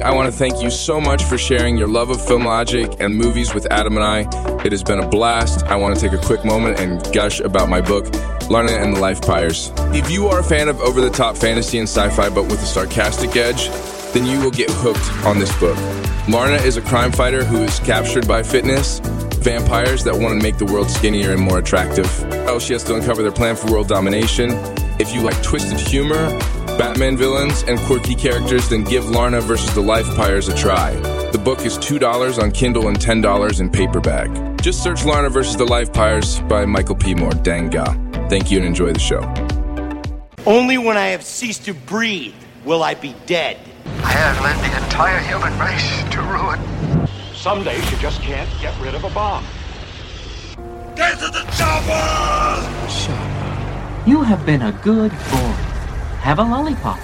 I 0.00 0.14
want 0.14 0.32
to 0.32 0.38
thank 0.38 0.62
you 0.62 0.70
so 0.70 1.00
much 1.00 1.24
for 1.24 1.36
sharing 1.36 1.76
your 1.76 1.88
love 1.88 2.10
of 2.10 2.24
film 2.24 2.44
logic 2.44 2.88
and 3.00 3.16
movies 3.16 3.52
with 3.52 3.66
Adam 3.72 3.96
and 3.96 4.04
I. 4.04 4.20
It 4.64 4.70
has 4.70 4.84
been 4.84 5.00
a 5.00 5.08
blast. 5.08 5.64
I 5.64 5.74
want 5.74 5.96
to 5.96 6.00
take 6.00 6.12
a 6.16 6.24
quick 6.24 6.44
moment 6.44 6.78
and 6.78 7.02
gush 7.12 7.40
about 7.40 7.68
my 7.68 7.80
book, 7.80 8.04
Larna 8.46 8.80
and 8.80 8.94
the 8.94 9.00
Lifepires. 9.00 9.72
If 9.92 10.08
you 10.08 10.28
are 10.28 10.38
a 10.38 10.44
fan 10.44 10.68
of 10.68 10.80
over 10.82 11.00
the 11.00 11.10
top 11.10 11.36
fantasy 11.36 11.80
and 11.80 11.88
sci 11.88 12.10
fi 12.10 12.28
but 12.28 12.44
with 12.44 12.62
a 12.62 12.66
sarcastic 12.66 13.34
edge, 13.34 13.70
then 14.12 14.24
you 14.24 14.38
will 14.38 14.52
get 14.52 14.70
hooked 14.70 15.26
on 15.26 15.40
this 15.40 15.50
book. 15.58 15.76
Larna 16.28 16.64
is 16.64 16.76
a 16.76 16.82
crime 16.82 17.10
fighter 17.10 17.42
who 17.42 17.64
is 17.64 17.80
captured 17.80 18.28
by 18.28 18.44
fitness, 18.44 19.00
vampires 19.40 20.04
that 20.04 20.14
want 20.14 20.38
to 20.38 20.40
make 20.40 20.58
the 20.58 20.66
world 20.66 20.88
skinnier 20.88 21.32
and 21.32 21.40
more 21.40 21.58
attractive. 21.58 22.06
Oh, 22.46 22.60
she 22.60 22.72
has 22.72 22.84
to 22.84 22.94
uncover 22.94 23.22
their 23.22 23.32
plan 23.32 23.56
for 23.56 23.72
world 23.72 23.88
domination. 23.88 24.50
If 25.00 25.12
you 25.12 25.22
like 25.22 25.42
twisted 25.42 25.80
humor, 25.80 26.28
Batman 26.78 27.16
villains, 27.16 27.64
and 27.64 27.76
quirky 27.80 28.14
characters, 28.14 28.68
then 28.68 28.84
give 28.84 29.02
Larna 29.06 29.42
versus 29.42 29.74
the 29.74 29.82
Lifepires 29.82 30.48
a 30.48 30.56
try. 30.56 30.94
The 31.32 31.38
book 31.38 31.66
is 31.66 31.76
$2 31.76 32.40
on 32.40 32.52
Kindle 32.52 32.86
and 32.86 32.96
$10 32.96 33.60
in 33.60 33.68
paperback. 33.68 34.28
Just 34.62 34.80
search 34.82 35.00
Larna 35.00 35.28
versus 35.28 35.56
the 35.56 35.66
Lifepires 35.66 36.48
by 36.48 36.64
Michael 36.64 36.94
P. 36.94 37.16
Moore. 37.16 37.32
Danga. 37.32 38.30
Thank 38.30 38.52
you 38.52 38.58
and 38.58 38.66
enjoy 38.66 38.92
the 38.92 39.00
show. 39.00 39.22
Only 40.46 40.78
when 40.78 40.96
I 40.96 41.08
have 41.08 41.24
ceased 41.24 41.64
to 41.64 41.74
breathe 41.74 42.34
will 42.64 42.84
I 42.84 42.94
be 42.94 43.14
dead. 43.26 43.58
I 44.04 44.12
have 44.12 44.40
led 44.40 44.56
the 44.64 44.84
entire 44.84 45.18
human 45.18 45.58
race 45.58 46.04
to 46.12 46.22
ruin. 46.22 47.08
Some 47.34 47.64
days 47.64 47.90
you 47.90 47.98
just 47.98 48.22
can't 48.22 48.48
get 48.60 48.78
rid 48.80 48.94
of 48.94 49.02
a 49.02 49.10
bomb. 49.10 49.44
Get 50.94 51.18
to 51.18 51.26
the 51.26 51.44
chopper! 51.56 52.78
You 54.08 54.22
have 54.22 54.46
been 54.46 54.62
a 54.62 54.72
good 54.72 55.10
boy. 55.10 55.67
Have 56.28 56.40
a 56.40 56.42
lollipop. 56.42 56.98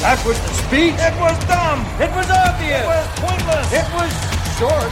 That 0.00 0.20
was 0.26 0.36
the 0.40 0.48
speech. 0.48 0.94
It 0.98 1.14
was 1.20 1.38
dumb. 1.46 1.78
It 2.02 2.10
was 2.10 2.28
obvious. 2.28 2.82
It 2.82 2.86
was 2.86 3.06
pointless. 3.20 3.72
It 3.72 3.86
was 3.94 4.10
short. 4.58 4.90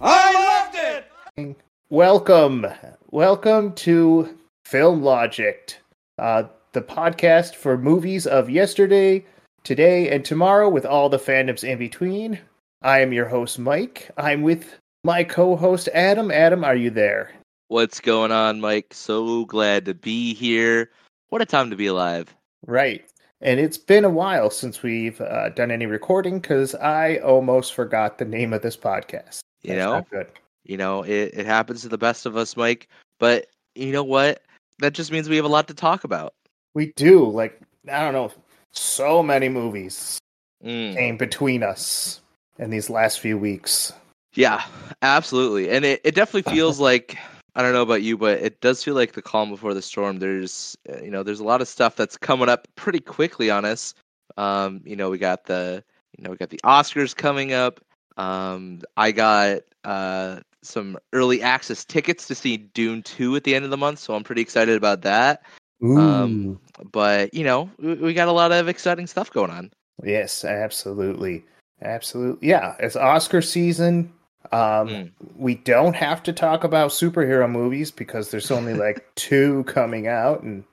I 0.00 0.32
loved 0.46 0.76
it. 0.76 1.56
Welcome, 1.88 2.66
welcome 3.10 3.72
to 3.72 4.38
Film 4.64 5.02
Logic, 5.02 5.76
uh, 6.20 6.44
the 6.70 6.82
podcast 6.82 7.56
for 7.56 7.76
movies 7.76 8.28
of 8.28 8.48
yesterday, 8.48 9.24
today, 9.64 10.08
and 10.10 10.24
tomorrow, 10.24 10.68
with 10.68 10.86
all 10.86 11.08
the 11.08 11.18
fandoms 11.18 11.64
in 11.64 11.78
between. 11.78 12.38
I 12.80 13.00
am 13.00 13.12
your 13.12 13.26
host, 13.26 13.58
Mike. 13.58 14.12
I'm 14.16 14.42
with 14.42 14.78
my 15.02 15.24
co-host, 15.24 15.88
Adam. 15.92 16.30
Adam, 16.30 16.62
are 16.62 16.76
you 16.76 16.90
there? 16.90 17.32
What's 17.70 18.00
going 18.00 18.32
on, 18.32 18.60
Mike? 18.60 18.92
So 18.92 19.44
glad 19.44 19.84
to 19.84 19.94
be 19.94 20.34
here. 20.34 20.90
What 21.28 21.40
a 21.40 21.46
time 21.46 21.70
to 21.70 21.76
be 21.76 21.86
alive. 21.86 22.34
Right. 22.66 23.08
And 23.40 23.60
it's 23.60 23.78
been 23.78 24.04
a 24.04 24.10
while 24.10 24.50
since 24.50 24.82
we've 24.82 25.20
uh, 25.20 25.50
done 25.50 25.70
any 25.70 25.86
recording 25.86 26.40
because 26.40 26.74
I 26.74 27.18
almost 27.18 27.74
forgot 27.74 28.18
the 28.18 28.24
name 28.24 28.52
of 28.52 28.62
this 28.62 28.76
podcast. 28.76 29.38
You 29.62 29.76
That's 29.76 29.78
know? 29.78 30.04
good. 30.10 30.26
You 30.64 30.78
know, 30.78 31.04
it, 31.04 31.30
it 31.32 31.46
happens 31.46 31.82
to 31.82 31.88
the 31.88 31.96
best 31.96 32.26
of 32.26 32.36
us, 32.36 32.56
Mike. 32.56 32.88
But 33.20 33.46
you 33.76 33.92
know 33.92 34.02
what? 34.02 34.42
That 34.80 34.92
just 34.92 35.12
means 35.12 35.28
we 35.28 35.36
have 35.36 35.44
a 35.44 35.48
lot 35.48 35.68
to 35.68 35.74
talk 35.74 36.02
about. 36.02 36.34
We 36.74 36.92
do 36.96 37.24
like 37.30 37.60
I 37.88 38.00
don't 38.00 38.14
know, 38.14 38.32
so 38.72 39.22
many 39.22 39.48
movies 39.48 40.18
Mm. 40.64 40.94
came 40.94 41.16
between 41.16 41.62
us 41.62 42.20
in 42.58 42.70
these 42.70 42.90
last 42.90 43.20
few 43.20 43.38
weeks. 43.38 43.92
Yeah, 44.34 44.62
absolutely. 45.02 45.70
And 45.70 45.84
it, 45.84 46.00
it 46.02 46.16
definitely 46.16 46.52
feels 46.52 46.80
like 46.90 47.16
I 47.54 47.62
don't 47.62 47.72
know 47.72 47.82
about 47.82 48.02
you, 48.02 48.16
but 48.16 48.38
it 48.38 48.60
does 48.60 48.82
feel 48.82 48.94
like 48.94 49.12
the 49.12 49.22
calm 49.22 49.50
before 49.50 49.74
the 49.74 49.82
storm. 49.82 50.18
There's 50.18 50.76
uh, 50.88 51.02
you 51.02 51.10
know, 51.10 51.22
there's 51.22 51.40
a 51.40 51.44
lot 51.44 51.60
of 51.60 51.68
stuff 51.68 51.96
that's 51.96 52.16
coming 52.16 52.48
up 52.48 52.68
pretty 52.76 53.00
quickly 53.00 53.50
on 53.50 53.64
us. 53.64 53.94
Um, 54.36 54.80
you 54.84 54.96
know, 54.96 55.10
we 55.10 55.18
got 55.18 55.44
the 55.44 55.82
you 56.16 56.24
know, 56.24 56.30
we 56.30 56.36
got 56.36 56.50
the 56.50 56.60
Oscars 56.64 57.14
coming 57.14 57.52
up. 57.52 57.80
Um, 58.16 58.82
I 58.96 59.12
got 59.12 59.60
uh 59.84 60.40
some 60.62 60.98
early 61.12 61.42
access 61.42 61.84
tickets 61.84 62.26
to 62.28 62.34
see 62.34 62.58
Dune 62.58 63.02
2 63.02 63.34
at 63.36 63.44
the 63.44 63.54
end 63.54 63.64
of 63.64 63.70
the 63.70 63.76
month, 63.78 63.98
so 63.98 64.14
I'm 64.14 64.24
pretty 64.24 64.42
excited 64.42 64.76
about 64.76 65.02
that. 65.02 65.42
Um, 65.82 66.60
but 66.92 67.32
you 67.32 67.44
know, 67.44 67.70
we, 67.78 67.94
we 67.94 68.14
got 68.14 68.28
a 68.28 68.32
lot 68.32 68.52
of 68.52 68.68
exciting 68.68 69.06
stuff 69.06 69.30
going 69.30 69.50
on. 69.50 69.70
Yes, 70.04 70.44
absolutely. 70.44 71.44
Absolutely. 71.82 72.48
Yeah, 72.48 72.76
it's 72.78 72.96
Oscar 72.96 73.40
season. 73.40 74.12
Um 74.52 74.88
Mm. 74.88 75.10
we 75.36 75.54
don't 75.54 75.94
have 75.94 76.22
to 76.24 76.32
talk 76.32 76.64
about 76.64 76.90
superhero 76.90 77.50
movies 77.50 77.90
because 77.90 78.30
there's 78.30 78.50
only 78.50 78.74
like 78.74 79.04
two 79.14 79.64
coming 79.64 80.06
out 80.06 80.42
and 80.42 80.64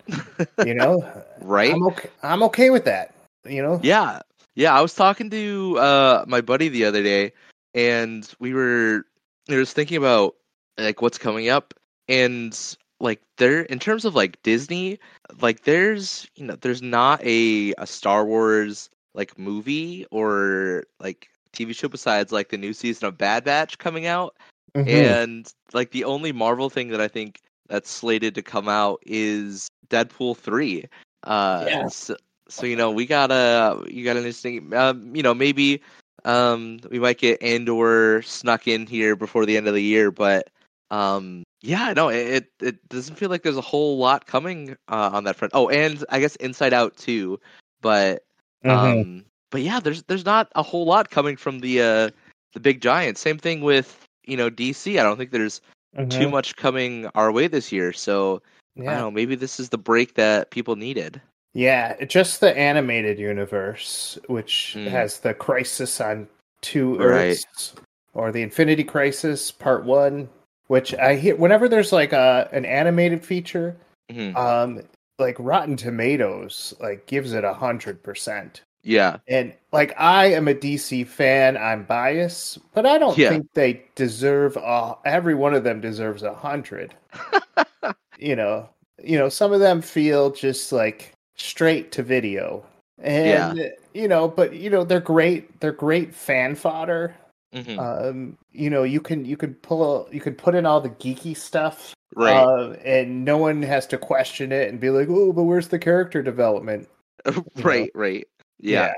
you 0.65 0.73
know, 0.73 1.03
Right? 1.41 1.73
I'm 1.73 1.83
okay 1.87 2.09
I'm 2.23 2.43
okay 2.43 2.69
with 2.69 2.85
that. 2.85 3.13
You 3.45 3.61
know? 3.61 3.79
Yeah. 3.83 4.21
Yeah, 4.55 4.75
I 4.77 4.81
was 4.81 4.93
talking 4.95 5.29
to 5.29 5.77
uh 5.79 6.25
my 6.27 6.41
buddy 6.41 6.69
the 6.69 6.85
other 6.85 7.03
day 7.03 7.33
and 7.75 8.27
we 8.39 8.53
were 8.53 9.05
I 9.49 9.55
was 9.55 9.73
thinking 9.73 9.97
about 9.97 10.35
like 10.77 11.01
what's 11.01 11.17
coming 11.17 11.49
up 11.49 11.73
and 12.07 12.57
like 12.99 13.21
there 13.37 13.61
in 13.63 13.79
terms 13.79 14.05
of 14.05 14.15
like 14.15 14.41
Disney, 14.43 14.99
like 15.41 15.63
there's 15.63 16.27
you 16.35 16.45
know, 16.45 16.55
there's 16.55 16.81
not 16.81 17.23
a 17.23 17.73
a 17.77 17.85
Star 17.85 18.25
Wars 18.25 18.89
like 19.13 19.37
movie 19.37 20.05
or 20.11 20.85
like 20.99 21.27
TV 21.53 21.73
show 21.73 21.87
besides 21.87 22.31
like 22.31 22.49
the 22.49 22.57
new 22.57 22.73
season 22.73 23.07
of 23.07 23.17
Bad 23.17 23.43
Batch 23.43 23.77
coming 23.77 24.05
out 24.05 24.35
Mhm. 24.75 24.87
and 24.87 25.47
like 25.73 25.91
the 25.91 26.03
only 26.05 26.31
Marvel 26.31 26.69
thing 26.69 26.89
that 26.89 27.01
I 27.01 27.07
think 27.07 27.39
that's 27.67 27.89
slated 27.89 28.35
to 28.35 28.41
come 28.41 28.67
out 28.69 28.99
is 29.05 29.67
Deadpool 29.89 30.37
three. 30.37 30.85
Uh, 31.23 31.65
Yeah. 31.67 31.87
so, 31.89 32.15
so 32.49 32.65
you 32.65 32.75
know 32.75 32.91
we 32.91 33.05
got 33.05 33.31
a 33.31 33.83
you 33.89 34.03
got 34.03 34.11
an 34.17 34.23
interesting 34.23 34.73
um, 34.73 35.15
you 35.15 35.21
know 35.23 35.33
maybe 35.33 35.81
um 36.25 36.79
we 36.89 36.99
might 36.99 37.17
get 37.17 37.41
Andor 37.41 38.21
snuck 38.23 38.67
in 38.67 38.85
here 38.87 39.15
before 39.15 39.45
the 39.45 39.57
end 39.57 39.67
of 39.67 39.73
the 39.73 39.83
year, 39.83 40.11
but 40.11 40.49
um 40.91 41.43
yeah 41.61 41.91
no 41.93 42.09
it 42.09 42.27
it, 42.27 42.51
it 42.61 42.89
doesn't 42.89 43.15
feel 43.15 43.29
like 43.29 43.43
there's 43.43 43.57
a 43.57 43.61
whole 43.61 43.97
lot 43.97 44.25
coming 44.25 44.77
uh, 44.87 45.09
on 45.13 45.23
that 45.25 45.35
front. 45.35 45.51
Oh, 45.53 45.69
and 45.69 46.03
I 46.09 46.19
guess 46.19 46.35
Inside 46.37 46.73
Out 46.73 46.95
too, 46.97 47.39
but 47.81 48.23
Mhm. 48.63 49.03
um 49.03 49.25
but 49.51 49.61
yeah 49.61 49.79
there's 49.79 50.03
there's 50.03 50.25
not 50.25 50.51
a 50.55 50.63
whole 50.63 50.85
lot 50.85 51.09
coming 51.09 51.37
from 51.37 51.59
the 51.59 51.81
uh 51.81 52.09
the 52.53 52.59
big 52.59 52.81
giants. 52.81 53.21
Same 53.21 53.37
thing 53.37 53.61
with 53.61 54.05
you 54.25 54.37
know 54.37 54.49
DC. 54.49 54.99
I 54.99 55.03
don't 55.03 55.17
think 55.17 55.31
there's 55.31 55.61
too 56.09 56.27
Mhm. 56.27 56.31
much 56.31 56.55
coming 56.55 57.07
our 57.15 57.31
way 57.31 57.47
this 57.47 57.71
year. 57.71 57.91
So 57.93 58.41
I 58.77 58.83
don't 58.83 58.95
know. 58.97 59.11
Maybe 59.11 59.35
this 59.35 59.59
is 59.59 59.69
the 59.69 59.77
break 59.77 60.13
that 60.15 60.51
people 60.51 60.75
needed. 60.75 61.19
Yeah, 61.53 62.03
just 62.05 62.39
the 62.39 62.55
animated 62.55 63.17
universe, 63.17 64.19
which 64.27 64.75
Mm. 64.77 64.91
has 64.91 65.19
the 65.19 65.33
Crisis 65.33 65.99
on 65.99 66.27
Two 66.61 66.97
Right. 66.97 67.31
Earths, 67.31 67.73
or 68.13 68.31
the 68.31 68.41
Infinity 68.43 68.83
Crisis 68.83 69.51
Part 69.51 69.83
One, 69.85 70.29
which 70.67 70.93
I 70.95 71.15
hear 71.15 71.35
whenever 71.35 71.67
there's 71.67 71.91
like 71.91 72.13
a 72.13 72.47
an 72.51 72.65
animated 72.65 73.25
feature, 73.25 73.75
Mhm. 74.11 74.35
um, 74.35 74.81
like 75.17 75.35
Rotten 75.39 75.75
Tomatoes 75.77 76.75
like 76.79 77.07
gives 77.07 77.33
it 77.33 77.43
a 77.43 77.53
hundred 77.53 78.03
percent. 78.03 78.61
Yeah. 78.87 79.17
And 79.27 79.53
like 79.73 79.93
I 79.99 80.27
am 80.27 80.47
a 80.47 80.53
DC 80.53 81.05
fan, 81.05 81.57
I'm 81.57 81.83
biased, 81.83 82.59
but 82.73 82.85
I 82.85 82.97
don't 82.97 83.17
Yeah. 83.17 83.29
think 83.29 83.47
they 83.53 83.83
deserve 83.95 84.55
a, 84.55 84.95
every 85.03 85.35
one 85.35 85.53
of 85.53 85.65
them 85.65 85.81
deserves 85.81 86.23
a 86.23 86.33
hundred. 86.33 86.95
you 88.17 88.35
know, 88.35 88.69
you 89.03 89.17
know, 89.17 89.27
some 89.27 89.51
of 89.51 89.59
them 89.59 89.81
feel 89.81 90.31
just 90.31 90.71
like 90.71 91.11
straight 91.35 91.91
to 91.91 92.03
video. 92.03 92.63
And 92.99 93.71
you 93.93 94.07
know, 94.07 94.27
but 94.27 94.53
you 94.53 94.69
know, 94.69 94.83
they're 94.85 95.01
great 95.01 95.59
they're 95.59 95.73
great 95.73 96.15
fan 96.15 96.55
fodder. 96.55 97.13
Mhm. 97.53 97.77
Um, 97.77 98.37
you 98.53 98.69
know, 98.69 98.83
you 98.83 99.01
can 99.01 99.25
you 99.25 99.35
can 99.35 99.53
pull 99.55 100.07
you 100.11 100.21
can 100.21 100.33
put 100.33 100.55
in 100.55 100.65
all 100.65 100.79
the 100.79 100.89
geeky 100.91 101.35
stuff. 101.35 101.93
right. 102.15 102.37
Uh, 102.37 102.71
and 102.85 103.25
no 103.25 103.37
one 103.37 103.61
has 103.63 103.85
to 103.87 103.97
question 103.97 104.51
it 104.53 104.69
and 104.69 104.79
be 104.79 104.89
like, 104.89 105.09
"Oh, 105.09 105.33
but 105.33 105.43
where's 105.43 105.67
the 105.67 105.77
character 105.79 106.23
development?" 106.23 106.87
right. 107.57 107.91
Right. 107.93 108.27
Yeah, 108.59 108.93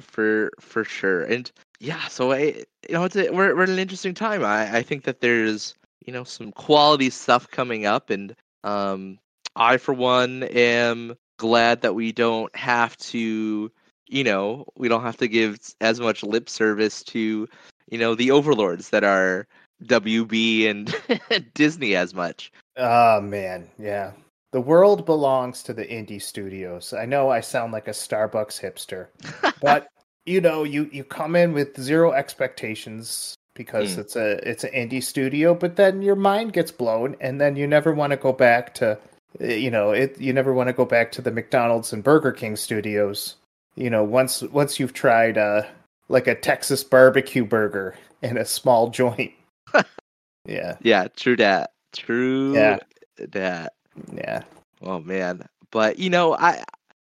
For 0.00 0.50
for 0.60 0.84
sure. 0.84 1.22
And 1.22 1.50
yeah. 1.80 2.06
So 2.08 2.32
I 2.32 2.64
you 2.88 2.94
know 2.94 3.04
it's 3.04 3.16
a, 3.16 3.30
we're 3.30 3.54
we're 3.54 3.64
at 3.64 3.68
an 3.68 3.78
interesting 3.78 4.14
time. 4.14 4.44
I 4.44 4.78
I 4.78 4.82
think 4.82 5.04
that 5.04 5.20
there's 5.20 5.74
you 6.04 6.12
know 6.12 6.24
some 6.24 6.52
quality 6.52 7.10
stuff 7.10 7.50
coming 7.50 7.86
up, 7.86 8.10
and 8.10 8.34
um 8.64 9.18
I 9.56 9.76
for 9.76 9.94
one 9.94 10.42
am 10.44 11.16
glad 11.38 11.82
that 11.82 11.94
we 11.94 12.12
don't 12.12 12.54
have 12.56 12.96
to 12.98 13.70
you 14.08 14.24
know 14.24 14.66
we 14.76 14.88
don't 14.88 15.02
have 15.02 15.16
to 15.18 15.28
give 15.28 15.58
as 15.80 16.00
much 16.00 16.22
lip 16.22 16.48
service 16.48 17.02
to 17.04 17.48
you 17.90 17.98
know 17.98 18.14
the 18.14 18.30
overlords 18.30 18.90
that 18.90 19.04
are 19.04 19.46
WB 19.84 20.68
and 20.68 20.94
Disney 21.54 21.94
as 21.94 22.14
much. 22.14 22.52
Oh 22.76 23.20
man, 23.20 23.68
yeah. 23.78 24.12
The 24.54 24.60
world 24.60 25.04
belongs 25.04 25.64
to 25.64 25.74
the 25.74 25.84
indie 25.84 26.22
studios. 26.22 26.92
I 26.94 27.06
know 27.06 27.28
I 27.28 27.40
sound 27.40 27.72
like 27.72 27.88
a 27.88 27.92
Starbucks 27.92 28.60
hipster, 28.62 29.08
but 29.60 29.88
you 30.26 30.40
know, 30.40 30.62
you 30.64 30.88
you 30.92 31.02
come 31.04 31.34
in 31.36 31.52
with 31.52 31.80
zero 31.80 32.12
expectations 32.12 33.34
because 33.56 33.96
Mm. 33.96 33.98
it's 33.98 34.16
a 34.16 34.48
it's 34.48 34.64
an 34.64 34.72
indie 34.72 35.02
studio, 35.02 35.54
but 35.54 35.76
then 35.76 36.02
your 36.02 36.16
mind 36.16 36.52
gets 36.52 36.70
blown, 36.70 37.16
and 37.20 37.40
then 37.40 37.56
you 37.56 37.66
never 37.66 37.92
want 37.92 38.12
to 38.12 38.16
go 38.16 38.32
back 38.32 38.74
to, 38.76 38.98
uh, 39.40 39.44
you 39.44 39.72
know, 39.72 39.90
it. 39.90 40.20
You 40.20 40.32
never 40.32 40.54
want 40.54 40.68
to 40.68 40.72
go 40.72 40.84
back 40.84 41.10
to 41.12 41.22
the 41.22 41.32
McDonald's 41.32 41.92
and 41.92 42.04
Burger 42.04 42.32
King 42.32 42.56
studios 42.56 43.36
you 43.76 43.90
know, 43.90 44.04
once 44.04 44.42
once 44.42 44.78
you've 44.78 44.92
tried 44.94 45.36
uh 45.38 45.62
like 46.08 46.28
a 46.28 46.34
Texas 46.34 46.84
barbecue 46.84 47.44
burger 47.44 47.96
in 48.22 48.36
a 48.38 48.44
small 48.44 48.88
joint. 48.90 49.32
yeah, 50.46 50.76
Yeah, 50.80 51.08
true 51.16 51.36
that. 51.36 51.72
True 51.92 52.54
Yeah. 52.54 52.78
that. 53.18 53.72
Yeah. 54.12 54.42
Oh 54.82 55.00
man. 55.00 55.46
But 55.70 55.98
you 55.98 56.10
know, 56.10 56.34
I 56.36 56.62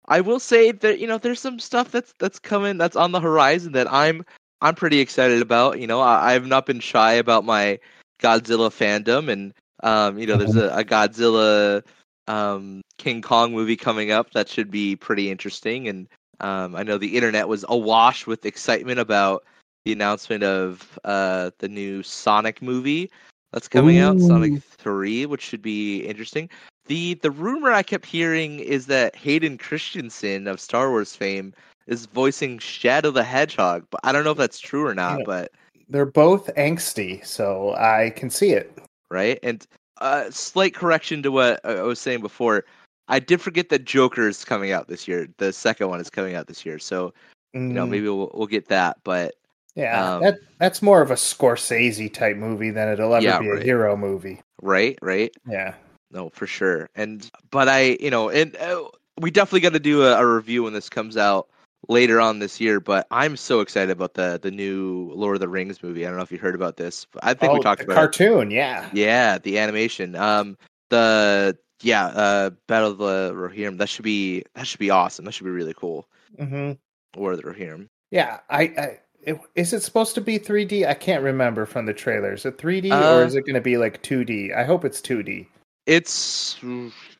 I 0.08 0.20
will 0.20 0.40
say 0.40 0.72
that 0.72 0.98
you 0.98 1.06
know 1.06 1.18
there's 1.18 1.40
some 1.40 1.58
stuff 1.58 1.90
that's 1.90 2.14
that's 2.18 2.38
coming 2.38 2.78
that's 2.78 2.96
on 2.96 3.12
the 3.12 3.20
horizon 3.20 3.72
that 3.72 3.92
I'm 3.92 4.24
I'm 4.60 4.74
pretty 4.74 5.00
excited 5.00 5.42
about. 5.42 5.80
You 5.80 5.86
know, 5.86 6.00
I, 6.00 6.34
I've 6.34 6.46
not 6.46 6.66
been 6.66 6.80
shy 6.80 7.12
about 7.14 7.44
my 7.44 7.78
Godzilla 8.20 8.70
fandom 8.70 9.30
and 9.30 9.52
um, 9.82 10.18
you 10.18 10.26
know, 10.26 10.36
there's 10.36 10.56
a, 10.56 10.68
a 10.70 10.84
Godzilla 10.84 11.82
um 12.28 12.82
King 12.98 13.22
Kong 13.22 13.52
movie 13.52 13.76
coming 13.76 14.10
up 14.10 14.32
that 14.32 14.48
should 14.48 14.70
be 14.70 14.96
pretty 14.96 15.30
interesting 15.30 15.86
and 15.86 16.08
um 16.40 16.74
I 16.74 16.82
know 16.82 16.98
the 16.98 17.16
internet 17.16 17.46
was 17.46 17.64
awash 17.68 18.26
with 18.26 18.46
excitement 18.46 18.98
about 18.98 19.44
the 19.84 19.92
announcement 19.92 20.42
of 20.42 20.98
uh 21.04 21.50
the 21.58 21.68
new 21.68 22.02
Sonic 22.02 22.62
movie 22.62 23.10
that's 23.52 23.68
coming 23.68 23.98
out, 23.98 24.20
Sonic 24.20 24.52
3, 24.60 25.26
which 25.26 25.40
should 25.40 25.62
be 25.62 26.00
interesting. 26.00 26.50
The 26.86 27.14
the 27.14 27.30
rumor 27.30 27.72
I 27.72 27.82
kept 27.82 28.06
hearing 28.06 28.60
is 28.60 28.86
that 28.86 29.16
Hayden 29.16 29.58
Christensen 29.58 30.46
of 30.46 30.60
Star 30.60 30.90
Wars 30.90 31.16
fame 31.16 31.52
is 31.86 32.06
voicing 32.06 32.58
Shadow 32.58 33.10
the 33.10 33.24
Hedgehog, 33.24 33.86
but 33.90 34.00
I 34.04 34.12
don't 34.12 34.24
know 34.24 34.32
if 34.32 34.38
that's 34.38 34.60
true 34.60 34.86
or 34.86 34.94
not. 34.94 35.18
Yeah. 35.20 35.24
But 35.26 35.52
They're 35.88 36.06
both 36.06 36.52
angsty, 36.56 37.24
so 37.24 37.74
I 37.74 38.10
can 38.10 38.30
see 38.30 38.52
it. 38.52 38.76
right, 39.10 39.38
and 39.42 39.66
uh, 40.00 40.30
slight 40.30 40.74
correction 40.74 41.22
to 41.22 41.30
what 41.32 41.60
I 41.64 41.82
was 41.82 41.98
saying 42.00 42.20
before. 42.20 42.64
I 43.08 43.20
did 43.20 43.40
forget 43.40 43.68
that 43.68 43.84
Joker 43.84 44.28
is 44.28 44.44
coming 44.44 44.72
out 44.72 44.88
this 44.88 45.06
year. 45.06 45.28
The 45.38 45.52
second 45.52 45.88
one 45.88 46.00
is 46.00 46.10
coming 46.10 46.34
out 46.34 46.48
this 46.48 46.66
year, 46.66 46.78
so 46.78 47.12
you 47.54 47.60
know 47.60 47.86
Mm, 47.86 47.90
maybe 47.90 48.08
we'll 48.08 48.30
we'll 48.34 48.46
get 48.48 48.68
that. 48.68 48.98
But 49.04 49.34
yeah, 49.76 50.14
um, 50.16 50.22
that 50.22 50.38
that's 50.58 50.82
more 50.82 51.02
of 51.02 51.10
a 51.10 51.14
Scorsese 51.14 52.12
type 52.12 52.36
movie 52.36 52.70
than 52.70 52.88
it'll 52.88 53.14
ever 53.14 53.24
Yeah, 53.24 53.38
be 53.38 53.48
a 53.48 53.54
right. 53.54 53.62
hero 53.62 53.96
movie. 53.96 54.40
right, 54.60 54.98
right. 55.02 55.32
Yeah. 55.48 55.74
No, 56.10 56.30
for 56.30 56.46
sure. 56.46 56.88
And 56.94 57.28
but 57.50 57.68
I, 57.68 57.96
you 58.00 58.10
know, 58.10 58.28
and 58.28 58.56
uh, 58.56 58.84
we 59.20 59.30
definitely 59.30 59.60
got 59.60 59.72
to 59.72 59.80
do 59.80 60.02
a, 60.04 60.16
a 60.18 60.26
review 60.26 60.62
when 60.62 60.72
this 60.72 60.88
comes 60.88 61.16
out 61.16 61.48
later 61.88 62.20
on 62.20 62.38
this 62.38 62.60
year. 62.60 62.80
But 62.80 63.06
I'm 63.10 63.36
so 63.36 63.60
excited 63.60 63.90
about 63.90 64.14
the 64.14 64.38
the 64.40 64.50
new 64.50 65.10
Lord 65.14 65.36
of 65.36 65.40
the 65.40 65.48
Rings 65.48 65.82
movie. 65.82 66.04
I 66.06 66.08
don't 66.08 66.16
know 66.16 66.22
if 66.22 66.32
you 66.32 66.38
heard 66.38 66.54
about 66.54 66.76
this. 66.76 67.06
But 67.12 67.24
I 67.24 67.34
think 67.34 67.52
we 67.52 67.58
Oh, 67.58 67.62
talked 67.62 67.80
the 67.80 67.84
about 67.86 67.92
it. 67.94 67.96
cartoon, 67.96 68.50
yeah. 68.50 68.88
Yeah, 68.92 69.38
the 69.38 69.58
animation. 69.58 70.14
Um, 70.14 70.56
the 70.90 71.56
yeah, 71.82 72.06
uh, 72.06 72.50
Battle 72.68 72.92
of 72.92 72.98
the 72.98 73.32
Rohirrim. 73.34 73.78
That 73.78 73.88
should 73.88 74.04
be 74.04 74.44
that 74.54 74.66
should 74.66 74.80
be 74.80 74.90
awesome. 74.90 75.24
That 75.24 75.32
should 75.32 75.44
be 75.44 75.50
really 75.50 75.74
cool. 75.74 76.06
Mm-hmm. 76.38 77.20
War 77.20 77.32
of 77.32 77.38
the 77.38 77.44
Rohirrim. 77.44 77.88
Yeah, 78.10 78.38
I, 78.48 78.62
I 78.62 78.98
it, 79.22 79.40
is 79.56 79.72
it 79.72 79.82
supposed 79.82 80.14
to 80.14 80.20
be 80.20 80.38
3D? 80.38 80.86
I 80.86 80.94
can't 80.94 81.22
remember 81.24 81.66
from 81.66 81.86
the 81.86 81.92
trailer. 81.92 82.32
Is 82.34 82.46
it 82.46 82.58
3D 82.58 82.92
Uh, 82.92 83.16
or 83.16 83.24
is 83.24 83.34
it 83.34 83.44
going 83.44 83.54
to 83.54 83.60
be 83.60 83.76
like 83.76 84.02
2D? 84.02 84.54
I 84.56 84.62
hope 84.64 84.84
it's 84.84 85.00
2D. 85.00 85.46
It's 85.86 86.58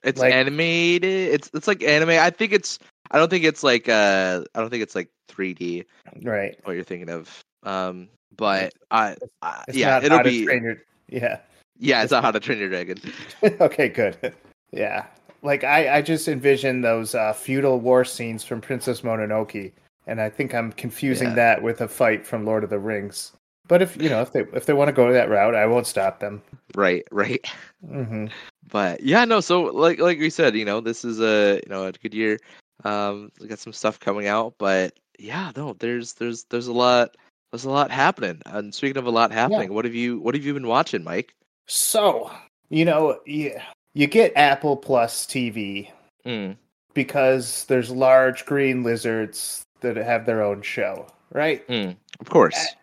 it's 0.02 0.20
Like- 0.20 0.32
animated. 0.34 1.34
It's 1.34 1.50
it's 1.54 1.66
like 1.68 1.82
anime. 1.82 2.10
I 2.10 2.30
think 2.30 2.52
it's. 2.52 2.78
I 3.10 3.18
don't 3.18 3.30
think 3.30 3.44
it's 3.44 3.62
like 3.62 3.88
uh. 3.88 4.44
I 4.54 4.60
don't 4.60 4.70
think 4.70 4.82
it's 4.82 4.94
like 4.94 5.08
3D. 5.30 5.84
Right. 6.22 6.58
what 6.64 6.72
you're 6.74 6.84
thinking 6.84 7.08
of. 7.10 7.42
Um, 7.62 8.08
but 8.36 8.72
I, 8.90 9.16
I 9.42 9.64
It's 9.68 9.76
yeah, 9.76 9.90
not 9.90 10.04
it'll 10.04 10.22
be 10.22 10.44
Your- 10.44 10.76
Yeah. 11.08 11.38
yeah, 11.78 12.02
it's 12.02 12.12
not 12.12 12.22
how 12.24 12.30
to 12.32 12.40
train 12.40 12.58
your 12.58 12.68
dragon. 12.68 12.98
okay, 13.42 13.88
good. 13.88 14.16
Yeah. 14.72 15.06
Like 15.42 15.62
I, 15.62 15.98
I 15.98 16.02
just 16.02 16.26
envision 16.26 16.80
those 16.80 17.14
uh, 17.14 17.32
feudal 17.32 17.78
war 17.78 18.04
scenes 18.04 18.42
from 18.42 18.60
Princess 18.60 19.02
Mononoke, 19.02 19.72
and 20.08 20.20
I 20.20 20.28
think 20.28 20.54
I'm 20.54 20.72
confusing 20.72 21.28
Yeah. 21.28 21.34
that 21.36 21.62
with 21.62 21.80
a 21.82 21.88
fight 21.88 22.26
from 22.26 22.44
Lord 22.44 22.64
of 22.64 22.70
the 22.70 22.78
Rings. 22.80 23.32
But 23.68 23.82
if 23.82 24.00
you 24.00 24.08
know 24.08 24.22
if 24.22 24.32
they 24.32 24.44
if 24.52 24.66
they 24.66 24.72
want 24.72 24.88
to 24.88 24.92
go 24.92 25.12
that 25.12 25.28
route, 25.28 25.54
I 25.54 25.66
won't 25.66 25.86
stop 25.86 26.20
them. 26.20 26.42
Right, 26.74 27.04
right. 27.10 27.44
hmm 27.86 28.26
But 28.70 29.02
yeah, 29.02 29.24
no. 29.24 29.40
So 29.40 29.62
like 29.62 29.98
like 29.98 30.18
we 30.18 30.30
said, 30.30 30.56
you 30.56 30.64
know, 30.64 30.80
this 30.80 31.04
is 31.04 31.20
a 31.20 31.60
you 31.64 31.70
know 31.70 31.86
a 31.86 31.92
good 31.92 32.14
year. 32.14 32.38
Um, 32.84 33.30
we 33.40 33.48
got 33.48 33.58
some 33.58 33.72
stuff 33.72 33.98
coming 33.98 34.26
out, 34.26 34.54
but 34.58 34.98
yeah, 35.18 35.52
no, 35.56 35.74
there's 35.74 36.14
there's 36.14 36.44
there's 36.44 36.66
a 36.66 36.72
lot 36.72 37.16
there's 37.50 37.64
a 37.64 37.70
lot 37.70 37.90
happening. 37.90 38.42
And 38.46 38.74
speaking 38.74 38.98
of 38.98 39.06
a 39.06 39.10
lot 39.10 39.32
happening, 39.32 39.72
what 39.72 39.84
have 39.84 39.94
you 39.94 40.20
what 40.20 40.34
have 40.34 40.44
you 40.44 40.54
been 40.54 40.66
watching, 40.66 41.04
Mike? 41.04 41.34
So 41.66 42.30
you 42.68 42.84
know, 42.84 43.20
you, 43.26 43.58
you 43.94 44.06
get 44.06 44.32
Apple 44.36 44.76
Plus 44.76 45.26
TV 45.26 45.90
Mm, 46.26 46.56
because 46.92 47.64
there's 47.66 47.90
large 47.90 48.44
green 48.46 48.82
lizards 48.82 49.62
that 49.80 49.96
have 49.96 50.26
their 50.26 50.42
own 50.42 50.60
show, 50.60 51.06
right? 51.32 51.66
mm, 51.68 51.96
of 52.18 52.28
course. 52.28 52.74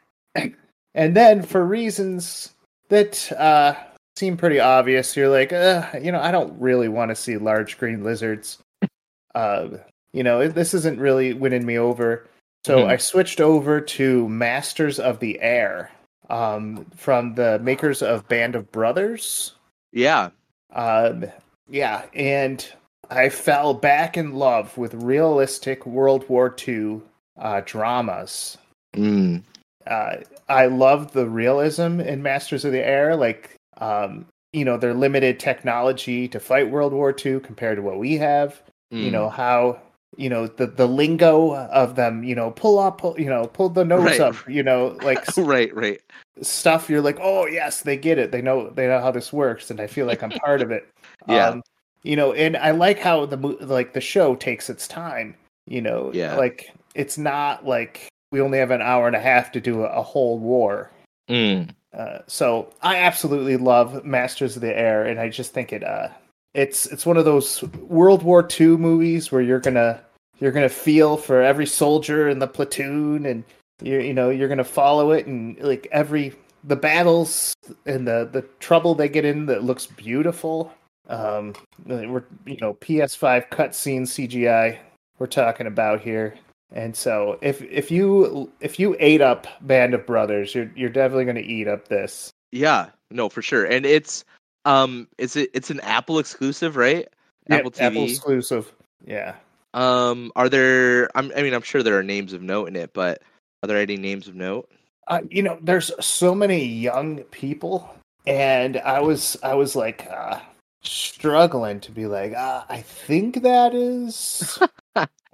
And 0.95 1.15
then 1.15 1.41
for 1.41 1.65
reasons 1.65 2.53
that 2.89 3.31
uh, 3.33 3.75
seem 4.15 4.37
pretty 4.37 4.59
obvious, 4.59 5.15
you're 5.15 5.29
like, 5.29 5.51
uh, 5.51 5.87
you 6.01 6.11
know, 6.11 6.19
I 6.19 6.31
don't 6.31 6.59
really 6.59 6.87
want 6.87 7.09
to 7.09 7.15
see 7.15 7.37
large 7.37 7.77
green 7.77 8.03
lizards. 8.03 8.59
uh, 9.35 9.69
you 10.13 10.23
know, 10.23 10.47
this 10.47 10.73
isn't 10.73 10.99
really 10.99 11.33
winning 11.33 11.65
me 11.65 11.77
over. 11.77 12.27
So 12.65 12.79
Mhm. 12.79 12.87
I 12.87 12.97
switched 12.97 13.41
over 13.41 13.81
to 13.81 14.29
Masters 14.29 14.99
of 14.99 15.19
the 15.19 15.39
Air 15.41 15.91
um, 16.29 16.85
from 16.95 17.35
the 17.35 17.59
makers 17.59 18.01
of 18.01 18.27
Band 18.27 18.55
of 18.55 18.71
Brothers. 18.71 19.53
Yeah. 19.91 20.29
Um, 20.73 21.25
yeah, 21.69 22.03
and 22.13 22.65
I 23.09 23.29
fell 23.29 23.73
back 23.73 24.17
in 24.17 24.33
love 24.33 24.77
with 24.77 24.93
realistic 24.93 25.85
World 25.85 26.27
War 26.29 26.55
II 26.67 27.01
uh, 27.37 27.61
dramas. 27.65 28.57
Mm, 28.95 29.43
Uh, 29.87 30.17
I 30.49 30.67
love 30.67 31.13
the 31.13 31.27
realism 31.27 31.99
in 31.99 32.23
Masters 32.23 32.65
of 32.65 32.71
the 32.71 32.85
Air. 32.85 33.15
Like, 33.15 33.55
um, 33.77 34.25
you 34.51 34.63
know, 34.65 34.77
their 34.77 34.93
limited 34.93 35.39
technology 35.39 36.27
to 36.27 36.39
fight 36.39 36.69
World 36.69 36.93
War 36.93 37.13
II 37.25 37.39
compared 37.39 37.77
to 37.77 37.81
what 37.81 37.97
we 37.99 38.17
have. 38.17 38.61
You 38.91 39.09
mm. 39.09 39.11
know 39.11 39.29
how 39.29 39.81
you 40.17 40.29
know 40.29 40.45
the 40.45 40.67
the 40.67 40.87
lingo 40.87 41.55
of 41.55 41.95
them. 41.95 42.23
You 42.23 42.35
know, 42.35 42.51
pull 42.51 42.77
up, 42.79 42.99
pull, 42.99 43.19
you 43.19 43.29
know, 43.29 43.47
pull 43.47 43.69
the 43.69 43.83
nose 43.83 44.03
Right. 44.03 44.19
up. 44.19 44.35
You 44.47 44.63
know, 44.63 44.97
like 45.01 45.25
right, 45.37 45.75
right. 45.75 45.99
stuff. 46.41 46.89
You're 46.89 47.01
like, 47.01 47.17
oh 47.19 47.47
yes, 47.47 47.81
they 47.81 47.97
get 47.97 48.19
it. 48.19 48.31
They 48.31 48.41
know 48.41 48.69
they 48.69 48.87
know 48.87 48.99
how 48.99 49.11
this 49.11 49.33
works, 49.33 49.71
and 49.71 49.79
I 49.81 49.87
feel 49.87 50.05
like 50.05 50.21
I'm 50.21 50.31
part 50.31 50.61
of 50.61 50.71
it. 50.71 50.87
Yeah. 51.27 51.47
Um, 51.47 51.63
you 52.03 52.17
know, 52.17 52.33
and 52.33 52.57
I 52.57 52.71
like 52.71 52.99
how 52.99 53.25
the 53.25 53.37
like 53.37 53.93
the 53.93 54.01
show 54.01 54.35
takes 54.35 54.69
its 54.69 54.89
time. 54.89 55.35
You 55.65 55.81
know, 55.81 56.11
Yeah. 56.13 56.35
like 56.35 56.69
it's 56.95 57.17
not 57.17 57.65
like 57.65 58.09
we 58.33 58.41
only 58.41 58.57
have 58.57 58.71
an 58.71 58.81
hour 58.81 59.05
and 59.05 59.15
a 59.15 59.19
half 59.19 59.51
to 59.51 59.61
do 59.61 59.83
a, 59.83 60.01
whole 60.01 60.39
war. 60.39 60.89
Mm, 61.29 61.69
Uh, 61.95 62.17
so 62.25 62.73
I 62.81 62.97
absolutely 62.97 63.57
love 63.57 64.03
Masters 64.03 64.55
of 64.55 64.63
the 64.63 64.75
Air, 64.75 65.05
and 65.05 65.19
I 65.19 65.29
just 65.29 65.53
think 65.53 65.71
it 65.71 65.83
uh, 65.83 66.09
it's 66.55 66.87
it's 66.87 67.05
one 67.05 67.17
of 67.17 67.25
those 67.25 67.63
World 67.81 68.23
War 68.23 68.45
II 68.59 68.77
movies 68.77 69.31
where 69.31 69.43
you're 69.43 69.59
gonna 69.59 70.01
you're 70.39 70.51
gonna 70.51 70.67
feel 70.67 71.15
for 71.15 71.43
every 71.43 71.67
soldier 71.67 72.27
in 72.27 72.39
the 72.39 72.47
platoon, 72.47 73.27
and 73.27 73.43
you 73.83 73.99
you 73.99 74.13
know 74.13 74.31
you're 74.31 74.49
gonna 74.49 74.63
follow 74.63 75.11
it, 75.11 75.27
and 75.27 75.59
like 75.59 75.87
every 75.91 76.33
the 76.63 76.75
battles 76.75 77.53
and 77.85 78.07
the 78.07 78.27
the 78.31 78.41
trouble 78.59 78.95
they 78.95 79.07
get 79.07 79.25
in 79.25 79.45
that 79.45 79.63
looks 79.63 79.85
beautiful. 79.85 80.73
Um, 81.07 81.53
we're 81.85 82.23
you 82.47 82.57
know 82.59 82.73
PS5 82.81 83.49
cutscene 83.49 84.01
CGI 84.01 84.79
we're 85.19 85.27
talking 85.27 85.67
about 85.67 86.01
here. 86.01 86.33
And 86.73 86.95
so 86.95 87.37
if 87.41 87.61
if 87.61 87.91
you 87.91 88.51
if 88.59 88.79
you 88.79 88.95
ate 88.99 89.21
up 89.21 89.47
Band 89.61 89.93
of 89.93 90.05
Brothers, 90.05 90.55
you're 90.55 90.71
you're 90.75 90.89
definitely 90.89 91.25
going 91.25 91.35
to 91.37 91.45
eat 91.45 91.67
up 91.67 91.87
this. 91.87 92.31
yeah, 92.51 92.89
no, 93.11 93.29
for 93.29 93.41
sure. 93.41 93.65
And 93.65 93.85
it's 93.85 94.25
um, 94.65 95.07
it's 95.17 95.35
it 95.35 95.49
it's 95.53 95.69
an 95.69 95.79
Apple 95.81 96.19
exclusive, 96.19 96.75
right? 96.75 97.07
Apple 97.49 97.71
TV. 97.71 97.81
Apple 97.81 98.03
exclusive. 98.05 98.73
Yeah. 99.05 99.35
Um, 99.73 100.31
are 100.35 100.49
there? 100.49 101.09
I'm, 101.17 101.31
I 101.35 101.41
mean, 101.41 101.53
I'm 101.53 101.61
sure 101.61 101.83
there 101.83 101.97
are 101.97 102.03
names 102.03 102.33
of 102.33 102.41
note 102.41 102.67
in 102.67 102.75
it, 102.75 102.93
but 102.93 103.21
are 103.61 103.67
there 103.67 103.77
any 103.77 103.97
names 103.97 104.27
of 104.27 104.35
note? 104.35 104.69
Uh, 105.07 105.21
you 105.29 105.43
know, 105.43 105.57
there's 105.61 105.91
so 105.99 106.33
many 106.33 106.65
young 106.65 107.19
people, 107.25 107.93
and 108.25 108.77
I 108.77 109.01
was 109.01 109.37
I 109.43 109.55
was 109.55 109.75
like 109.75 110.07
uh, 110.09 110.39
struggling 110.83 111.79
to 111.81 111.91
be 111.91 112.05
like, 112.05 112.33
uh, 112.33 112.63
I 112.69 112.81
think 112.81 113.41
that 113.43 113.73
is, 113.73 114.59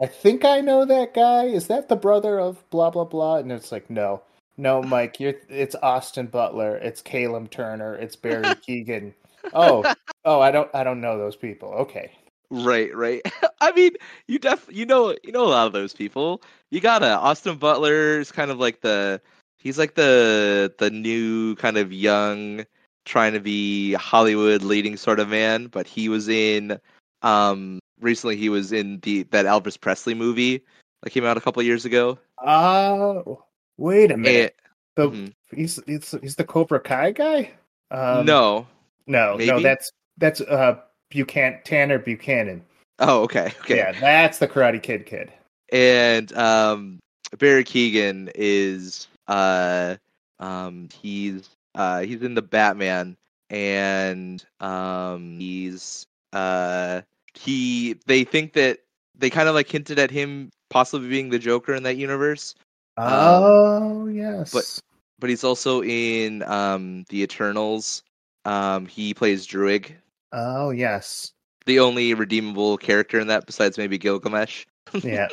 I 0.02 0.06
think 0.06 0.46
I 0.46 0.62
know 0.62 0.86
that 0.86 1.14
guy. 1.14 1.46
Is 1.46 1.68
that 1.68 1.90
the 1.90 1.96
brother 1.96 2.40
of 2.40 2.68
blah 2.70 2.90
blah 2.90 3.04
blah? 3.04 3.38
And 3.38 3.52
it's 3.52 3.72
like, 3.72 3.90
no, 3.90 4.22
no, 4.58 4.82
Mike, 4.82 5.20
you're. 5.20 5.36
It's 5.50 5.76
Austin 5.76 6.28
Butler. 6.28 6.78
It's 6.78 7.02
Callum 7.02 7.48
Turner. 7.48 7.96
It's 7.96 8.16
Barry 8.16 8.44
Keoghan. 8.68 9.14
Oh, 9.54 9.84
oh, 10.26 10.40
I 10.40 10.52
don't 10.52 10.70
I 10.74 10.84
don't 10.84 11.02
know 11.02 11.18
those 11.18 11.36
people. 11.36 11.70
Okay. 11.70 12.12
Right, 12.50 12.96
right. 12.96 13.22
I 13.62 13.72
mean, 13.74 13.92
you 14.28 14.40
def 14.40 14.68
you 14.72 14.86
know 14.86 15.16
you 15.24 15.32
know 15.32 15.46
a 15.46 15.50
lot 15.50 15.68
of 15.68 15.74
those 15.74 15.94
people. 15.94 16.42
You 16.72 16.80
got 16.80 17.04
a 17.04 17.12
Austin 17.18 17.58
Butler 17.58 18.20
is 18.20 18.32
kind 18.32 18.52
of 18.52 18.60
like 18.60 18.82
the 18.82 19.22
he's 19.58 19.78
like 19.78 19.96
the 19.96 20.74
the 20.78 20.90
new 20.90 21.56
kind 21.56 21.78
of 21.78 21.92
young 21.92 22.66
trying 23.06 23.34
to 23.34 23.40
be 23.40 23.94
Hollywood 23.94 24.62
leading 24.62 24.98
sort 24.98 25.20
of 25.20 25.30
man, 25.30 25.68
but 25.68 25.88
he 25.88 26.10
was 26.10 26.30
in 26.30 26.80
um 27.22 27.80
recently 28.00 28.36
he 28.36 28.50
was 28.50 28.72
in 28.72 29.00
the 29.02 29.24
that 29.24 29.46
Elvis 29.46 29.80
Presley 29.80 30.14
movie 30.14 30.64
that 31.04 31.10
came 31.12 31.26
out 31.26 31.38
a 31.38 31.42
couple 31.42 31.62
years 31.64 31.86
ago. 31.86 32.18
Oh, 32.44 33.44
wait 33.78 34.12
a 34.12 34.18
minute. 34.18 34.56
And- 34.58 34.70
the 34.96 35.10
mhm. 35.10 35.34
he's, 35.56 35.80
he's 35.86 36.16
he's 36.22 36.36
the 36.36 36.44
Cobra 36.44 36.80
Kai 36.80 37.12
guy. 37.12 37.52
Um, 37.92 38.26
no. 38.26 38.68
no, 39.08 39.38
no. 39.38 39.60
That's 39.62 39.92
that's 40.18 40.42
uh 40.42 40.80
Buchanan 41.10 41.60
Tanner 41.64 42.00
Buchanan. 42.00 42.64
Oh, 43.00 43.22
okay. 43.24 43.54
Okay. 43.62 43.78
Yeah, 43.78 43.94
that's 44.00 44.40
the 44.40 44.48
Karate 44.48 44.82
Kid 44.82 45.06
kid. 45.06 45.32
and 45.72 46.32
um 46.34 47.00
Barry 47.38 47.64
Keoghan 47.64 48.32
is 48.36 49.08
uh 49.28 49.96
um 50.40 50.90
he's 51.02 51.50
uh 51.76 52.02
he's 52.02 52.22
in 52.22 52.34
the 52.34 52.42
Batman 52.42 53.16
and 53.50 54.44
um 54.60 55.38
he's 55.40 56.06
uh 56.34 57.02
he 57.34 57.96
they 58.06 58.24
think 58.24 58.54
that 58.54 58.80
they 59.18 59.30
kind 59.30 59.48
of 59.50 59.56
like 59.56 59.70
hinted 59.70 60.00
at 60.00 60.12
him 60.12 60.50
possibly 60.70 61.10
being 61.10 61.30
the 61.30 61.40
Joker 61.40 61.74
in 61.74 61.84
that 61.84 61.98
universe 61.98 62.56
Oh 62.98 64.08
yes. 64.08 64.52
but- 64.54 64.80
but 65.20 65.30
he's 65.30 65.44
also 65.44 65.84
in 65.84 66.44
um 66.44 67.04
the 67.10 67.22
Eternals 67.24 68.04
um 68.46 68.86
he 68.86 69.14
plays 69.14 69.46
Druig 69.46 69.92
oh 70.32 70.70
yes. 70.70 71.32
the 71.66 71.80
only 71.80 72.14
redeemable 72.14 72.78
character 72.78 73.20
in 73.20 73.28
that 73.28 73.46
besides 73.46 73.78
maybe 73.78 73.98
Gilgamesh 73.98 74.66
Yeah. 75.04 75.28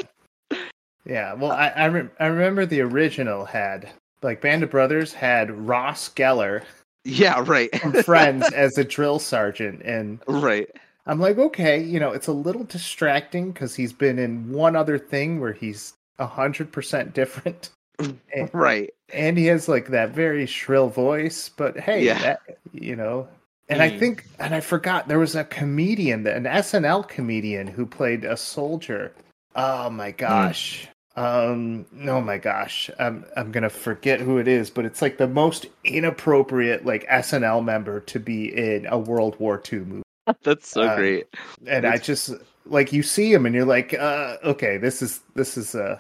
yeah. 1.07 1.33
Well, 1.35 1.53
I 1.53 1.69
I, 1.69 1.89
rem- 1.89 2.11
I 2.21 2.27
remember 2.27 2.67
the 2.67 2.81
original 2.81 3.45
had 3.45 3.89
like 4.23 4.41
Band 4.41 4.63
of 4.65 4.71
Brothers 4.71 5.13
had 5.13 5.51
Ross 5.51 6.09
Geller 6.09 6.63
yeah 7.05 7.43
right 7.47 7.71
from 7.81 7.93
Friends 8.03 8.51
as 8.55 8.77
a 8.79 8.85
drill 8.85 9.19
sergeant, 9.21 9.83
and 9.83 10.19
right 10.27 10.69
I'm 11.07 11.21
like, 11.21 11.39
okay, 11.39 11.81
you 11.83 12.01
know, 12.01 12.13
it's 12.13 12.27
a 12.27 12.33
little 12.33 12.65
distracting 12.65 13.53
because 13.53 13.75
he's 13.77 13.93
been 13.93 14.19
in 14.19 14.51
one 14.53 14.75
other 14.77 14.99
thing 14.99 15.41
where 15.41 15.53
he's 15.53 15.95
a 16.19 16.27
hundred 16.27 16.73
percent 16.73 17.15
different. 17.15 17.71
And, 18.35 18.51
right 18.53 18.91
and 19.13 19.39
he 19.39 19.47
has 19.47 19.69
like 19.69 19.89
that 19.89 20.11
very 20.11 20.47
shrill 20.47 20.89
voice, 20.89 21.49
but 21.49 21.79
hey, 21.79 22.05
Yeah. 22.05 22.19
that, 22.21 22.41
you 22.73 22.97
know. 22.97 23.29
And 23.69 23.83
I 23.83 23.89
Mm. 23.91 23.99
think, 23.99 24.25
and 24.39 24.55
I 24.55 24.61
forgot 24.61 25.09
there 25.09 25.19
was 25.19 25.35
a 25.35 25.45
comedian, 25.45 26.27
an 26.27 26.45
SNL 26.47 27.09
comedian 27.09 27.67
who 27.67 27.87
played 27.87 28.25
a 28.25 28.37
soldier. 28.37 29.13
Oh 29.55 29.91
my 29.91 30.11
gosh. 30.11 30.89
Um, 31.17 31.87
oh 32.07 32.21
my 32.21 32.37
gosh. 32.39 32.91
I'm 32.99 33.25
I'm 33.37 33.51
gonna 33.51 33.71
forget 33.71 34.21
who 34.21 34.39
it 34.39 34.47
is, 34.47 34.71
but 34.71 34.85
it's 34.85 35.01
like 35.01 35.17
the 35.19 35.27
most 35.27 35.67
inappropriate 35.85 36.85
like 36.85 37.07
SNL 37.09 37.65
member 37.65 38.01
to 38.01 38.21
be 38.21 38.55
in 38.55 38.87
a 38.87 38.99
World 38.99 39.41
War 39.41 39.63
II 39.73 39.79
movie. 39.81 40.03
That's 40.43 40.69
so 40.69 40.83
Uh, 40.83 40.97
great. 40.97 41.27
And 41.67 41.87
I 41.87 41.99
just 41.99 42.33
like 42.65 42.93
you 42.93 43.03
see 43.03 43.33
him 43.33 43.47
and 43.47 43.55
you're 43.55 43.65
like, 43.65 43.95
uh, 43.95 44.37
okay, 44.45 44.77
this 44.79 45.03
is 45.03 45.21
this 45.35 45.57
is 45.57 45.75
uh 45.75 45.99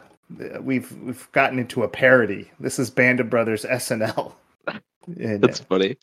we've 0.60 0.90
we've 1.02 1.28
gotten 1.32 1.58
into 1.58 1.82
a 1.82 1.88
parody. 1.88 2.50
This 2.60 2.78
is 2.78 2.90
Band 2.90 3.20
of 3.20 3.30
Brothers 3.30 3.64
SNL. 3.64 4.32
And 5.20 5.40
That's 5.40 5.60
funny. 5.60 5.96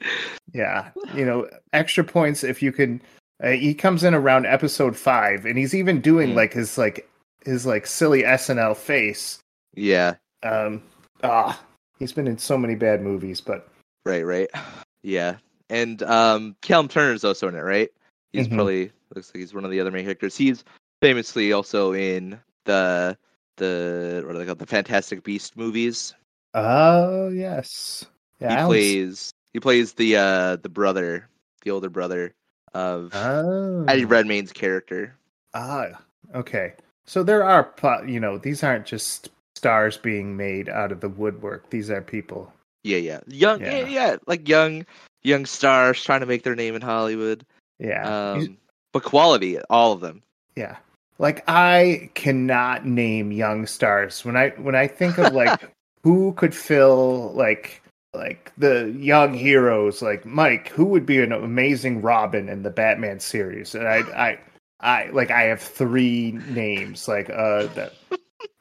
yeah, 0.54 0.92
you 1.14 1.26
know, 1.26 1.50
extra 1.74 2.06
points 2.06 2.42
if 2.42 2.62
you 2.64 2.72
can. 2.72 3.02
Uh, 3.44 3.50
he 3.50 3.74
comes 3.74 4.06
in 4.06 4.14
around 4.14 4.46
episode 4.46 4.96
five, 4.96 5.46
and 5.46 5.58
he's 5.58 5.76
even 5.76 6.00
doing 6.00 6.30
Mm. 6.30 6.36
like 6.36 6.54
his 6.54 6.78
like 6.78 7.10
his 7.44 7.66
like 7.66 7.86
silly 7.86 8.24
SNL 8.24 8.78
face. 8.78 9.40
Yeah. 9.76 10.16
Um, 10.44 10.82
ah, 11.22 11.62
he's 12.00 12.14
been 12.14 12.28
in 12.30 12.38
so 12.38 12.58
many 12.58 12.76
bad 12.76 13.02
movies, 13.02 13.42
but 13.42 13.68
Right. 14.06 14.26
Right. 14.26 14.50
Yeah. 15.04 15.36
And 15.70 16.02
um, 16.04 16.56
Callum 16.62 16.88
Turner's 16.88 17.26
also 17.26 17.50
in 17.50 17.56
it, 17.56 17.60
right? 17.60 17.90
He's 18.34 18.48
Mhm. 18.48 18.56
probably 18.56 18.92
looks 19.16 19.30
like 19.34 19.40
he's 19.40 19.54
one 19.54 19.64
of 19.64 19.72
the 19.72 19.80
other 19.80 19.92
main 19.92 20.04
characters. 20.04 20.36
He's 20.36 20.64
famously 21.02 21.54
also 21.54 21.94
in 21.94 22.40
the 22.66 23.18
the 23.58 24.24
what 24.26 24.36
are 24.36 24.40
they 24.40 24.46
called? 24.46 24.60
The 24.60 24.66
Fantastic 24.66 25.24
Beast 25.24 25.56
movies. 25.56 26.14
oh 26.56 27.30
yes, 27.30 28.06
yeah, 28.40 28.60
he 28.62 28.66
plays 28.66 29.32
he 29.54 29.60
plays 29.60 29.94
the 29.94 30.18
uh 30.18 30.56
the 30.58 30.70
brother, 30.70 31.30
the 31.64 31.72
older 31.72 31.90
brother 31.90 32.34
of 32.74 33.12
Oh, 33.14 33.86
Eddie 33.88 34.06
Redmayne's 34.06 34.52
character. 34.52 35.16
Ah, 35.54 36.02
okay. 36.34 36.74
So 37.06 37.22
there 37.22 37.44
are, 37.44 37.64
pl- 37.66 38.06
you 38.08 38.20
know, 38.20 38.38
these 38.40 38.64
aren't 38.64 38.86
just 38.88 39.30
stars 39.56 39.98
being 39.98 40.36
made 40.38 40.70
out 40.70 40.92
of 40.92 41.02
the 41.02 41.10
woodwork. 41.10 41.70
These 41.70 41.92
are 41.92 42.02
people. 42.02 42.52
Yeah, 42.84 42.98
yeah. 42.98 43.20
Young 43.28 43.62
Yeah. 43.62 43.82
yeah, 43.82 43.88
yeah, 43.88 44.16
like 44.26 44.50
young 44.50 44.86
young 45.22 45.46
stars 45.46 46.04
trying 46.04 46.22
to 46.22 46.26
make 46.26 46.42
their 46.44 46.56
name 46.56 46.74
in 46.76 46.82
Hollywood. 46.82 47.46
Yeah, 47.84 48.32
Um 48.34 48.58
but 48.94 49.04
quality, 49.04 49.60
all 49.70 49.92
of 49.92 50.00
them. 50.00 50.24
yeah. 50.56 50.78
Like 51.20 51.44
I 51.48 52.10
cannot 52.16 52.86
name 52.86 53.32
young 53.32 53.68
stars 53.68 54.26
when 54.26 54.36
I 54.36 54.50
when 54.52 54.76
I 54.76 54.88
think 54.88 55.20
of 55.20 55.34
like 55.34 55.70
who 56.04 56.34
could 56.34 56.56
fill 56.56 57.32
like 57.34 57.82
like 58.14 58.52
the 58.58 58.92
young 58.98 59.34
heroes 59.34 60.02
like 60.02 60.26
Mike. 60.26 60.70
Who 60.70 60.86
would 60.86 61.06
be 61.06 61.22
an 61.22 61.32
amazing 61.32 62.02
Robin 62.02 62.50
in 62.50 62.64
the 62.64 62.72
Batman 62.72 63.20
series? 63.20 63.76
And 63.76 63.88
I 63.88 64.00
I 64.00 64.40
I 64.80 65.10
like 65.12 65.30
I 65.30 65.44
have 65.44 65.62
three 65.62 66.32
names 66.50 67.08
like 67.08 67.30
uh 67.30 67.68
the 67.68 67.92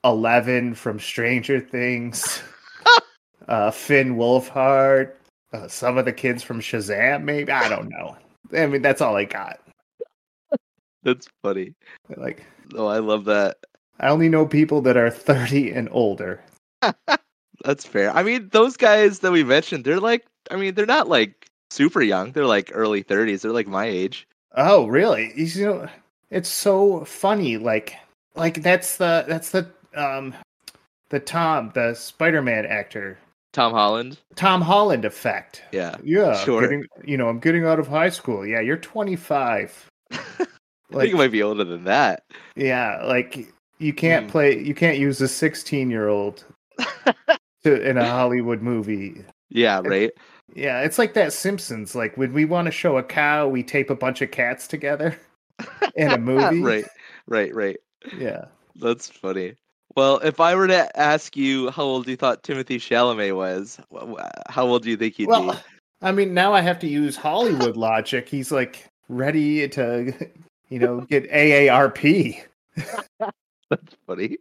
Eleven 0.05 0.75
from 0.75 1.01
Stranger 1.01 1.59
Things. 1.61 2.43
uh, 3.49 3.71
Finn 3.71 4.17
Wolfhard, 4.17 5.13
uh, 5.53 5.69
some 5.69 5.99
of 5.99 6.05
the 6.05 6.13
kids 6.13 6.43
from 6.43 6.61
Shazam, 6.61 7.23
maybe 7.25 7.51
I 7.53 7.69
don't 7.69 7.89
know. 7.89 8.17
I 8.55 8.67
mean, 8.67 8.83
that's 8.83 9.01
all 9.01 9.17
I 9.17 9.25
got. 9.25 9.61
That's 11.03 11.29
funny. 11.43 11.75
Like, 12.17 12.45
Oh, 12.75 12.87
I 12.87 12.99
love 12.99 13.25
that. 13.27 13.59
I 14.01 14.09
only 14.09 14.29
know 14.29 14.47
people 14.47 14.81
that 14.83 14.97
are 14.97 15.11
thirty 15.11 15.71
and 15.71 15.89
older. 15.93 16.41
That's 17.65 17.85
fair. 17.85 18.11
I 18.17 18.23
mean, 18.23 18.49
those 18.53 18.77
guys 18.77 19.21
that 19.21 19.31
we 19.33 19.45
mentioned, 19.45 19.85
they're 19.85 20.01
like, 20.01 20.27
I 20.51 20.57
mean, 20.57 20.75
they're 20.75 20.87
not 20.87 21.09
like 21.09 21.47
super 21.71 22.03
young. 22.03 22.33
They're 22.33 22.47
like 22.47 22.71
early 22.75 23.05
30s. 23.05 23.43
They're 23.43 23.53
like 23.53 23.69
my 23.69 23.87
age. 23.87 24.27
Oh, 24.57 24.87
really? 24.87 25.33
You 25.37 25.65
know, 25.65 25.89
it's 26.31 26.49
so 26.49 27.05
funny. 27.05 27.57
Like, 27.59 27.95
like 28.35 28.63
that's 28.63 28.97
the 28.97 29.25
that's 29.29 29.51
the 29.51 29.71
um 29.95 30.35
the 31.11 31.21
Tom 31.21 31.71
the 31.75 31.95
Spider-Man 31.95 32.67
actor 32.67 33.19
Tom 33.53 33.73
Holland. 33.73 34.19
Tom 34.35 34.61
Holland 34.63 35.05
effect. 35.05 35.63
Yeah. 35.73 35.97
Yeah, 36.03 36.35
Sure. 36.45 36.63
Getting, 36.63 36.87
you 37.05 37.17
know, 37.17 37.29
I'm 37.29 37.39
getting 37.39 37.65
out 37.67 37.79
of 37.79 37.87
high 37.87 38.09
school. 38.09 38.47
Yeah, 38.47 38.61
you're 38.61 38.77
25. 38.79 39.91
I 40.13 40.19
think 40.91 41.13
it 41.15 41.17
might 41.17 41.33
be 41.33 41.43
older 41.43 41.65
than 41.65 41.85
that. 41.85 42.23
Yeah, 42.57 43.03
like 43.05 43.53
you 43.79 43.93
can't 43.93 44.27
Mm. 44.27 44.31
play 44.31 44.59
you 44.59 44.75
can't 44.75 44.99
use 44.99 45.21
a 45.21 45.29
16 45.29 45.91
year 45.91 46.09
old 46.09 46.45
in 47.65 47.97
a 47.99 48.05
Hollywood 48.09 48.63
movie. 48.63 49.25
Yeah, 49.49 49.81
right. 49.85 50.11
Yeah, 50.55 50.81
it's 50.83 50.99
like 50.99 51.15
that 51.15 51.33
Simpsons. 51.33 51.95
Like 51.95 52.17
when 52.19 52.33
we 52.35 52.45
want 52.45 52.67
to 52.67 52.73
show 52.73 52.99
a 52.99 53.03
cow, 53.03 53.49
we 53.49 53.63
tape 53.63 53.89
a 53.91 53.95
bunch 53.95 54.21
of 54.23 54.31
cats 54.31 54.67
together 54.69 55.19
in 55.97 56.11
a 56.11 56.19
movie. 56.19 56.61
right, 56.61 56.85
right, 57.27 57.55
right. 57.55 57.77
Yeah. 58.19 58.47
That's 58.77 59.09
funny. 59.09 59.55
Well, 59.95 60.19
if 60.19 60.41
I 60.41 60.55
were 60.55 60.69
to 60.69 60.99
ask 60.99 61.37
you 61.37 61.71
how 61.71 61.83
old 61.83 62.09
you 62.09 62.17
thought 62.17 62.43
Timothée 62.43 62.77
Chalamet 62.77 63.37
was, 63.37 63.79
how 64.49 64.67
old 64.67 64.83
do 64.83 64.91
you 64.91 64.97
think 64.97 65.15
he'd 65.15 65.29
Well, 65.29 65.53
be? 65.53 65.59
I 66.01 66.13
mean, 66.13 66.35
now 66.35 66.53
I 66.53 66.61
have 66.61 66.79
to 66.81 66.89
use 66.89 67.17
Hollywood 67.17 67.77
logic. 67.77 68.29
He's 68.29 68.51
like 68.51 68.89
ready 69.09 69.69
to, 69.69 70.13
you 70.69 70.79
know, 70.79 71.01
get 71.03 71.31
AARP. 71.31 72.43
That's 73.69 73.97
funny. 74.07 74.39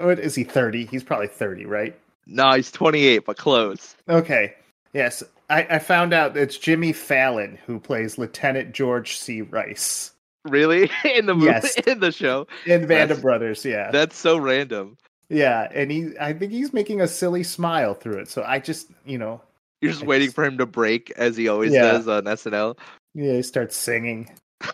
What 0.00 0.18
is 0.20 0.34
he? 0.34 0.44
30? 0.44 0.86
He's 0.86 1.02
probably 1.02 1.26
30, 1.26 1.66
right? 1.66 1.98
No, 2.26 2.52
he's 2.52 2.70
28, 2.70 3.24
but 3.24 3.36
close. 3.36 3.96
Okay. 4.08 4.54
Yes, 4.92 5.22
I, 5.50 5.66
I 5.68 5.78
found 5.78 6.12
out 6.12 6.36
it's 6.36 6.58
Jimmy 6.58 6.92
Fallon 6.92 7.58
who 7.66 7.80
plays 7.80 8.18
Lieutenant 8.18 8.72
George 8.72 9.18
C. 9.18 9.42
Rice 9.42 10.12
Really? 10.44 10.90
In 11.04 11.26
the 11.26 11.34
movie, 11.34 11.46
Yes. 11.46 11.74
in 11.86 12.00
the 12.00 12.10
show? 12.12 12.46
in 12.66 12.86
Band 12.86 13.10
of 13.10 13.22
Brothers. 13.22 13.64
Yeah, 13.64 13.90
That's 13.90 14.16
so 14.16 14.38
random. 14.38 14.96
yeah, 15.28 15.68
and 15.72 15.90
he, 15.90 16.12
I 16.20 16.32
think 16.32 16.52
he's 16.52 16.72
making 16.72 17.00
a 17.00 17.08
silly 17.08 17.42
smile 17.44 17.94
through 17.94 18.18
it. 18.18 18.28
So 18.28 18.42
I 18.46 18.58
just, 18.58 18.88
you 19.06 19.18
know, 19.18 19.40
You're 19.80 19.92
just 19.92 20.02
I 20.04 20.06
waiting 20.06 20.26
just- 20.28 20.34
for 20.34 20.44
him 20.44 20.58
to 20.58 20.66
break 20.66 21.10
as 21.16 21.36
he 21.36 21.48
always 21.48 21.72
Yeah. 21.72 21.82
does 21.92 22.08
on 22.08 22.24
SNL. 22.24 22.76
yeah, 23.14 23.34
he 23.34 23.42
starts 23.42 23.76
singing. 23.76 24.28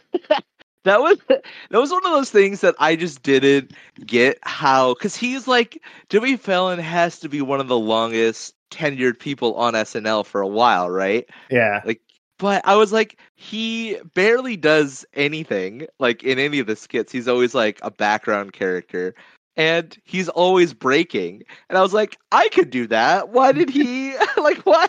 That 0.85 1.01
was 1.03 1.19
that 1.29 1.43
was 1.73 1.91
one 1.91 2.07
of 2.07 2.13
those 2.13 2.31
things 2.31 2.63
that 2.63 2.75
I 2.79 2.97
just 2.97 3.23
didn't 3.23 3.73
get 4.07 4.39
how 4.43 4.95
because 4.95 5.15
he's 5.15 5.47
like 5.47 5.83
Jimmy 6.09 6.37
Fallon 6.39 6.79
has 6.79 7.19
to 7.19 7.29
be 7.29 7.43
one 7.43 7.61
of 7.61 7.69
the 7.69 7.79
longest 7.79 8.55
tenured 8.71 9.19
people 9.19 9.55
on 9.57 9.75
SNL 9.75 10.25
for 10.25 10.41
a 10.41 10.47
while, 10.47 10.89
right? 10.89 11.29
Yeah, 11.51 11.83
Like, 11.85 12.01
but 12.39 12.63
I 12.67 12.77
was 12.77 12.93
like, 12.93 13.19
he 13.37 13.97
barely 14.15 14.57
does 14.57 15.05
anything 15.15 15.87
like 15.99 16.23
in 16.23 16.39
any 16.39 16.59
of 16.59 16.67
the 16.67 16.77
skits. 16.77 17.13
He's 17.13 17.29
always 17.29 17.55
like 17.55 17.79
a 17.83 17.91
background 17.91 18.53
character. 18.53 19.15
And 19.57 19.97
he's 20.05 20.29
always 20.29 20.73
breaking. 20.73 21.43
And 21.69 21.77
I 21.77 21.83
was 21.83 21.93
like, 21.93 22.17
I 22.31 22.49
could 22.51 22.71
do 22.71 22.87
that. 22.87 23.31
Why 23.31 23.51
did 23.51 23.69
he 23.69 24.15
like 24.37 24.59
why 24.59 24.87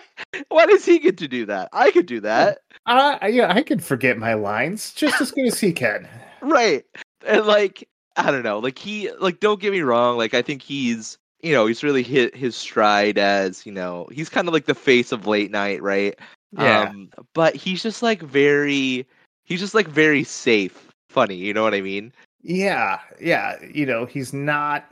why 0.49 0.67
does 0.67 0.85
he 0.85 0.99
get 0.99 1.17
to 1.17 1.27
do 1.27 1.45
that? 1.47 1.69
I 1.73 1.89
could 1.89 2.05
do 2.05 2.19
that. 2.21 2.59
I, 2.85 3.17
I- 3.21 3.27
yeah, 3.29 3.51
I 3.51 3.63
can 3.63 3.79
forget 3.79 4.17
my 4.19 4.35
lines 4.35 4.93
just 4.93 5.19
as 5.19 5.31
good 5.31 5.47
as 5.47 5.59
he 5.59 5.73
can. 5.73 6.07
Right. 6.41 6.85
And 7.25 7.45
like 7.45 7.89
I 8.15 8.31
don't 8.31 8.43
know. 8.43 8.59
Like 8.59 8.77
he 8.77 9.11
like 9.19 9.39
don't 9.41 9.59
get 9.59 9.71
me 9.73 9.81
wrong, 9.81 10.17
like 10.17 10.33
I 10.33 10.41
think 10.41 10.61
he's 10.61 11.17
you 11.41 11.53
know, 11.53 11.65
he's 11.65 11.83
really 11.83 12.03
hit 12.03 12.35
his 12.35 12.55
stride 12.55 13.17
as, 13.17 13.65
you 13.65 13.71
know, 13.71 14.07
he's 14.11 14.29
kind 14.29 14.47
of 14.47 14.53
like 14.53 14.65
the 14.65 14.75
face 14.75 15.11
of 15.11 15.25
late 15.27 15.51
night, 15.51 15.81
right? 15.81 16.17
Yeah. 16.51 16.89
Um 16.89 17.09
but 17.33 17.55
he's 17.55 17.83
just 17.83 18.01
like 18.01 18.21
very 18.21 19.05
he's 19.43 19.59
just 19.59 19.73
like 19.73 19.87
very 19.87 20.23
safe, 20.23 20.91
funny, 21.09 21.35
you 21.35 21.53
know 21.53 21.63
what 21.63 21.73
I 21.73 21.81
mean? 21.81 22.13
Yeah, 22.41 22.99
yeah. 23.19 23.55
You 23.73 23.85
know, 23.85 24.05
he's 24.05 24.33
not 24.33 24.85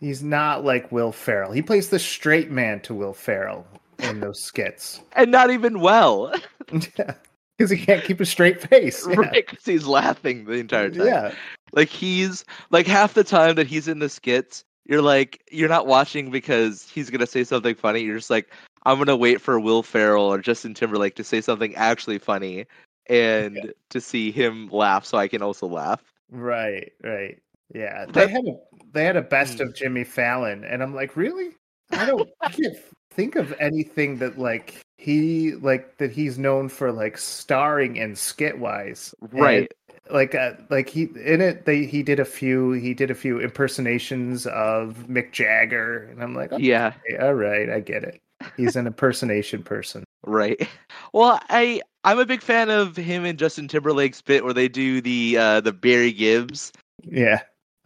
he's 0.00 0.22
not 0.22 0.64
like 0.64 0.90
Will 0.90 1.12
Ferrell. 1.12 1.52
He 1.52 1.62
plays 1.62 1.90
the 1.90 1.98
straight 1.98 2.50
man 2.50 2.80
to 2.80 2.94
Will 2.94 3.12
Ferrell 3.12 3.66
in 3.98 4.20
those 4.20 4.40
skits. 4.40 5.00
And 5.12 5.30
not 5.30 5.50
even 5.50 5.80
well. 5.80 6.32
yeah. 6.98 7.14
Because 7.56 7.70
he 7.70 7.84
can't 7.84 8.04
keep 8.04 8.20
a 8.20 8.26
straight 8.26 8.62
face. 8.68 9.06
Yeah. 9.06 9.16
right? 9.16 9.46
Because 9.46 9.64
he's 9.64 9.86
laughing 9.86 10.44
the 10.44 10.52
entire 10.52 10.90
time. 10.90 11.06
yeah. 11.06 11.34
Like 11.72 11.88
he's 11.88 12.44
like 12.70 12.86
half 12.86 13.14
the 13.14 13.24
time 13.24 13.56
that 13.56 13.66
he's 13.66 13.88
in 13.88 13.98
the 13.98 14.08
skits, 14.08 14.64
you're 14.86 15.02
like 15.02 15.42
you're 15.50 15.68
not 15.68 15.86
watching 15.86 16.30
because 16.30 16.88
he's 16.88 17.10
gonna 17.10 17.26
say 17.26 17.44
something 17.44 17.74
funny. 17.74 18.00
You're 18.00 18.16
just 18.16 18.30
like, 18.30 18.50
I'm 18.84 18.98
gonna 18.98 19.16
wait 19.16 19.40
for 19.40 19.58
Will 19.60 19.82
Ferrell 19.82 20.24
or 20.24 20.38
Justin 20.38 20.74
Timberlake 20.74 21.14
to 21.16 21.24
say 21.24 21.40
something 21.40 21.74
actually 21.74 22.18
funny 22.18 22.66
and 23.08 23.72
to 23.90 24.00
see 24.00 24.30
him 24.30 24.68
laugh 24.68 25.04
so 25.04 25.18
I 25.18 25.28
can 25.28 25.42
also 25.42 25.66
laugh. 25.66 26.02
Right, 26.30 26.92
right. 27.02 27.38
Yeah. 27.74 28.06
They 28.06 28.28
had 28.28 28.44
a 28.46 28.54
they 28.92 29.04
had 29.04 29.16
a 29.16 29.22
best 29.22 29.58
Hmm. 29.58 29.64
of 29.68 29.74
Jimmy 29.74 30.04
Fallon, 30.04 30.64
and 30.64 30.82
I'm 30.82 30.94
like, 30.94 31.16
really? 31.16 31.50
I 31.92 32.04
don't 32.06 32.28
I 32.40 32.48
can't 32.50 32.76
think 33.10 33.36
of 33.36 33.52
anything 33.60 34.18
that 34.18 34.38
like 34.38 34.80
he 34.98 35.52
like 35.54 35.96
that 35.98 36.10
he's 36.12 36.38
known 36.38 36.68
for 36.68 36.92
like 36.92 37.18
starring 37.18 37.96
in 37.96 38.14
skit 38.16 38.58
wise. 38.58 39.14
Right. 39.20 39.70
like 40.10 40.34
uh, 40.34 40.52
like 40.70 40.88
he 40.88 41.04
in 41.24 41.40
it 41.40 41.66
they 41.66 41.84
he 41.84 42.02
did 42.02 42.18
a 42.20 42.24
few 42.24 42.72
he 42.72 42.94
did 42.94 43.10
a 43.10 43.14
few 43.14 43.38
impersonations 43.40 44.46
of 44.46 45.06
Mick 45.08 45.32
Jagger 45.32 46.04
and 46.10 46.22
I'm 46.22 46.34
like 46.34 46.52
okay, 46.52 46.62
Yeah. 46.62 46.92
all 47.20 47.34
right 47.34 47.68
I 47.68 47.80
get 47.80 48.04
it 48.04 48.20
he's 48.56 48.76
an 48.76 48.86
impersonation 48.86 49.62
person 49.62 50.04
Right. 50.26 50.68
Well, 51.14 51.40
I 51.48 51.80
I'm 52.04 52.18
a 52.18 52.26
big 52.26 52.42
fan 52.42 52.68
of 52.70 52.94
him 52.96 53.24
and 53.24 53.38
Justin 53.38 53.66
Timberlake's 53.68 54.20
bit 54.20 54.44
where 54.44 54.52
they 54.52 54.68
do 54.68 55.00
the 55.00 55.36
uh 55.38 55.60
the 55.60 55.72
Barry 55.72 56.12
Gibbs. 56.12 56.72
yeah 57.02 57.40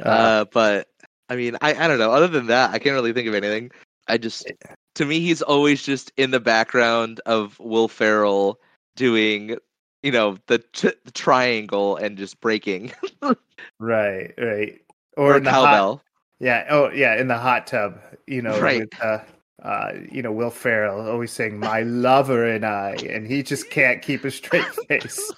uh, 0.04 0.08
Uh, 0.08 0.44
but 0.52 0.88
I 1.28 1.36
mean, 1.36 1.56
I 1.60 1.74
I 1.74 1.86
don't 1.88 1.98
know. 1.98 2.10
Other 2.10 2.26
than 2.28 2.46
that, 2.48 2.70
I 2.70 2.78
can't 2.80 2.94
really 2.94 3.12
think 3.12 3.28
of 3.28 3.34
anything. 3.34 3.70
I 4.08 4.18
just 4.18 4.50
to 4.96 5.04
me 5.04 5.20
he's 5.20 5.40
always 5.42 5.82
just 5.82 6.10
in 6.16 6.32
the 6.32 6.40
background 6.40 7.20
of 7.26 7.58
Will 7.60 7.86
Ferrell 7.88 8.58
doing 8.96 9.56
you 10.02 10.10
know 10.10 10.36
the, 10.48 10.58
t- 10.72 10.90
the 11.04 11.12
triangle 11.12 11.96
and 11.96 12.18
just 12.18 12.40
breaking 12.40 12.92
right 13.78 14.32
right 14.36 14.80
or, 15.16 15.34
or 15.34 15.36
in 15.36 15.44
the 15.44 15.50
hot, 15.50 15.66
cowbell. 15.66 16.02
yeah 16.40 16.66
oh 16.70 16.90
yeah 16.90 17.16
in 17.20 17.28
the 17.28 17.38
hot 17.38 17.66
tub 17.68 18.00
you 18.26 18.42
know 18.42 18.58
Right. 18.60 18.80
with 18.80 19.00
uh 19.02 19.18
uh, 19.62 19.92
you 20.10 20.22
know, 20.22 20.32
Will 20.32 20.50
Ferrell 20.50 21.08
always 21.08 21.30
saying 21.32 21.58
"my 21.58 21.82
lover 21.82 22.44
and 22.46 22.64
I," 22.66 22.96
and 23.08 23.26
he 23.26 23.42
just 23.42 23.70
can't 23.70 24.02
keep 24.02 24.24
a 24.24 24.30
straight 24.30 24.64
face. 24.88 25.32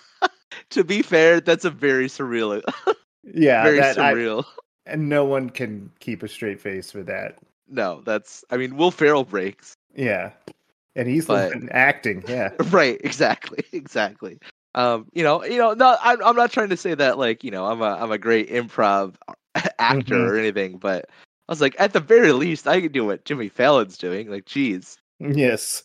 To 0.71 0.85
be 0.85 1.03
fair, 1.03 1.41
that's 1.41 1.65
a 1.65 1.71
very 1.71 2.07
surreal, 2.09 2.63
Yeah, 3.25 3.63
very 3.65 3.79
that, 3.81 3.99
I- 3.99 4.15
surreal. 4.15 4.45
and 4.87 5.09
no 5.09 5.25
one 5.25 5.51
can 5.51 5.91
keep 6.01 6.23
a 6.23 6.29
straight 6.29 6.61
face 6.61 6.91
for 6.91 7.03
that. 7.05 7.39
No, 7.69 8.03
that's 8.05 8.45
I 8.51 8.57
mean, 8.57 8.77
Will 8.77 8.91
Ferrell 8.91 9.25
breaks. 9.25 9.75
Yeah, 9.97 10.31
and 10.97 11.09
he's 11.09 11.27
But- 11.27 11.53
acting. 11.71 12.25
Yeah, 12.29 12.51
right 12.71 13.01
exactly 13.05 13.65
exactly 13.73 14.39
um 14.77 15.07
you 15.13 15.23
know 15.23 15.45
you 15.45 15.57
know 15.59 15.73
not 15.73 16.01
I'm, 16.03 16.21
I'm 16.25 16.35
not 16.35 16.51
trying 16.51 16.71
to 16.71 16.77
say 16.77 16.95
that 16.97 17.17
like 17.17 17.45
you 17.45 17.53
know 17.53 17.65
i'm 17.67 17.81
a 17.81 17.91
i'm 18.01 18.11
a 18.11 18.19
great 18.19 18.51
improv 18.51 19.15
actor 19.79 20.15
Mhm. 20.17 20.29
or 20.29 20.37
anything 20.37 20.79
but 20.79 21.09
i 21.49 21.53
was 21.53 21.61
like 21.61 21.75
at 21.79 21.93
the 21.93 22.01
very 22.01 22.33
least 22.33 22.67
i 22.67 22.81
can 22.81 22.93
do 22.93 23.05
what 23.05 23.25
jimmy 23.25 23.49
fallon's 23.49 23.97
doing 23.99 24.31
like 24.31 24.45
geez 24.47 24.99
yes, 25.21 25.83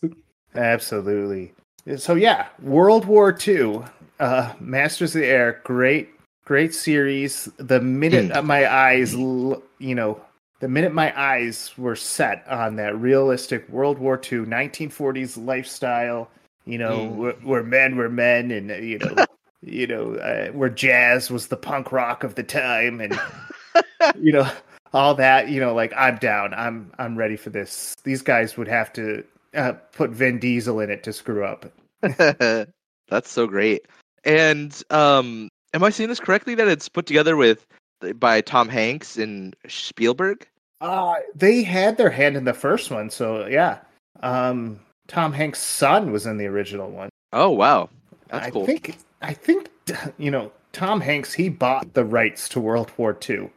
absolutely. 0.54 1.52
So 1.96 2.14
yeah, 2.14 2.48
World 2.62 3.04
War 3.06 3.36
II, 3.46 3.82
uh, 4.18 4.52
Masters 4.60 5.14
of 5.14 5.22
the 5.22 5.26
Air, 5.26 5.60
great, 5.64 6.10
great 6.44 6.74
series. 6.74 7.48
The 7.56 7.80
minute 7.80 8.30
uh, 8.32 8.42
my 8.42 8.70
eyes, 8.70 9.14
you 9.14 9.62
know, 9.80 10.20
the 10.60 10.68
minute 10.68 10.92
my 10.92 11.18
eyes 11.18 11.72
were 11.78 11.96
set 11.96 12.46
on 12.48 12.76
that 12.76 12.98
realistic 12.98 13.68
World 13.70 13.98
War 13.98 14.16
II, 14.16 14.40
1940s 14.40 15.42
lifestyle, 15.42 16.30
you 16.66 16.76
know, 16.78 16.98
Mm. 17.00 17.16
where, 17.16 17.32
where 17.42 17.62
men 17.62 17.96
were 17.96 18.10
men, 18.10 18.50
and 18.50 18.70
uh, 18.70 18.74
you 18.74 18.98
know, 18.98 19.24
you 19.62 19.86
know, 19.86 20.14
uh, 20.16 20.48
where 20.48 20.68
jazz 20.68 21.30
was 21.30 21.48
the 21.48 21.56
punk 21.56 21.92
rock 21.92 22.24
of 22.24 22.34
the 22.34 22.42
time, 22.42 23.00
and 23.00 23.18
you 24.20 24.32
know, 24.32 24.50
all 24.92 25.14
that. 25.16 25.48
You 25.48 25.60
know, 25.60 25.74
like 25.74 25.92
I'm 25.96 26.16
down. 26.16 26.54
I'm 26.54 26.92
I'm 26.98 27.16
ready 27.16 27.36
for 27.36 27.50
this. 27.50 27.96
These 28.04 28.22
guys 28.22 28.56
would 28.56 28.68
have 28.68 28.92
to 28.94 29.24
uh, 29.54 29.72
put 29.92 30.10
Vin 30.10 30.38
Diesel 30.38 30.80
in 30.80 30.90
it 30.90 31.02
to 31.04 31.12
screw 31.12 31.44
up. 31.44 31.66
that's 33.08 33.30
so 33.30 33.46
great 33.46 33.86
and 34.24 34.82
um 34.90 35.48
am 35.74 35.82
i 35.84 35.90
seeing 35.90 36.08
this 36.08 36.20
correctly 36.20 36.54
that 36.54 36.68
it's 36.68 36.88
put 36.88 37.04
together 37.04 37.36
with 37.36 37.66
by 38.14 38.40
tom 38.40 38.68
hanks 38.68 39.16
and 39.18 39.54
spielberg 39.68 40.46
Uh, 40.80 41.16
they 41.34 41.62
had 41.62 41.98
their 41.98 42.08
hand 42.08 42.36
in 42.38 42.44
the 42.44 42.54
first 42.54 42.90
one, 42.90 43.10
so 43.10 43.46
yeah. 43.46 43.80
Um, 44.22 44.80
Tom 45.08 45.32
Hanks' 45.34 45.60
son 45.60 46.10
was 46.10 46.24
in 46.24 46.38
the 46.38 46.46
original 46.46 46.90
one. 46.90 47.10
oh 47.34 47.50
wow 47.50 47.90
that's 48.28 48.46
I 48.46 48.50
cool 48.50 48.64
think 48.64 48.96
I 49.20 49.34
think 49.34 49.68
you 50.16 50.30
know 50.30 50.50
Tom 50.72 51.00
Hanks. 51.02 51.34
He 51.34 51.48
bought 51.50 51.92
the 51.92 52.04
rights 52.04 52.48
to 52.50 52.60
World 52.60 52.90
War 52.96 53.18
II. 53.28 53.50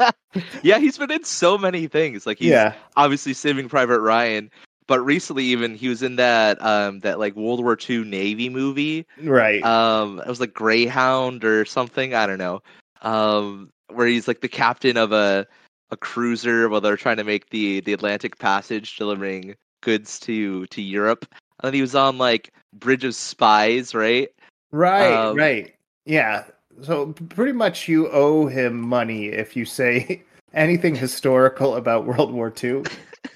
yeah 0.62 0.78
he's 0.78 0.98
been 0.98 1.10
in 1.10 1.24
so 1.24 1.56
many 1.56 1.86
things 1.86 2.26
like 2.26 2.38
he's 2.38 2.48
yeah, 2.48 2.74
obviously 2.96 3.34
Saving 3.34 3.68
Private 3.68 4.00
Ryan, 4.00 4.50
but 4.86 5.00
recently 5.00 5.44
even 5.44 5.74
he 5.74 5.88
was 5.88 6.02
in 6.02 6.16
that 6.16 6.60
um 6.62 7.00
that 7.00 7.18
like 7.18 7.34
World 7.36 7.62
War 7.62 7.78
II 7.88 8.04
Navy 8.04 8.48
movie. 8.48 9.06
right. 9.22 9.62
Um 9.62 10.20
it 10.20 10.26
was 10.26 10.40
like 10.40 10.54
Greyhound 10.54 11.44
or 11.44 11.64
something, 11.64 12.14
I 12.14 12.26
don't 12.26 12.38
know. 12.38 12.62
Um 13.02 13.70
where 13.92 14.06
he's 14.06 14.28
like 14.28 14.40
the 14.40 14.48
captain 14.48 14.96
of 14.96 15.12
a 15.12 15.46
a 15.90 15.96
cruiser 15.96 16.68
while 16.68 16.80
they're 16.80 16.96
trying 16.96 17.18
to 17.18 17.24
make 17.24 17.50
the 17.50 17.80
the 17.80 17.92
Atlantic 17.92 18.38
Passage 18.38 18.96
delivering 18.96 19.54
goods 19.82 20.18
to 20.20 20.66
to 20.66 20.82
Europe. 20.82 21.26
And 21.62 21.68
then 21.68 21.74
he 21.74 21.80
was 21.80 21.94
on 21.94 22.18
like 22.18 22.52
Bridge 22.72 23.04
of 23.04 23.14
Spies, 23.14 23.94
right? 23.94 24.28
right. 24.72 25.12
um, 25.12 25.36
right. 25.36 25.74
Yeah. 26.04 26.44
So 26.82 27.12
pretty 27.12 27.52
much 27.52 27.88
you 27.88 28.08
owe 28.10 28.46
him 28.46 28.80
money 28.80 29.26
if 29.26 29.56
you 29.56 29.64
say 29.64 30.22
anything 30.54 30.94
historical 30.94 31.76
about 31.76 32.06
World 32.06 32.32
War 32.32 32.52
II. 32.62 32.82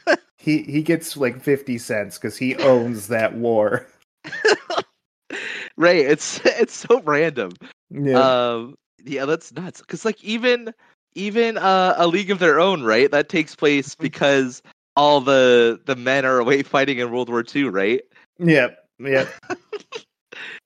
he 0.38 0.62
he 0.62 0.83
gets 0.83 1.16
like 1.16 1.40
fifty 1.40 1.79
cents 1.79 2.18
because 2.18 2.37
he 2.37 2.57
owns 2.57 3.09
that 3.09 3.35
war. 3.35 3.87
Right. 5.79 6.05
It's 6.05 6.40
it's 6.44 6.74
so 6.74 7.01
random. 7.03 7.53
Yeah. 7.90 8.18
Um, 8.18 8.77
yeah, 9.05 9.24
that's 9.24 9.53
nuts. 9.53 9.81
Because 9.81 10.05
like 10.05 10.22
even 10.24 10.74
even 11.14 11.57
uh, 11.57 11.94
a 11.96 12.09
League 12.09 12.33
of 12.33 12.40
Their 12.40 12.59
Own, 12.59 12.83
right? 12.83 13.11
That 13.11 13.29
takes 13.29 13.55
place 13.55 13.94
because 13.94 14.61
all 14.96 15.20
the 15.20 15.81
the 15.87 15.94
men 15.94 16.24
are 16.24 16.40
away 16.40 16.64
fighting 16.64 16.98
in 16.98 17.12
World 17.12 17.29
War 17.29 17.44
II, 17.55 17.64
right? 17.64 18.03
Yep. 18.40 18.85
Yep. 18.98 19.29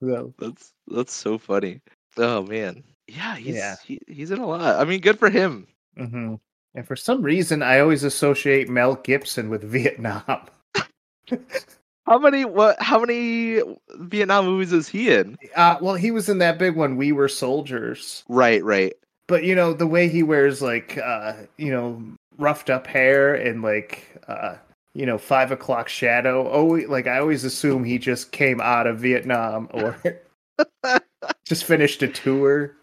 so, 0.03 0.33
That's 0.39 0.73
that's 0.87 1.13
so 1.13 1.37
funny. 1.37 1.79
Oh 2.17 2.43
man, 2.43 2.83
yeah, 3.07 3.35
he's 3.35 3.55
Yeah. 3.55 3.75
He, 3.85 3.99
he's 4.07 4.31
in 4.31 4.39
a 4.39 4.45
lot. 4.47 4.79
I 4.79 4.85
mean, 4.85 5.01
good 5.01 5.19
for 5.19 5.29
him. 5.29 5.67
hmm 5.97 6.35
And 6.75 6.87
for 6.87 6.95
some 6.95 7.21
reason, 7.21 7.61
I 7.61 7.79
always 7.79 8.03
associate 8.03 8.69
Mel 8.69 8.95
Gibson 8.95 9.49
with 9.49 9.63
Vietnam. 9.69 10.23
How 12.05 12.17
many 12.19 12.43
what? 12.43 12.81
How 12.81 12.99
many 12.99 13.61
Vietnam 13.99 14.45
movies 14.45 14.73
is 14.73 14.89
he 14.89 15.13
in? 15.13 15.37
Uh, 15.55 15.77
well, 15.81 15.95
he 15.95 16.11
was 16.11 16.27
in 16.27 16.39
that 16.39 16.59
big 16.59 16.75
one, 16.75 16.97
We 16.97 17.13
Were 17.13 17.29
Soldiers. 17.29 18.25
Right, 18.27 18.61
right. 18.63 18.93
But 19.27 19.45
you 19.45 19.55
know 19.55 19.73
the 19.73 19.87
way 19.87 20.09
he 20.09 20.21
wears 20.21 20.61
like 20.61 20.97
uh, 20.97 21.33
you 21.57 21.71
know 21.71 22.03
roughed 22.37 22.69
up 22.69 22.87
hair 22.87 23.33
and 23.35 23.61
like 23.61 24.17
uh, 24.27 24.57
you 24.93 25.05
know 25.05 25.17
five 25.17 25.51
o'clock 25.51 25.87
shadow. 25.87 26.51
Oh, 26.51 26.65
like 26.89 27.07
I 27.07 27.19
always 27.19 27.45
assume 27.45 27.85
he 27.85 27.97
just 27.97 28.33
came 28.33 28.59
out 28.59 28.85
of 28.85 28.99
Vietnam 28.99 29.69
or 29.71 29.97
just 31.45 31.63
finished 31.65 32.01
a 32.03 32.07
tour. 32.07 32.75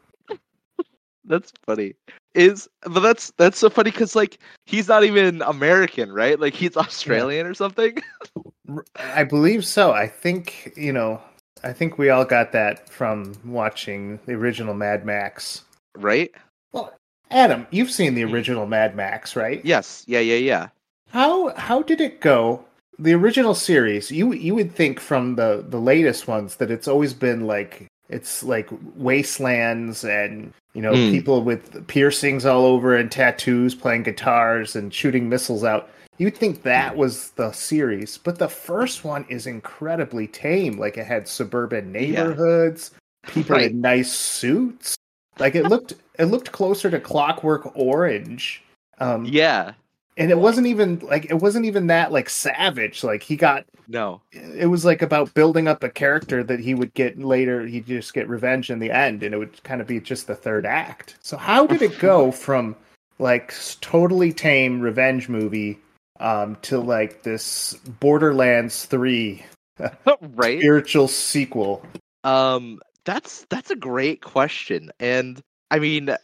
That's 1.24 1.52
funny. 1.64 1.94
Is 2.34 2.68
but 2.82 3.00
that's 3.00 3.32
that's 3.36 3.58
so 3.58 3.70
funny 3.70 3.90
because 3.90 4.16
like 4.16 4.38
he's 4.66 4.88
not 4.88 5.04
even 5.04 5.42
American, 5.42 6.12
right? 6.12 6.38
Like 6.40 6.54
he's 6.54 6.76
Australian 6.76 7.46
or 7.46 7.54
something. 7.54 7.98
I 8.96 9.24
believe 9.24 9.64
so. 9.64 9.92
I 9.92 10.06
think 10.06 10.72
you 10.76 10.92
know. 10.92 11.20
I 11.62 11.72
think 11.74 11.98
we 11.98 12.08
all 12.08 12.24
got 12.24 12.52
that 12.52 12.88
from 12.88 13.34
watching 13.44 14.18
the 14.24 14.32
original 14.32 14.72
Mad 14.72 15.04
Max. 15.04 15.62
right? 15.94 16.30
Well, 16.72 16.94
Adam, 17.30 17.66
you've 17.70 17.90
seen 17.90 18.14
the 18.14 18.24
original 18.24 18.66
Mad 18.66 18.96
Max, 18.96 19.36
right? 19.36 19.60
Yes. 19.62 20.02
Yeah. 20.06 20.20
Yeah. 20.20 20.36
Yeah. 20.36 20.68
How 21.10 21.54
how 21.56 21.82
did 21.82 22.00
it 22.00 22.20
go? 22.20 22.64
The 22.98 23.12
original 23.12 23.54
series, 23.54 24.10
you 24.10 24.32
you 24.32 24.54
would 24.54 24.74
think 24.74 25.00
from 25.00 25.34
the 25.36 25.64
the 25.68 25.80
latest 25.80 26.26
ones 26.28 26.56
that 26.56 26.70
it's 26.70 26.88
always 26.88 27.12
been 27.12 27.46
like 27.46 27.86
it's 28.10 28.42
like 28.42 28.68
wastelands 28.96 30.04
and 30.04 30.52
you 30.74 30.82
know 30.82 30.92
Mm. 30.92 31.10
people 31.10 31.42
with 31.42 31.86
piercings 31.86 32.44
all 32.44 32.64
over 32.64 32.96
and 32.96 33.10
tattoos 33.10 33.74
playing 33.74 34.02
guitars 34.04 34.76
and 34.76 34.92
shooting 34.92 35.28
missiles 35.28 35.64
out. 35.64 35.88
You'd 36.18 36.36
think 36.36 36.62
that 36.64 36.96
was 36.96 37.30
the 37.32 37.50
series, 37.52 38.18
but 38.18 38.38
the 38.38 38.48
first 38.48 39.04
one 39.04 39.24
is 39.30 39.46
incredibly 39.46 40.26
tame. 40.26 40.78
Like 40.78 40.98
it 40.98 41.06
had 41.06 41.26
suburban 41.26 41.92
neighborhoods, 41.92 42.90
people 43.28 43.56
Right. 43.56 43.70
in 43.70 43.80
nice 43.80 44.12
suits. 44.12 44.96
Like 45.38 45.54
it 45.54 45.64
looked, 45.64 45.94
it 46.18 46.26
looked 46.26 46.52
closer 46.52 46.90
to 46.90 47.00
Clockwork 47.00 47.74
Orange. 47.74 48.62
Um, 48.98 49.24
Yeah. 49.24 49.72
And 50.20 50.30
it 50.30 50.38
wasn't 50.38 50.66
even 50.68 51.00
like 51.00 51.24
it 51.30 51.34
wasn't 51.34 51.64
even 51.64 51.88
that 51.88 52.12
like 52.12 52.28
savage. 52.30 53.02
Like 53.02 53.22
he 53.24 53.34
got 53.34 53.64
No. 53.88 54.20
it 54.30 54.68
was 54.68 54.84
like 54.84 55.02
about 55.02 55.34
building 55.34 55.66
up 55.66 55.82
a 55.82 55.88
character 55.88 56.44
that 56.44 56.60
he 56.60 56.74
would 56.74 56.94
get 56.94 57.18
later 57.18 57.66
he'd 57.66 57.86
just 57.86 58.14
get 58.14 58.28
revenge 58.28 58.70
in 58.70 58.78
the 58.78 58.90
end 58.92 59.22
and 59.24 59.34
it 59.34 59.38
would 59.38 59.60
kind 59.64 59.80
of 59.80 59.86
be 59.88 59.98
just 59.98 60.26
the 60.28 60.34
third 60.36 60.64
act 60.66 61.16
so 61.22 61.36
how 61.36 61.66
did 61.66 61.82
it 61.82 61.98
go 61.98 62.30
from 62.46 62.76
like 63.18 63.52
totally 63.80 64.32
tame 64.32 64.80
revenge 64.80 65.28
movie 65.28 65.78
um 66.20 66.56
to 66.62 66.78
like 66.78 67.22
this 67.24 67.74
borderlands 67.98 68.84
3 68.86 69.42
right. 70.36 70.58
spiritual 70.60 71.08
sequel 71.08 71.84
Um, 72.24 72.78
that's 73.04 73.46
that's 73.48 73.70
a 73.70 73.76
great 73.76 74.20
question, 74.20 74.90
and 75.00 75.40
I 75.70 75.78
mean, 75.78 76.14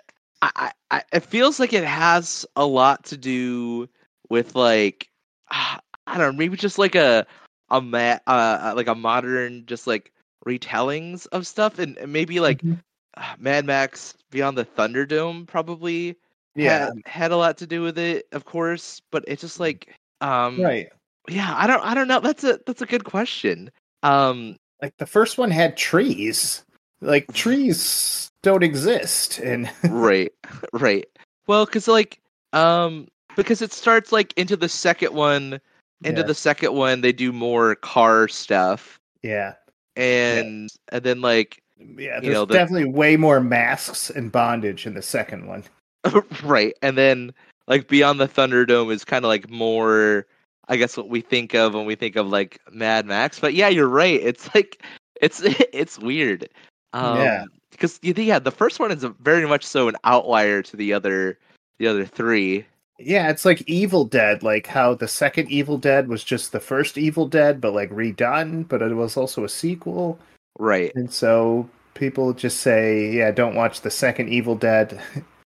I, 0.43 0.73
I, 0.91 1.03
it 1.13 1.21
feels 1.25 1.59
like 1.59 1.73
it 1.73 1.85
has 1.85 2.47
a 2.57 2.65
lot 2.67 3.05
to 3.07 3.17
do 3.17 3.89
with 4.29 4.55
like 4.55 5.09
I 5.51 5.81
don't 6.07 6.19
know, 6.19 6.33
maybe 6.33 6.57
just 6.57 6.79
like 6.79 6.95
a 6.95 7.27
a 7.71 7.81
ma- 7.81 8.19
uh, 8.27 8.73
like 8.77 8.87
a 8.87 8.95
modern 8.95 9.67
just 9.67 9.87
like 9.87 10.13
retellings 10.47 11.27
of 11.33 11.47
stuff, 11.47 11.79
and 11.79 11.97
and 11.99 12.13
maybe 12.13 12.41
like 12.41 12.63
Mhm. 12.63 12.81
uh, 13.17 13.35
Mad 13.39 13.65
Max 13.65 14.15
Beyond 14.31 14.57
the 14.59 14.65
Thunderdome 14.65 15.47
probably 15.47 16.17
yeah 16.55 16.87
had, 16.87 16.93
had 17.07 17.33
a 17.33 17.37
lot 17.37 17.59
to 17.59 17.67
do 17.67 17.83
with 17.83 17.99
it, 17.99 18.27
of 18.33 18.45
course, 18.45 19.01
but 19.11 19.25
it's 19.27 19.43
just 19.43 19.61
like 19.61 19.95
um 20.21 20.61
right 20.61 20.89
yeah, 21.29 21.53
I 21.57 21.67
don't 21.67 21.83
I 21.85 21.95
don't 21.95 22.09
know. 22.09 22.21
That's 22.21 22.45
a 22.45 22.61
that's 22.67 22.83
a 22.83 22.87
good 22.87 23.05
question. 23.05 23.71
Um 24.03 24.57
like 24.81 24.97
the 24.99 25.07
first 25.07 25.39
one 25.39 25.51
had 25.51 25.77
trees 25.77 26.65
like 27.01 27.33
trees 27.33 28.31
don't 28.43 28.63
exist 28.63 29.39
and 29.39 29.71
right 29.91 30.33
right. 30.73 31.07
Well 31.47 31.67
because 31.67 31.89
like 31.89 32.21
um 32.53 33.09
because 33.37 33.61
it 33.63 33.73
starts 33.73 34.13
like 34.13 34.33
into 34.37 34.57
the 34.57 34.69
second 34.69 35.13
one 35.15 35.61
into 36.05 36.21
Yeah. 36.21 36.27
the 36.27 36.35
second 36.35 36.75
one 36.75 37.01
they 37.01 37.13
do 37.13 37.33
more 37.33 37.75
car 37.75 38.29
stuff. 38.29 38.99
Yeah. 39.23 39.55
And 39.97 40.71
and 40.91 41.03
then 41.05 41.21
like 41.21 41.63
yeah 41.79 42.17
You 42.17 42.21
there's 42.23 42.35
know, 42.35 42.45
the- 42.45 42.55
definitely 42.55 42.87
way 42.91 43.17
more 43.17 43.41
masks 43.41 44.11
and 44.11 44.31
bondage 44.33 44.87
in 44.87 44.95
the 44.95 45.03
second 45.03 45.47
one. 45.47 45.65
Right 46.45 46.75
and 46.83 46.97
then 46.97 47.33
like 47.67 47.89
beyond 47.89 48.21
the 48.21 48.29
thunderdome 48.29 48.93
is 48.93 49.05
kind 49.05 49.25
of 49.25 49.29
like 49.29 49.51
more 49.51 50.25
i 50.69 50.77
guess 50.77 50.97
what 50.97 51.09
we 51.09 51.21
think 51.21 51.55
of 51.55 51.75
when 51.75 51.85
we 51.85 51.95
think 51.97 52.15
of 52.17 52.29
like 52.29 52.61
mad 52.73 53.07
max. 53.07 53.41
But 53.41 53.55
yeah 53.55 53.69
you're 53.69 53.89
right 53.89 54.21
it's 54.23 54.55
like 54.55 54.83
it's 55.21 55.41
it's 55.45 55.99
weird 55.99 56.49
um 56.93 57.19
Yeah. 57.19 57.45
because 57.71 57.99
yeah 58.03 58.39
the 58.39 58.51
first 58.51 58.81
one 58.81 58.91
is 58.93 59.05
very 59.21 59.47
much 59.47 59.65
so 59.65 59.89
an 59.89 59.97
outlier 60.05 60.63
to 60.63 60.77
the 60.77 60.93
other 60.93 61.39
the 61.79 61.87
other 61.87 62.05
three 62.07 62.65
Yeah, 62.99 63.29
it's 63.29 63.45
like 63.45 63.63
Evil 63.69 64.05
Dead, 64.07 64.43
like 64.43 64.67
how 64.67 64.95
the 64.95 65.07
second 65.09 65.51
Evil 65.51 65.77
Dead 65.77 66.09
was 66.09 66.25
just 66.25 66.53
the 66.53 66.61
first 66.61 66.97
Evil 66.97 67.29
Dead, 67.29 67.61
but 67.61 67.75
like 67.75 67.91
redone, 67.91 68.67
but 68.67 68.81
it 68.81 68.95
was 68.95 69.19
also 69.19 69.45
a 69.45 69.49
sequel. 69.51 70.19
right 70.59 70.93
And 70.95 71.13
so 71.13 71.69
people 71.93 72.33
just 72.33 72.61
say, 72.61 73.13
yeah, 73.13 73.31
don't 73.33 73.55
watch 73.55 73.83
the 73.83 73.91
second 73.91 74.31
Evil 74.31 74.57
Dead. 74.57 74.99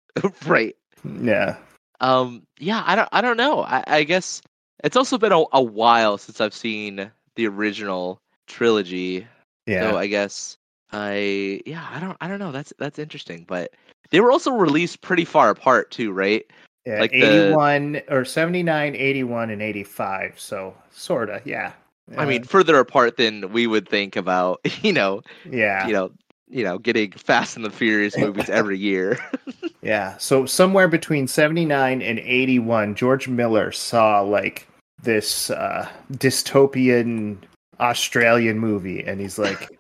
right 0.48 0.76
yeah. 1.22 1.58
Um, 2.02 2.48
yeah, 2.60 2.84
I 2.86 2.96
don't, 2.96 3.10
I 3.12 3.22
don't 3.22 3.38
know. 3.38 3.62
I, 3.62 3.84
I 3.88 4.04
guess 4.04 4.42
it's 4.84 4.98
also 4.98 5.18
been 5.18 5.32
a, 5.32 5.44
a 5.54 5.62
while 5.62 6.18
since 6.18 6.42
I've 6.42 6.54
seen 6.54 7.12
the 7.36 7.48
original 7.48 8.20
trilogy. 8.48 9.28
Yeah. 9.68 9.92
So 9.92 9.98
I 9.98 10.08
guess 10.08 10.58
I, 10.92 11.62
yeah, 11.66 11.88
I 11.92 12.00
don't, 12.00 12.18
I 12.22 12.28
don't 12.28 12.40
know. 12.40 12.52
That's 12.52 12.74
that's 12.78 13.00
interesting. 13.00 13.46
But 13.48 13.74
they 14.12 14.20
were 14.20 14.32
also 14.32 14.52
released 14.52 15.02
pretty 15.02 15.26
far 15.26 15.50
apart 15.50 15.92
too, 15.92 16.12
right? 16.12 16.46
yeah. 16.86 17.00
like 17.00 17.12
the- 17.12 17.48
81 17.48 18.02
or 18.10 18.26
79, 18.26 18.96
81, 18.96 19.50
and 19.50 19.62
85. 19.62 20.40
So 20.40 20.76
sort 20.92 21.30
of, 21.30 21.46
yeah. 21.46 21.74
I 22.18 22.26
mean, 22.26 22.44
further 22.44 22.78
apart 22.78 23.18
than 23.18 23.52
we 23.52 23.66
would 23.66 23.90
think 23.90 24.16
about. 24.16 24.62
You 24.84 24.94
know, 24.94 25.22
yeah. 25.50 25.88
you 25.88 25.94
know, 25.94 26.12
you 26.48 26.64
know, 26.64 26.78
getting 26.78 27.12
Fast 27.12 27.56
and 27.56 27.66
the 27.66 27.72
Furious 27.72 28.16
movies 28.18 28.50
every 28.50 28.78
year. 28.78 29.20
Yeah. 29.82 30.18
So 30.18 30.48
somewhere 30.48 30.88
between 30.88 31.28
79 31.28 32.02
and 32.02 32.18
81, 32.18 32.96
George 32.96 33.28
Miller 33.28 33.72
saw 33.72 34.22
like 34.22 34.68
this 35.04 35.52
uh, 35.52 35.88
dystopian 36.14 37.38
Australian 37.80 38.58
movie. 38.58 39.04
And 39.04 39.22
he's 39.22 39.38
like, 39.38 39.75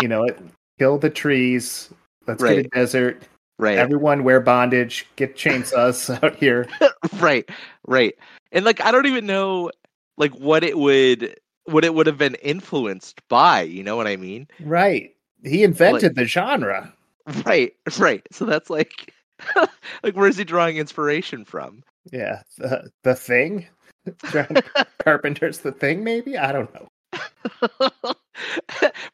you 0.00 0.08
know, 0.08 0.26
kill 0.78 0.98
the 0.98 1.10
trees. 1.10 1.90
Let's 2.26 2.42
get 2.42 2.58
a 2.58 2.62
desert. 2.64 3.22
right. 3.58 3.78
Everyone 3.78 4.24
wear 4.24 4.40
bondage. 4.40 5.06
Get 5.16 5.36
chainsaws 5.36 6.10
out 6.22 6.36
here. 6.36 6.68
right 7.20 7.48
right 7.86 8.14
and 8.50 8.64
like 8.64 8.80
i 8.84 8.90
don't 8.90 9.06
even 9.06 9.26
know 9.26 9.70
like 10.18 10.32
what 10.34 10.64
it 10.64 10.76
would 10.76 11.38
what 11.66 11.84
it 11.84 11.94
would 11.94 12.06
have 12.08 12.18
been 12.18 12.34
influenced 12.36 13.20
by 13.28 13.62
you 13.62 13.82
know 13.84 13.94
what 13.96 14.08
i 14.08 14.16
mean 14.16 14.48
Right. 14.60 15.14
He 15.44 15.62
invented 15.62 16.16
the 16.16 16.24
genre. 16.24 16.92
right 17.44 17.72
right 17.98 18.26
so 18.32 18.44
that's 18.44 18.68
like 18.70 19.14
like 20.02 20.14
where's 20.14 20.36
he 20.36 20.44
drawing 20.44 20.76
inspiration 20.78 21.44
from 21.44 21.82
Yeah. 22.10 22.42
The, 22.58 22.90
the 23.04 23.14
thing. 23.14 23.66
John 24.32 24.48
Carpenter's 25.04 25.58
The 25.58 25.72
Thing, 25.72 26.04
maybe? 26.04 26.38
I 26.38 26.52
don't 26.52 26.72
know. 26.74 26.86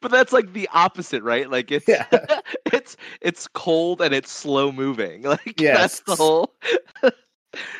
but 0.01 0.11
that's 0.11 0.33
like 0.33 0.53
the 0.53 0.67
opposite 0.73 1.23
right 1.23 1.49
like 1.49 1.71
it's 1.71 1.87
Yeah. 1.87 2.05
it's 2.73 2.97
it's 3.21 3.47
cold 3.49 4.01
and 4.01 4.13
it's 4.13 4.31
slow 4.31 4.71
moving 4.71 5.21
like 5.23 5.59
Yes. 5.59 5.77
that's 5.77 5.99
the 6.01 6.15
whole 6.15 6.53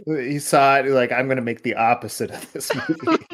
He 0.05 0.37
saw 0.39 0.77
it 0.77 0.85
like, 0.85 1.11
I'm 1.11 1.25
going 1.25 1.37
to 1.37 1.41
make 1.43 1.63
the 1.63 1.73
opposite 1.75 2.29
of 2.29 2.51
this 2.53 2.71
movie. 2.75 3.25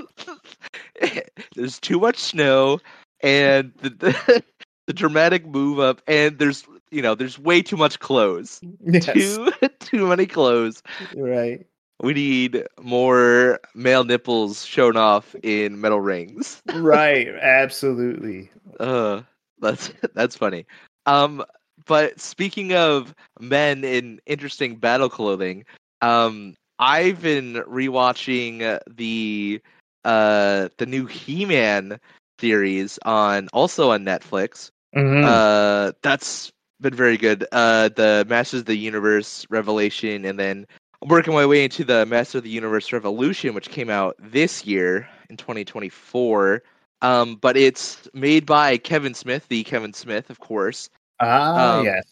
there's 1.56 1.80
too 1.80 1.99
much 1.99 2.17
snow 2.17 2.80
and 3.21 3.73
the, 3.82 3.89
the, 3.89 4.43
the 4.88 4.93
dramatic 4.93 5.45
move 5.45 5.80
up 5.80 6.02
and 6.08 6.39
there's 6.39 6.65
you 6.91 7.02
know 7.02 7.13
there's 7.13 7.38
way 7.38 7.62
too 7.62 7.75
much 7.78 7.99
clothes 7.99 8.62
yes. 8.86 9.06
too 9.06 9.52
too 9.80 10.08
many 10.08 10.25
clothes 10.25 10.82
Right. 11.15 11.65
We 12.01 12.13
need 12.13 12.63
more 12.81 13.59
male 13.75 14.03
nipples 14.03 14.65
shown 14.65 14.95
off 14.97 15.35
in 15.43 15.79
metal 15.79 15.99
rings 16.01 16.62
Right. 16.75 17.27
Absolutely. 17.41 18.49
uh 18.79 19.21
that's 19.59 19.91
that's 20.13 20.35
funny 20.35 20.65
um 21.05 21.43
but 21.85 22.19
speaking 22.19 22.73
of 22.73 23.13
men 23.39 23.83
in 23.83 24.19
interesting 24.25 24.75
battle 24.75 25.09
clothing 25.09 25.65
um 26.01 26.55
i've 26.79 27.21
been 27.21 27.55
rewatching 27.67 28.79
the 28.95 29.62
uh 30.05 30.69
the 30.77 30.85
new 30.85 31.05
he-man 31.05 31.99
series 32.39 32.97
on 33.05 33.47
also 33.53 33.91
on 33.91 34.05
netflix 34.05 34.69
Mhm. 34.95 35.23
uh 35.25 35.91
that's 36.01 36.51
been 36.79 36.93
very 36.95 37.17
good 37.17 37.45
uh 37.51 37.89
the 37.89 38.25
masters 38.29 38.62
of 38.62 38.65
the 38.65 38.75
universe 38.77 39.45
revelation 39.49 40.23
and 40.25 40.39
then 40.39 40.65
working 41.05 41.33
my 41.33 41.45
way 41.45 41.63
into 41.63 41.83
the 41.83 42.05
master 42.05 42.39
of 42.39 42.43
the 42.43 42.49
universe 42.49 42.91
revolution 42.91 43.53
which 43.53 43.69
came 43.69 43.89
out 43.89 44.15
this 44.19 44.65
year 44.65 45.07
in 45.29 45.38
2024 45.38 46.62
um 47.01 47.35
but 47.35 47.55
it's 47.55 48.07
made 48.13 48.45
by 48.45 48.77
kevin 48.77 49.13
smith 49.13 49.47
the 49.47 49.63
kevin 49.63 49.93
smith 49.93 50.29
of 50.29 50.39
course 50.39 50.89
ah, 51.19 51.79
um, 51.79 51.85
yes. 51.85 52.05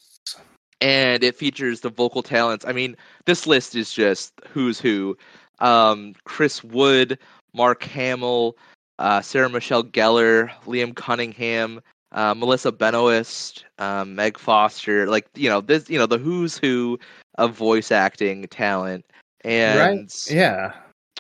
and 0.82 1.24
it 1.24 1.36
features 1.36 1.82
the 1.82 1.90
vocal 1.90 2.22
talents. 2.24 2.66
I 2.66 2.74
mean, 2.74 2.96
this 3.26 3.48
list 3.48 3.76
is 3.76 3.92
just 3.92 4.34
who's 4.50 4.80
who. 4.80 5.18
Um, 5.60 6.14
Chris 6.24 6.64
Wood, 6.64 7.18
Mark 7.54 7.84
Hamill, 7.84 8.56
uh, 9.00 9.22
Sarah 9.22 9.50
Michelle 9.50 9.84
Gellar, 9.84 10.52
Liam 10.66 10.96
Cunningham, 10.96 11.82
uh, 12.12 12.34
Melissa 12.34 12.72
Benoist, 12.72 13.66
um, 13.80 14.16
Meg 14.16 14.38
Foster. 14.38 15.08
Like 15.08 15.28
you 15.36 15.50
know 15.50 15.62
this, 15.62 15.90
you 15.90 15.98
know 15.98 16.06
the 16.06 16.18
who's 16.18 16.58
who 16.58 17.00
of 17.38 17.56
voice 17.56 17.92
acting 17.92 18.48
talent. 18.48 19.06
And 19.44 19.78
right. 19.78 20.28
Yeah. 20.30 20.74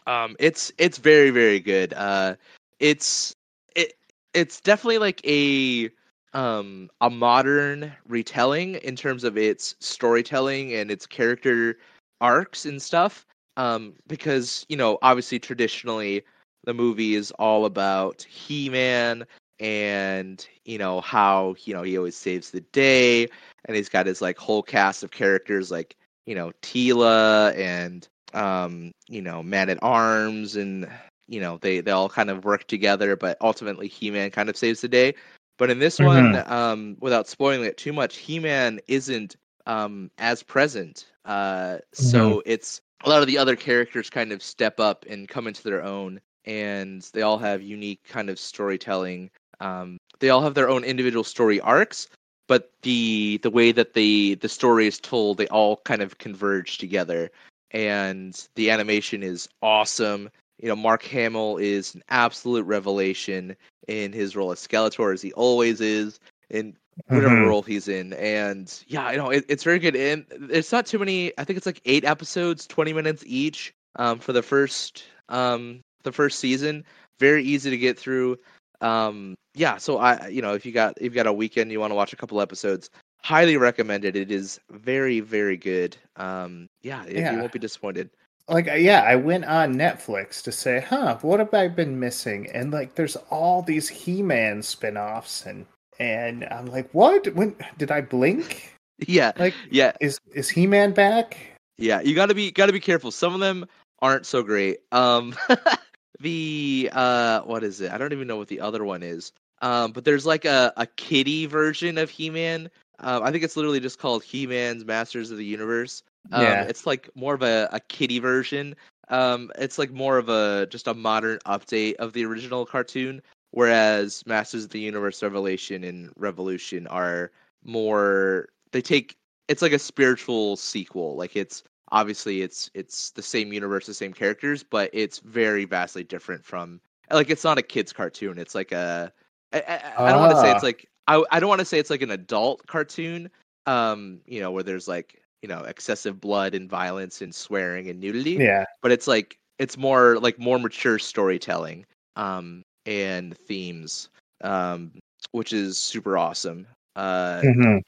um 0.07 0.35
it's 0.39 0.71
it's 0.77 0.97
very 0.97 1.29
very 1.29 1.59
good 1.59 1.93
uh 1.93 2.35
it's 2.79 3.35
it 3.75 3.93
it's 4.33 4.59
definitely 4.61 4.97
like 4.99 5.21
a 5.25 5.89
um 6.33 6.89
a 7.01 7.09
modern 7.09 7.91
retelling 8.07 8.75
in 8.75 8.95
terms 8.95 9.23
of 9.23 9.37
its 9.37 9.75
storytelling 9.79 10.73
and 10.73 10.91
its 10.91 11.05
character 11.05 11.77
arcs 12.21 12.65
and 12.65 12.81
stuff 12.81 13.25
um 13.57 13.93
because 14.07 14.65
you 14.69 14.77
know 14.77 14.97
obviously 15.01 15.39
traditionally 15.39 16.23
the 16.65 16.73
movie 16.73 17.15
is 17.15 17.31
all 17.31 17.65
about 17.65 18.23
he-man 18.23 19.25
and 19.59 20.47
you 20.65 20.77
know 20.77 21.01
how 21.01 21.55
you 21.63 21.73
know 21.73 21.81
he 21.83 21.97
always 21.97 22.15
saves 22.15 22.51
the 22.51 22.61
day 22.71 23.27
and 23.65 23.75
he's 23.75 23.89
got 23.89 24.05
his 24.05 24.21
like 24.21 24.37
whole 24.37 24.61
cast 24.61 25.03
of 25.03 25.11
characters 25.11 25.71
like 25.71 25.95
you 26.27 26.35
know 26.35 26.51
Teela 26.61 27.57
and 27.57 28.07
um 28.35 28.91
you 29.07 29.21
know 29.21 29.41
Man 29.41 29.69
at 29.69 29.79
Arms 29.81 30.55
and 30.55 30.87
you 31.27 31.39
know 31.39 31.57
they 31.61 31.79
they 31.79 31.91
all 31.91 32.09
kind 32.09 32.29
of 32.29 32.45
work 32.45 32.67
together 32.67 33.15
but 33.15 33.37
ultimately 33.41 33.87
He-Man 33.87 34.29
kind 34.29 34.49
of 34.49 34.57
saves 34.57 34.81
the 34.81 34.87
day. 34.87 35.15
But 35.57 35.71
in 35.71 35.79
this 35.79 35.97
one 35.97 36.35
um 36.45 36.97
without 36.99 37.27
spoiling 37.27 37.63
it 37.63 37.77
too 37.77 37.93
much 37.93 38.17
He-Man 38.17 38.79
isn't 38.87 39.35
um 39.65 40.11
as 40.19 40.43
present 40.43 41.07
uh 41.25 41.79
so 41.93 42.43
it's 42.45 42.81
a 43.03 43.09
lot 43.09 43.21
of 43.21 43.27
the 43.27 43.37
other 43.37 43.55
characters 43.55 44.09
kind 44.09 44.31
of 44.31 44.43
step 44.43 44.79
up 44.79 45.05
and 45.09 45.27
come 45.27 45.47
into 45.47 45.63
their 45.63 45.83
own 45.83 46.19
and 46.45 47.01
they 47.13 47.21
all 47.21 47.37
have 47.37 47.61
unique 47.61 48.01
kind 48.07 48.29
of 48.29 48.39
storytelling 48.39 49.29
um, 49.59 49.97
they 50.19 50.29
all 50.29 50.41
have 50.41 50.53
their 50.53 50.69
own 50.69 50.83
individual 50.83 51.23
story 51.23 51.59
arcs 51.61 52.07
but 52.47 52.71
the 52.81 53.37
the 53.43 53.49
way 53.51 53.71
that 53.71 53.93
the 53.93 54.35
the 54.35 54.49
story 54.49 54.87
is 54.87 54.99
told 54.99 55.37
they 55.37 55.47
all 55.47 55.77
kind 55.85 56.01
of 56.01 56.17
converge 56.17 56.77
together. 56.77 57.29
And 57.71 58.47
the 58.55 58.69
animation 58.71 59.23
is 59.23 59.47
awesome. 59.61 60.29
You 60.59 60.69
know 60.69 60.75
mark 60.75 61.03
hamill 61.03 61.57
is 61.57 61.93
an 61.95 62.03
absolute 62.09 62.65
revelation 62.65 63.55
in 63.87 64.13
his 64.13 64.35
role 64.35 64.51
as 64.51 64.65
skeletor 64.65 65.13
as 65.13 65.21
he 65.21 65.33
always 65.33 65.81
is 65.81 66.19
in 66.49 66.75
whatever 67.09 67.35
Mhm. 67.35 67.47
role 67.47 67.61
he's 67.61 67.87
in. 67.87 68.13
And 68.13 68.71
yeah 68.87 69.11
you 69.11 69.17
know 69.17 69.29
it, 69.29 69.45
it's 69.49 69.63
very 69.63 69.79
good. 69.79 69.95
And 69.95 70.25
it's 70.51 70.71
not 70.71 70.85
too 70.85 70.99
many 70.99 71.31
i 71.37 71.43
think 71.43 71.57
it's 71.57 71.65
like 71.65 71.81
eight 71.85 72.05
episodes 72.05 72.67
20 72.67 72.93
minutes 72.93 73.23
each 73.25 73.73
um, 73.97 74.19
for 74.19 74.33
the 74.33 74.43
first 74.43 75.03
um, 75.29 75.81
the 76.03 76.11
first 76.11 76.39
season. 76.39 76.83
Very 77.19 77.43
easy 77.43 77.69
to 77.69 77.77
get 77.77 77.97
through 77.99 78.37
um, 78.81 79.35
yeah 79.55 79.77
so 79.77 79.97
i 79.97 80.27
you 80.27 80.41
know 80.41 80.53
if 80.53 80.65
you 80.65 80.71
got 80.71 80.93
if 80.97 81.03
you 81.05 81.09
got 81.11 81.27
a 81.27 81.33
weekend 81.33 81.71
you 81.71 81.79
want 81.79 81.91
to 81.91 81.95
watch 81.95 82.13
a 82.13 82.15
couple 82.15 82.39
episodes 82.41 82.89
highly 83.23 83.57
recommended 83.57 84.15
it. 84.15 84.31
Is 84.31 84.59
very 84.71 85.19
very 85.19 85.57
good. 85.57 85.97
Um, 86.15 86.67
yeah, 86.81 87.03
Yeah. 87.07 87.33
you 87.33 87.39
won't 87.39 87.51
be 87.51 87.59
disappointed. 87.59 88.09
Like 88.47 88.67
yeah 88.67 89.01
i 89.01 89.15
went 89.15 89.43
on 89.43 89.75
netflix 89.75 90.41
to 90.43 90.53
say 90.53 90.79
huh 90.79 91.17
what 91.21 91.39
have 91.39 91.53
i 91.53 91.67
been 91.67 91.99
missing? 91.99 92.47
And 92.53 92.71
like 92.71 92.95
there's 92.95 93.17
all 93.29 93.61
these 93.61 93.89
he-man 93.89 94.61
spin-offs 94.61 95.45
and 95.45 95.65
and 95.99 96.45
i'm 96.45 96.67
like 96.67 96.89
what? 96.93 97.27
When 97.35 97.55
did 97.77 97.91
i 97.91 98.01
blink? 98.01 98.73
Yeah 99.07 99.31
like 99.37 99.53
yeah. 99.69 99.91
is 99.99 100.19
is 100.33 100.49
he-man 100.49 100.91
back? 100.91 101.37
Yeah, 101.77 102.01
you 102.01 102.15
gotta 102.15 102.33
be 102.33 102.51
gotta 102.51 102.73
be 102.73 102.79
careful. 102.79 103.11
Some 103.11 103.33
of 103.33 103.39
them 103.39 103.65
aren't 104.01 104.25
so 104.25 104.41
great. 104.43 104.77
Um, 104.91 105.35
the 106.19 106.89
uh, 106.93 107.41
what 107.41 107.63
is 107.63 107.81
it? 107.81 107.91
I 107.91 107.97
don't 107.97 108.13
even 108.13 108.27
know 108.27 108.37
what 108.37 108.47
the 108.47 108.61
other 108.61 108.83
one 108.83 109.03
is. 109.03 109.31
Um, 109.61 109.91
but 109.91 110.05
there's 110.05 110.25
like 110.25 110.45
a 110.45 110.73
a 110.77 110.85
kiddie 110.85 111.45
version 111.45 111.97
of 111.97 112.09
He-Man. 112.09 112.69
Um, 112.99 113.23
I 113.23 113.31
think 113.31 113.43
it's 113.43 113.55
literally 113.55 113.79
just 113.79 113.99
called 113.99 114.23
He-Man's 114.23 114.85
Masters 114.85 115.31
of 115.31 115.37
the 115.37 115.45
Universe. 115.45 116.03
Um, 116.31 116.41
Yeah. 116.43 116.63
it's 116.63 116.85
like 116.85 117.09
more 117.15 117.33
of 117.33 117.41
a 117.41 117.69
a 117.71 117.79
kiddie 117.79 118.19
version. 118.19 118.75
Um, 119.09 119.51
it's 119.57 119.77
like 119.77 119.91
more 119.91 120.17
of 120.17 120.29
a 120.29 120.67
just 120.69 120.87
a 120.87 120.93
modern 120.93 121.39
update 121.45 121.95
of 121.95 122.13
the 122.13 122.25
original 122.25 122.65
cartoon. 122.65 123.21
Whereas 123.51 124.23
Masters 124.25 124.65
of 124.65 124.69
the 124.71 124.79
Universe 124.79 125.23
Revelation 125.23 125.83
and 125.83 126.11
Revolution 126.17 126.85
are 126.87 127.31
more 127.63 128.49
they 128.71 128.81
take 128.81 129.15
it's 129.47 129.61
like 129.61 129.71
a 129.71 129.79
spiritual 129.79 130.57
sequel. 130.57 131.15
Like 131.15 131.35
it's 131.35 131.63
obviously 131.91 132.41
it's 132.41 132.69
it's 132.73 133.11
the 133.11 133.21
same 133.21 133.53
universe, 133.53 133.85
the 133.85 133.93
same 133.93 134.13
characters, 134.13 134.63
but 134.63 134.89
it's 134.93 135.19
very 135.19 135.65
vastly 135.65 136.03
different 136.03 136.43
from 136.43 136.79
like 137.11 137.29
it's 137.29 137.43
not 137.43 137.57
a 137.57 137.61
kids 137.61 137.93
cartoon. 137.93 138.37
It's 138.37 138.55
like 138.55 138.71
a 138.71 139.11
I, 139.53 139.59
I, 139.59 140.09
I 140.09 140.11
don't 140.11 140.21
want 140.21 140.31
to 140.31 140.35
say 140.37 140.49
Ah. 140.49 140.51
it's 140.51 140.63
like 140.63 140.87
I 141.07 141.23
I 141.31 141.39
don't 141.39 141.49
want 141.49 141.59
to 141.59 141.65
say 141.65 141.79
it's 141.79 141.89
like 141.89 142.01
an 142.01 142.11
adult 142.11 142.65
cartoon. 142.67 143.29
Um, 143.65 144.21
you 144.25 144.39
know, 144.39 144.51
where 144.51 144.63
there's 144.63 144.87
like 144.87 145.21
you 145.41 145.49
know 145.49 145.61
excessive 145.63 146.19
blood 146.19 146.55
and 146.55 146.69
violence 146.69 147.21
and 147.21 147.33
swearing 147.33 147.89
and 147.89 147.99
nudity 147.99 148.37
yeah 148.37 148.65
but 148.81 148.91
it's 148.91 149.07
like 149.07 149.37
it's 149.59 149.77
more 149.77 150.17
like 150.19 150.39
more 150.39 150.59
mature 150.59 150.97
storytelling 150.97 151.85
um 152.15 152.63
and 152.85 153.37
themes 153.37 154.09
um 154.43 154.91
which 155.31 155.53
is 155.53 155.77
super 155.77 156.17
awesome 156.17 156.65
uh 156.95 157.41
Mhm. 157.43 157.81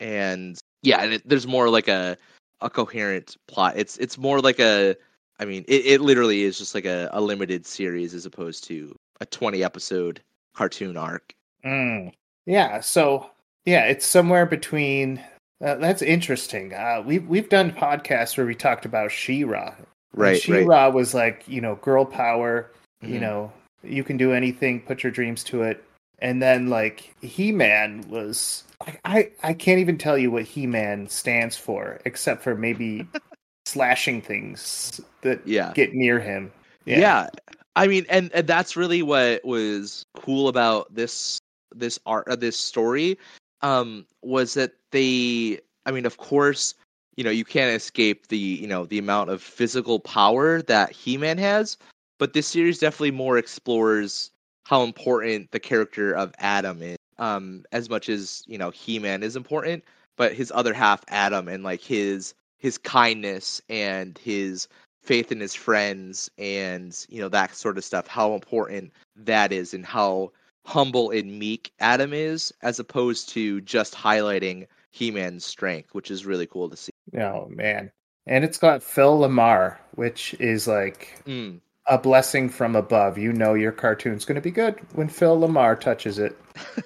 and 0.00 0.58
yeah 0.82 1.02
and 1.02 1.14
it, 1.14 1.28
there's 1.28 1.46
more 1.46 1.68
like 1.70 1.88
a 1.88 2.16
a 2.60 2.68
coherent 2.70 3.36
plot 3.46 3.74
it's 3.76 3.96
it's 3.98 4.18
more 4.18 4.40
like 4.40 4.58
a 4.58 4.96
i 5.40 5.44
mean 5.44 5.64
it, 5.68 5.86
it 5.86 6.00
literally 6.00 6.42
is 6.42 6.58
just 6.58 6.74
like 6.74 6.84
a, 6.84 7.08
a 7.12 7.20
limited 7.20 7.64
series 7.66 8.14
as 8.14 8.26
opposed 8.26 8.64
to 8.64 8.94
a 9.20 9.26
20 9.26 9.62
episode 9.64 10.20
cartoon 10.54 10.96
arc 10.96 11.34
Mm. 11.64 12.12
Yeah, 12.46 12.80
so 12.80 13.30
yeah, 13.66 13.84
it's 13.86 14.06
somewhere 14.06 14.46
between. 14.46 15.20
Uh, 15.62 15.74
that's 15.74 16.02
interesting. 16.02 16.72
Uh, 16.72 17.02
we've 17.04 17.26
we've 17.26 17.48
done 17.48 17.72
podcasts 17.72 18.36
where 18.36 18.46
we 18.46 18.54
talked 18.54 18.84
about 18.86 19.10
She-Ra. 19.10 19.74
right 20.14 20.40
She-Ra 20.40 20.84
right 20.84 20.94
was 20.94 21.14
like 21.14 21.42
you 21.48 21.60
know 21.60 21.74
girl 21.82 22.04
power. 22.04 22.70
You 23.02 23.16
Mhm. 23.16 23.20
know 23.20 23.52
you 23.82 24.04
can 24.04 24.16
do 24.16 24.32
anything. 24.32 24.80
Put 24.80 25.02
your 25.02 25.10
dreams 25.12 25.42
to 25.44 25.62
it. 25.62 25.82
And 26.20 26.42
then 26.42 26.68
like 26.68 27.14
He-Man 27.20 28.08
was. 28.08 28.64
I 28.80 28.98
I, 29.04 29.30
I 29.42 29.52
can't 29.52 29.78
even 29.80 29.98
tell 29.98 30.18
you 30.18 30.30
what 30.30 30.44
He-Man 30.44 31.08
stands 31.08 31.56
for, 31.56 32.00
except 32.04 32.42
for 32.42 32.54
maybe 32.54 33.06
slashing 33.68 34.22
things 34.22 35.00
that 35.20 35.46
yeah 35.46 35.72
get 35.74 35.94
near 35.94 36.18
him. 36.18 36.50
yeah. 36.86 37.28
i 37.76 37.86
mean 37.86 38.06
and, 38.08 38.32
and 38.32 38.46
that's 38.46 38.76
really 38.76 39.02
what 39.02 39.44
was 39.44 40.06
cool 40.16 40.48
about 40.48 40.92
this 40.94 41.38
this 41.74 41.98
art 42.06 42.26
uh, 42.28 42.36
this 42.36 42.56
story 42.56 43.18
um 43.60 44.06
was 44.22 44.54
that 44.54 44.72
they 44.90 45.58
i 45.84 45.90
mean 45.90 46.06
of 46.06 46.16
course 46.16 46.74
you 47.16 47.24
know 47.24 47.30
you 47.30 47.44
can't 47.44 47.76
escape 47.76 48.28
the 48.28 48.38
you 48.38 48.66
know 48.66 48.86
the 48.86 48.98
amount 48.98 49.28
of 49.28 49.42
physical 49.42 50.00
power 50.00 50.62
that 50.62 50.90
he-man 50.90 51.36
has 51.36 51.76
but 52.18 52.32
this 52.32 52.46
series 52.46 52.78
definitely 52.78 53.10
more 53.10 53.36
explores 53.36 54.30
how 54.68 54.82
important 54.82 55.50
the 55.50 55.60
character 55.60 56.12
of 56.12 56.32
adam 56.38 56.82
is 56.82 56.98
um 57.18 57.64
as 57.72 57.88
much 57.88 58.08
as 58.08 58.42
you 58.46 58.58
know 58.58 58.70
he-man 58.70 59.22
is 59.22 59.36
important 59.36 59.82
but 60.16 60.32
his 60.32 60.52
other 60.54 60.74
half 60.74 61.02
adam 61.08 61.48
and 61.48 61.64
like 61.64 61.80
his 61.80 62.34
his 62.58 62.76
kindness 62.78 63.62
and 63.68 64.18
his 64.18 64.68
faith 65.02 65.32
in 65.32 65.40
his 65.40 65.54
friends 65.54 66.30
and 66.38 67.06
you 67.08 67.20
know 67.20 67.28
that 67.28 67.54
sort 67.54 67.78
of 67.78 67.84
stuff 67.84 68.06
how 68.06 68.34
important 68.34 68.92
that 69.16 69.52
is 69.52 69.72
and 69.72 69.86
how 69.86 70.30
humble 70.66 71.10
and 71.10 71.38
meek 71.38 71.72
adam 71.80 72.12
is 72.12 72.52
as 72.62 72.78
opposed 72.78 73.28
to 73.28 73.60
just 73.62 73.94
highlighting 73.94 74.66
he-man's 74.90 75.44
strength 75.44 75.94
which 75.94 76.10
is 76.10 76.26
really 76.26 76.46
cool 76.46 76.68
to 76.68 76.76
see 76.76 76.92
Oh 77.16 77.48
man. 77.48 77.90
And 78.26 78.44
it's 78.44 78.58
got 78.58 78.82
Phil 78.82 79.20
LaMarr, 79.20 79.78
which 79.94 80.34
is 80.38 80.68
like 80.68 81.22
Mm. 81.26 81.60
A 81.88 81.98
blessing 81.98 82.48
from 82.48 82.76
above. 82.76 83.16
You 83.16 83.32
know 83.32 83.54
your 83.54 83.72
cartoon's 83.72 84.24
going 84.24 84.36
to 84.36 84.42
be 84.42 84.50
good 84.50 84.78
when 84.94 85.08
Phil 85.08 85.38
LaMarr 85.38 85.80
touches 85.80 86.18
it. 86.18 86.38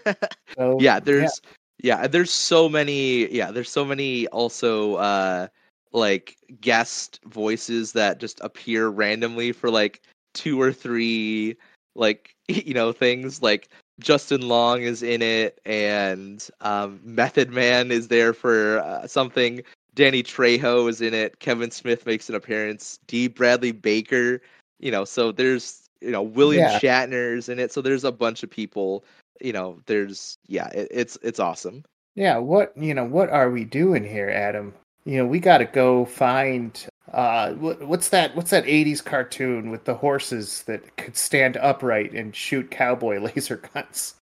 So, 0.58 0.76
yeah 0.80 1.00
there's 1.00 1.40
yeah. 1.82 2.06
there's 2.06 2.30
so 2.30 2.68
many 2.68 3.32
yeah 3.32 3.50
there's 3.50 3.70
so 3.70 3.86
many 3.86 4.26
also 4.28 4.96
uh 4.96 5.46
like 5.92 6.36
guest 6.60 7.20
voices 7.26 7.92
that 7.92 8.20
just 8.20 8.38
appear 8.42 8.88
randomly 8.88 9.52
for 9.52 9.70
like 9.70 10.02
two 10.34 10.60
or 10.60 10.72
three 10.72 11.56
like 11.94 12.34
you 12.48 12.74
know 12.74 12.92
things 12.92 13.42
like 13.42 13.68
Justin 14.00 14.48
Long 14.48 14.82
is 14.82 15.02
in 15.02 15.22
it 15.22 15.58
and 15.64 16.46
um 16.60 17.00
Method 17.02 17.50
Man 17.50 17.90
is 17.90 18.08
there 18.08 18.32
for 18.32 18.80
uh, 18.80 19.06
something 19.06 19.62
Danny 19.94 20.22
Trejo 20.22 20.88
is 20.88 21.00
in 21.00 21.14
it 21.14 21.38
Kevin 21.40 21.70
Smith 21.70 22.06
makes 22.06 22.28
an 22.28 22.34
appearance 22.34 22.98
D 23.06 23.28
Bradley 23.28 23.72
Baker 23.72 24.40
you 24.80 24.90
know 24.90 25.04
so 25.04 25.32
there's 25.32 25.88
you 26.00 26.10
know 26.10 26.22
William 26.22 26.64
Yeah. 26.64 26.78
Shatner's 26.78 27.48
in 27.48 27.58
it 27.58 27.72
so 27.72 27.80
there's 27.82 28.04
a 28.04 28.12
bunch 28.12 28.42
of 28.42 28.50
people 28.50 29.04
you 29.40 29.52
know 29.52 29.78
there's 29.86 30.36
yeah 30.46 30.68
it, 30.68 30.88
it's 30.90 31.18
it's 31.22 31.40
awesome 31.40 31.84
yeah, 32.14 32.36
what, 32.36 32.76
you 32.76 32.92
know, 32.92 33.04
what 33.06 33.30
are 33.30 33.48
we 33.50 33.64
doing 33.64 34.04
here, 34.04 34.28
Adam? 34.28 34.74
You 35.06 35.16
know, 35.16 35.24
we 35.26 35.40
got 35.40 35.58
to 35.58 35.64
go 35.64 36.04
find 36.04 36.78
uh 37.10 37.52
what, 37.54 37.80
what's 37.88 38.10
that 38.10 38.36
what's 38.36 38.50
that 38.50 38.64
80s 38.66 39.02
cartoon 39.02 39.70
with 39.70 39.84
the 39.84 39.94
horses 39.94 40.62
that 40.64 40.94
could 40.98 41.16
stand 41.16 41.56
upright 41.56 42.12
and 42.12 42.36
shoot 42.36 42.70
cowboy 42.70 43.18
laser 43.34 43.56
guns? 43.72 44.16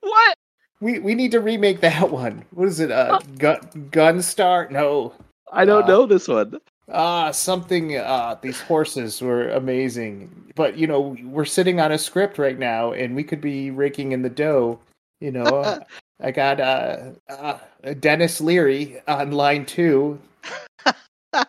what 0.00 0.38
We 0.80 1.00
we 1.00 1.14
need 1.14 1.32
to 1.32 1.40
remake 1.40 1.80
that 1.82 2.10
one. 2.24 2.46
What 2.52 2.66
is 2.68 2.80
it? 2.80 2.90
Uh 2.90 3.18
Gun 3.36 3.58
Gun 3.90 4.16
Gunstar? 4.16 4.70
No. 4.70 5.12
I 5.52 5.66
don't 5.66 5.84
Uh, 5.84 5.88
know 5.88 6.06
this 6.06 6.26
one 6.26 6.58
Ah, 6.90 7.30
something. 7.30 7.96
Uh, 7.96 8.36
these 8.42 8.60
horses 8.60 9.20
were 9.20 9.48
amazing, 9.50 10.52
but 10.54 10.76
you 10.76 10.86
know 10.86 11.16
we're 11.24 11.44
sitting 11.44 11.80
on 11.80 11.92
a 11.92 11.98
script 11.98 12.38
right 12.38 12.58
now, 12.58 12.92
and 12.92 13.16
we 13.16 13.24
could 13.24 13.40
be 13.40 13.70
raking 13.70 14.12
in 14.12 14.22
the 14.22 14.30
dough. 14.30 14.78
You 15.20 15.32
know, 15.32 15.80
I 16.20 16.30
got 16.30 16.60
uh, 16.60 17.12
uh, 17.28 17.58
Denis 18.00 18.40
Leary 18.40 19.00
on 19.08 19.32
line 19.32 19.66
two. 19.66 20.18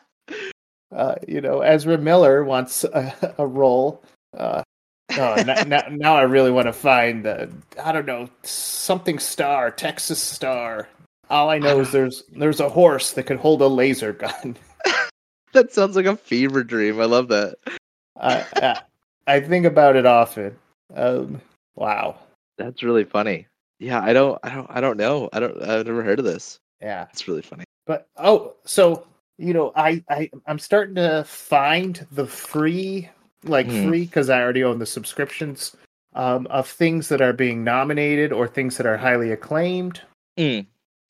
Uh, 0.95 1.15
you 1.27 1.41
know, 1.41 1.59
Ezra 1.59 1.97
Miller 1.97 2.45
wants 2.45 2.85
a, 2.85 3.35
a 3.37 3.45
role. 3.45 4.01
Uh, 4.37 4.63
Oh, 5.11 5.35
now, 5.45 5.63
now, 5.63 5.83
now 5.91 6.15
I 6.15 6.23
really 6.23 6.51
want 6.51 6.67
to 6.67 6.73
find 6.73 7.23
the 7.23 7.49
I 7.83 7.91
don't 7.91 8.05
know 8.05 8.29
something 8.43 9.19
star, 9.19 9.71
Texas 9.71 10.19
Star. 10.19 10.89
All 11.29 11.49
I 11.49 11.59
know 11.59 11.79
is 11.79 11.91
there's 11.91 12.23
there's 12.35 12.59
a 12.59 12.69
horse 12.69 13.11
that 13.11 13.23
could 13.23 13.37
hold 13.37 13.61
a 13.61 13.67
laser 13.67 14.13
gun. 14.13 14.57
That 15.55 15.71
sounds 15.71 15.95
like 15.95 16.05
a 16.05 16.17
fever 16.17 16.63
dream. 16.63 16.99
I 16.99 17.05
love 17.05 17.29
that. 17.29 17.55
I, 18.19 18.45
I 18.55 18.81
I 19.27 19.39
think 19.39 19.65
about 19.65 19.95
it 19.95 20.05
often. 20.05 20.55
Um, 20.93 21.41
wow. 21.75 22.17
That's 22.57 22.83
really 22.83 23.05
funny. 23.05 23.47
Yeah, 23.79 24.01
I 24.01 24.13
don't, 24.13 24.37
I 24.43 24.49
don't, 24.49 24.67
I 24.69 24.81
don't 24.81 24.97
know. 24.97 25.29
I 25.33 25.39
don't, 25.39 25.61
I've 25.61 25.85
never 25.85 26.03
heard 26.03 26.19
of 26.19 26.25
this. 26.25 26.59
Yeah. 26.81 27.07
It's 27.11 27.27
really 27.27 27.41
funny. 27.41 27.63
But 27.87 28.07
oh, 28.17 28.55
so 28.65 29.07
you 29.37 29.53
know, 29.53 29.71
I 29.75 30.03
I 30.09 30.29
I'm 30.45 30.59
starting 30.59 30.95
to 30.95 31.23
find 31.25 32.05
the 32.11 32.25
free 32.27 33.09
like 33.43 33.67
Hmm. 33.67 33.89
free 33.89 34.05
because 34.05 34.29
I 34.29 34.41
already 34.41 34.63
own 34.63 34.79
the 34.79 34.85
subscriptions 34.85 35.75
um, 36.15 36.47
of 36.47 36.67
things 36.67 37.09
that 37.09 37.21
are 37.21 37.33
being 37.33 37.63
nominated 37.63 38.33
or 38.33 38.47
things 38.47 38.77
that 38.77 38.85
are 38.85 38.97
highly 38.97 39.31
acclaimed. 39.31 40.01
Mm. 40.37 40.65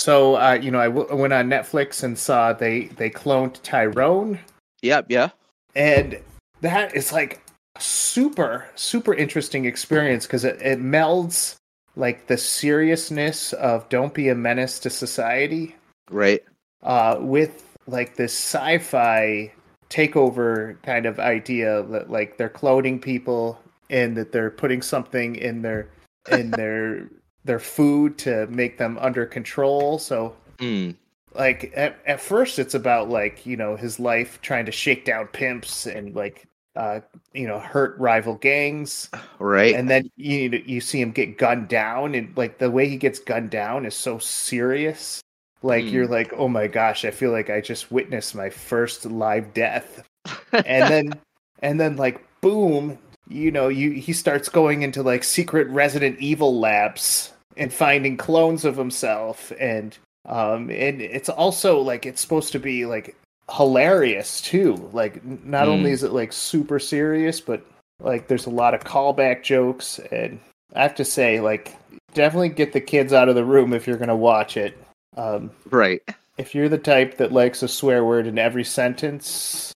So 0.06 0.36
uh, 0.36 0.60
you 0.62 0.70
know, 0.70 0.80
I 0.80 0.86
w- 0.86 1.16
went 1.16 1.34
on 1.34 1.50
Netflix 1.50 2.04
and 2.04 2.16
saw 2.16 2.54
they 2.54 2.90
they 3.00 3.10
cloned 3.10 3.60
Tyrone, 3.64 4.38
Yep. 4.84 5.08
Yeah. 5.10 5.30
and 5.76 6.20
that 6.62 6.96
is 6.96 7.12
like 7.12 7.42
super 7.80 8.68
super 8.76 9.16
interesting 9.16 9.66
experience 9.66 10.28
because 10.28 10.44
it, 10.46 10.62
it 10.62 10.80
melds 10.80 11.56
like 11.96 12.28
the 12.28 12.38
seriousness 12.38 13.52
of 13.54 13.90
don't 13.90 14.14
be 14.14 14.30
a 14.30 14.36
menace 14.36 14.78
to 14.82 14.92
society 14.92 15.76
Right. 16.12 16.44
uh, 16.84 17.18
with 17.20 17.64
like 17.88 18.16
this 18.16 18.34
sci-fi 18.34 19.52
takeover 19.90 20.80
kind 20.84 21.08
of 21.08 21.20
idea 21.20 21.82
that 21.82 22.12
like 22.12 22.38
they're 22.38 22.48
cloning 22.50 23.02
people 23.02 23.60
and 23.90 24.16
that 24.18 24.32
they're 24.32 24.52
putting 24.52 24.84
something 24.84 25.36
in 25.36 25.64
their 25.64 25.90
in 26.30 26.52
their 26.62 27.10
their 27.46 27.60
food 27.60 28.18
to 28.20 28.48
make 28.48 28.78
them 28.78 28.98
under 29.00 29.26
control. 29.26 29.98
So 30.00 30.36
Mm. 30.60 30.96
like 31.34 31.72
at, 31.76 31.98
at 32.08 32.20
first 32.22 32.60
it's 32.60 32.74
about 32.74 33.10
like 33.10 33.46
you 33.46 33.58
know 33.58 33.76
his 33.76 34.00
life 34.00 34.40
trying 34.42 34.66
to 34.66 34.72
shake 34.72 35.04
down 35.06 35.28
pimps 35.28 35.86
and 35.86 36.16
like 36.16 36.46
uh 36.78 37.02
you 37.34 37.46
know 37.48 37.60
hurt 37.60 37.98
rival 38.00 38.36
gangs 38.36 39.10
Right. 39.40 39.76
and 39.76 39.90
then 39.90 40.10
you 40.16 40.64
you 40.66 40.80
see 40.82 41.02
him 41.02 41.12
get 41.12 41.38
gunned 41.38 41.68
down 41.68 42.16
and 42.16 42.32
like 42.38 42.58
the 42.58 42.72
way 42.72 42.88
he 42.88 42.96
gets 42.98 43.20
gunned 43.20 43.50
down 43.50 43.86
is 43.86 43.96
so 43.96 44.18
serious 44.18 45.22
like 45.62 45.84
Mm. 45.86 45.92
you're 45.92 46.08
like 46.08 46.32
oh 46.38 46.48
my 46.48 46.68
gosh 46.68 47.04
i 47.06 47.12
feel 47.12 47.32
like 47.32 47.50
i 47.50 47.60
just 47.62 47.92
witnessed 47.92 48.34
my 48.36 48.50
first 48.50 49.06
live 49.06 49.54
death 49.54 50.08
and 50.54 50.90
then 50.90 51.14
and 51.60 51.80
then 51.82 51.98
like 51.98 52.22
boom 52.42 52.98
you 53.28 53.52
know 53.52 53.68
you 53.68 53.92
he 53.92 54.14
starts 54.14 54.48
going 54.50 54.84
into 54.84 55.04
like 55.04 55.24
secret 55.26 55.68
resident 55.70 56.18
evil 56.20 56.58
labs 56.60 57.34
and 57.58 57.74
finding 57.74 58.18
clones 58.18 58.66
of 58.66 58.78
himself 58.78 59.52
and 59.60 59.98
um 60.28 60.70
and 60.70 61.02
it's 61.02 61.30
also 61.30 61.80
like 61.80 62.06
it's 62.06 62.22
supposed 62.22 62.52
to 62.52 62.60
be 62.60 62.86
like 62.86 63.16
hilarious 63.52 64.42
too 64.42 64.74
like 64.94 65.24
not 65.46 65.68
Mm. 65.68 65.72
only 65.72 65.92
is 65.92 66.04
it 66.04 66.12
like 66.12 66.34
super 66.34 66.80
serious 66.80 67.40
but 67.40 67.66
like 68.02 68.28
there's 68.28 68.48
a 68.48 68.50
lot 68.50 68.74
of 68.74 68.82
callback 68.84 69.44
jokes 69.44 70.00
and 70.12 70.40
i 70.76 70.82
have 70.82 70.96
to 70.96 71.06
say 71.06 71.40
like 71.40 71.76
definitely 72.14 72.50
get 72.50 72.74
the 72.74 72.82
kids 72.82 73.14
out 73.14 73.30
of 73.30 73.36
the 73.36 73.46
room 73.46 73.72
if 73.74 73.86
you're 73.86 73.98
going 73.98 74.10
to 74.10 74.16
watch 74.16 74.58
it 74.58 74.78
um 75.18 75.52
right. 75.70 76.02
if 76.38 76.54
you're 76.56 76.70
the 76.70 76.78
type 76.78 77.18
that 77.18 77.32
likes 77.32 77.64
a 77.64 77.68
swear 77.68 78.04
word 78.04 78.28
in 78.28 78.38
every 78.38 78.64
sentence, 78.66 79.72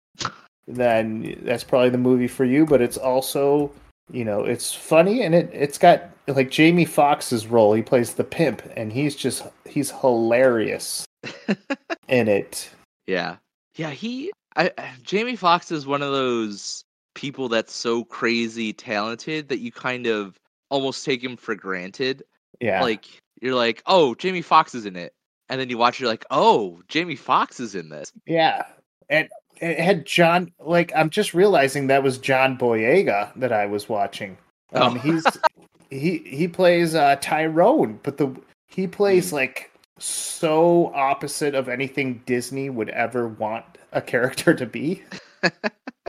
then 0.68 1.40
that's 1.44 1.64
probably 1.64 1.90
the 1.90 1.98
movie 1.98 2.28
for 2.28 2.44
you. 2.44 2.66
But 2.66 2.82
it's 2.82 2.98
also, 2.98 3.72
you 4.12 4.26
know, 4.26 4.44
it's 4.44 4.74
funny 4.74 5.22
and 5.24 5.34
it 5.34 5.50
it's 5.54 5.78
got 5.78 6.10
like 6.34 6.52
Jamie 6.52 6.86
Foxx's 6.86 7.48
role. 7.48 7.74
He 7.74 7.82
plays 7.82 8.14
the 8.14 8.24
pimp, 8.24 8.62
and 8.76 8.92
he's 8.92 9.16
just 9.16 9.44
he's 9.68 9.92
hilarious 9.92 11.06
in 12.08 12.28
it. 12.28 12.70
Yeah. 13.08 13.38
Yeah. 13.76 13.92
He, 13.92 14.32
I, 14.56 14.72
Jamie 15.04 15.36
Foxx 15.36 15.72
is 15.72 15.88
one 15.88 16.02
of 16.02 16.12
those 16.12 16.84
people 17.16 17.50
that's 17.50 17.74
so 17.74 18.04
crazy 18.04 18.74
talented 18.74 19.50
that 19.50 19.60
you 19.60 19.72
kind 19.72 20.08
of 20.08 20.38
almost 20.70 21.04
take 21.06 21.24
him 21.24 21.38
for 21.38 21.56
granted. 21.56 22.24
Yeah, 22.62 22.82
Like 22.82 23.06
you're 23.42 23.56
like, 23.56 23.82
oh, 23.86 24.16
Jamie 24.16 24.42
Foxx 24.42 24.76
is 24.76 24.86
in 24.86 24.96
it, 24.96 25.14
and 25.48 25.60
then 25.62 25.70
you 25.70 25.78
watch, 25.78 26.00
you're 26.00 26.10
like, 26.10 26.26
oh, 26.30 26.82
Jamie 26.90 27.16
Foxx 27.16 27.60
is 27.60 27.74
in 27.74 27.90
this. 27.90 28.12
yeah, 28.26 28.64
and 29.10 29.30
it 29.62 29.80
had 29.80 30.06
John. 30.06 30.52
Like 30.60 30.92
I'm 30.96 31.10
just 31.10 31.34
realizing 31.34 31.88
that 31.88 32.04
was 32.04 32.18
John 32.18 32.58
Boyega 32.58 33.32
that 33.38 33.52
I 33.54 33.66
was 33.66 33.88
watching. 33.90 34.38
Um, 34.74 34.96
Oh. 34.96 35.00
he's 35.00 35.24
he 35.90 36.20
he 36.20 36.48
plays 36.48 36.96
uh, 36.96 37.16
Tyrone, 37.22 38.00
but 38.04 38.18
the 38.18 38.34
he 38.68 38.88
plays 38.88 39.34
like 39.34 39.72
so 39.98 40.92
opposite 40.96 41.56
of 41.56 41.68
anything 41.68 42.22
Disney 42.26 42.70
would 42.70 42.90
ever 42.90 43.28
want 43.28 43.66
a 43.92 44.02
character 44.02 44.54
to 44.54 44.66
be 44.66 45.02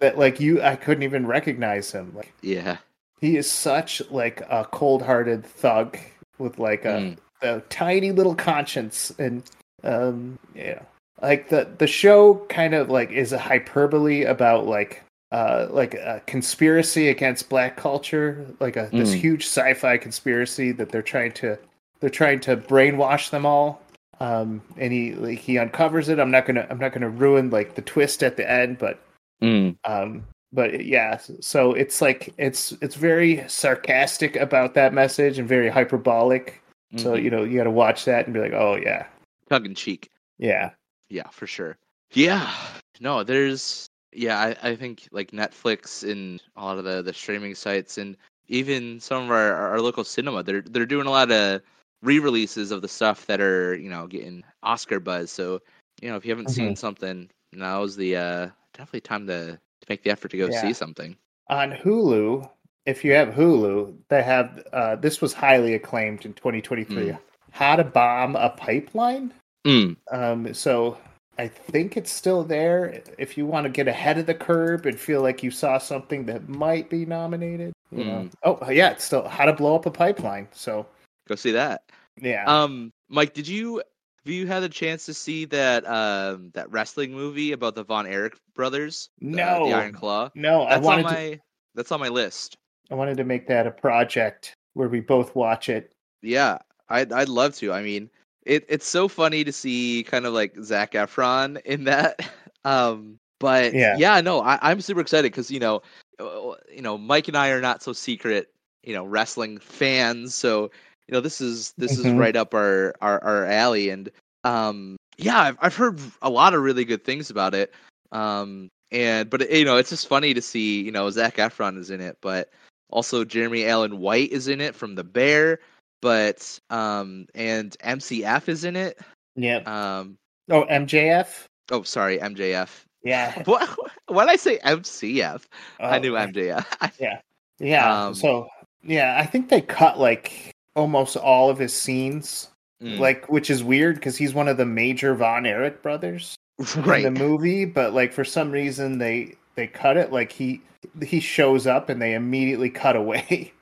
that 0.00 0.18
like 0.18 0.38
you 0.40 0.62
I 0.62 0.76
couldn't 0.76 1.02
even 1.02 1.26
recognize 1.26 1.90
him. 1.92 2.12
Like 2.14 2.32
Yeah. 2.42 2.76
he 3.20 3.36
is 3.36 3.50
such 3.50 4.02
like 4.10 4.42
a 4.48 4.64
cold-hearted 4.70 5.44
thug 5.44 5.98
with 6.38 6.58
like 6.58 6.84
a, 6.84 6.88
Mm. 6.88 7.16
a 7.42 7.60
tiny 7.70 8.12
little 8.12 8.34
conscience 8.34 9.12
and 9.18 9.42
um 9.82 10.38
yeah 10.54 10.82
like 11.22 11.48
the 11.48 11.68
the 11.78 11.86
show 11.86 12.34
kind 12.50 12.74
of 12.74 12.90
like 12.90 13.10
is 13.10 13.32
a 13.32 13.38
hyperbole 13.38 14.24
about 14.24 14.66
like 14.66 15.02
uh 15.32 15.66
like 15.70 15.94
a 15.94 16.22
conspiracy 16.26 17.08
against 17.08 17.48
black 17.48 17.76
culture 17.76 18.46
like 18.60 18.76
a 18.76 18.88
this 18.92 19.10
Mm. 19.14 19.20
huge 19.20 19.44
sci-fi 19.46 19.96
conspiracy 19.96 20.72
that 20.72 20.90
they're 20.90 21.02
trying 21.02 21.32
to 21.32 21.56
they're 22.00 22.10
trying 22.10 22.40
to 22.40 22.56
brainwash 22.56 23.30
them 23.30 23.46
all 23.46 23.80
um 24.20 24.60
and 24.76 24.92
he 24.92 25.14
like 25.14 25.38
he 25.38 25.56
uncovers 25.58 26.08
it 26.08 26.18
i'm 26.18 26.30
not 26.30 26.46
gonna 26.46 26.66
i'm 26.70 26.78
not 26.78 26.92
gonna 26.92 27.08
ruin 27.08 27.50
like 27.50 27.74
the 27.76 27.82
twist 27.82 28.22
at 28.22 28.36
the 28.36 28.50
end 28.50 28.78
but 28.78 28.98
Mm. 29.42 29.76
um 29.84 30.24
but 30.52 30.84
yeah 30.84 31.16
so 31.40 31.72
it's 31.72 32.02
like 32.02 32.34
it's 32.36 32.72
it's 32.82 32.96
very 32.96 33.42
sarcastic 33.48 34.36
about 34.36 34.74
that 34.74 34.92
message 34.92 35.38
and 35.38 35.48
very 35.48 35.68
hyperbolic 35.70 36.60
so 36.96 37.14
Mhm. 37.14 37.22
you 37.22 37.30
know 37.30 37.44
you 37.44 37.56
got 37.56 37.64
to 37.64 37.70
watch 37.70 38.04
that 38.04 38.26
and 38.26 38.34
be 38.34 38.40
like 38.40 38.52
oh 38.52 38.74
yeah 38.76 39.06
tongue 39.48 39.64
in 39.64 39.74
cheek. 39.74 40.10
yeah 40.38 40.70
Yeah, 41.08 41.28
for 41.30 41.46
sure. 41.46 41.76
Yeah. 42.12 42.52
No, 43.00 43.24
there's 43.24 43.88
yeah, 44.12 44.38
I, 44.38 44.70
I 44.70 44.76
think 44.76 45.08
like 45.12 45.30
Netflix 45.32 46.08
and 46.10 46.42
a 46.56 46.64
lot 46.64 46.78
of 46.78 46.84
the, 46.84 47.02
the 47.02 47.12
streaming 47.12 47.54
sites 47.54 47.98
and 47.98 48.16
even 48.48 48.98
some 49.00 49.24
of 49.24 49.30
our, 49.30 49.54
our 49.54 49.80
local 49.80 50.04
cinema, 50.04 50.42
they're 50.42 50.62
they're 50.62 50.86
doing 50.86 51.06
a 51.06 51.10
lot 51.10 51.30
of 51.30 51.62
re-releases 52.02 52.70
of 52.70 52.82
the 52.82 52.88
stuff 52.88 53.26
that 53.26 53.40
are, 53.40 53.74
you 53.76 53.90
know, 53.90 54.06
getting 54.06 54.42
Oscar 54.62 54.98
buzz. 55.00 55.30
So, 55.30 55.60
you 56.02 56.08
know, 56.08 56.16
if 56.16 56.24
you 56.24 56.30
haven't 56.30 56.48
seen 56.50 56.74
something, 56.76 57.28
now's 57.52 57.96
the 57.96 58.16
uh 58.16 58.48
definitely 58.72 59.00
time 59.02 59.26
to, 59.26 59.52
to 59.52 59.86
make 59.88 60.02
the 60.02 60.10
effort 60.10 60.30
to 60.32 60.38
go 60.38 60.48
Yeah. 60.48 60.60
see 60.60 60.72
something. 60.72 61.16
on 61.48 61.72
hulu 61.72 62.48
if 62.86 63.04
you 63.04 63.12
have 63.12 63.28
hulu 63.34 63.92
they 64.08 64.22
have 64.22 64.62
uh 64.72 64.96
this 64.96 65.20
was 65.20 65.32
highly 65.32 65.74
acclaimed 65.74 66.24
in 66.24 66.32
2023 66.34 67.10
Mm. 67.10 67.18
how 67.52 67.76
to 67.76 67.84
bomb 67.84 68.36
a 68.36 68.50
pipeline 68.50 69.32
Mm. 69.66 69.96
um 70.12 70.54
so 70.54 70.96
i 71.40 71.48
think 71.48 71.96
it's 71.96 72.12
still 72.12 72.44
there 72.44 73.02
if 73.18 73.36
you 73.38 73.46
want 73.46 73.64
to 73.64 73.70
get 73.70 73.88
ahead 73.88 74.18
of 74.18 74.26
the 74.26 74.34
curve 74.34 74.84
and 74.86 74.98
feel 74.98 75.22
like 75.22 75.42
you 75.42 75.50
saw 75.50 75.78
something 75.78 76.26
that 76.26 76.48
might 76.48 76.88
be 76.90 77.04
nominated 77.06 77.72
you 77.90 78.04
know 78.04 78.20
Mm. 78.28 78.32
oh 78.44 78.70
yeah 78.70 78.90
it's 78.90 79.04
still 79.04 79.26
how 79.26 79.44
to 79.46 79.52
blow 79.52 79.74
up 79.74 79.86
a 79.86 79.90
pipeline 79.90 80.46
so 80.52 80.86
Go 81.28 81.34
see 81.36 81.52
that. 81.52 81.82
yeah 82.20 82.44
Um, 82.46 82.92
Mike, 83.08 83.34
did 83.34 83.46
you 83.48 83.78
have 84.24 84.32
you 84.34 84.46
had 84.46 84.62
a 84.62 84.68
chance 84.68 85.06
to 85.06 85.14
see 85.14 85.44
that 85.46 85.86
um 85.88 86.50
that 86.54 86.70
wrestling 86.70 87.12
movie 87.12 87.52
about 87.52 87.74
the 87.74 87.84
Von 87.84 88.06
Erich 88.06 88.36
brothers? 88.54 89.08
uh, 89.22 89.26
No. 89.26 89.66
the 89.66 89.72
Iron 89.72 89.92
Claw. 89.94 90.30
no 90.34 90.62
i 90.64 90.70
That's 90.74 90.84
wanted 90.86 91.06
on 91.06 91.12
to 91.12 91.16
my 91.18 91.40
that's 91.74 91.92
on 91.92 92.00
my 92.00 92.08
list. 92.08 92.56
i 92.90 92.94
wanted 92.94 93.16
to 93.16 93.24
make 93.24 93.46
that 93.48 93.66
a 93.66 93.70
project 93.70 94.54
where 94.74 94.88
we 94.88 95.00
both 95.00 95.34
watch 95.34 95.68
it 95.68 95.92
Yeah, 96.22 96.58
I'd 96.88 97.12
I'd 97.12 97.28
love 97.28 97.54
to. 97.56 97.72
I 97.72 97.82
mean, 97.82 98.10
it 98.44 98.64
it's 98.68 98.86
so 98.86 99.08
funny 99.08 99.44
to 99.44 99.52
see 99.52 100.04
kind 100.08 100.26
of 100.26 100.32
like 100.32 100.54
Zac 100.62 100.92
Efron 100.92 101.60
in 101.64 101.84
that. 101.84 102.20
Um, 102.64 103.18
but 103.38 103.74
Yeah. 103.74 103.96
yeah, 103.96 104.20
no, 104.20 104.40
I, 104.40 104.58
I'm 104.62 104.80
super 104.80 105.00
excited 105.00 105.32
because 105.32 105.50
you 105.50 105.60
know, 105.60 105.82
you 106.18 106.82
know, 106.82 106.98
Mike 106.98 107.28
and 107.28 107.36
I 107.36 107.50
are 107.50 107.60
not 107.60 107.82
so 107.82 107.92
secret, 107.92 108.50
you 108.82 108.94
know, 108.94 109.04
wrestling 109.04 109.58
fans. 109.58 110.34
So 110.34 110.70
you 111.08 111.12
know, 111.14 111.20
this 111.20 111.40
is 111.40 111.72
this 111.78 111.96
is 111.98 112.06
Mhm. 112.06 112.18
right 112.18 112.36
up 112.36 112.54
our, 112.54 112.94
our 113.00 113.22
our 113.24 113.46
alley, 113.46 113.90
and 113.90 114.10
um, 114.44 114.96
yeah, 115.16 115.40
I've 115.40 115.58
I've 115.60 115.76
heard 115.76 115.98
a 116.22 116.30
lot 116.30 116.54
of 116.54 116.62
really 116.62 116.84
good 116.84 117.04
things 117.04 117.30
about 117.30 117.54
it. 117.54 117.72
Um, 118.12 118.68
and 118.92 119.28
but 119.30 119.50
you 119.50 119.64
know, 119.64 119.76
it's 119.76 119.90
just 119.90 120.08
funny 120.08 120.34
to 120.34 120.42
see, 120.42 120.82
you 120.82 120.92
know, 120.92 121.10
Zac 121.10 121.36
Efron 121.36 121.78
is 121.78 121.90
in 121.90 122.00
it, 122.00 122.18
but 122.20 122.50
also 122.90 123.24
Jeremy 123.24 123.66
Allen 123.66 123.98
White 123.98 124.30
is 124.32 124.48
in 124.48 124.60
it 124.60 124.74
from 124.74 124.94
The 124.94 125.04
Bear, 125.04 125.60
but 126.02 126.58
um, 126.70 127.26
and 127.34 127.76
MCF 127.84 128.48
is 128.48 128.64
in 128.64 128.76
it. 128.76 128.98
yeah 129.36 129.58
Um, 129.66 130.16
oh 130.50 130.64
mjf 130.66 131.46
oh, 131.70 131.82
sorry, 131.82 132.18
MJF. 132.18 132.84
yeah 133.02 133.42
What? 133.46 133.68
When 134.08 134.28
I 134.28 134.36
say 134.36 134.58
MCF, 134.64 135.42
I 135.78 135.96
Oh, 135.96 136.00
knew 136.00 136.12
MJF. 136.14 136.66
Yeah. 137.62 138.04
Um, 138.06 138.14
so 138.14 138.48
yeah, 138.82 139.18
I 139.20 139.26
think 139.26 139.50
they 139.50 139.60
cut 139.60 139.98
like 139.98 140.50
almost 140.74 141.16
all 141.16 141.50
of 141.50 141.58
his 141.58 141.72
scenes, 141.74 142.48
Mm. 142.82 142.98
like 142.98 143.28
which 143.28 143.50
is 143.50 143.62
weird 143.62 143.96
because 143.96 144.16
he's 144.16 144.32
one 144.32 144.48
of 144.48 144.56
the 144.56 144.64
major 144.64 145.14
Von 145.14 145.44
Erich 145.44 145.82
brothers 145.82 146.34
right. 146.76 147.04
in 147.04 147.12
the 147.12 147.20
movie, 147.20 147.66
but 147.66 147.92
like 147.92 148.10
for 148.14 148.24
some 148.24 148.50
reason 148.50 148.96
they 148.96 149.36
they 149.54 149.66
cut 149.66 149.98
it 149.98 150.10
like 150.10 150.32
he 150.32 150.62
he 151.04 151.20
shows 151.20 151.66
up 151.66 151.90
and 151.90 152.00
they 152.00 152.14
immediately 152.14 152.70
cut 152.70 152.96
away, 152.96 153.52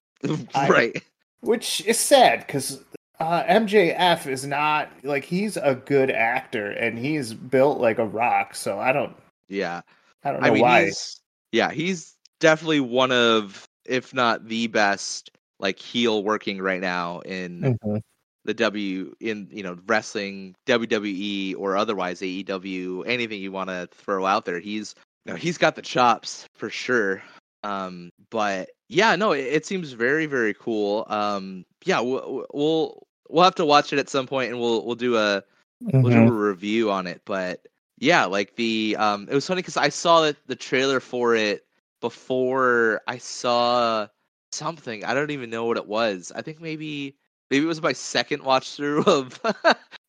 I- 0.55 0.69
right. 0.69 1.03
Which 1.41 1.81
is 1.87 1.99
sad 1.99 2.47
because. 2.47 2.83
Uh, 3.21 3.43
MJF 3.47 4.29
is 4.29 4.47
not 4.47 4.89
like 5.03 5.25
he's 5.25 5.57
a 5.57 5.75
good 5.75 6.09
actor 6.09 6.71
and 6.71 6.97
he's 6.97 7.35
built 7.35 7.81
like 7.81 7.99
a 7.99 8.07
rock. 8.07 8.55
So 8.55 8.79
I 8.79 8.93
don't, 8.93 9.17
Yeah. 9.49 9.81
I 10.23 10.31
don't 10.31 10.41
know 10.41 10.47
I 10.47 10.51
mean, 10.53 10.63
why. 10.63 10.85
he's 10.85 11.21
yeah, 11.51 11.73
he's 11.73 12.15
definitely 12.39 12.79
one 12.79 13.11
of, 13.11 13.65
if 13.85 14.15
not 14.15 14.47
the 14.47 14.69
best, 14.69 15.33
like 15.59 15.81
heel 15.81 16.23
working 16.23 16.61
right 16.63 16.81
now 16.81 17.19
in 17.23 17.77
Mhm. 17.83 18.01
the 18.45 18.55
W 18.55 19.13
in 19.19 19.49
you 19.51 19.65
know 19.65 19.77
wrestling, 19.89 20.55
WWE 20.67 21.57
or 21.59 21.77
otherwise 21.77 22.21
AEW, 22.21 23.03
anything 23.05 23.41
you 23.41 23.51
want 23.51 23.69
to 23.71 23.89
throw 23.93 24.27
out 24.27 24.45
there. 24.45 24.61
He's 24.61 24.95
you 25.27 25.33
know, 25.33 25.37
he's 25.37 25.59
got 25.59 25.75
the 25.75 25.83
chops 25.83 26.47
for 26.55 26.71
sure. 26.71 27.21
Um, 27.63 28.11
but 28.31 28.71
yeah, 28.89 29.17
no, 29.17 29.33
it, 29.33 29.41
it 29.41 29.67
seems 29.67 29.93
very 29.93 30.27
very 30.27 30.55
cool. 30.55 31.07
Um, 31.09 31.65
yeah, 31.85 32.01
we'll, 32.01 32.47
we'll 32.53 33.07
we'll 33.29 33.45
have 33.45 33.55
to 33.57 33.65
watch 33.65 33.93
it 33.93 33.99
at 33.99 34.09
some 34.09 34.27
point, 34.27 34.51
and 34.51 34.61
we'll 34.61 34.85
we'll 34.85 34.97
do 34.97 35.17
a 35.17 35.43
we'll 35.81 36.13
do 36.13 36.29
a 36.29 36.33
review 36.33 36.91
on 36.91 37.07
it. 37.07 37.23
But 37.25 37.67
yeah, 37.99 38.25
like 38.25 38.57
the 38.57 38.97
um, 38.99 39.29
it 39.31 39.35
was 39.35 39.47
funny 39.47 39.63
because 39.63 39.77
I 39.77 39.89
saw 39.89 40.23
the 40.23 40.37
the 40.47 40.57
trailer 40.57 41.01
for 41.01 41.35
it 41.35 41.65
before 42.01 43.01
I 43.07 43.19
saw 43.19 44.07
something. 44.53 45.05
I 45.05 45.15
don't 45.15 45.31
even 45.31 45.51
know 45.51 45.65
what 45.65 45.77
it 45.77 45.87
was. 45.87 46.33
I 46.35 46.43
think 46.43 46.61
maybe 46.61 47.17
maybe 47.51 47.65
it 47.65 47.69
was 47.69 47.83
my 47.83 47.93
second 47.93 48.43
watch 48.43 48.75
through 48.75 49.03
of 49.07 49.41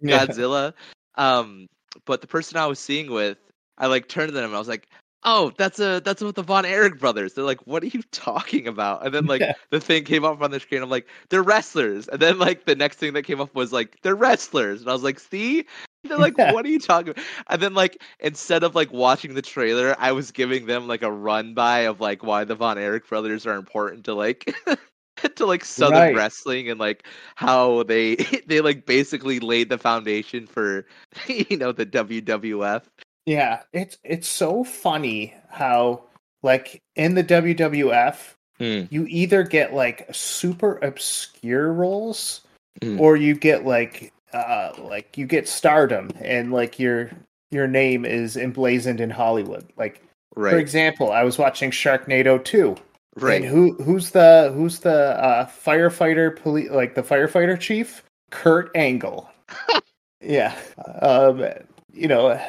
Yeah. 0.02 0.26
Godzilla. 0.26 0.74
Um, 1.16 1.68
but 2.06 2.22
the 2.22 2.28
person 2.28 2.58
I 2.58 2.68
was 2.68 2.80
seeing 2.80 3.12
with, 3.12 3.38
I 3.78 3.88
like 3.88 4.08
turned 4.08 4.30
to 4.30 4.34
them 4.34 4.46
and 4.46 4.56
I 4.56 4.60
was 4.60 4.68
like, 4.68 4.88
"Oh, 5.24 5.52
that's 5.58 5.80
a 5.80 6.02
that's 6.04 6.22
with 6.22 6.36
the 6.36 6.44
Von 6.44 6.66
Erich 6.66 7.00
brothers." 7.00 7.34
They're 7.34 7.44
like, 7.46 7.66
"What 7.68 7.84
are 7.84 7.88
you 7.88 8.02
talking 8.12 8.68
about?" 8.68 9.06
And 9.06 9.14
then 9.14 9.26
like 9.26 9.48
Yeah. 9.48 9.54
the 9.72 9.80
thing 9.80 10.04
came 10.04 10.24
up 10.26 10.42
on 10.42 10.52
the 10.52 10.60
screen. 10.60 10.82
I'm 10.82 10.90
like, 10.90 11.08
"They're 11.30 11.44
wrestlers." 11.44 12.08
And 12.08 12.22
then 12.22 12.40
like 12.40 12.66
the 12.66 12.76
next 12.76 12.98
thing 12.98 13.14
that 13.14 13.24
came 13.24 13.42
up 13.42 13.54
was 13.56 13.72
like, 13.74 13.98
"They're 14.02 14.16
wrestlers." 14.16 14.82
And 14.82 14.90
I 14.90 14.94
was 14.94 15.04
like, 15.04 15.20
"See." 15.20 15.66
They're 16.06 16.18
like, 16.18 16.38
Yeah. 16.38 16.52
"What 16.52 16.66
are 16.66 16.70
you 16.70 16.80
talking?" 16.80 17.10
about? 17.12 17.24
And 17.50 17.62
then 17.62 17.74
like 17.74 18.02
instead 18.20 18.64
of 18.64 18.76
like 18.76 18.92
watching 18.94 19.34
the 19.34 19.42
trailer, 19.42 19.96
I 20.00 20.12
was 20.14 20.32
giving 20.32 20.66
them 20.66 20.88
like 20.88 21.04
a 21.04 21.12
run 21.12 21.54
by 21.54 21.80
of 21.82 22.00
like 22.00 22.24
why 22.24 22.44
the 22.46 22.56
Von 22.56 22.78
Erich 22.78 23.08
brothers 23.08 23.46
are 23.46 23.56
important 23.56 24.06
to 24.06 24.14
like 24.14 24.54
to 25.36 25.46
like 25.46 25.66
Southern 25.66 26.10
Right. 26.10 26.12
wrestling 26.12 26.70
and 26.70 26.80
like 26.80 27.06
how 27.36 27.84
they 27.84 28.16
they 28.48 28.62
like 28.62 28.86
basically 28.86 29.40
laid 29.40 29.70
the 29.70 29.78
foundation 29.78 30.48
for 30.48 30.86
you 31.28 31.58
know 31.58 31.72
the 31.72 31.86
WWF. 31.86 32.84
Yeah, 33.30 33.62
it's 33.74 34.00
it's 34.04 34.28
so 34.28 34.64
funny 34.64 35.36
how 35.50 36.02
like 36.42 36.82
in 36.96 37.14
the 37.14 37.24
WWF 37.24 38.34
Hmm. 38.58 38.82
you 38.90 39.06
either 39.08 39.44
get 39.44 39.74
like 39.76 40.08
super 40.12 40.78
obscure 40.82 41.72
roles 41.72 42.42
Mm. 42.82 43.00
or 43.00 43.16
you 43.18 43.36
get 43.36 43.66
like 43.66 44.12
uh 44.34 44.72
like 44.80 45.16
you 45.18 45.28
get 45.28 45.48
stardom 45.48 46.10
and 46.22 46.52
like 46.52 46.80
your 46.80 47.12
your 47.52 47.68
name 47.68 48.04
is 48.04 48.36
emblazoned 48.36 49.00
in 49.00 49.12
Hollywood. 49.12 49.68
Like 49.78 50.02
for 50.34 50.58
example, 50.58 51.12
I 51.12 51.24
was 51.24 51.38
watching 51.38 51.70
Sharknado 51.70 52.44
2 52.44 52.76
right. 53.18 53.42
and 53.42 53.46
who 53.46 53.76
who's 53.84 54.10
the 54.10 54.52
who's 54.56 54.80
the 54.80 55.24
uh 55.24 55.46
firefighter 55.46 56.36
police 56.36 56.72
like 56.72 56.96
the 56.96 57.04
firefighter 57.04 57.60
chief? 57.60 58.04
Kurt 58.32 58.72
Angle. 58.76 59.30
yeah. 60.22 60.56
Um 61.04 61.46
you 61.94 62.08
know, 62.08 62.40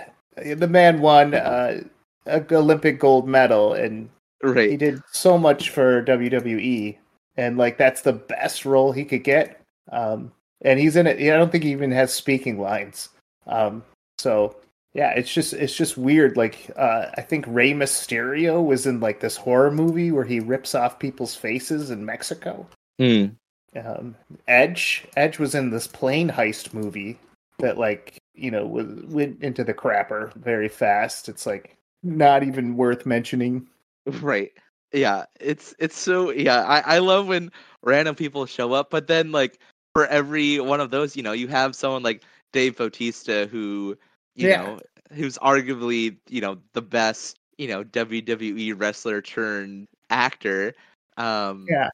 the 0.45 0.69
man 0.69 1.01
won 1.01 1.35
uh 1.35 1.81
a 2.27 2.45
Olympic 2.53 2.99
gold 3.01 3.27
medal 3.27 3.73
and 3.73 4.09
he 4.43 4.77
did 4.77 5.03
so 5.13 5.37
much 5.37 5.71
for 5.71 6.03
WWE 6.05 6.97
and 7.37 7.59
like 7.59 7.79
that's 7.79 8.03
the 8.03 8.13
best 8.13 8.65
role 8.65 8.93
he 8.93 9.05
could 9.05 9.25
get. 9.25 9.61
Um 9.91 10.33
and 10.63 10.79
he's 10.79 10.97
in 10.97 11.07
it 11.07 11.21
I 11.21 11.37
don't 11.37 11.51
think 11.51 11.65
he 11.65 11.73
even 11.73 11.93
has 11.93 12.13
speaking 12.13 12.61
lines. 12.61 13.09
Um 13.47 13.83
so 14.19 14.57
yeah, 14.93 15.11
it's 15.13 15.33
just 15.33 15.53
it's 15.53 15.75
just 15.75 15.97
weird. 15.97 16.37
Like 16.37 16.71
uh 16.77 17.07
I 17.17 17.23
think 17.23 17.45
Rey 17.49 17.73
Mysterio 17.73 18.65
was 18.65 18.87
in 18.87 19.01
like 19.01 19.21
this 19.21 19.37
horror 19.37 19.71
movie 19.71 20.13
where 20.13 20.25
he 20.25 20.41
rips 20.41 20.75
off 20.75 20.99
people's 20.99 21.35
faces 21.35 21.91
in 21.91 22.05
Mexico. 22.05 22.67
Mm. 23.01 23.37
Um 23.77 24.17
Edge 24.47 25.07
Edge 25.17 25.39
was 25.39 25.55
in 25.55 25.71
this 25.71 25.87
plane 25.87 26.29
heist 26.31 26.75
movie 26.75 27.19
that 27.61 27.79
like, 27.79 28.20
you 28.41 28.51
know, 28.51 28.63
w- 28.67 29.07
went 29.09 29.43
into 29.43 29.65
the 29.65 29.75
crapper 29.75 30.35
very 30.37 30.69
fast. 30.69 31.29
It's 31.29 31.47
like 31.47 31.77
not 32.03 32.43
even 32.43 32.77
worth 32.77 33.07
mentioning. 33.07 33.69
Right. 34.07 34.53
Yeah, 34.93 35.25
it's 35.41 35.75
it's 35.79 35.97
so 35.97 36.31
yeah, 36.31 36.63
I 36.65 36.81
I 36.97 36.99
love 36.99 37.29
when 37.29 37.51
random 37.83 38.15
people 38.17 38.45
show 38.47 38.73
up, 38.73 38.91
but 38.91 39.07
then 39.07 39.31
like 39.31 39.61
for 39.95 40.07
every 40.07 40.59
one 40.61 40.81
of 40.81 40.91
those, 40.91 41.17
you 41.17 41.23
know, 41.23 41.33
you 41.33 41.47
have 41.49 41.77
someone 41.77 42.03
like 42.03 42.25
Dave 42.53 42.77
Bautista 42.77 43.47
who, 43.51 43.97
you 44.35 44.49
Yeah. 44.49 44.57
know, 44.57 44.81
who's 45.13 45.39
arguably, 45.39 46.17
you 46.29 46.41
know, 46.41 46.59
the 46.73 46.83
best, 46.83 47.39
you 47.59 47.69
know, 47.69 47.85
WWE 47.85 48.73
wrestler 48.73 49.23
turned 49.23 49.87
actor. 50.11 50.75
Um 51.17 51.69
Yeah. 51.69 51.89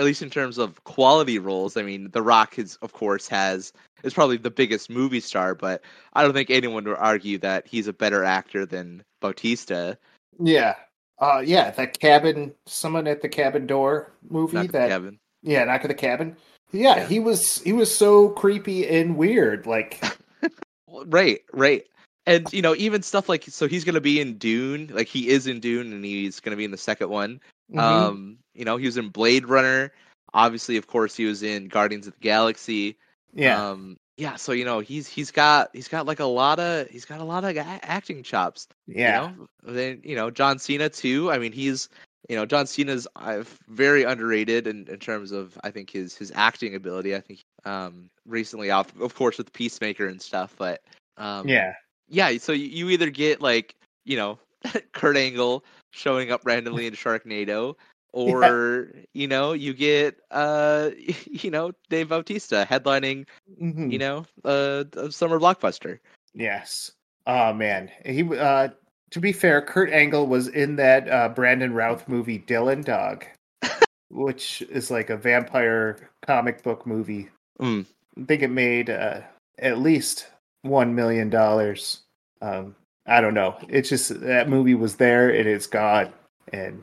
At 0.00 0.06
least 0.06 0.22
in 0.22 0.30
terms 0.30 0.56
of 0.56 0.82
quality 0.84 1.38
roles. 1.38 1.76
I 1.76 1.82
mean, 1.82 2.10
The 2.10 2.22
Rock 2.22 2.58
is 2.58 2.76
of 2.80 2.92
course 2.94 3.28
has 3.28 3.70
is 4.02 4.14
probably 4.14 4.38
the 4.38 4.50
biggest 4.50 4.88
movie 4.88 5.20
star, 5.20 5.54
but 5.54 5.82
I 6.14 6.22
don't 6.22 6.32
think 6.32 6.50
anyone 6.50 6.84
would 6.84 6.96
argue 6.96 7.36
that 7.38 7.66
he's 7.66 7.86
a 7.86 7.92
better 7.92 8.24
actor 8.24 8.64
than 8.64 9.04
Bautista. 9.20 9.98
Yeah. 10.42 10.74
Uh 11.18 11.42
yeah, 11.44 11.70
that 11.72 12.00
cabin 12.00 12.54
someone 12.64 13.06
at 13.06 13.20
the 13.20 13.28
cabin 13.28 13.66
door 13.66 14.10
movie 14.30 14.56
Not 14.56 14.72
that 14.72 14.88
Kevin. 14.88 15.18
yeah, 15.42 15.64
knock 15.64 15.82
at 15.82 15.88
the 15.88 15.94
cabin. 15.94 16.34
Yeah, 16.72 16.96
Yeah. 16.96 17.06
he 17.06 17.20
was 17.20 17.60
he 17.60 17.74
was 17.74 17.94
so 17.94 18.30
creepy 18.30 18.88
and 18.88 19.16
weird. 19.18 19.66
Like 19.66 20.02
Right, 20.88 21.40
right. 21.52 21.84
And 22.26 22.50
you 22.52 22.62
know, 22.62 22.74
even 22.76 23.02
stuff 23.02 23.28
like 23.28 23.44
so 23.48 23.68
he's 23.68 23.84
gonna 23.84 24.00
be 24.00 24.18
in 24.20 24.38
Dune, 24.38 24.88
like 24.94 25.08
he 25.08 25.28
is 25.28 25.46
in 25.46 25.60
Dune 25.60 25.92
and 25.92 26.02
he's 26.04 26.40
gonna 26.40 26.56
be 26.56 26.64
in 26.64 26.70
the 26.70 26.78
second 26.78 27.10
one. 27.10 27.40
Mhm. 27.72 27.78
Um, 27.78 28.38
you 28.54 28.64
know, 28.64 28.76
he 28.76 28.86
was 28.86 28.96
in 28.96 29.08
Blade 29.08 29.46
Runner. 29.46 29.92
Obviously, 30.32 30.76
of 30.76 30.86
course, 30.86 31.16
he 31.16 31.24
was 31.24 31.42
in 31.42 31.68
Guardians 31.68 32.06
of 32.06 32.14
the 32.14 32.20
Galaxy. 32.20 32.96
yeah. 33.32 33.70
Um, 33.70 33.96
yeah, 34.16 34.36
so 34.36 34.52
you 34.52 34.66
know, 34.66 34.80
he's 34.80 35.08
he's 35.08 35.30
got 35.30 35.70
he's 35.72 35.88
got 35.88 36.04
like 36.04 36.20
a 36.20 36.26
lot 36.26 36.60
of 36.60 36.88
he's 36.88 37.06
got 37.06 37.20
a 37.20 37.24
lot 37.24 37.42
of 37.42 37.56
acting 37.56 38.22
chops. 38.22 38.68
yeah. 38.86 39.30
You 39.30 39.36
know? 39.38 39.48
Then 39.62 40.02
you 40.04 40.14
know, 40.14 40.30
John 40.30 40.58
Cena 40.58 40.90
too. 40.90 41.32
I 41.32 41.38
mean, 41.38 41.52
he's 41.52 41.88
you 42.28 42.36
know, 42.36 42.44
John 42.44 42.66
Cena's 42.66 43.08
uh, 43.16 43.44
very 43.68 44.04
underrated 44.04 44.66
in, 44.66 44.86
in 44.88 44.98
terms 44.98 45.32
of 45.32 45.58
I 45.64 45.70
think 45.70 45.90
his 45.90 46.14
his 46.14 46.30
acting 46.34 46.74
ability. 46.74 47.16
I 47.16 47.20
think 47.20 47.40
um 47.64 48.10
recently 48.26 48.70
out 48.70 48.88
of 49.00 49.14
course 49.14 49.38
with 49.38 49.54
Peacemaker 49.54 50.06
and 50.06 50.20
stuff, 50.20 50.54
but 50.58 50.82
um 51.16 51.48
yeah. 51.48 51.72
yeah, 52.08 52.36
so 52.36 52.52
you, 52.52 52.66
you 52.66 52.90
either 52.90 53.08
get 53.08 53.40
like, 53.40 53.74
you 54.04 54.18
know, 54.18 54.38
Kurt 54.92 55.16
Angle 55.16 55.64
showing 55.90 56.30
up 56.30 56.42
randomly 56.44 56.86
in 56.86 56.94
Sharknado 56.94 57.74
or 58.12 58.90
you 59.14 59.28
know, 59.28 59.52
you 59.52 59.72
get 59.74 60.16
uh 60.30 60.90
you 61.30 61.50
know, 61.50 61.72
Dave 61.88 62.08
Bautista 62.08 62.66
headlining, 62.68 63.26
Mhm. 63.60 63.92
you 63.92 63.98
know, 63.98 64.26
uh 64.44 64.84
a 64.96 65.12
summer 65.12 65.38
blockbuster. 65.38 65.98
Yes. 66.34 66.92
Oh 67.26 67.52
man. 67.52 67.90
He 68.04 68.22
uh 68.36 68.68
to 69.10 69.20
be 69.20 69.32
fair, 69.32 69.60
Kurt 69.62 69.90
Angle 69.90 70.26
was 70.26 70.48
in 70.48 70.76
that 70.76 71.08
uh 71.08 71.28
Brandon 71.28 71.72
Routh 71.72 72.08
movie 72.08 72.38
Dylan 72.40 72.84
Dog, 72.84 73.24
which 74.10 74.62
is 74.62 74.90
like 74.90 75.10
a 75.10 75.16
vampire 75.16 76.10
comic 76.22 76.62
book 76.62 76.86
movie. 76.86 77.28
Mm. 77.60 77.86
I 78.20 78.24
think 78.24 78.42
it 78.42 78.50
made 78.50 78.90
uh 78.90 79.20
at 79.58 79.78
least 79.78 80.26
1 80.62 80.94
million 80.94 81.30
dollars. 81.30 82.00
Um 82.42 82.74
I 83.10 83.20
don't 83.20 83.34
know. 83.34 83.56
It's 83.68 83.88
just 83.88 84.20
that 84.20 84.48
movie 84.48 84.74
was 84.74 84.96
there 84.96 85.28
and 85.30 85.48
it's 85.48 85.66
gone 85.66 86.12
and 86.52 86.82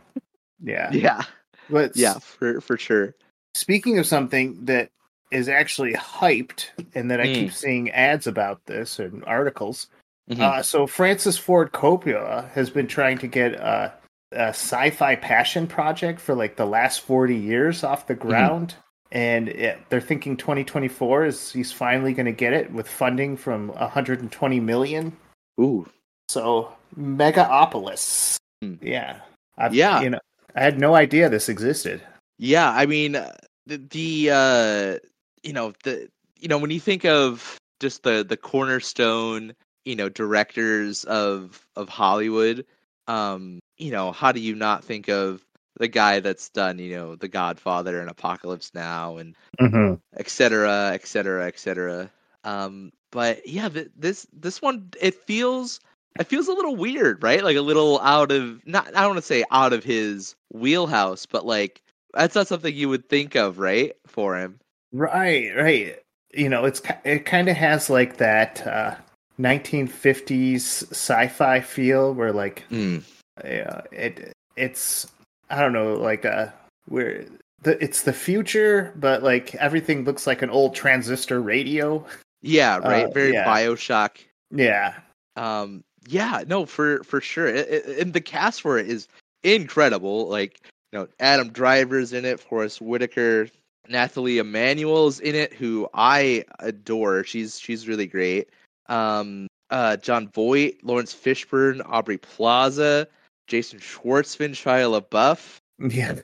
yeah. 0.63 0.89
Yeah. 0.93 1.23
But 1.69 1.95
Yeah, 1.95 2.13
for 2.19 2.61
for 2.61 2.77
sure. 2.77 3.15
speaking 3.55 3.97
of 3.99 4.05
something 4.05 4.65
that 4.65 4.89
is 5.31 5.49
actually 5.49 5.93
hyped 5.93 6.67
and 6.95 7.09
that 7.11 7.19
I 7.19 7.25
keep 7.25 7.51
seeing 7.51 7.91
ads 7.91 8.27
about 8.27 8.65
this 8.65 8.99
and 8.99 9.23
articles 9.25 9.87
Mhm. 10.29 10.39
uh, 10.41 10.61
so 10.61 10.85
Francis 10.87 11.37
Ford 11.37 11.71
Coppola 11.71 12.49
has 12.51 12.69
been 12.69 12.87
trying 12.87 13.17
to 13.19 13.27
get 13.27 13.53
a, 13.53 13.93
a 14.33 14.49
sci-fi 14.49 15.15
passion 15.15 15.67
project 15.67 16.19
for 16.19 16.35
like 16.35 16.57
the 16.57 16.65
last 16.65 16.99
40 17.01 17.35
years 17.35 17.83
off 17.83 18.07
the 18.07 18.15
ground 18.15 18.75
and 19.11 19.47
it, 19.49 19.79
they're 19.89 20.01
thinking 20.01 20.35
2024 20.37 21.25
is 21.25 21.51
he's 21.53 21.71
finally 21.71 22.13
going 22.13 22.25
to 22.25 22.31
get 22.33 22.51
it 22.53 22.71
with 22.73 22.89
funding 22.89 23.37
from 23.37 23.69
120 23.69 24.59
million 24.59 25.15
Ooh. 25.61 25.87
So 26.29 26.73
megalopolis 26.97 28.37
Hmm. 28.61 28.75
yeah 28.81 29.21
I've, 29.57 29.73
Yeah. 29.73 30.01
you 30.01 30.09
know 30.09 30.19
I 30.55 30.63
had 30.63 30.79
no 30.79 30.95
idea 30.95 31.29
this 31.29 31.49
existed. 31.49 32.01
Yeah, 32.39 32.69
I 32.71 32.85
mean 32.87 33.15
uh, 33.15 33.35
the, 33.67 33.77
the 33.77 34.29
uh 34.31 35.07
you 35.43 35.53
know 35.53 35.73
the 35.83 36.09
you 36.39 36.47
know 36.47 36.57
when 36.57 36.71
you 36.71 36.79
think 36.79 37.05
of 37.05 37.57
just 37.79 38.03
the 38.03 38.25
the 38.27 38.37
cornerstone 38.37 39.53
you 39.85 39.95
know 39.95 40.09
directors 40.09 41.03
of 41.05 41.65
of 41.75 41.89
Hollywood 41.89 42.65
um 43.07 43.59
you 43.77 43.91
know 43.91 44.11
how 44.11 44.31
do 44.31 44.39
you 44.39 44.55
not 44.55 44.83
think 44.83 45.07
of 45.09 45.43
the 45.77 45.87
guy 45.87 46.19
that's 46.19 46.49
done 46.49 46.79
you 46.79 46.95
know 46.95 47.15
The 47.15 47.27
Godfather 47.27 47.99
and 48.01 48.09
Apocalypse 48.09 48.71
Now 48.73 49.17
and 49.17 49.35
Mm-hmm. 49.59 49.95
et 50.15 50.29
cetera, 50.29 50.91
et 50.93 51.07
cetera, 51.07 51.47
et 51.47 51.57
cetera. 51.59 52.11
Um, 52.43 52.91
but 53.11 53.47
yeah, 53.47 53.69
th- 53.69 53.89
this 53.97 54.27
this 54.31 54.61
one 54.61 54.89
it 55.01 55.15
feels 55.15 55.79
it 56.19 56.27
feels 56.27 56.47
a 56.47 56.53
little 56.53 56.75
weird, 56.75 57.21
right? 57.23 57.43
Like 57.43 57.57
a 57.57 57.61
little 57.61 57.99
out 58.01 58.31
of 58.31 58.65
not 58.65 58.87
I 58.87 59.01
don't 59.01 59.09
want 59.11 59.17
to 59.17 59.21
say 59.25 59.43
out 59.51 59.73
of 59.73 59.83
his 59.83 60.35
wheelhouse, 60.53 61.25
but 61.25 61.45
like 61.45 61.81
that's 62.13 62.35
not 62.35 62.47
something 62.47 62.73
you 62.73 62.89
would 62.89 63.07
think 63.09 63.35
of, 63.35 63.59
right? 63.59 63.93
For 64.07 64.37
him. 64.37 64.59
Right, 64.93 65.51
right. 65.55 65.99
You 66.33 66.49
know, 66.49 66.65
it's 66.65 66.81
it 67.03 67.25
kind 67.25 67.49
of 67.49 67.55
has 67.57 67.89
like 67.89 68.17
that 68.17 68.65
uh, 68.65 68.95
1950s 69.39 70.91
sci-fi 70.91 71.59
feel, 71.61 72.13
where 72.13 72.33
like 72.33 72.63
Mm. 72.71 73.03
yeah, 73.43 73.81
it 73.91 74.33
it's 74.55 75.07
I 75.49 75.61
don't 75.61 75.73
know, 75.73 75.93
like 75.95 76.25
uh, 76.25 76.47
where 76.87 77.25
the 77.61 77.81
it's 77.83 78.03
the 78.03 78.13
future, 78.13 78.93
but 78.95 79.23
like 79.23 79.55
everything 79.55 80.03
looks 80.03 80.27
like 80.27 80.41
an 80.41 80.49
old 80.49 80.75
transistor 80.75 81.41
radio. 81.41 82.05
Yeah, 82.41 82.77
right. 82.77 83.05
Uh, 83.05 83.11
Very 83.11 83.33
yeah. 83.33 83.45
Bioshock. 83.45 84.17
Yeah, 84.51 84.93
Um, 85.35 85.83
yeah, 86.07 86.43
no, 86.47 86.65
for 86.65 87.03
for 87.03 87.19
sure. 87.21 87.47
It, 87.47 87.67
it, 87.69 87.99
and 87.99 88.13
the 88.13 88.21
cast 88.21 88.61
for 88.61 88.77
it 88.77 88.87
is 88.87 89.07
incredible. 89.43 90.27
Like, 90.27 90.61
you 90.91 90.99
know, 90.99 91.07
Adam 91.19 91.49
Driver's 91.49 92.13
in 92.13 92.23
it, 92.25 92.39
Forest 92.39 92.81
Whitaker, 92.81 93.49
Nathalie 93.89 94.37
Emmanuel's 94.39 95.19
in 95.19 95.35
it, 95.35 95.53
who 95.53 95.87
I 95.93 96.45
adore. 96.59 97.23
She's 97.23 97.59
she's 97.59 97.87
really 97.87 98.07
great. 98.07 98.49
Um, 98.87 99.47
uh, 99.69 99.97
Jon 99.97 100.29
Voight, 100.29 100.77
Laurence 100.83 101.13
Fishburne, 101.13 101.81
Aubrey 101.85 102.17
Plaza, 102.17 103.07
Jason 103.47 103.79
Schwartzman, 103.79 104.51
Shia 104.51 105.01
LaBeouf. 105.01 105.57
yeah, 105.93 106.19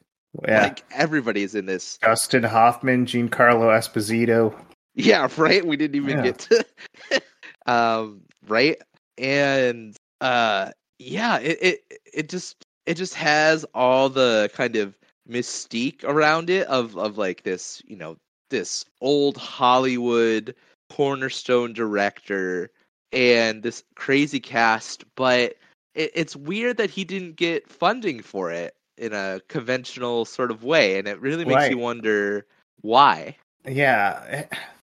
yeah. 0.47 0.61
Like 0.63 0.83
everybody's 0.91 1.55
in 1.55 1.65
this. 1.65 1.97
Dustin 1.97 2.43
Hoffman, 2.43 3.05
Giancarlo 3.05 3.67
Esposito. 3.77 4.57
Yeah, 4.95 5.27
right. 5.37 5.65
We 5.65 5.75
didn't 5.75 5.95
even 5.97 6.17
Yeah. 6.17 6.23
get 6.23 6.39
to 6.39 6.65
um 7.65 8.21
right. 8.47 8.81
And 9.17 9.95
uh 10.21 10.71
yeah, 10.99 11.39
it, 11.39 11.57
it 11.61 11.99
it 12.13 12.29
just 12.29 12.65
it 12.85 12.95
just 12.95 13.13
has 13.15 13.65
all 13.73 14.09
the 14.09 14.49
kind 14.53 14.75
of 14.75 14.95
mystique 15.29 16.03
around 16.03 16.49
it 16.49 16.67
of 16.67 16.97
of 16.97 17.17
like 17.17 17.43
this, 17.43 17.81
you 17.85 17.95
know, 17.95 18.17
this 18.49 18.85
old 19.01 19.37
Hollywood 19.37 20.55
cornerstone 20.89 21.73
director 21.73 22.69
and 23.11 23.63
this 23.63 23.83
crazy 23.95 24.39
cast, 24.39 25.03
but 25.15 25.55
it, 25.95 26.11
it's 26.13 26.35
weird 26.35 26.77
that 26.77 26.89
he 26.89 27.03
didn't 27.03 27.35
get 27.35 27.69
funding 27.69 28.21
for 28.21 28.51
it 28.51 28.75
in 28.97 29.13
a 29.13 29.41
conventional 29.47 30.25
sort 30.25 30.51
of 30.51 30.63
way, 30.63 30.99
and 30.99 31.07
it 31.07 31.19
really 31.19 31.45
makes 31.45 31.69
you 31.69 31.77
wonder 31.77 32.45
why. 32.81 33.35
Yeah, 33.67 34.23
eh, 34.27 34.43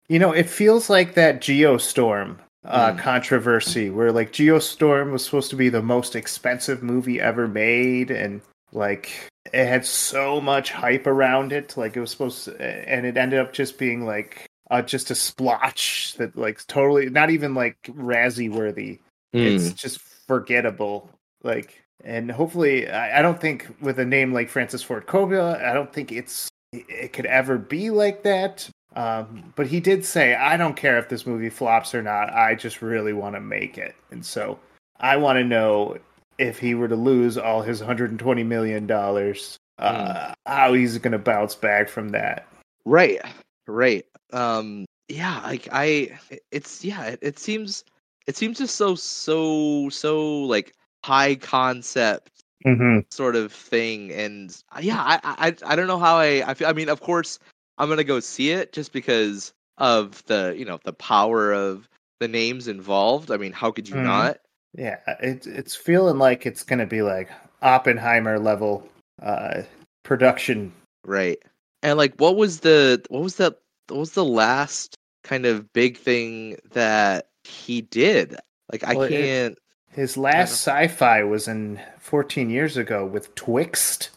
you 0.09 0.19
know, 0.19 0.33
it 0.33 0.49
feels 0.49 0.89
like 0.89 1.15
that 1.15 1.41
Geostorm 1.41 2.39
uh, 2.65 2.93
Mm. 2.93 2.99
controversy, 2.99 3.91
where 3.91 4.13
like 4.13 4.33
Geostorm 4.33 5.13
was 5.13 5.25
supposed 5.25 5.51
to 5.51 5.57
be 5.57 5.69
the 5.69 5.83
most 5.83 6.17
expensive 6.17 6.83
movie 6.83 7.21
ever 7.21 7.47
made, 7.49 8.11
and 8.11 8.41
like 8.73 9.11
it 9.53 9.67
had 9.67 9.87
so 9.87 10.41
much 10.41 10.73
hype 10.73 11.07
around 11.07 11.53
it, 11.53 11.77
like 11.77 11.97
it 11.97 12.01
was 12.01 12.11
supposed, 12.11 12.45
to, 12.45 12.61
and 12.61 13.07
it 13.07 13.17
ended 13.17 13.39
up 13.39 13.53
just 13.53 13.79
being 13.79 14.05
like 14.05 14.47
uh, 14.71 14.83
just 14.83 15.11
a 15.11 15.15
splotch 15.15 16.15
that 16.19 16.37
like 16.37 16.67
totally 16.67 17.09
not 17.09 17.31
even 17.31 17.55
like 17.55 17.77
Razzie 17.85 18.51
worthy. 18.51 18.99
It's 19.33 19.73
just 19.73 20.01
forgettable. 20.01 21.11
Like, 21.43 21.83
and 22.05 22.31
hopefully, 22.31 22.89
I, 22.89 23.19
I 23.21 23.23
don't 23.23 23.41
think 23.41 23.69
with 23.81 23.99
a 23.99 24.05
name 24.05 24.33
like 24.33 24.49
Francis 24.49 24.83
Ford 24.83 25.07
Coppola, 25.07 25.63
I 25.63 25.73
don't 25.73 25.93
think 25.93 26.13
it's 26.13 26.49
it 26.73 27.13
could 27.13 27.27
ever 27.27 27.57
be 27.59 27.91
like 27.91 28.23
that. 28.25 28.69
Um, 28.99 29.53
but 29.55 29.69
he 29.69 29.79
did 29.79 30.05
say, 30.05 30.35
"I 30.35 30.57
don't 30.57 30.77
care 30.77 30.99
if 30.99 31.09
this 31.09 31.25
movie 31.25 31.51
flops 31.51 31.95
or 31.95 32.03
not. 32.03 32.35
I 32.35 32.57
just 32.57 32.83
really 32.83 33.13
want 33.13 33.37
to 33.37 33.41
make 33.41 33.79
it." 33.79 33.95
And 34.11 34.27
so, 34.27 34.59
I 34.99 35.17
want 35.17 35.39
to 35.39 35.45
know 35.45 35.99
if 36.39 36.59
he 36.59 36.75
were 36.75 36.89
to 36.89 36.97
lose 36.97 37.39
all 37.39 37.63
his 37.63 37.79
120 37.79 38.43
million 38.43 38.89
dollars, 38.89 39.57
uh, 39.79 40.33
how 40.47 40.73
he's 40.73 40.99
going 40.99 41.13
to 41.13 41.19
bounce 41.19 41.55
back 41.55 41.89
from 41.89 42.09
that. 42.09 42.49
Right, 42.85 43.21
right. 43.69 44.05
Um, 44.33 44.85
yeah, 45.07 45.43
like 45.45 45.69
I, 45.71 46.19
it's 46.51 46.85
yeah, 46.85 47.05
it, 47.05 47.21
it 47.23 47.39
seems, 47.39 47.85
it 48.27 48.37
seems 48.37 48.59
just 48.59 48.75
so 48.75 48.97
so 48.97 49.89
so 49.91 50.43
like 50.43 50.75
high 51.05 51.37
concept 51.37 52.33
Mm-hmm. 52.67 52.99
sort 53.13 53.37
of 53.37 53.53
thing, 53.53 54.11
and 54.11 54.61
uh, 54.75 54.81
yeah, 54.83 55.01
I 55.01 55.21
I 55.23 55.55
I 55.65 55.77
don't 55.77 55.87
know 55.87 56.01
how 56.01 56.17
I 56.17 56.43
I 56.45 56.55
feel. 56.55 56.67
I 56.67 56.73
mean, 56.73 56.89
of 56.89 57.01
course, 57.01 57.39
I'm 57.79 57.89
gonna 57.89 58.05
go 58.05 58.21
see 58.21 58.51
it 58.51 58.73
just 58.73 58.93
because 58.93 59.53
of 59.79 60.25
the 60.27 60.55
you 60.57 60.65
know 60.65 60.79
the 60.85 60.93
power 60.93 61.53
of 61.53 61.89
the 62.21 62.29
names 62.29 62.69
involved. 62.69 63.31
I 63.31 63.37
mean, 63.37 63.53
how 63.53 63.71
could 63.71 63.89
you 63.89 63.95
Mhm. 63.95 64.05
not? 64.05 64.39
Yeah, 64.75 64.99
it's 65.21 65.47
it's 65.47 65.75
feeling 65.75 66.19
like 66.19 66.45
it's 66.47 66.63
going 66.63 66.79
to 66.81 66.87
be 66.87 67.03
like 67.03 67.31
Oppenheimer 67.63 68.39
level 68.39 68.87
uh, 69.23 69.63
production. 70.03 70.73
Right. 71.05 71.39
And 71.83 71.97
like 71.97 72.15
what 72.19 72.37
was 72.37 72.61
the 72.61 73.03
what 73.09 73.23
was 73.23 73.37
that 73.37 73.59
what 73.89 73.99
was 73.99 74.13
the 74.13 74.25
last 74.25 74.95
kind 75.25 75.47
of 75.47 75.73
big 75.73 75.97
thing 75.97 76.59
that 76.73 77.29
he 77.45 77.81
did? 77.81 78.37
Like 78.71 78.85
I 78.85 78.95
Well, 78.95 79.09
can't 79.09 79.59
His 79.91 80.17
last 80.17 80.53
sci-fi 80.53 81.23
was 81.23 81.49
in 81.49 81.81
14 81.99 82.51
years 82.51 82.77
ago 82.77 83.07
with 83.07 83.35
Twixt. 83.35 84.11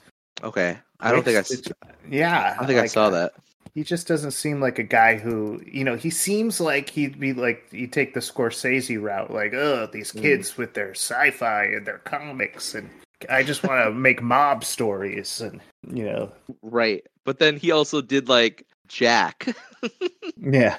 Okay. 0.43 0.77
I 0.99 1.11
don't 1.11 1.23
think 1.23 1.37
I 1.37 1.41
Twixt, 1.43 1.71
yeah, 2.09 2.53
I 2.53 2.57
don't 2.57 2.67
think 2.67 2.77
I 2.77 2.81
like, 2.83 2.91
saw 2.91 3.07
uh, 3.07 3.09
that. 3.11 3.33
He 3.73 3.83
just 3.83 4.07
doesn't 4.07 4.31
seem 4.31 4.59
like 4.59 4.79
a 4.79 4.83
guy 4.83 5.17
who, 5.17 5.61
you 5.65 5.83
know, 5.83 5.95
he 5.95 6.09
seems 6.09 6.59
like 6.59 6.89
he'd 6.89 7.19
be 7.19 7.31
like 7.33 7.65
you 7.71 7.87
take 7.87 8.13
the 8.13 8.19
Scorsese 8.19 9.01
route, 9.01 9.31
like, 9.31 9.53
oh, 9.53 9.87
these 9.91 10.11
Mm. 10.11 10.21
kids 10.21 10.57
with 10.57 10.73
their 10.73 10.91
sci-fi 10.91 11.63
and 11.65 11.85
their 11.87 11.99
comics, 11.99 12.75
and 12.75 12.89
I 13.29 13.43
just 13.43 13.63
want 13.63 13.85
to 13.85 13.91
make 13.97 14.21
mob 14.21 14.63
stories, 14.65 15.39
and 15.41 15.61
you 15.87 16.03
know, 16.03 16.31
Right. 16.61 17.05
But 17.23 17.39
then 17.39 17.55
he 17.55 17.71
also 17.71 18.01
did 18.01 18.27
like 18.27 18.65
Jack. 18.87 19.47
yeah, 20.37 20.77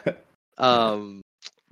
um 0.58 1.22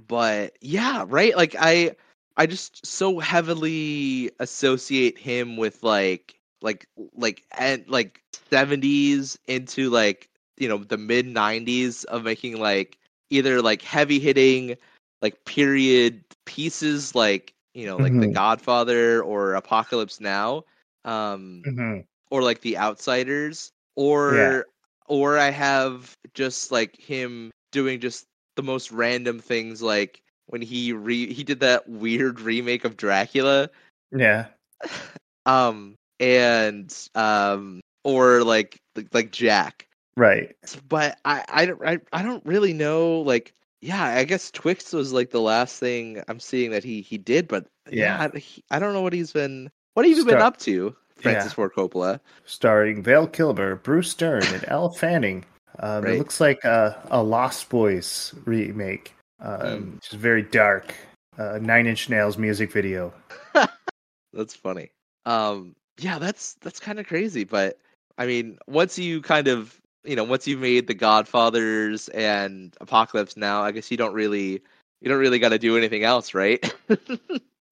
but 0.09 0.57
yeah, 0.63 1.05
right? 1.07 1.37
Like 1.37 1.55
I 1.59 1.95
I 2.39 2.47
just 2.47 2.87
so 2.87 3.19
heavily 3.19 4.31
associate 4.41 5.19
him 5.19 5.59
with 5.59 5.83
like 5.83 6.35
like 6.63 6.87
like 7.15 7.45
and 7.59 7.85
like 7.89 8.23
70s 8.51 9.37
into 9.47 9.91
like 9.91 10.30
you 10.61 10.69
know 10.69 10.79
the 10.79 10.99
mid 10.99 11.27
90s 11.27 12.05
of 12.05 12.25
making 12.25 12.61
like 12.61 12.99
either 13.31 13.63
like 13.63 13.83
heavy 13.83 14.21
hitting 14.21 14.77
like 15.23 15.45
period 15.45 16.23
pieces 16.47 17.15
like 17.15 17.55
you 17.75 17.87
know 17.87 17.99
like 17.99 18.19
the 18.19 18.27
Mhm. 18.27 18.35
godfather 18.35 19.23
or 19.23 19.55
apocalypse 19.55 20.21
now 20.21 20.65
um 21.05 21.67
Mhm. 21.67 22.05
or 22.31 22.43
like 22.43 22.61
the 22.63 22.79
outsiders 22.79 23.73
or 23.97 24.67
or 25.09 25.39
i 25.39 25.51
have 25.51 26.17
just 26.35 26.71
like 26.73 26.97
him 26.97 27.51
doing 27.73 28.01
just 28.01 28.27
the 28.57 28.63
most 28.63 28.91
random 28.93 29.39
things 29.41 29.83
like 29.83 30.23
when 30.47 30.63
he 30.63 30.93
re 30.93 31.33
he 31.33 31.45
did 31.45 31.61
that 31.61 31.89
weird 31.89 32.41
remake 32.41 32.85
of 32.85 32.97
dracula 32.97 33.71
yeah, 34.13 34.49
um 35.47 35.95
and 36.21 37.09
um 37.15 37.81
or 38.05 38.43
like 38.45 38.79
like 39.13 39.33
jack 39.33 39.87
right. 40.17 40.55
but 40.89 41.19
I, 41.25 41.45
I 41.49 41.67
don't 41.67 41.83
I, 41.87 41.99
I 42.13 42.23
don't 42.23 42.45
really 42.45 42.73
know 42.73 43.21
like 43.21 43.55
yeah 43.83 44.05
i 44.05 44.25
guess 44.25 44.51
twixt 44.51 44.93
was 44.93 45.13
like 45.13 45.31
the 45.31 45.41
last 45.41 45.79
thing 45.81 46.23
i'm 46.29 46.39
seeing 46.41 46.71
that 46.73 46.85
he 46.85 47.01
he 47.01 47.17
did 47.19 47.49
but 47.49 47.67
yeah, 47.91 48.19
Yeah. 48.25 48.31
I, 48.35 48.39
he- 48.39 48.65
I 48.71 48.79
don't 48.79 48.93
know 48.93 49.01
what 49.03 49.13
he's 49.13 49.33
been 49.33 49.71
what 49.95 50.07
have 50.07 50.17
you 50.17 50.25
been 50.25 50.39
up 50.39 50.59
to 50.59 50.95
francis 51.17 51.53
Yeah. 51.53 51.55
ford 51.55 51.73
coppola 51.75 52.21
starring 52.45 53.03
Val 53.03 53.27
Kilmer, 53.27 53.77
Bruce 53.77 54.13
Dern, 54.15 54.43
and 54.45 54.65
Elle 54.69 54.91
Fanning. 54.91 55.45
Um, 55.79 56.05
Right. 56.05 56.15
It 56.15 56.19
looks 56.19 56.41
like 56.41 56.63
a, 56.65 57.01
a 57.11 57.23
Lost 57.23 57.69
Boys 57.71 58.35
remake, 58.45 59.15
um, 59.41 59.61
Mm. 59.61 59.95
which 59.95 60.09
is 60.13 60.15
very 60.19 60.43
dark. 60.43 60.95
Uh, 61.39 61.59
Nine 61.63 61.87
Inch 61.87 62.11
Nails 62.11 62.37
music 62.37 62.71
video. 62.73 63.13
That's 64.35 64.55
funny. 64.55 64.91
Um, 65.27 65.75
yeah, 65.99 66.19
that's 66.19 66.55
that's 66.61 66.81
kind 66.81 66.99
of 66.99 67.07
crazy. 67.07 67.45
But 67.45 67.79
I 68.19 68.27
mean, 68.27 68.59
once 68.67 68.99
you 68.99 69.21
kind 69.23 69.49
of 69.49 69.80
you 70.05 70.17
know, 70.17 70.25
once 70.25 70.47
you've 70.47 70.61
made 70.61 70.87
the 70.87 70.95
Godfathers 70.95 72.09
and 72.11 72.75
Apocalypse 72.81 73.37
Now, 73.37 73.63
I 73.63 73.73
guess 73.73 73.91
you 73.91 73.97
don't 73.97 74.15
really 74.15 74.63
you 75.01 75.09
don't 75.09 75.19
really 75.21 75.39
got 75.39 75.51
to 75.51 75.59
do 75.59 75.77
anything 75.77 76.05
else, 76.05 76.35
right? 76.35 76.73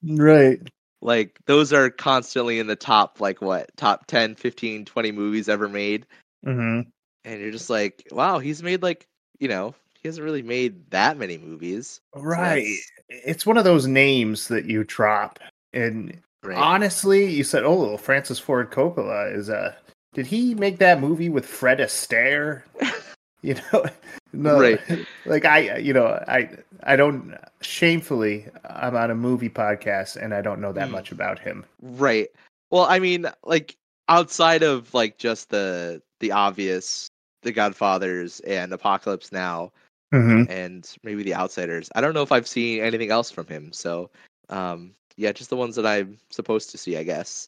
Right. 0.03 0.61
like 1.03 1.39
those 1.47 1.73
are 1.73 1.91
constantly 1.91 2.59
in 2.59 2.67
the 2.67 2.77
top 2.77 3.21
like 3.21 3.41
what 3.41 3.71
top 3.77 4.07
10 4.07 4.35
15 4.35 4.85
20 4.85 5.13
movies 5.13 5.49
ever 5.49 5.69
made 5.69 6.07
Mm-hmm. 6.47 6.89
and 7.25 7.41
you're 7.41 7.51
just 7.53 7.71
like 7.71 8.07
wow 8.13 8.39
he's 8.39 8.63
made 8.63 8.83
like 8.83 9.07
you 9.41 9.49
know 9.49 9.75
he 10.01 10.09
hasn't 10.09 10.25
really 10.25 10.43
made 10.43 10.91
that 10.91 11.19
many 11.19 11.39
movies 11.39 12.01
Right. 12.15 12.65
that's 12.65 12.93
It's 13.09 13.47
one 13.47 13.57
of 13.59 13.65
those 13.65 13.87
names 13.87 14.49
that 14.49 14.65
you 14.67 14.85
drop. 14.85 15.39
And 15.73 16.21
great. 16.43 16.59
honestly, 16.59 17.31
you 17.31 17.45
said, 17.45 17.65
oh, 17.65 17.97
Francis 17.97 18.39
Ford 18.39 18.71
Coppola 18.71 19.35
is 19.35 19.51
uh 19.51 19.75
did 20.19 20.27
he 20.27 20.53
make 20.57 20.79
that 20.79 20.99
movie 21.01 21.29
with 21.29 21.47
Fred 21.47 21.79
Astaire? 21.79 22.63
you 23.43 23.55
know, 23.73 23.85
no, 24.33 24.59
Right. 24.59 24.81
Like 25.27 25.45
I, 25.45 25.77
you 25.77 25.93
know, 25.93 26.07
I, 26.27 26.51
I 26.83 26.97
don't. 26.97 27.37
Shamefully, 27.61 28.47
I'm 28.69 28.97
on 28.97 29.13
a 29.13 29.15
movie 29.15 29.49
podcast 29.49 30.17
and 30.17 30.35
I 30.35 30.41
don't 30.43 30.61
know 30.61 30.73
that 30.73 30.89
Mm. 30.89 30.93
much 30.93 31.13
about 31.13 31.39
him. 31.39 31.65
Right. 31.81 32.27
Well, 32.71 32.83
I 32.85 32.99
mean, 32.99 33.27
like 33.45 33.77
outside 34.09 34.65
of 34.65 34.93
like 34.93 35.19
just 35.19 35.51
the 35.51 36.03
the 36.19 36.33
obvious, 36.33 37.07
The 37.45 37.53
Godfathers 37.53 38.41
and 38.41 38.73
Apocalypse 38.73 39.31
Now, 39.31 39.71
Mm-hmm. 40.13 40.51
and 40.51 40.97
maybe 41.05 41.23
The 41.23 41.35
Outsiders. 41.37 41.91
I 41.95 42.01
don't 42.01 42.15
know 42.15 42.23
if 42.23 42.33
I've 42.33 42.49
seen 42.49 42.83
anything 42.83 43.13
else 43.13 43.31
from 43.31 43.47
him. 43.47 43.73
So, 43.73 44.11
um, 44.49 44.95
yeah, 45.17 45.31
just 45.31 45.51
the 45.51 45.57
ones 45.57 45.77
that 45.77 45.87
I'm 45.87 46.19
supposed 46.31 46.71
to 46.71 46.79
see, 46.79 46.97
I 46.97 47.05
guess. 47.05 47.47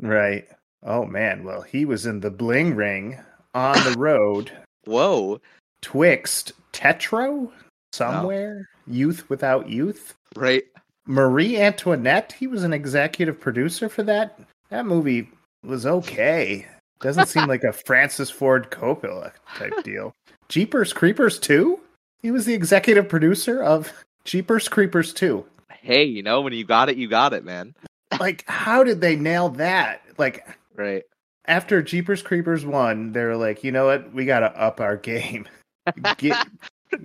Right. 0.00 0.46
Oh 0.86 1.04
man. 1.04 1.44
Well, 1.44 1.62
he 1.62 1.84
was 1.84 2.06
in 2.06 2.20
the 2.20 2.30
Bling 2.30 2.74
Ring, 2.74 3.18
On 3.54 3.74
the 3.84 3.94
Road, 3.98 4.52
Whoa. 4.84 5.40
Twixt, 5.82 6.52
Tetro, 6.72 7.50
somewhere, 7.92 8.68
Youth 8.86 9.28
Without 9.28 9.68
Youth. 9.68 10.14
Right. 10.36 10.62
Marie 11.06 11.60
Antoinette, 11.60 12.32
he 12.38 12.46
was 12.46 12.62
an 12.62 12.72
executive 12.72 13.40
producer 13.40 13.88
for 13.88 14.02
that. 14.04 14.38
That 14.70 14.86
movie 14.86 15.28
was 15.62 15.86
okay. 15.86 16.66
Doesn't 17.00 17.26
seem 17.26 17.46
like 17.46 17.62
a 17.64 17.72
Francis 17.86 18.30
Ford 18.30 18.70
Coppola 18.70 19.32
type 19.56 19.84
deal. 19.84 20.14
Jeepers 20.48 20.92
Creepers 20.92 21.38
2? 21.38 21.78
He 22.22 22.30
was 22.30 22.46
the 22.46 22.54
executive 22.54 23.08
producer 23.08 23.62
of 23.62 23.92
Jeepers 24.24 24.68
Creepers 24.68 25.12
2. 25.12 25.44
Hey, 25.80 26.04
you 26.04 26.22
know, 26.22 26.40
when 26.40 26.52
you 26.52 26.64
got 26.64 26.88
it, 26.88 26.96
you 26.96 27.08
got 27.08 27.32
it, 27.32 27.44
man. 27.44 27.74
Like, 28.18 28.44
how 28.48 28.82
did 28.82 29.00
they 29.00 29.14
nail 29.14 29.48
that? 29.50 30.02
Like, 30.18 30.46
Right. 30.76 31.02
after 31.46 31.82
Jeepers 31.82 32.22
Creepers 32.22 32.64
1, 32.66 33.12
they 33.12 33.24
were 33.24 33.36
like, 33.36 33.64
you 33.64 33.72
know 33.72 33.86
what? 33.86 34.12
We 34.12 34.24
got 34.24 34.40
to 34.40 34.60
up 34.60 34.80
our 34.80 34.96
game. 34.96 35.48
Get, 36.18 36.46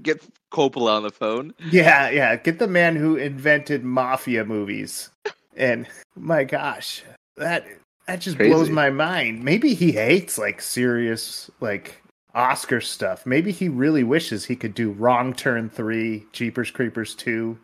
Get 0.01 0.22
Coppola 0.51 0.97
on 0.97 1.03
the 1.03 1.11
phone. 1.11 1.53
yeah, 1.72 2.09
yeah. 2.09 2.36
Get 2.36 2.59
the 2.59 2.67
man 2.67 2.95
who 2.95 3.15
invented 3.15 3.84
mafia 3.84 4.43
movies. 4.45 5.09
And 5.55 5.88
my 6.15 6.43
gosh, 6.43 7.03
that 7.38 7.65
that 8.07 8.22
just 8.22 8.38
blows 8.38 8.69
my 8.69 8.89
mind. 8.89 9.43
Maybe 9.43 9.74
he 9.74 9.91
hates 9.91 10.38
like 10.38 10.61
serious 10.61 11.49
like 11.59 12.01
Oscar 12.34 12.82
stuff. 12.82 13.26
Maybe 13.26 13.51
he 13.51 13.69
really 13.69 14.03
wishes 14.03 14.45
he 14.45 14.55
could 14.55 14.74
do 14.74 14.91
Wrong 14.91 15.34
Turn 15.34 15.69
3, 15.69 16.26
Jeepers 16.32 16.72
Creepers 16.72 17.15
2. 17.15 17.57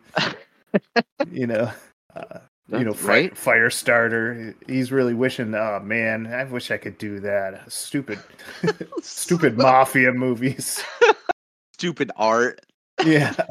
you 1.30 1.46
know, 1.46 1.70
uh, 2.14 2.38
you 2.70 2.84
know, 2.84 2.92
right? 3.02 3.34
Firestarter. 3.34 4.54
He's 4.66 4.92
really 4.92 5.14
wishing, 5.14 5.54
oh 5.54 5.80
man, 5.80 6.26
I 6.26 6.44
wish 6.44 6.70
I 6.70 6.76
could 6.76 6.98
do 6.98 7.20
that. 7.20 7.70
Stupid 7.72 8.18
stupid 9.02 9.56
mafia 9.56 10.12
movies. 10.12 10.82
Stupid 11.74 12.10
art. 12.16 12.60
Yeah. 13.04 13.34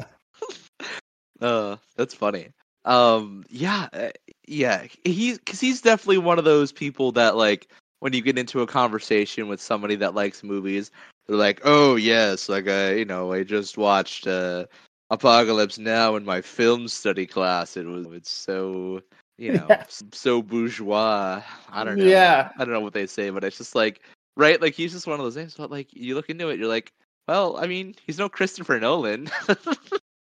Uh, 1.40 1.76
that's 1.94 2.14
funny. 2.14 2.48
Um, 2.84 3.44
yeah, 3.48 3.88
uh, 3.92 4.08
yeah. 4.48 4.86
He, 5.04 5.34
because 5.34 5.60
he's 5.60 5.80
definitely 5.80 6.18
one 6.18 6.36
of 6.36 6.44
those 6.44 6.72
people 6.72 7.12
that 7.12 7.36
like 7.36 7.68
when 8.00 8.12
you 8.12 8.22
get 8.22 8.36
into 8.36 8.60
a 8.60 8.66
conversation 8.66 9.46
with 9.46 9.60
somebody 9.60 9.94
that 9.94 10.16
likes 10.16 10.42
movies, 10.42 10.90
they're 11.28 11.36
like, 11.36 11.60
"Oh 11.62 11.94
yes, 11.94 12.48
like 12.48 12.66
I, 12.66 12.94
you 12.94 13.04
know, 13.04 13.32
I 13.32 13.44
just 13.44 13.78
watched 13.78 14.26
uh, 14.26 14.66
Apocalypse 15.10 15.78
Now 15.78 16.16
in 16.16 16.24
my 16.24 16.40
film 16.40 16.88
study 16.88 17.26
class. 17.26 17.76
It 17.76 17.86
was, 17.86 18.06
it's 18.12 18.30
so, 18.30 19.00
you 19.38 19.52
know, 19.54 19.66
Yeah. 19.68 19.84
so 20.12 20.42
bourgeois. 20.42 21.42
I 21.70 21.84
don't 21.84 21.96
know. 21.98 22.04
Yeah. 22.04 22.50
I 22.58 22.64
don't 22.64 22.74
know 22.74 22.80
what 22.80 22.92
they 22.92 23.06
say, 23.06 23.30
but 23.30 23.44
it's 23.44 23.58
just 23.58 23.74
like, 23.74 24.00
right? 24.36 24.60
Like 24.60 24.74
he's 24.74 24.92
just 24.92 25.06
one 25.06 25.18
of 25.18 25.24
those 25.24 25.36
names. 25.36 25.54
But 25.56 25.70
like 25.70 25.88
you 25.92 26.14
look 26.14 26.28
into 26.30 26.48
it, 26.48 26.58
you're 26.58 26.68
like, 26.68 26.92
well, 27.26 27.56
I 27.58 27.66
mean, 27.66 27.94
he's 28.06 28.18
no 28.18 28.28
Christopher 28.28 28.78
Nolan. 28.80 29.30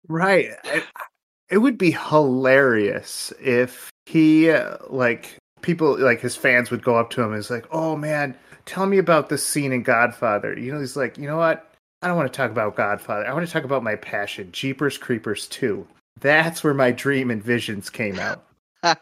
Right. 0.08 0.50
It, 0.64 0.84
it 1.48 1.58
would 1.58 1.78
be 1.78 1.92
hilarious 1.92 3.32
if 3.40 3.90
he, 4.06 4.50
uh, 4.50 4.76
like, 4.88 5.36
people, 5.62 5.96
like 5.98 6.20
his 6.20 6.34
fans 6.34 6.70
would 6.70 6.82
go 6.82 6.96
up 6.96 7.10
to 7.10 7.22
him 7.22 7.30
and 7.30 7.38
is 7.38 7.50
like, 7.50 7.66
oh 7.70 7.96
man, 7.96 8.34
tell 8.66 8.86
me 8.86 8.98
about 8.98 9.28
this 9.28 9.46
scene 9.46 9.72
in 9.72 9.82
Godfather. 9.84 10.58
You 10.58 10.72
know, 10.72 10.80
he's 10.80 10.96
like, 10.96 11.16
you 11.16 11.26
know 11.26 11.36
what? 11.36 11.71
I 12.02 12.08
don't 12.08 12.16
want 12.16 12.32
to 12.32 12.36
talk 12.36 12.50
about 12.50 12.74
Godfather. 12.74 13.26
I 13.26 13.32
want 13.32 13.46
to 13.46 13.52
talk 13.52 13.64
about 13.64 13.82
my 13.84 13.94
passion, 13.94 14.50
Jeepers 14.52 14.98
Creepers 14.98 15.46
2. 15.48 15.86
That's 16.20 16.64
where 16.64 16.74
my 16.74 16.90
dream 16.90 17.30
and 17.30 17.42
visions 17.42 17.88
came 17.90 18.18
out. 18.18 18.44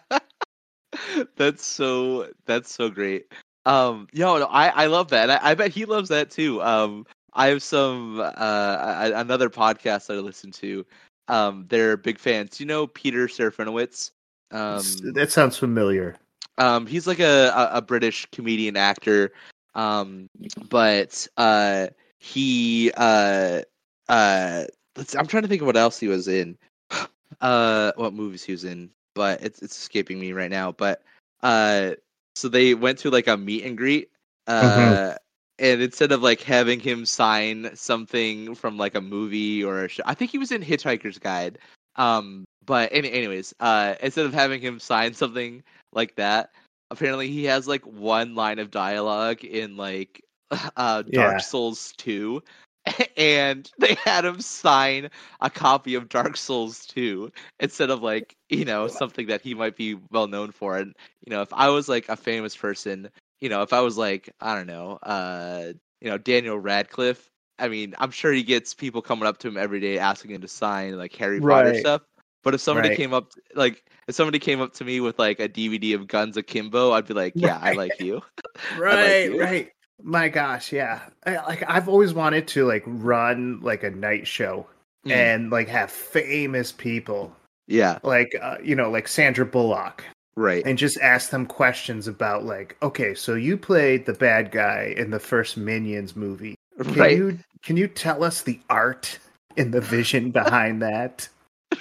that's 1.36 1.64
so 1.64 2.28
that's 2.46 2.72
so 2.72 2.90
great. 2.90 3.32
Um, 3.66 4.06
yo, 4.12 4.38
no, 4.38 4.46
I 4.46 4.68
I 4.68 4.86
love 4.86 5.08
that. 5.08 5.30
I, 5.30 5.50
I 5.50 5.54
bet 5.54 5.70
he 5.70 5.84
loves 5.84 6.08
that 6.10 6.30
too. 6.30 6.62
Um, 6.62 7.06
I 7.34 7.48
have 7.48 7.62
some 7.62 8.20
uh 8.20 8.30
a- 8.36 9.12
another 9.14 9.48
podcast 9.50 10.06
that 10.06 10.14
I 10.16 10.20
listen 10.20 10.50
to. 10.52 10.84
Um, 11.28 11.66
they're 11.68 11.96
big 11.96 12.18
fans. 12.18 12.60
You 12.60 12.66
know 12.66 12.86
Peter 12.86 13.26
Serafinowicz. 13.28 14.10
Um, 14.52 14.82
that 15.14 15.30
sounds 15.30 15.56
familiar. 15.56 16.16
um, 16.58 16.86
he's 16.86 17.06
like 17.06 17.20
a, 17.20 17.48
a, 17.54 17.78
a 17.78 17.82
British 17.82 18.26
comedian 18.32 18.76
actor. 18.76 19.32
Um, 19.74 20.28
but 20.68 21.26
uh, 21.36 21.86
he 22.20 22.92
uh 22.96 23.62
uh, 24.10 24.64
let's, 24.96 25.14
I'm 25.14 25.26
trying 25.26 25.44
to 25.44 25.48
think 25.48 25.62
of 25.62 25.66
what 25.66 25.76
else 25.76 25.98
he 25.98 26.08
was 26.08 26.28
in. 26.28 26.58
Uh, 27.40 27.92
what 27.94 28.12
movies 28.12 28.42
he 28.42 28.50
was 28.50 28.64
in, 28.64 28.90
but 29.14 29.40
it's 29.40 29.62
it's 29.62 29.78
escaping 29.78 30.18
me 30.18 30.32
right 30.32 30.50
now. 30.50 30.72
But 30.72 31.00
uh, 31.44 31.92
so 32.34 32.48
they 32.48 32.74
went 32.74 32.98
to 32.98 33.10
like 33.10 33.28
a 33.28 33.36
meet 33.36 33.64
and 33.64 33.78
greet. 33.78 34.10
Uh. 34.48 35.14
And 35.60 35.80
instead 35.80 36.10
of 36.10 36.22
like 36.22 36.40
having 36.40 36.80
him 36.80 37.06
sign 37.06 37.70
something 37.76 38.56
from 38.56 38.76
like 38.76 38.96
a 38.96 39.00
movie 39.00 39.62
or 39.62 39.84
a 39.84 39.88
show, 39.88 40.02
I 40.06 40.14
think 40.14 40.32
he 40.32 40.38
was 40.38 40.50
in 40.50 40.60
Hitchhiker's 40.60 41.18
Guide. 41.18 41.58
Um, 41.96 42.44
but 42.66 42.88
any, 42.92 43.12
anyways, 43.12 43.54
uh, 43.60 43.94
instead 44.02 44.26
of 44.26 44.34
having 44.34 44.60
him 44.60 44.80
sign 44.80 45.14
something 45.14 45.62
like 45.92 46.16
that, 46.16 46.50
apparently 46.90 47.28
he 47.28 47.44
has 47.44 47.68
like 47.68 47.86
one 47.86 48.34
line 48.34 48.58
of 48.58 48.70
dialogue 48.72 49.44
in 49.44 49.76
like 49.76 50.24
uh 50.76 51.02
Dark 51.12 51.40
Yeah. 51.40 51.40
Souls 51.40 51.92
2 51.98 52.42
and 53.16 53.70
they 53.78 53.94
had 53.94 54.24
him 54.24 54.40
sign 54.40 55.10
a 55.40 55.50
copy 55.50 55.94
of 55.94 56.08
Dark 56.08 56.36
Souls 56.36 56.86
2 56.86 57.30
instead 57.60 57.90
of 57.90 58.02
like, 58.02 58.34
you 58.48 58.64
know, 58.64 58.86
something 58.88 59.26
that 59.26 59.42
he 59.42 59.54
might 59.54 59.76
be 59.76 59.96
well 60.10 60.26
known 60.26 60.50
for 60.50 60.76
and 60.78 60.94
you 61.26 61.30
know, 61.30 61.42
if 61.42 61.52
I 61.52 61.68
was 61.68 61.88
like 61.88 62.08
a 62.08 62.16
famous 62.16 62.56
person, 62.56 63.08
you 63.40 63.48
know, 63.48 63.62
if 63.62 63.72
I 63.72 63.80
was 63.80 63.98
like, 63.98 64.30
I 64.40 64.54
don't 64.56 64.66
know, 64.66 64.98
uh, 65.02 65.72
you 66.00 66.10
know, 66.10 66.18
Daniel 66.18 66.58
Radcliffe, 66.58 67.28
I 67.58 67.68
mean, 67.68 67.94
I'm 67.98 68.10
sure 68.10 68.32
he 68.32 68.42
gets 68.42 68.72
people 68.74 69.02
coming 69.02 69.26
up 69.26 69.38
to 69.38 69.48
him 69.48 69.56
every 69.58 69.80
day 69.80 69.98
asking 69.98 70.32
him 70.32 70.40
to 70.42 70.48
sign 70.48 70.96
like 70.96 71.14
Harry 71.16 71.40
Potter 71.42 71.74
stuff. 71.74 72.02
But 72.42 72.54
if 72.54 72.60
somebody 72.62 72.88
Right. 72.88 72.90
came 72.90 73.12
up 73.12 73.32
like 73.54 73.84
if 74.08 74.14
somebody 74.14 74.38
came 74.38 74.60
up 74.62 74.72
to 74.74 74.84
me 74.84 75.00
with 75.00 75.18
like 75.18 75.40
a 75.40 75.48
DVD 75.48 75.92
of 75.94 76.08
Guns 76.08 76.36
Akimbo, 76.38 76.92
I'd 76.92 77.06
be 77.06 77.12
like, 77.14 77.42
"Yeah, 77.42 77.58
I 77.60 77.72
like 77.72 78.00
you." 78.00 78.22
Right, 78.70 79.18
you. 79.22 79.38
right. 79.38 79.70
My 80.02 80.28
gosh, 80.28 80.72
yeah. 80.72 81.00
I, 81.26 81.36
like 81.46 81.64
I've 81.68 81.88
always 81.88 82.12
wanted 82.14 82.46
to 82.48 82.66
like 82.66 82.82
run 82.86 83.60
like 83.60 83.82
a 83.82 83.90
night 83.90 84.26
show 84.26 84.66
Mm. 85.06 85.12
and 85.12 85.50
like 85.50 85.66
have 85.68 85.90
famous 85.90 86.72
people 86.72 87.34
Yeah, 87.66 88.00
like 88.02 88.34
uh, 88.38 88.58
you 88.62 88.74
know 88.74 88.90
like 88.90 89.08
Sandra 89.08 89.46
Bullock 89.46 90.04
right. 90.36 90.62
and 90.66 90.76
just 90.76 91.00
ask 91.00 91.30
them 91.30 91.46
questions 91.46 92.06
about 92.06 92.44
like 92.44 92.76
okay, 92.82 93.14
so 93.14 93.34
you 93.34 93.56
played 93.56 94.04
the 94.04 94.12
bad 94.12 94.50
guy 94.50 94.92
in 94.98 95.10
the 95.10 95.18
first 95.18 95.56
Minions 95.56 96.14
movie. 96.16 96.54
Can 96.82 96.94
right. 96.96 97.16
you 97.16 97.38
can 97.62 97.78
you 97.78 97.88
tell 97.88 98.22
us 98.22 98.42
the 98.42 98.60
art 98.68 99.18
and 99.56 99.72
the 99.72 99.80
vision 99.80 100.30
behind 100.32 100.82
that? 100.82 101.26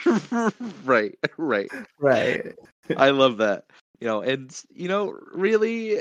right. 0.86 1.18
Right. 1.38 1.70
Right. 2.00 2.56
I 2.96 3.10
love 3.10 3.36
that. 3.38 3.66
You 4.00 4.08
know, 4.08 4.22
and 4.22 4.58
you 4.74 4.88
know, 4.88 5.18
really 5.34 6.00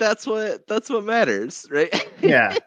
that's 0.00 0.26
what 0.26 0.66
that's 0.66 0.90
what 0.90 1.04
matters, 1.04 1.66
right? 1.70 1.94
Yeah. 2.20 2.56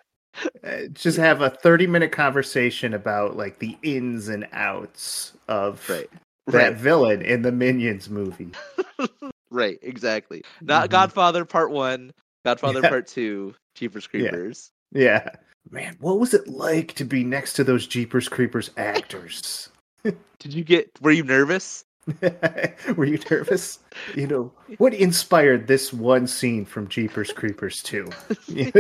Uh, 0.64 0.88
just 0.94 1.16
have 1.16 1.42
a 1.42 1.50
30 1.52 1.86
minute 1.86 2.12
conversation 2.12 2.96
about 2.96 3.38
like 3.38 3.60
the 3.60 3.78
ins 3.84 4.30
and 4.30 4.48
outs 4.52 5.34
of 5.48 5.88
right. 5.88 6.10
that 6.48 6.70
Right. 6.72 6.76
villain 6.76 7.22
in 7.22 7.44
the 7.44 7.52
Minions 7.52 8.10
movie. 8.10 8.50
Right, 9.52 9.78
exactly. 9.84 10.44
Not 10.60 10.88
Mhm. 10.88 10.94
Godfather 10.94 11.46
Part 11.46 11.70
1, 11.70 12.12
Godfather 12.46 12.80
Yeah. 12.82 12.90
Part 12.90 13.06
2, 13.06 13.54
Jeepers 13.76 14.10
Yeah. 14.12 14.22
Creepers. 14.22 14.72
Yeah. 14.92 15.30
Man, 15.70 15.96
what 16.00 16.20
was 16.20 16.34
it 16.34 16.48
like 16.48 16.94
to 16.96 17.06
be 17.06 17.24
next 17.24 17.54
to 17.54 17.64
those 17.64 17.86
Jeepers 17.86 18.28
Creepers 18.28 18.72
actors? 18.76 19.70
Did 20.04 20.52
you 20.52 20.64
get 20.64 20.90
were 21.00 21.12
you 21.12 21.24
nervous? 21.24 21.86
Were 22.96 23.06
you 23.06 23.20
nervous? 23.30 23.80
You 24.16 24.28
know, 24.28 24.52
what 24.78 24.94
inspired 24.94 25.68
this 25.68 25.94
one 25.94 26.28
scene 26.28 26.66
from 26.66 26.88
Jeepers 26.88 27.32
Creepers 27.32 27.82
2? 27.84 28.10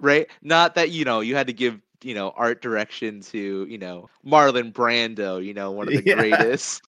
right? 0.00 0.26
Not 0.42 0.74
that 0.74 0.90
you 0.90 1.04
know 1.04 1.20
you 1.20 1.34
had 1.34 1.46
to 1.46 1.52
give 1.52 1.80
you 2.02 2.14
know 2.14 2.32
art 2.36 2.62
direction 2.62 3.20
to 3.20 3.66
you 3.68 3.78
know 3.78 4.08
Marlon 4.26 4.72
Brando, 4.72 5.44
you 5.44 5.54
know 5.54 5.70
one 5.70 5.88
of 5.88 5.94
the 5.94 6.02
Yeah. 6.06 6.14
greatest 6.14 6.82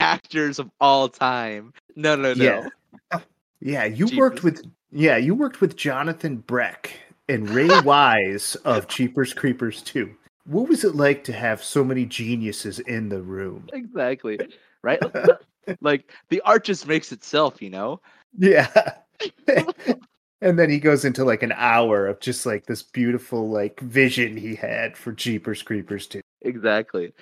actors 0.00 0.58
of 0.58 0.70
all 0.80 1.08
time. 1.08 1.72
No, 1.96 2.16
no, 2.16 2.34
no. 2.34 2.66
Yeah. 3.12 3.20
yeah, 3.60 3.84
you 3.84 4.08
worked 4.16 4.42
with 4.42 4.64
yeah, 4.92 5.16
you 5.16 5.34
worked 5.34 5.60
with 5.60 5.76
Jonathan 5.76 6.36
Breck 6.38 6.92
and 7.28 7.48
Ray 7.50 7.68
Wise 7.82 8.56
of 8.64 8.88
Jeepers 8.88 9.32
Creepers 9.32 9.82
2. 9.82 10.14
What 10.44 10.68
was 10.68 10.84
it 10.84 10.94
like 10.94 11.24
to 11.24 11.32
have 11.32 11.62
so 11.62 11.84
many 11.84 12.06
geniuses 12.06 12.78
in 12.80 13.08
the 13.08 13.22
room? 13.22 13.68
Exactly. 13.72 14.38
Right? 14.82 15.00
like 15.80 16.10
the 16.28 16.40
art 16.42 16.64
just 16.64 16.86
makes 16.86 17.12
itself, 17.12 17.60
you 17.60 17.70
know. 17.70 18.00
Yeah. 18.36 18.68
and 20.40 20.58
then 20.58 20.70
he 20.70 20.78
goes 20.78 21.04
into 21.04 21.24
like 21.24 21.42
an 21.42 21.52
hour 21.52 22.06
of 22.06 22.20
just 22.20 22.46
like 22.46 22.66
this 22.66 22.82
beautiful 22.82 23.48
like 23.50 23.80
vision 23.80 24.36
he 24.36 24.54
had 24.54 24.96
for 24.96 25.12
Jeepers 25.12 25.62
Creepers 25.62 26.06
2. 26.06 26.20
Exactly. 26.42 27.12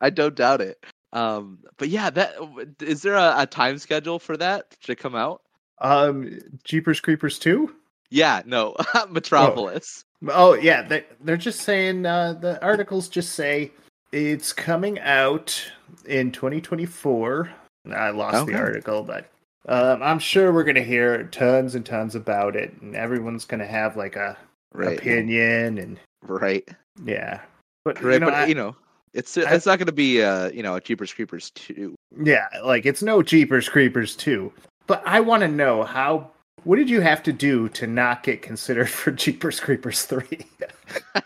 I 0.00 0.10
don't 0.10 0.34
doubt 0.34 0.60
it. 0.60 0.84
Um, 1.12 1.58
but 1.76 1.88
yeah, 1.88 2.08
that 2.10 2.36
is 2.80 3.02
there 3.02 3.16
a, 3.16 3.34
a 3.38 3.46
time 3.46 3.78
schedule 3.78 4.18
for 4.18 4.36
that 4.36 4.70
to 4.82 4.96
come 4.96 5.14
out? 5.14 5.42
Um 5.80 6.38
Jeepers 6.64 7.00
Creepers 7.00 7.38
2? 7.38 7.74
Yeah, 8.10 8.42
no, 8.44 8.74
Metropolis. 9.10 10.04
Oh 10.28 10.54
yeah, 10.54 10.82
they 10.82 11.04
they're 11.22 11.36
just 11.36 11.60
saying 11.60 12.04
uh, 12.06 12.34
the 12.34 12.62
articles 12.62 13.08
just 13.08 13.32
say 13.32 13.70
it's 14.12 14.52
coming 14.52 14.98
out 15.00 15.62
in 16.06 16.32
2024. 16.32 17.50
I 17.92 18.10
lost 18.10 18.46
the 18.46 18.54
article, 18.54 19.02
but 19.02 19.30
um, 19.68 20.02
I'm 20.02 20.18
sure 20.18 20.52
we're 20.52 20.64
gonna 20.64 20.82
hear 20.82 21.24
tons 21.24 21.74
and 21.74 21.86
tons 21.86 22.14
about 22.14 22.56
it, 22.56 22.74
and 22.82 22.94
everyone's 22.94 23.44
gonna 23.44 23.66
have 23.66 23.96
like 23.96 24.16
a 24.16 24.36
Right, 24.72 24.96
opinion, 24.98 25.78
and 25.78 25.98
right, 26.22 26.68
yeah. 27.04 27.40
But 27.84 28.00
right. 28.02 28.14
you 28.14 28.20
know, 28.20 28.26
but 28.26 28.34
I- 28.34 28.46
you 28.46 28.54
know, 28.54 28.76
it's 29.14 29.36
I- 29.36 29.52
it's 29.54 29.66
not 29.66 29.78
going 29.80 29.86
to 29.86 29.92
be 29.92 30.22
uh 30.22 30.50
you 30.50 30.62
know 30.62 30.76
a 30.76 30.80
Jeepers 30.80 31.12
Creepers 31.12 31.50
two. 31.52 31.96
yeah, 32.22 32.46
like 32.62 32.86
it's 32.86 33.02
no 33.02 33.20
Jeepers 33.22 33.68
Creepers 33.68 34.14
2. 34.16 34.52
But 34.86 35.02
I 35.06 35.20
want 35.20 35.40
to 35.42 35.48
know 35.48 35.82
how. 35.82 36.30
What 36.64 36.76
did 36.76 36.90
you 36.90 37.00
have 37.00 37.22
to 37.24 37.32
do 37.32 37.68
to 37.70 37.86
not 37.86 38.22
get 38.22 38.42
considered 38.42 38.88
for 38.90 39.10
Jeepers 39.10 39.60
Creepers 39.60 40.04
3? 40.04 40.24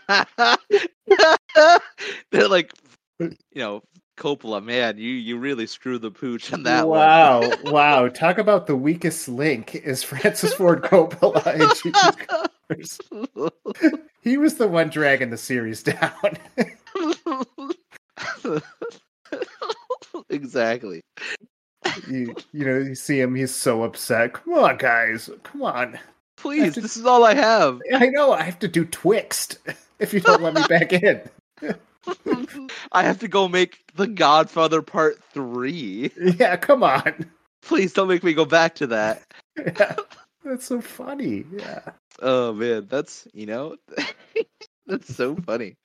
They're 2.31 2.47
like, 2.47 2.71
you 3.19 3.35
know, 3.55 3.81
Coppola, 4.17 4.63
man, 4.63 4.97
you 4.97 5.09
you 5.09 5.37
really 5.37 5.67
screwed 5.67 6.01
the 6.01 6.11
pooch 6.11 6.53
on 6.53 6.63
that 6.63 6.87
wow, 6.87 7.51
wow. 7.65 8.07
Talk 8.07 8.37
about 8.37 8.65
the 8.65 8.75
weakest 8.75 9.27
link 9.27 9.75
is 9.75 10.03
Francis 10.03 10.53
Ford 10.53 10.83
Coppola 10.83 11.53
in 11.55 11.69
Jeepers 11.83 12.99
Creepers. 13.27 13.91
He 14.21 14.37
was 14.37 14.55
the 14.55 14.67
one 14.67 14.89
dragging 14.89 15.29
the 15.29 15.37
series 15.37 15.83
down. 15.83 16.37
exactly. 20.29 21.03
You, 22.09 22.35
you 22.51 22.65
know, 22.65 22.77
you 22.79 22.95
see 22.95 23.19
him, 23.19 23.35
he's 23.35 23.53
so 23.53 23.83
upset. 23.83 24.33
Come 24.33 24.53
on, 24.55 24.77
guys. 24.77 25.29
Come 25.43 25.63
on. 25.63 25.99
Please, 26.37 26.73
to- 26.75 26.81
this 26.81 26.97
is 26.97 27.05
all 27.05 27.23
I 27.23 27.33
have. 27.33 27.79
I 27.93 28.07
know 28.07 28.33
I 28.33 28.43
have 28.43 28.59
to 28.59 28.67
do 28.67 28.85
Twixt 28.85 29.57
if 29.99 30.13
you 30.13 30.19
don't 30.19 30.41
let 30.41 30.53
me 30.53 30.63
back 30.69 30.93
in. 30.93 31.21
I 32.91 33.03
have 33.03 33.19
to 33.19 33.27
go 33.27 33.47
make 33.47 33.79
The 33.95 34.07
Godfather 34.07 34.81
Part 34.81 35.23
3. 35.33 36.11
Yeah, 36.37 36.55
come 36.57 36.83
on. 36.83 37.29
Please 37.61 37.93
don't 37.93 38.07
make 38.07 38.23
me 38.23 38.33
go 38.33 38.45
back 38.45 38.75
to 38.75 38.87
that. 38.87 39.23
Yeah, 39.57 39.95
that's 40.43 40.65
so 40.65 40.81
funny. 40.81 41.45
Yeah. 41.51 41.81
Oh 42.21 42.53
man, 42.53 42.85
that's, 42.89 43.27
you 43.33 43.47
know, 43.47 43.75
that's 44.85 45.15
so 45.15 45.35
funny. 45.35 45.75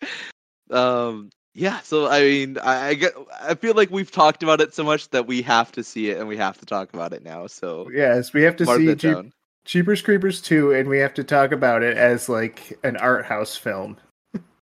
Um 0.71 1.31
yeah, 1.55 1.81
so 1.81 2.07
I 2.09 2.23
mean, 2.23 2.59
I, 2.59 2.89
I 2.89 2.95
get 2.95 3.13
I 3.41 3.55
feel 3.55 3.75
like 3.75 3.91
we've 3.91 4.11
talked 4.11 4.43
about 4.43 4.61
it 4.61 4.75
so 4.75 4.85
much 4.85 5.09
that 5.11 5.27
we 5.27 5.43
have 5.43 5.73
to 5.73 5.83
see 5.83 6.11
it 6.11 6.19
and 6.19 6.29
we 6.29 6.37
have 6.37 6.59
to 6.59 6.67
talk 6.67 6.93
about 6.95 7.13
it 7.13 7.23
now. 7.23 7.47
So 7.47 7.89
Yes, 7.93 8.33
we 8.33 8.43
have 8.43 8.57
to 8.57 8.67
see 8.67 8.95
Jeep- 8.95 8.99
down. 8.99 9.33
Jeepers 9.65 10.01
Creepers 10.03 10.41
2, 10.41 10.73
and 10.73 10.89
we 10.89 10.99
have 10.99 11.15
to 11.15 11.23
talk 11.25 11.53
about 11.53 11.83
it 11.83 11.97
as 11.97 12.29
like 12.29 12.79
an 12.83 12.97
art 12.97 13.27
house 13.27 13.57
film. 13.57 13.99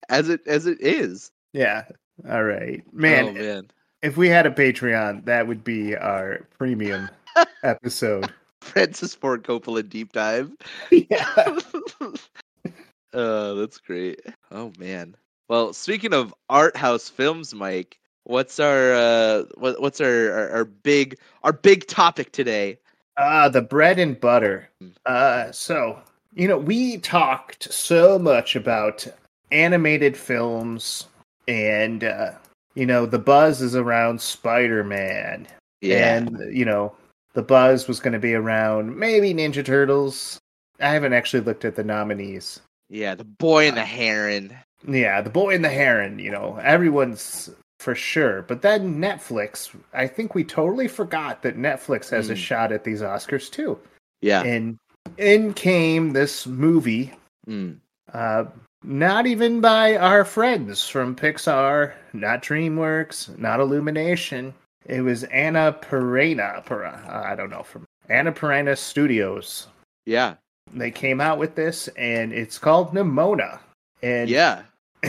As 0.09 0.29
it 0.29 0.47
as 0.47 0.67
it 0.67 0.79
is. 0.81 1.31
Yeah. 1.53 1.85
All 2.29 2.45
right. 2.45 2.83
Man, 2.93 3.29
oh 3.29 3.33
man. 3.33 3.71
if 4.03 4.17
we 4.17 4.29
had 4.29 4.47
a 4.47 4.51
Patreon, 4.51 5.25
that 5.25 5.47
would 5.47 5.65
be 5.65 5.97
our 5.97 6.47
premium 6.59 7.09
episode. 7.63 8.33
Francis 8.61 9.15
Ford 9.15 9.45
Coppola 9.45 9.89
deep 9.89 10.13
dive. 10.13 10.51
yeah. 10.91 11.59
uh, 13.15 13.55
that's 13.55 13.79
great. 13.79 14.21
Oh 14.51 14.73
man. 14.79 15.17
Well, 15.49 15.73
speaking 15.73 16.15
of 16.15 16.35
art 16.49 16.77
house 16.77 17.09
films, 17.09 17.55
Mike, 17.55 17.99
what's 18.25 18.59
our 18.59 18.95
uh, 18.95 19.43
what, 19.57 19.81
what's 19.81 20.01
our, 20.01 20.33
our 20.33 20.51
our 20.51 20.65
big 20.65 21.19
our 21.43 21.53
big 21.53 21.87
topic 21.87 22.33
today? 22.33 22.79
Uh, 23.17 23.49
the 23.49 23.63
bread 23.63 23.99
and 23.99 24.19
butter. 24.19 24.69
Uh, 25.07 25.53
so, 25.53 26.01
you 26.35 26.49
know, 26.49 26.59
we 26.59 26.99
talked 26.99 27.73
so 27.73 28.19
much 28.19 28.57
about 28.57 29.07
animated 29.53 30.17
films, 30.17 31.07
and, 31.47 32.03
uh, 32.03 32.33
you 32.75 32.85
know, 32.87 33.07
the 33.07 33.21
buzz 33.21 33.63
is 33.63 33.77
around 33.77 34.21
Spider 34.21 34.83
Man. 34.83 35.47
yeah. 35.81 36.17
And, 36.17 36.57
you 36.57 36.65
know, 36.65 36.93
the 37.35 37.43
buzz 37.43 37.87
was 37.87 38.01
going 38.01 38.15
to 38.15 38.19
be 38.19 38.35
around 38.35 38.97
maybe 38.97 39.33
Ninja 39.33 39.65
Turtles. 39.65 40.41
I 40.81 40.89
haven't 40.89 41.13
actually 41.13 41.45
looked 41.45 41.65
at 41.65 41.77
the 41.77 41.85
nominees. 41.85 42.61
yeah, 42.89 43.15
the 43.15 43.23
boy 43.25 43.69
and 43.69 43.77
the 43.77 43.85
heron. 43.85 44.57
Yeah, 44.87 45.21
the 45.21 45.31
boy 45.31 45.55
and 45.55 45.65
the 45.65 45.71
heron, 45.71 46.19
you 46.19 46.31
know, 46.31 46.59
everyone's 46.63 47.51
for 47.81 47.95
sure. 47.95 48.43
But 48.43 48.63
then 48.63 48.97
Netflix, 49.01 49.75
I 49.93 50.07
think 50.07 50.35
we 50.35 50.45
totally 50.45 50.89
forgot 50.89 51.43
that 51.43 51.59
Netflix 51.59 52.11
has 52.11 52.31
a 52.31 52.35
Mm. 52.35 52.39
shot 52.39 52.73
at 52.73 52.85
these 52.85 53.03
Oscars 53.03 53.51
too. 53.51 53.79
Yeah. 54.23 54.43
And 54.43 54.79
in 55.19 55.53
came 55.55 56.13
this 56.13 56.47
movie, 56.47 57.13
Mm. 57.49 57.77
uh, 58.13 58.45
not 58.83 59.27
even 59.27 59.61
by 59.61 59.97
our 59.97 60.25
friends 60.25 60.89
from 60.89 61.17
Pixar, 61.17 61.93
not 62.13 62.43
DreamWorks, 62.43 63.39
not 63.39 63.61
Illumination. 63.61 64.55
It 64.87 65.01
was 65.01 65.25
Anna 65.25 65.73
Perena, 65.81 66.65
Pera- 66.65 67.03
I 67.27 67.35
don't 67.35 67.51
know, 67.51 67.63
from 67.63 67.85
Anna 68.09 68.33
Perena 68.33 68.77
Studios. 68.77 69.69
Yeah. 70.07 70.35
They 70.73 70.91
came 70.91 71.21
out 71.21 71.39
with 71.39 71.55
this, 71.55 71.89
and 71.97 72.33
it's 72.33 72.59
called 72.59 72.95
Nimona. 72.95 73.59
And 74.03 74.29
Yeah. 74.29 74.63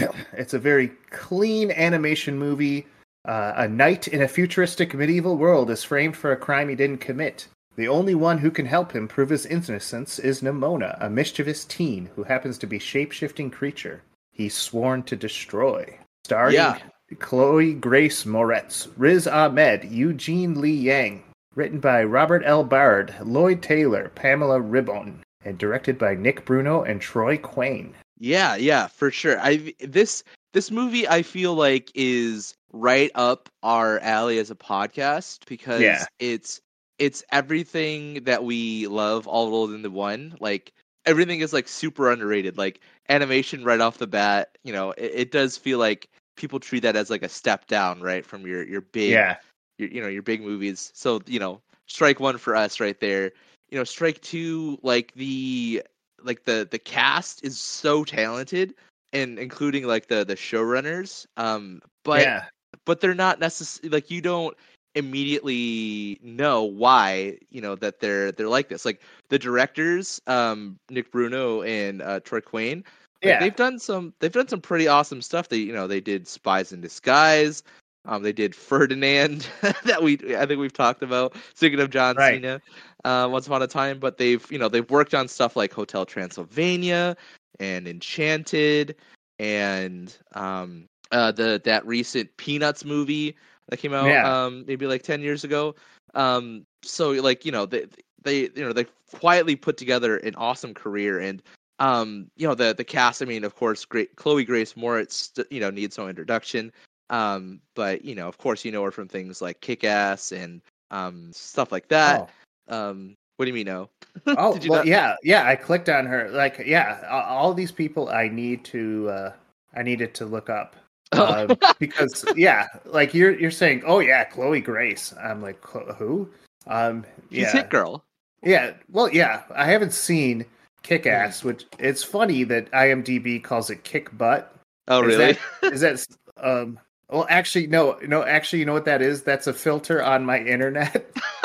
it's 0.34 0.54
a 0.54 0.60
very 0.60 0.92
clean 1.10 1.72
animation 1.72 2.38
movie. 2.38 2.88
Uh, 3.26 3.54
a 3.56 3.68
knight 3.68 4.08
in 4.08 4.22
a 4.22 4.28
futuristic 4.28 4.94
medieval 4.94 5.36
world 5.36 5.70
is 5.72 5.84
framed 5.84 6.16
for 6.16 6.32
a 6.32 6.38
crime 6.38 6.70
he 6.70 6.76
didn't 6.76 7.00
commit. 7.00 7.48
The 7.76 7.88
only 7.88 8.16
one 8.16 8.38
who 8.38 8.52
can 8.52 8.68
help 8.68 8.94
him 8.94 9.08
prove 9.08 9.30
his 9.30 9.46
innocence 9.46 10.20
is 10.20 10.42
Nimona, 10.42 10.98
a 11.02 11.10
mischievous 11.10 11.66
teen 11.66 12.10
who 12.16 12.24
happens 12.24 12.58
to 12.60 12.68
be 12.68 12.80
shape-shifting 12.80 13.52
creature 13.52 14.02
he's 14.36 14.54
sworn 14.54 15.02
to 15.04 15.16
destroy. 15.16 15.98
Starring 16.26 16.56
Yeah. 16.56 16.78
Chloe 17.20 17.74
Grace 17.74 18.26
Moretz, 18.26 18.90
Riz 18.98 19.28
Ahmed, 19.28 19.86
Eugene 19.86 20.60
Lee 20.60 20.76
Yang. 20.76 21.24
Written 21.56 21.80
by 21.80 22.04
Robert 22.04 22.44
L. 22.46 22.64
Baird, 22.66 23.16
Lloyd 23.24 23.62
Taylor, 23.62 24.12
Pamela 24.14 24.60
Ribon, 24.60 25.24
and 25.46 25.58
directed 25.58 25.98
by 25.98 26.16
Nick 26.16 26.44
Bruno 26.44 26.84
and 26.84 27.00
Troy 27.00 27.38
Quane. 27.38 27.94
Yeah, 28.18 28.56
yeah, 28.56 28.88
for 28.88 29.12
sure. 29.12 29.40
I 29.40 29.74
this 29.80 30.24
this 30.54 30.72
movie 30.72 31.08
I 31.08 31.22
feel 31.22 31.54
like 31.54 31.92
is 31.96 32.56
right 32.72 33.12
up 33.16 33.50
our 33.64 34.00
alley 34.00 34.38
as 34.40 34.50
a 34.52 34.56
podcast 34.56 35.46
because 35.48 36.08
Yeah. 36.08 36.08
it's 36.20 36.62
it's 36.98 37.24
everything 37.32 38.24
that 38.24 38.44
we 38.44 38.88
love 38.88 39.28
all 39.28 39.50
rolled 39.50 39.72
into 39.74 39.90
one. 39.90 40.36
Like 40.40 40.74
everything 41.06 41.42
is 41.42 41.54
like 41.54 41.68
super 41.68 42.12
underrated. 42.12 42.58
Like 42.58 42.80
animation 43.10 43.64
right 43.64 43.80
off 43.82 43.98
the 43.98 44.08
bat, 44.08 44.58
you 44.64 44.74
know, 44.74 44.92
it, 44.92 45.12
it 45.14 45.32
does 45.32 45.58
feel 45.58 45.80
like 45.80 46.10
people 46.36 46.60
treat 46.60 46.82
that 46.84 46.96
as 46.96 47.10
like 47.10 47.24
a 47.24 47.30
step 47.30 47.68
down, 47.68 48.02
right, 48.02 48.26
from 48.26 48.46
your 48.46 48.64
your 48.64 48.82
big 48.82 49.28
Yeah. 49.28 49.38
your 49.78 49.90
you 49.90 50.02
know 50.02 50.08
your 50.08 50.24
big 50.24 50.42
movies. 50.42 50.92
So 50.94 51.22
you 51.28 51.40
know, 51.40 51.62
strike 51.88 52.20
one 52.20 52.38
for 52.38 52.56
us 52.56 52.80
right 52.80 53.00
there. 53.00 53.32
You 53.70 53.78
know, 53.78 53.84
strike 53.84 54.22
two, 54.22 54.78
like 54.84 55.14
the 55.16 55.84
like 56.26 56.44
the 56.46 56.68
the 56.70 56.80
cast 56.80 57.44
is 57.46 57.60
so 57.60 58.04
talented, 58.04 58.74
and 59.14 59.40
including 59.40 59.86
like 59.88 60.08
the 60.08 60.26
the 60.26 60.36
showrunners. 60.36 61.26
Um, 61.38 61.82
but 62.04 62.22
yeah. 62.24 62.46
but 62.86 63.00
they're 63.02 63.16
not 63.16 63.40
necessarily 63.40 63.90
like 63.96 64.12
you 64.12 64.22
don't 64.22 64.58
immediately 64.96 66.18
know 66.24 66.64
why 66.64 67.38
you 67.50 67.62
know 67.62 67.76
that 67.76 68.00
they're 68.00 68.32
they're 68.32 68.50
like 68.50 68.70
this. 68.70 68.86
Like 68.86 69.02
the 69.30 69.40
directors, 69.40 70.22
um, 70.28 70.78
Nick 70.90 71.12
Bruno 71.12 71.62
and 71.64 72.02
uh, 72.02 72.20
Troy 72.22 72.42
Quane. 72.42 72.78
like, 72.78 72.86
Yeah. 73.22 73.40
they've 73.40 73.56
done 73.56 73.80
some 73.80 74.14
they've 74.20 74.32
done 74.32 74.48
some 74.48 74.62
pretty 74.62 74.88
awesome 74.88 75.22
stuff. 75.22 75.50
They 75.50 75.58
you 75.58 75.74
know 75.74 75.88
they 75.88 76.02
did 76.02 76.28
Spies 76.28 76.72
in 76.72 76.82
Disguise. 76.82 77.64
Um, 78.06 78.24
they 78.24 78.34
did 78.34 78.56
Ferdinand 78.56 79.48
that 79.86 80.02
we 80.02 80.14
I 80.36 80.46
think 80.46 80.60
we've 80.60 80.74
talked 80.74 81.04
about. 81.04 81.36
Speaking 81.54 81.80
of 81.80 81.90
John 81.90 82.18
Right. 82.18 82.42
Cena, 82.42 82.62
uh, 83.04 83.28
once 83.32 83.48
upon 83.48 83.62
a 83.62 83.68
time, 83.68 84.00
but 84.00 84.18
they've 84.18 84.46
you 84.52 84.60
know 84.60 84.70
they've 84.70 84.90
worked 84.90 85.14
on 85.14 85.28
stuff 85.28 85.56
like 85.56 85.74
Hotel 85.74 86.06
Transylvania 86.06 87.16
and 87.60 87.88
Enchanted 87.88 88.96
and 89.40 90.18
um 90.34 90.88
uh 91.12 91.32
the 91.32 91.62
that 91.66 91.86
recent 91.86 92.36
Peanuts 92.38 92.86
movie 92.86 93.36
that 93.70 93.78
came 93.78 93.94
out 93.94 94.08
Yeah. 94.08 94.24
um 94.24 94.64
maybe 94.68 94.88
like 94.88 95.04
10 95.04 95.22
years 95.22 95.44
ago. 95.44 95.76
Um 96.14 96.66
so 96.84 97.12
like 97.12 97.46
you 97.46 97.52
know 97.52 97.66
they 97.66 97.86
they 98.24 98.42
you 98.56 98.64
know 98.66 98.74
they 98.74 98.86
quietly 99.14 99.56
put 99.56 99.78
together 99.78 100.18
an 100.18 100.36
awesome 100.36 100.74
career 100.74 101.20
and 101.20 101.42
um 101.80 102.30
you 102.38 102.48
know 102.48 102.56
the 102.56 102.74
the 102.74 102.84
cast 102.84 103.22
I 103.22 103.26
mean 103.26 103.44
of 103.44 103.56
course 103.56 103.84
great 103.86 104.16
Chloe 104.16 104.46
Grace 104.46 104.74
Moretz 104.74 105.44
you 105.52 105.60
know 105.60 105.70
needs 105.70 105.98
no 105.98 106.08
introduction 106.08 106.72
um 107.10 107.60
but 107.76 108.04
you 108.04 108.16
know 108.16 108.28
of 108.28 108.38
course 108.38 108.66
you 108.66 108.72
know 108.72 108.84
her 108.84 108.92
from 108.92 109.08
things 109.08 109.42
like 109.42 109.62
Kick-Ass 109.62 110.32
and 110.32 110.62
um 110.92 111.32
stuff 111.34 111.72
like 111.72 111.88
that 111.90 112.30
um 112.68 113.16
what 113.38 113.46
do 113.46 113.50
you 113.50 113.54
mean 113.54 113.68
no 113.68 113.90
Oh, 114.28 114.58
well, 114.68 114.80
not- 114.80 114.86
yeah, 114.88 115.16
yeah. 115.24 115.46
I 115.46 115.58
clicked 115.58 115.90
on 115.90 116.06
her. 116.06 116.30
Like, 116.30 116.64
yeah, 116.66 117.02
all 117.12 117.54
these 117.54 117.72
people 117.72 118.08
I 118.08 118.30
need 118.30 118.64
to, 118.66 119.10
uh 119.10 119.34
I 119.76 119.84
needed 119.84 120.14
to 120.16 120.26
look 120.26 120.50
up 120.50 120.78
Oh. 121.12 121.48
um, 121.50 121.58
because, 121.80 122.24
yeah, 122.36 122.68
like 122.86 123.14
you're 123.14 123.38
you're 123.38 123.52
saying, 123.52 123.84
oh 123.86 124.00
yeah, 124.00 124.24
Chloe 124.24 124.62
Grace. 124.62 125.14
I'm 125.22 125.42
like, 125.42 125.62
who? 125.68 126.30
Um, 126.66 127.06
she's 127.30 127.40
yeah, 127.42 127.52
hit 127.52 127.70
girl 127.70 128.06
yeah. 128.42 128.74
Well, 128.90 129.10
yeah, 129.12 129.44
I 129.54 129.66
haven't 129.66 129.92
seen 129.94 130.46
Kick 130.84 131.06
Ass, 131.06 131.44
which 131.44 131.66
it's 131.80 132.04
funny 132.04 132.44
that 132.46 132.72
IMDb 132.72 133.44
calls 133.44 133.70
it 133.70 133.84
Kick 133.84 134.16
Butt. 134.18 134.56
oh 134.88 135.02
Is 135.02 135.08
really 135.08 135.38
that- 135.62 135.74
Is 135.74 135.82
that 135.82 136.06
um? 136.38 136.80
Well, 137.10 137.28
actually, 137.30 137.68
no, 137.68 137.98
no. 138.08 138.24
Actually, 138.24 138.60
you 138.60 138.66
know 138.66 138.74
what 138.74 138.86
that 138.86 139.02
is? 139.02 139.24
That's 139.24 139.48
a 139.48 139.54
filter 139.54 140.04
on 140.04 140.26
my 140.26 140.40
internet 140.40 141.12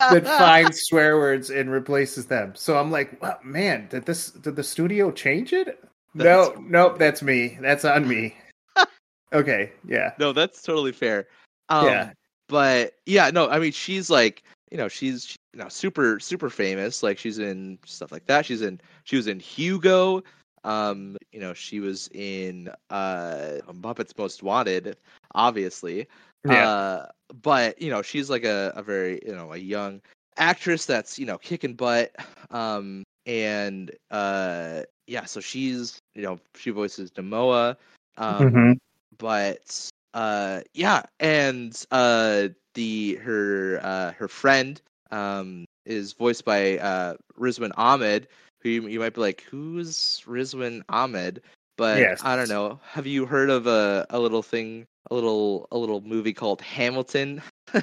that 0.00 0.24
finds 0.24 0.80
swear 0.82 1.16
words 1.18 1.50
and 1.50 1.70
replaces 1.70 2.26
them. 2.26 2.54
So 2.56 2.76
I'm 2.76 2.90
like, 2.90 3.20
wow, 3.22 3.38
man, 3.44 3.86
did 3.90 4.06
this? 4.06 4.30
Did 4.30 4.56
the 4.56 4.64
studio 4.64 5.10
change 5.12 5.52
it? 5.52 5.82
no, 6.14 6.24
That's- 6.24 6.58
nope, 6.60 6.98
that's 6.98 7.22
me. 7.22 7.58
That's 7.60 7.84
on 7.84 8.08
me. 8.08 8.36
okay, 9.32 9.72
yeah, 9.86 10.12
no 10.18 10.32
that's 10.32 10.62
totally 10.62 10.92
fair 10.92 11.28
um 11.68 11.86
Yeah. 11.86 12.12
but 12.48 12.94
yeah 13.04 13.30
no 13.30 13.48
i 13.50 13.58
mean 13.58 13.72
she's 13.72 14.08
like 14.08 14.42
you 14.70 14.78
know 14.78 14.88
she's 14.88 15.36
you 15.52 15.58
know 15.60 15.68
super 15.68 16.18
super 16.18 16.48
famous 16.48 17.02
like 17.02 17.18
she's 17.18 17.38
in 17.38 17.78
stuff 17.84 18.10
like 18.10 18.24
that 18.26 18.46
she's 18.46 18.62
in 18.62 18.80
she 19.04 19.16
was 19.16 19.26
in 19.26 19.38
hugo 19.38 20.22
um 20.68 21.16
you 21.32 21.40
know 21.40 21.54
she 21.54 21.80
was 21.80 22.08
in 22.14 22.68
uh 22.90 23.58
muppets 23.72 24.16
most 24.18 24.42
wanted 24.42 24.96
obviously. 25.34 26.08
Yeah, 26.44 26.68
uh 26.68 27.06
but 27.42 27.80
you 27.80 27.90
know 27.90 28.02
she's 28.02 28.30
like 28.30 28.44
a, 28.44 28.72
a 28.76 28.82
very 28.82 29.20
you 29.26 29.34
know 29.34 29.52
a 29.52 29.56
young 29.58 30.00
actress 30.36 30.86
that's 30.86 31.18
you 31.18 31.26
know 31.26 31.38
kicking 31.38 31.74
butt. 31.74 32.12
Um 32.50 33.04
and 33.26 33.90
uh 34.10 34.82
yeah 35.06 35.24
so 35.24 35.40
she's 35.40 35.98
you 36.14 36.22
know 36.22 36.38
she 36.56 36.70
voices 36.70 37.10
Demoa 37.10 37.76
um 38.16 38.66
Mhm. 38.66 38.78
but 39.18 39.90
uh 40.14 40.60
yeah 40.74 41.02
and 41.20 41.84
uh 41.90 42.48
the 42.74 43.16
her 43.16 43.80
uh 43.82 44.12
her 44.12 44.28
friend 44.28 44.80
um 45.10 45.64
is 45.86 46.12
voiced 46.12 46.44
by 46.44 46.78
uh 46.78 47.14
Rizwan 47.38 47.72
Ahmed 47.76 48.28
who 48.60 48.68
you, 48.68 48.86
you 48.88 48.98
might 49.00 49.14
be 49.14 49.20
like 49.20 49.42
who's 49.42 50.22
Rizwan 50.26 50.82
Ahmed? 50.88 51.42
But 51.76 51.98
Yes. 51.98 52.20
I 52.24 52.36
don't 52.36 52.48
know. 52.48 52.80
Have 52.90 53.06
you 53.06 53.24
heard 53.24 53.50
of 53.50 53.66
a 53.66 54.06
a 54.10 54.18
little 54.18 54.42
thing 54.42 54.86
a 55.10 55.14
little 55.14 55.68
a 55.70 55.78
little 55.78 56.00
movie 56.00 56.32
called 56.32 56.60
Hamilton? 56.60 57.42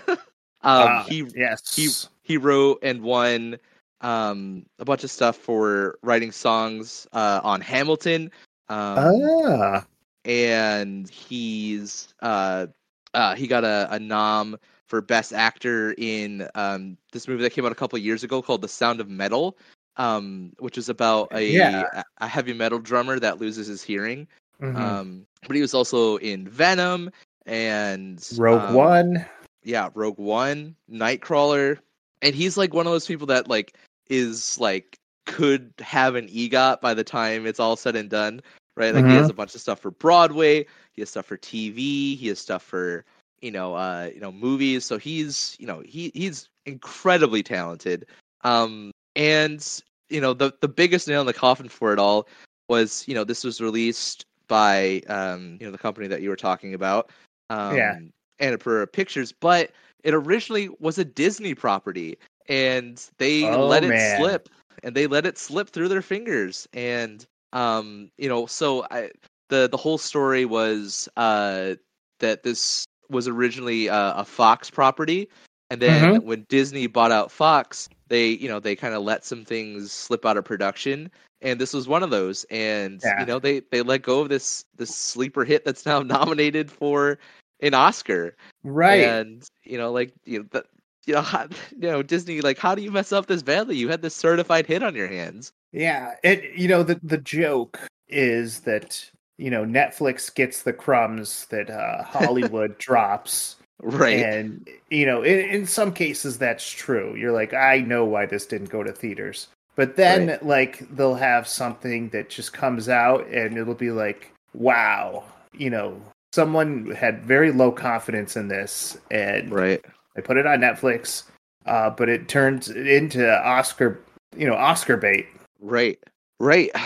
Um 0.62 0.88
Ah, 0.88 1.06
he 1.08 1.24
yes, 1.36 1.62
he 1.76 1.90
he 2.24 2.38
wrote 2.38 2.80
and 2.82 3.02
won 3.04 3.58
um 4.02 4.66
a 4.80 4.86
bunch 4.86 5.04
of 5.04 5.12
stuff 5.12 5.38
for 5.38 6.00
writing 6.02 6.32
songs 6.32 7.08
uh 7.14 7.40
on 7.44 7.62
Hamilton. 7.62 8.32
Um 8.68 8.98
ah, 8.98 9.86
and 10.26 11.08
he's 11.08 12.14
uh 12.22 12.66
uh 13.14 13.36
he 13.36 13.46
got 13.46 13.64
a, 13.64 13.88
a 13.92 14.00
nom 14.00 14.58
for 14.88 15.02
best 15.02 15.34
actor 15.34 15.94
in 16.00 16.48
um 16.56 16.98
this 17.12 17.28
movie 17.28 17.44
that 17.44 17.52
came 17.54 17.66
out 17.66 17.72
a 17.72 17.76
couple 17.76 18.00
years 18.00 18.24
ago 18.24 18.42
called 18.42 18.62
The 18.64 18.68
Sound 18.68 19.00
of 19.00 19.08
Metal 19.08 19.58
um 19.98 20.52
which 20.60 20.78
is 20.78 20.90
about 20.90 21.30
a 21.34 21.46
Yeah. 21.46 22.04
a 22.20 22.28
heavy 22.28 22.54
metal 22.54 22.80
drummer 22.80 23.20
that 23.20 23.40
loses 23.40 23.68
his 23.68 23.82
hearing 23.82 24.28
mhm. 24.62 24.76
um 24.76 25.26
but 25.48 25.56
he 25.56 25.62
was 25.62 25.74
also 25.74 26.18
in 26.18 26.48
Venom 26.48 27.12
and 27.46 28.28
Rogue 28.38 28.64
um, 28.64 28.74
One. 28.74 29.26
yeah, 29.64 29.90
Rogue 29.94 30.18
One, 30.18 30.76
Nightcrawler, 30.92 31.78
and 32.22 32.36
he's 32.36 32.58
like 32.58 32.74
one 32.74 32.88
of 32.88 32.92
those 32.92 33.08
people 33.08 33.28
that 33.28 33.48
like 33.48 33.78
is 34.10 34.60
like 34.60 34.98
could 35.26 35.74
have 35.80 36.16
an 36.16 36.28
EGOT 36.28 36.82
by 36.82 36.94
the 36.94 37.04
time 37.04 37.46
it's 37.46 37.60
all 37.60 37.76
said 37.76 37.96
and 37.96 38.10
done, 38.10 38.42
right? 38.76 38.94
Like 38.94 39.06
he 39.06 39.16
has 39.16 39.30
a 39.30 39.34
bunch 39.34 39.56
of 39.56 39.62
stuff 39.62 39.80
for 39.80 39.92
Broadway, 39.92 40.66
he 40.94 41.02
has 41.02 41.10
stuff 41.10 41.26
for 41.26 41.38
TV, 41.38 42.18
he 42.18 42.28
has 42.28 42.40
stuff 42.40 42.64
for 42.64 43.06
you 43.42 43.52
know, 43.52 43.76
uh, 43.76 44.10
you 44.14 44.20
know, 44.20 44.32
movies. 44.32 44.86
So 44.86 44.98
he's 44.98 45.56
you 45.60 45.68
know 45.68 45.82
he 45.86 46.12
he's 46.16 46.50
incredibly 46.66 47.44
talented, 47.44 48.08
um, 48.44 48.92
and 49.16 49.82
you 50.10 50.22
know 50.22 50.34
the 50.34 50.54
the 50.62 50.68
biggest 50.68 51.08
nail 51.08 51.22
in 51.22 51.28
the 51.28 51.34
coffin 51.34 51.68
for 51.70 51.94
it 51.94 52.00
all 52.00 52.28
was 52.70 53.04
you 53.08 53.14
know 53.16 53.24
this 53.24 53.44
was 53.44 53.62
released 53.62 54.26
by 54.48 55.02
um 55.08 55.58
you 55.60 55.66
know 55.66 55.72
the 55.72 55.78
company 55.78 56.08
that 56.08 56.22
you 56.22 56.30
were 56.30 56.36
talking 56.36 56.74
about 56.74 57.10
um 57.50 57.70
Yeah. 57.70 57.94
Annapurna 58.40 58.92
Pictures, 58.92 59.32
but 59.32 59.72
it 60.04 60.14
originally 60.14 60.70
was 60.80 60.98
a 60.98 61.06
Disney 61.06 61.54
property, 61.56 62.18
and 62.50 63.04
they 63.18 63.56
Oh, 63.56 63.58
let 63.58 63.84
it 63.84 63.90
man. 63.90 64.00
slip, 64.00 64.50
and 64.84 64.96
they 64.96 65.08
let 65.08 65.26
it 65.26 65.38
slip 65.38 65.70
through 65.70 65.88
their 65.90 66.02
fingers, 66.02 66.68
and 66.74 67.26
um, 67.54 68.12
you 68.18 68.28
know, 68.30 68.46
so 68.46 68.86
I 68.92 69.12
the 69.50 69.68
the 69.70 69.78
whole 69.78 69.98
story 69.98 70.46
was 70.46 71.08
uh 71.18 71.76
that 72.20 72.44
this 72.44 72.86
was 73.10 73.28
originally 73.28 73.90
uh, 73.90 74.22
a 74.22 74.26
Fox 74.26 74.70
property, 74.70 75.30
and 75.76 75.82
then 75.82 76.02
Mm-hmm. 76.14 76.26
when 76.28 76.46
Disney 76.48 76.88
bought 76.88 77.12
out 77.12 77.32
Fox, 77.32 77.90
they 78.08 78.30
you 78.30 78.48
know 78.48 78.60
they 78.60 78.76
kind 78.76 78.94
of 78.94 79.04
let 79.04 79.26
some 79.26 79.44
things 79.44 79.92
slip 79.92 80.26
out 80.26 80.38
of 80.38 80.46
production, 80.46 81.12
and 81.42 81.60
this 81.60 81.74
was 81.74 81.88
one 81.88 82.02
of 82.04 82.10
those, 82.12 82.46
and 82.50 83.02
Yeah. 83.04 83.20
you 83.20 83.26
know 83.26 83.40
they 83.40 83.60
they 83.72 83.82
let 83.82 84.02
go 84.04 84.22
of 84.22 84.30
this 84.30 84.64
this 84.78 84.96
sleeper 84.96 85.44
hit 85.44 85.66
that's 85.66 85.86
now 85.86 86.00
nominated 86.16 86.72
for 86.72 87.20
an 87.60 87.74
Oscar, 87.74 88.36
Right. 88.64 89.02
and 89.02 89.44
you 89.64 89.78
know, 89.78 89.92
like 89.92 90.14
you 90.26 90.40
know, 90.40 90.46
the, 90.52 90.66
you 91.06 91.14
know, 91.14 91.22
how, 91.34 91.48
you 91.72 91.90
know, 91.90 92.02
Disney, 92.04 92.40
like, 92.42 92.58
how 92.58 92.74
do 92.74 92.82
you 92.82 92.92
mess 92.92 93.12
up 93.12 93.26
this 93.26 93.44
badly? 93.44 93.76
You 93.76 93.90
had 93.90 94.02
this 94.02 94.16
certified 94.16 94.66
hit 94.66 94.82
on 94.82 94.96
your 94.96 95.08
hands. 95.08 95.52
Yeah, 95.74 96.16
it 96.24 96.58
you 96.58 96.68
know 96.70 96.84
the 96.84 97.00
the 97.04 97.18
joke 97.18 97.80
is 98.08 98.62
that 98.62 99.12
you 99.38 99.50
know 99.50 99.66
Netflix 99.66 100.34
gets 100.34 100.64
the 100.64 100.72
crumbs 100.74 101.48
that 101.50 101.70
uh, 101.70 102.04
Hollywood 102.06 102.78
drops, 102.78 103.58
Right. 103.82 104.20
and 104.24 104.68
you 104.90 105.06
know 105.06 105.22
in, 105.22 105.40
in 105.50 105.68
some 105.68 105.94
cases 105.94 106.38
that's 106.38 106.70
true. 106.70 107.16
You're 107.16 107.34
like, 107.34 107.54
I 107.54 107.80
know 107.80 108.06
why 108.06 108.26
this 108.26 108.46
didn't 108.46 108.70
go 108.70 108.84
to 108.84 108.92
theaters, 108.92 109.48
but 109.76 109.96
then 109.96 110.28
Right. 110.28 110.46
like 110.46 110.96
they'll 110.96 111.16
have 111.16 111.48
something 111.48 112.10
that 112.10 112.30
just 112.30 112.54
comes 112.54 112.88
out 112.90 113.28
and 113.28 113.58
it'll 113.58 113.76
be 113.76 113.92
like, 113.92 114.32
wow, 114.54 115.24
you 115.54 115.70
know, 115.70 116.02
someone 116.34 116.92
had 116.92 117.26
very 117.26 117.52
low 117.52 117.72
confidence 117.72 118.36
in 118.38 118.48
this 118.48 118.98
and 119.12 119.52
Right. 119.52 119.84
they 120.16 120.22
put 120.22 120.38
it 120.38 120.46
on 120.48 120.60
Netflix, 120.60 121.24
uh, 121.66 121.90
but 121.90 122.08
it 122.10 122.28
turns 122.30 122.70
into 122.70 123.30
Oscar, 123.46 124.00
you 124.38 124.48
know, 124.48 124.56
Oscar 124.56 124.98
bait. 124.98 125.28
Right. 125.60 126.00
Right. 126.40 126.72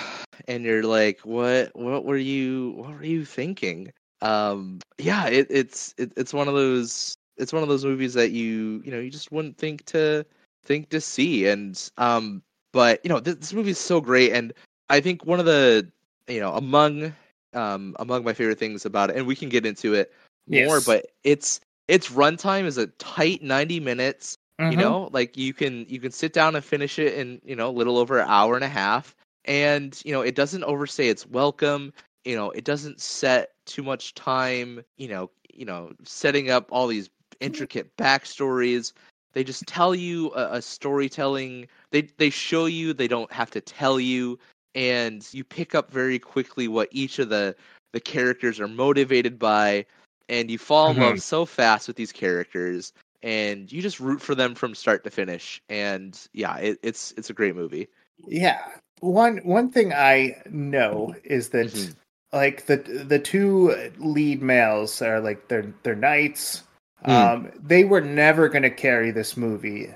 And 0.48 0.64
you're 0.64 0.84
like, 0.84 1.20
what? 1.26 1.70
What 1.76 2.06
were 2.06 2.18
you? 2.18 2.74
What 2.78 2.92
were 2.92 3.04
you 3.04 3.24
thinking? 3.24 3.92
Um. 4.22 4.80
Yeah. 4.98 5.28
It, 5.28 5.48
it's 5.50 5.94
it, 5.98 6.12
it's 6.18 6.34
one 6.34 6.48
of 6.48 6.54
those. 6.54 7.16
It's 7.38 7.54
one 7.54 7.64
of 7.64 7.70
those 7.70 7.86
movies 7.86 8.14
that 8.16 8.32
you 8.32 8.82
you 8.86 8.92
know 8.92 9.00
you 9.00 9.10
just 9.10 9.32
wouldn't 9.32 9.58
think 9.58 9.86
to 9.88 10.26
think 10.64 10.90
to 10.90 11.02
see. 11.02 11.48
And 11.48 11.80
um. 11.98 12.42
But 12.74 13.00
you 13.04 13.10
know 13.10 13.20
this, 13.20 13.36
this 13.36 13.54
movie 13.54 13.72
is 13.72 13.80
so 13.80 14.00
great, 14.02 14.32
and 14.32 14.54
I 14.90 15.00
think 15.00 15.26
one 15.26 15.40
of 15.40 15.46
the 15.46 15.88
you 16.28 16.40
know 16.40 16.54
among 16.54 17.14
um 17.54 17.96
among 18.00 18.24
my 18.24 18.34
favorite 18.34 18.60
things 18.60 18.86
about 18.86 19.10
it, 19.10 19.16
and 19.18 19.26
we 19.28 19.36
can 19.36 19.50
get 19.50 19.66
into 19.66 19.94
it 19.94 20.12
more, 20.48 20.80
Yes. 20.80 20.82
but 20.82 21.08
it's 21.24 21.60
its 21.88 22.10
runtime 22.10 22.66
is 22.66 22.78
a 22.78 22.88
tight 22.88 23.42
90 23.44 23.80
minutes 23.80 24.38
you 24.68 24.78
Mhm. 24.78 24.78
know 24.78 25.10
like 25.12 25.38
you 25.38 25.54
can 25.54 25.86
you 25.90 26.00
can 26.00 26.12
sit 26.12 26.34
down 26.34 26.56
and 26.56 26.64
finish 26.64 27.00
it 27.00 27.14
in 27.14 27.42
you 27.44 27.56
know 27.56 27.70
a 27.70 27.72
little 27.78 27.98
over 27.98 28.20
an 28.20 28.28
hour 28.30 28.56
and 28.56 28.64
a 28.64 28.70
half 28.70 29.16
and 29.46 30.02
you 30.06 30.12
know 30.12 30.22
it 30.22 30.36
doesn't 30.36 30.64
overstay 30.64 31.10
its 31.10 31.26
welcome 31.28 31.92
you 32.26 32.36
know 32.36 32.50
it 32.52 32.64
doesn't 32.66 33.00
set 33.00 33.52
too 33.66 33.84
much 33.84 34.14
time 34.16 34.82
you 34.98 35.08
know 35.08 35.30
you 35.54 35.66
know 35.66 35.92
setting 36.04 36.50
up 36.50 36.68
all 36.72 36.88
these 36.88 37.10
intricate 37.40 37.96
backstories 37.98 38.94
they 39.34 39.44
just 39.44 39.66
tell 39.68 39.96
you 39.96 40.32
a, 40.36 40.56
a 40.58 40.62
storytelling 40.62 41.68
they 41.92 42.02
they 42.18 42.30
show 42.30 42.66
you 42.66 42.94
they 42.94 43.08
don't 43.08 43.32
have 43.32 43.50
to 43.52 43.62
tell 43.62 44.00
you 44.00 44.38
and 44.76 45.28
you 45.34 45.44
pick 45.44 45.76
up 45.76 45.92
very 45.92 46.20
quickly 46.20 46.68
what 46.68 46.90
each 46.92 47.20
of 47.20 47.30
the 47.30 47.56
the 47.94 48.00
characters 48.00 48.60
are 48.60 48.68
motivated 48.68 49.40
by 49.40 49.86
and 50.30 50.50
you 50.50 50.58
fall 50.58 50.92
in 50.92 50.98
Mhm. 50.98 51.00
love 51.00 51.20
so 51.20 51.46
fast 51.46 51.88
with 51.88 51.98
these 51.98 52.12
characters, 52.12 52.94
and 53.22 53.72
you 53.72 53.82
just 53.82 54.00
root 54.00 54.22
for 54.22 54.36
them 54.36 54.56
from 54.56 54.76
start 54.76 55.04
to 55.04 55.10
finish. 55.10 55.62
And 55.70 56.18
yeah, 56.34 56.58
it, 56.58 56.80
it's 56.84 57.12
it's 57.18 57.30
a 57.30 57.34
great 57.34 57.56
movie. 57.56 57.90
Yeah. 58.28 58.60
One 59.02 59.38
one 59.40 59.70
thing 59.72 59.94
I 59.94 60.42
know 60.50 61.16
is 61.24 61.50
that 61.50 61.74
Mhm. 61.74 61.96
Like 62.34 62.66
the 62.68 62.78
the 62.78 63.20
two 63.20 63.92
lead 63.98 64.42
males 64.42 65.02
are 65.02 65.20
like 65.20 65.48
they're 65.48 65.74
they're 65.84 65.96
knights. 65.96 66.64
Mm. 67.06 67.12
Um, 67.34 67.52
they 67.64 67.86
were 67.86 68.02
never 68.02 68.50
going 68.50 68.64
to 68.64 68.70
carry 68.70 69.12
this 69.12 69.38
movie, 69.38 69.90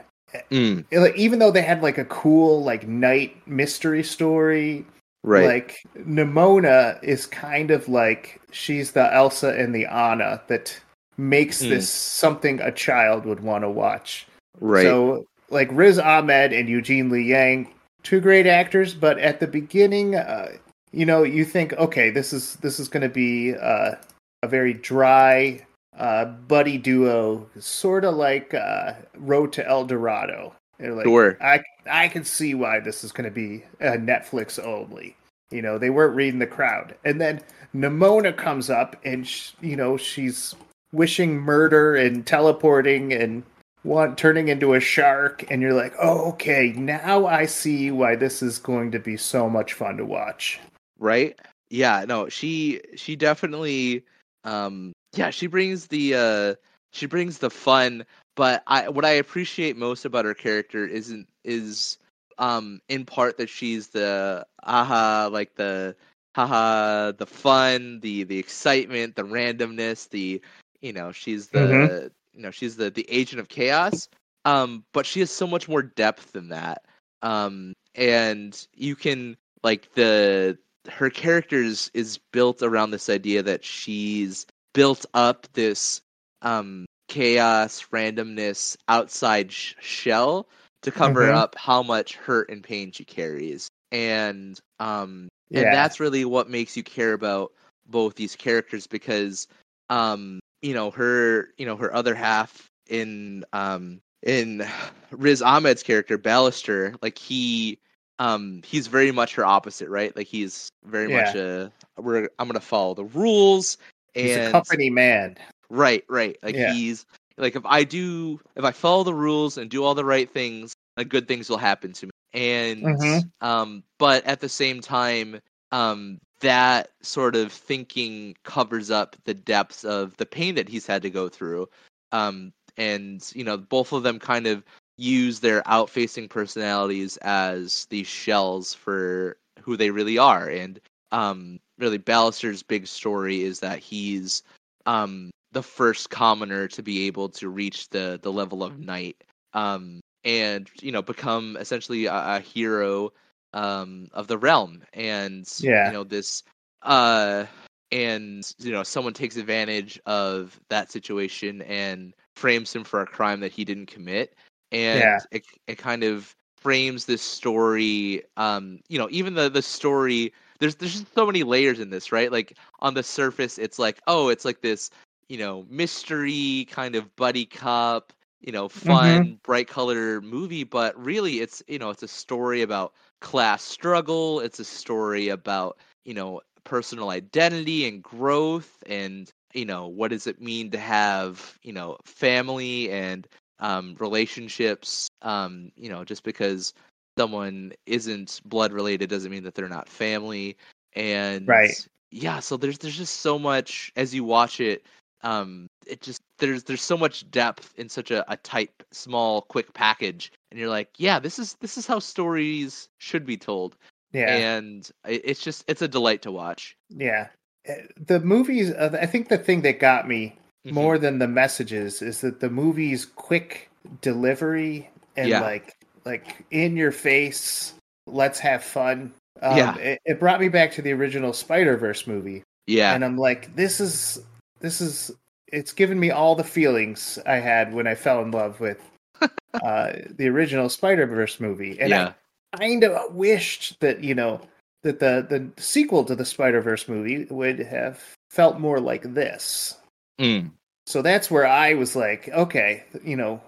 Mm, 0.49 0.85
Like, 0.91 1.15
even 1.17 1.37
though 1.39 1.51
they 1.51 1.61
had 1.61 1.83
like 1.83 1.97
a 1.97 2.05
cool 2.05 2.63
like 2.63 2.87
knight 2.87 3.45
mystery 3.45 4.03
story. 4.03 4.85
right. 5.23 5.45
Like 5.45 5.77
Nimona 5.97 7.03
is 7.03 7.25
kind 7.25 7.71
of 7.71 7.87
like 7.89 8.41
she's 8.51 8.91
the 8.93 9.13
Elsa 9.13 9.49
and 9.49 9.75
the 9.75 9.85
Anna 9.85 10.41
that 10.47 10.79
makes 11.17 11.61
Mm. 11.61 11.69
this 11.69 11.89
something 11.89 12.59
a 12.61 12.71
child 12.71 13.25
would 13.25 13.41
want 13.41 13.63
to 13.63 13.69
watch. 13.69 14.25
right. 14.61 14.83
So, 14.83 15.25
like 15.49 15.69
Riz 15.71 15.99
Ahmed 15.99 16.53
and 16.53 16.67
Eugene 16.69 17.09
Lee 17.09 17.23
Yang, 17.23 17.67
two 18.01 18.19
great 18.21 18.47
actors, 18.47 18.93
but 18.95 19.19
at 19.19 19.39
the 19.39 19.45
beginning, 19.47 20.15
uh, 20.15 20.53
you 20.93 21.07
know, 21.07 21.23
you 21.23 21.43
think, 21.43 21.73
okay, 21.73 22.11
this 22.11 22.31
is 22.31 22.55
this 22.57 22.79
is 22.79 22.87
going 22.87 23.01
to 23.01 23.09
be 23.09 23.55
uh, 23.55 23.95
a 24.43 24.47
very 24.47 24.73
dry 24.73 25.65
uh, 25.97 26.25
buddy 26.25 26.77
duo, 26.77 27.49
sort 27.59 28.05
of 28.05 28.15
like 28.15 28.53
uh, 28.53 28.93
Road 29.17 29.51
to 29.53 29.67
El 29.67 29.85
Dorado. 29.85 30.55
Like, 30.79 31.05
Sure. 31.05 31.37
I 31.41 31.61
I 31.89 32.07
can 32.07 32.23
see 32.23 32.53
why 32.53 32.79
this 32.79 33.03
is 33.03 33.11
going 33.11 33.25
to 33.25 33.31
be 33.31 33.63
uh, 33.81 33.97
Netflix 33.97 34.63
only. 34.63 35.15
You 35.49 35.61
know, 35.61 35.77
they 35.77 35.89
weren't 35.89 36.15
reading 36.15 36.39
the 36.39 36.47
crowd, 36.47 36.95
and 37.03 37.19
then 37.19 37.41
Nimona 37.75 38.35
comes 38.35 38.69
up, 38.69 38.95
and 39.03 39.27
sh- 39.27 39.51
you 39.61 39.75
know, 39.75 39.97
she's 39.97 40.55
wishing 40.91 41.39
murder 41.39 41.95
and 41.95 42.25
teleporting 42.25 43.11
and 43.13 43.43
one 43.81 44.15
turning 44.15 44.47
into 44.47 44.73
a 44.73 44.79
shark 44.79 45.43
and 45.51 45.61
you're 45.61 45.73
like 45.73 45.93
oh 45.99 46.29
okay 46.29 46.71
now 46.77 47.25
i 47.25 47.45
see 47.45 47.91
why 47.91 48.15
this 48.15 48.41
is 48.41 48.57
going 48.57 48.91
to 48.91 48.99
be 48.99 49.17
so 49.17 49.49
much 49.49 49.73
fun 49.73 49.97
to 49.97 50.05
watch 50.05 50.61
right 50.99 51.39
yeah 51.69 52.05
no 52.07 52.29
she 52.29 52.81
she 52.95 53.15
definitely 53.15 54.03
um 54.43 54.93
yeah 55.15 55.29
she 55.29 55.47
brings 55.47 55.87
the 55.87 56.13
uh 56.15 56.55
she 56.91 57.05
brings 57.05 57.37
the 57.39 57.49
fun 57.49 58.05
but 58.35 58.63
i 58.67 58.87
what 58.89 59.05
i 59.05 59.11
appreciate 59.11 59.75
most 59.77 60.05
about 60.05 60.25
her 60.25 60.33
character 60.33 60.85
isn't 60.85 61.27
is 61.43 61.97
um 62.37 62.79
in 62.89 63.05
part 63.05 63.37
that 63.37 63.49
she's 63.49 63.87
the 63.89 64.45
aha 64.63 65.29
like 65.31 65.55
the 65.55 65.95
haha 66.35 67.11
the 67.11 67.25
fun 67.25 67.99
the 68.01 68.23
the 68.23 68.37
excitement 68.37 69.15
the 69.15 69.23
randomness 69.23 70.09
the 70.09 70.41
you 70.81 70.93
know 70.93 71.11
she's 71.11 71.49
the 71.49 72.11
Mhm. 72.11 72.33
you 72.33 72.41
know 72.41 72.51
she's 72.51 72.75
the 72.77 72.89
the 72.89 73.05
agent 73.09 73.39
of 73.39 73.47
chaos 73.49 74.07
um 74.45 74.83
but 74.93 75.05
she 75.05 75.19
has 75.19 75.31
so 75.31 75.47
much 75.47 75.67
more 75.67 75.81
depth 75.81 76.31
than 76.33 76.49
that 76.49 76.83
um 77.21 77.73
and 77.95 78.67
you 78.75 78.95
can 78.95 79.35
like 79.63 79.93
the 79.93 80.57
her 80.89 81.09
characters 81.09 81.89
is 81.93 82.19
built 82.31 82.61
around 82.61 82.91
this 82.91 83.09
idea 83.09 83.43
that 83.43 83.63
she's 83.63 84.45
built 84.73 85.05
up 85.13 85.47
this 85.53 86.01
um 86.41 86.85
chaos 87.07 87.85
randomness 87.91 88.75
outside 88.87 89.51
sh- 89.51 89.75
shell 89.79 90.47
to 90.81 90.91
cover 90.91 91.29
Mhm. 91.29 91.31
up 91.31 91.55
how 91.57 91.83
much 91.83 92.15
hurt 92.15 92.49
and 92.49 92.63
pain 92.63 92.91
she 92.91 93.03
carries 93.05 93.69
and 93.91 94.59
um 94.79 95.27
and 95.53 95.71
Yeah. 95.71 95.73
that's 95.73 95.99
really 95.99 96.25
what 96.25 96.49
makes 96.49 96.75
you 96.75 96.83
care 96.83 97.13
about 97.13 97.51
both 97.85 98.15
these 98.15 98.35
characters 98.35 98.87
because 98.87 99.47
um 99.89 100.39
you 100.61 100.73
know 100.73 100.91
her 100.91 101.49
you 101.57 101.65
know 101.65 101.75
her 101.75 101.93
other 101.93 102.15
half 102.15 102.67
in 102.89 103.43
um 103.53 103.99
in 104.23 104.65
Riz 105.11 105.41
Ahmed's 105.41 105.83
character 105.83 106.17
Ballister 106.17 106.95
like 107.01 107.17
he 107.17 107.79
um 108.19 108.61
he's 108.65 108.87
very 108.87 109.11
much 109.11 109.35
her 109.35 109.45
opposite 109.45 109.89
right? 109.89 110.15
Like 110.15 110.27
he's 110.27 110.69
very 110.85 111.09
much 111.09 111.35
a 111.35 111.71
we're 111.97 112.29
I'm 112.39 112.47
gonna 112.47 112.59
follow 112.59 112.93
the 112.93 113.05
rules 113.05 113.77
and 114.15 114.25
he's 114.25 114.37
a 114.37 114.51
company 114.51 114.89
man. 114.89 115.35
Right 115.69 116.03
right. 116.09 116.37
Like 116.43 116.55
Yeah. 116.55 116.71
he's 116.71 117.05
like 117.37 117.55
if 117.55 117.65
I 117.65 117.83
do 117.83 118.39
if 118.55 118.63
I 118.63 118.71
follow 118.71 119.03
the 119.03 119.13
rules 119.13 119.57
and 119.57 119.69
do 119.69 119.83
all 119.83 119.95
the 119.95 120.05
right 120.05 120.29
things 120.29 120.73
like 120.97 121.09
good 121.09 121.27
things 121.27 121.49
will 121.49 121.57
happen 121.57 121.93
to 121.93 122.05
me. 122.07 122.11
And 122.33 122.85
Mhm. 122.85 123.31
um 123.41 123.83
but 123.99 124.25
at 124.25 124.39
the 124.39 124.49
same 124.49 124.81
time 124.81 125.39
um 125.71 126.19
that 126.41 126.89
sort 127.01 127.35
of 127.35 127.51
thinking 127.51 128.35
covers 128.43 128.91
up 128.91 129.15
the 129.23 129.33
depths 129.33 129.83
of 129.85 130.15
the 130.17 130.25
pain 130.25 130.55
that 130.55 130.67
he's 130.69 130.85
had 130.85 131.01
to 131.03 131.09
go 131.09 131.29
through. 131.29 131.67
Um 132.11 132.53
and 132.77 133.31
you 133.35 133.43
know 133.43 133.57
both 133.57 133.93
of 133.93 134.03
them 134.03 134.19
kind 134.19 134.47
of 134.47 134.63
use 134.97 135.39
their 135.39 135.61
outfacing 135.63 136.29
personalities 136.29 137.17
as 137.17 137.85
these 137.89 138.07
shells 138.07 138.73
for 138.73 139.37
who 139.61 139.77
they 139.77 139.89
really 139.91 140.17
are. 140.17 140.47
And 140.49 140.79
um 141.11 141.59
really 141.77 141.97
Ballister's 141.99 142.63
big 142.63 142.87
story 142.87 143.41
is 143.43 143.59
that 143.59 143.79
he's 143.79 144.43
um 144.85 145.31
the 145.51 145.63
first 145.63 146.09
commoner 146.09 146.67
to 146.69 146.81
be 146.83 147.07
able 147.07 147.29
to 147.29 147.49
reach 147.49 147.89
the 147.89 148.19
the 148.21 148.31
level 148.31 148.63
of 148.63 148.79
knight 148.79 149.23
um 149.53 149.99
and 150.23 150.69
you 150.81 150.91
know 150.91 151.01
become 151.01 151.57
essentially 151.59 152.05
a, 152.05 152.13
a 152.13 152.39
hero 152.39 153.11
um 153.53 154.07
of 154.13 154.27
the 154.27 154.37
realm. 154.37 154.83
And 154.93 155.47
Yeah. 155.59 155.85
you 155.85 155.91
know 155.91 156.03
this 156.03 156.43
uh 156.83 157.45
and 157.91 158.43
you 158.59 158.71
know 158.71 158.83
someone 158.83 159.13
takes 159.13 159.37
advantage 159.37 159.99
of 160.05 160.59
that 160.69 160.91
situation 160.91 161.61
and 161.63 162.13
frames 162.35 162.73
him 162.73 162.83
for 162.83 163.01
a 163.01 163.05
crime 163.07 163.41
that 163.41 163.51
he 163.51 163.65
didn't 163.65 163.87
commit 163.87 164.33
and 164.73 165.19
Yeah. 165.21 165.21
it 165.31 165.45
it 165.67 165.77
kind 165.77 166.03
of 166.03 166.35
frames 166.57 167.05
this 167.05 167.21
story 167.21 168.23
um 168.37 168.79
you 168.89 168.97
know 168.99 169.07
even 169.11 169.35
the 169.35 169.49
the 169.49 169.61
story 169.61 170.33
there's 170.59 170.75
there's 170.75 170.93
just 170.93 171.13
so 171.13 171.25
many 171.25 171.43
layers 171.43 171.79
in 171.79 171.89
this 171.89 172.11
right? 172.11 172.31
Like 172.31 172.57
on 172.79 172.93
the 172.93 173.03
surface 173.03 173.57
it's 173.59 173.79
like 173.79 174.01
oh 174.07 174.29
it's 174.29 174.45
like 174.45 174.61
this 174.61 174.89
you 175.29 175.37
know 175.37 175.65
mystery 175.69 176.67
kind 176.69 176.95
of 176.95 177.15
buddy 177.15 177.45
cop 177.45 178.13
you 178.41 178.51
know 178.51 178.67
fun 178.69 179.39
bright 179.43 179.67
color 179.67 180.21
movie 180.21 180.63
but 180.63 180.97
really 181.03 181.39
it's 181.39 181.63
you 181.67 181.79
know 181.79 181.89
it's 181.89 182.03
a 182.03 182.07
story 182.07 182.61
about 182.61 182.93
class 183.21 183.63
struggle. 183.63 184.39
It's 184.41 184.59
a 184.59 184.65
story 184.65 185.29
about 185.29 185.77
you 186.05 186.13
know 186.13 186.41
personal 186.63 187.09
identity 187.09 187.87
and 187.87 188.01
growth 188.03 188.83
and 188.87 189.31
you 189.53 189.65
know 189.65 189.87
what 189.87 190.09
does 190.11 190.27
it 190.27 190.41
mean 190.41 190.71
to 190.71 190.79
have 190.79 191.57
you 191.63 191.73
know 191.73 191.97
family 192.05 192.91
and 192.91 193.27
um 193.59 193.95
relationships 193.99 195.07
um 195.21 195.71
you 195.75 195.89
know 195.89 196.03
just 196.03 196.23
because 196.23 196.73
someone 197.17 197.71
isn't 197.85 198.41
blood 198.45 198.71
related 198.73 199.09
doesn't 199.09 199.31
mean 199.31 199.43
that 199.43 199.55
they're 199.55 199.69
not 199.69 199.87
family. 199.89 200.57
And 200.95 201.47
Right. 201.47 201.87
yeah 202.11 202.39
so 202.39 202.57
there's 202.57 202.77
there's 202.77 202.97
just 202.97 203.21
so 203.21 203.39
much 203.39 203.91
as 203.95 204.13
you 204.13 204.23
watch 204.23 204.59
it 204.59 204.85
um 205.23 205.67
it 205.87 206.01
just 206.01 206.21
there's 206.39 206.63
there's 206.63 206.81
so 206.81 206.97
much 206.97 207.29
depth 207.31 207.73
in 207.77 207.89
such 207.89 208.11
a, 208.11 208.31
a 208.31 208.37
tight 208.37 208.71
small 208.91 209.41
quick 209.43 209.73
package. 209.73 210.31
And 210.51 210.59
you're 210.59 210.69
like 210.69 210.89
yeah 210.97 211.19
this 211.19 211.39
is 211.39 211.55
this 211.61 211.77
is 211.77 211.85
how 211.87 211.99
stories 211.99 212.89
should 212.97 213.25
be 213.25 213.37
told. 213.37 213.75
Yeah. 214.11 214.27
And 214.27 214.89
it, 215.07 215.21
it's 215.23 215.41
just 215.41 215.63
it's 215.67 215.81
a 215.81 215.87
delight 215.87 216.21
to 216.23 216.31
watch. 216.31 216.77
Yeah. 216.89 217.27
Uh, 217.67 217.73
the 217.95 218.19
movies 218.19 218.71
uh, 218.71 218.97
i 219.01 219.05
think 219.05 219.29
the 219.29 219.37
thing 219.37 219.61
that 219.61 219.79
got 219.79 220.05
me 220.05 220.35
Mhm. 220.65 220.71
more 220.73 220.97
than 220.97 221.19
the 221.19 221.27
messages 221.27 222.01
is 222.01 222.21
that 222.21 222.39
the 222.39 222.49
movie's 222.49 223.05
quick 223.05 223.69
delivery 224.01 224.89
and 225.17 225.27
Yeah. 225.29 225.41
like 225.41 225.75
like 226.05 226.45
in 226.51 226.75
your 226.77 226.91
face 226.91 227.73
let's 228.07 228.39
have 228.39 228.63
fun 228.63 229.13
um, 229.41 229.57
Yeah. 229.57 229.75
it, 229.77 229.99
it 230.05 230.19
brought 230.19 230.39
me 230.39 230.47
back 230.49 230.71
to 230.73 230.81
the 230.81 230.91
original 230.93 231.33
spider-verse 231.33 232.07
movie 232.07 232.43
yeah 232.67 232.93
and 232.93 233.03
i'm 233.03 233.17
like 233.17 233.53
this 233.55 233.79
is 233.81 234.21
this 234.61 234.79
is 234.79 235.11
it's 235.47 235.73
given 235.73 235.99
me 235.99 236.11
all 236.11 236.35
the 236.35 236.43
feelings 236.43 237.19
i 237.25 237.35
had 237.35 237.73
when 237.73 237.87
i 237.87 237.95
fell 237.95 238.21
in 238.21 238.31
love 238.31 238.59
with 238.61 238.79
uh 239.21 239.91
the 240.17 240.27
original 240.27 240.69
spider-verse 240.69 241.39
movie 241.39 241.77
and 241.79 241.89
yeah 241.89 242.13
i 242.53 242.57
kind 242.57 242.83
of 242.85 243.13
wished 243.15 243.79
that 243.81 244.03
you 244.03 244.15
know 244.15 244.39
that 244.83 244.99
the 244.99 245.25
the 245.29 245.61
sequel 245.61 246.03
to 246.05 246.15
the 246.15 246.25
spider-verse 246.25 246.87
movie 246.87 247.25
would 247.29 247.59
have 247.59 248.01
felt 248.29 248.59
more 248.59 248.79
like 248.79 249.03
this 249.13 249.77
Mm. 250.23 250.51
so 250.85 251.01
that's 251.01 251.29
where 251.29 251.45
I 251.45 251.73
was 251.73 251.95
like, 251.95 252.29
okay, 252.29 252.83
you 253.03 253.15
know. 253.15 253.41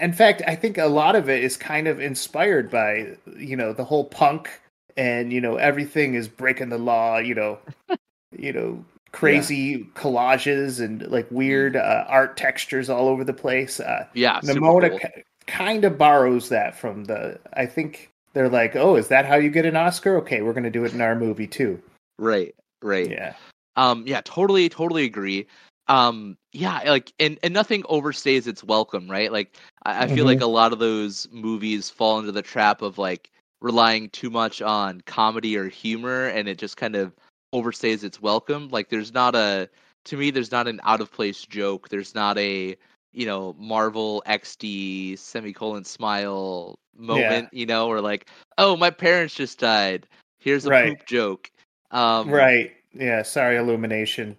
In 0.00 0.12
fact, 0.12 0.40
I 0.46 0.54
think 0.54 0.78
a 0.78 0.86
lot 0.86 1.16
of 1.16 1.28
it 1.28 1.42
is 1.42 1.56
kind 1.56 1.88
of 1.88 2.00
inspired 2.00 2.70
by, 2.70 3.16
you 3.36 3.56
know, 3.56 3.72
the 3.72 3.84
whole 3.84 4.04
punk 4.04 4.48
and 4.98 5.32
you 5.32 5.40
know 5.40 5.56
everything 5.56 6.14
is 6.14 6.28
breaking 6.28 6.68
the 6.68 6.78
law. 6.78 7.18
You 7.18 7.34
know, 7.34 7.58
you 8.38 8.52
know, 8.52 8.84
crazy 9.12 9.86
collages 9.94 10.84
and 10.84 11.06
like 11.08 11.26
weird 11.30 11.76
uh, 11.76 12.04
art 12.08 12.36
textures 12.36 12.90
all 12.90 13.08
over 13.08 13.24
the 13.24 13.32
place. 13.32 13.80
Uh, 13.80 14.06
yeah 14.12 14.40
Nimona 14.40 14.90
cool. 14.90 14.98
ki- 14.98 15.22
kind 15.46 15.84
of 15.84 15.96
borrows 15.96 16.50
that 16.50 16.76
from 16.76 17.04
the. 17.04 17.38
I 17.54 17.64
think 17.64 18.10
they're 18.34 18.50
like, 18.50 18.76
oh, 18.76 18.96
is 18.96 19.08
that 19.08 19.24
how 19.24 19.36
you 19.36 19.50
get 19.50 19.64
an 19.64 19.76
Oscar? 19.76 20.16
Okay, 20.18 20.42
we're 20.42 20.52
going 20.52 20.64
to 20.64 20.70
do 20.70 20.84
it 20.84 20.92
in 20.92 21.00
our 21.00 21.14
movie 21.14 21.46
too. 21.46 21.80
right 22.18 22.54
right 22.82 23.10
Yeah, 23.10 23.34
Um, 23.76 24.04
yeah, 24.06 24.20
totally, 24.24 24.68
totally 24.68 25.04
agree. 25.04 25.46
Um 25.88 26.36
yeah 26.52 26.80
like 26.86 27.12
and 27.18 27.38
and 27.42 27.54
nothing 27.54 27.82
overstays 27.84 28.46
its 28.46 28.62
welcome 28.64 29.10
right? 29.10 29.32
Like 29.32 29.54
i, 29.84 30.04
I 30.04 30.06
feel 30.06 30.24
like 30.24 30.40
a 30.40 30.46
lot 30.46 30.72
of 30.72 30.78
those 30.78 31.28
movies 31.32 31.90
fall 31.90 32.18
into 32.18 32.32
the 32.32 32.42
trap 32.42 32.82
of 32.82 32.98
like 32.98 33.30
relying 33.60 34.08
too 34.10 34.30
much 34.30 34.62
on 34.62 35.00
comedy 35.02 35.56
or 35.56 35.68
humor 35.68 36.26
and 36.28 36.48
it 36.48 36.58
just 36.58 36.76
kind 36.76 36.94
of 36.96 37.12
overstays 37.54 38.04
its 38.04 38.20
welcome. 38.20 38.68
Like 38.68 38.88
there's 38.88 39.12
not 39.12 39.34
a 39.34 39.68
to 40.06 40.16
me 40.16 40.30
there's 40.30 40.52
not 40.52 40.68
an 40.68 40.80
out 40.84 41.00
of 41.00 41.12
place 41.12 41.44
joke. 41.44 41.88
There's 41.88 42.14
not 42.14 42.38
a 42.38 42.76
you 43.12 43.26
know 43.26 43.54
marvel 43.58 44.22
xd 44.26 45.18
semicolon 45.18 45.84
smile 45.84 46.78
moment 46.96 47.48
you 47.52 47.66
know 47.66 47.88
or 47.88 48.00
like 48.00 48.28
oh 48.58 48.76
my 48.76 48.90
parents 48.90 49.34
just 49.34 49.58
died. 49.58 50.06
Here's 50.40 50.66
a 50.66 50.70
Right. 50.70 50.72
poop 50.72 51.04
joke. 51.06 51.50
Um 51.90 52.46
right. 52.46 52.72
Yeah. 52.92 53.22
Sorry, 53.22 53.56
Illumination. 53.56 54.36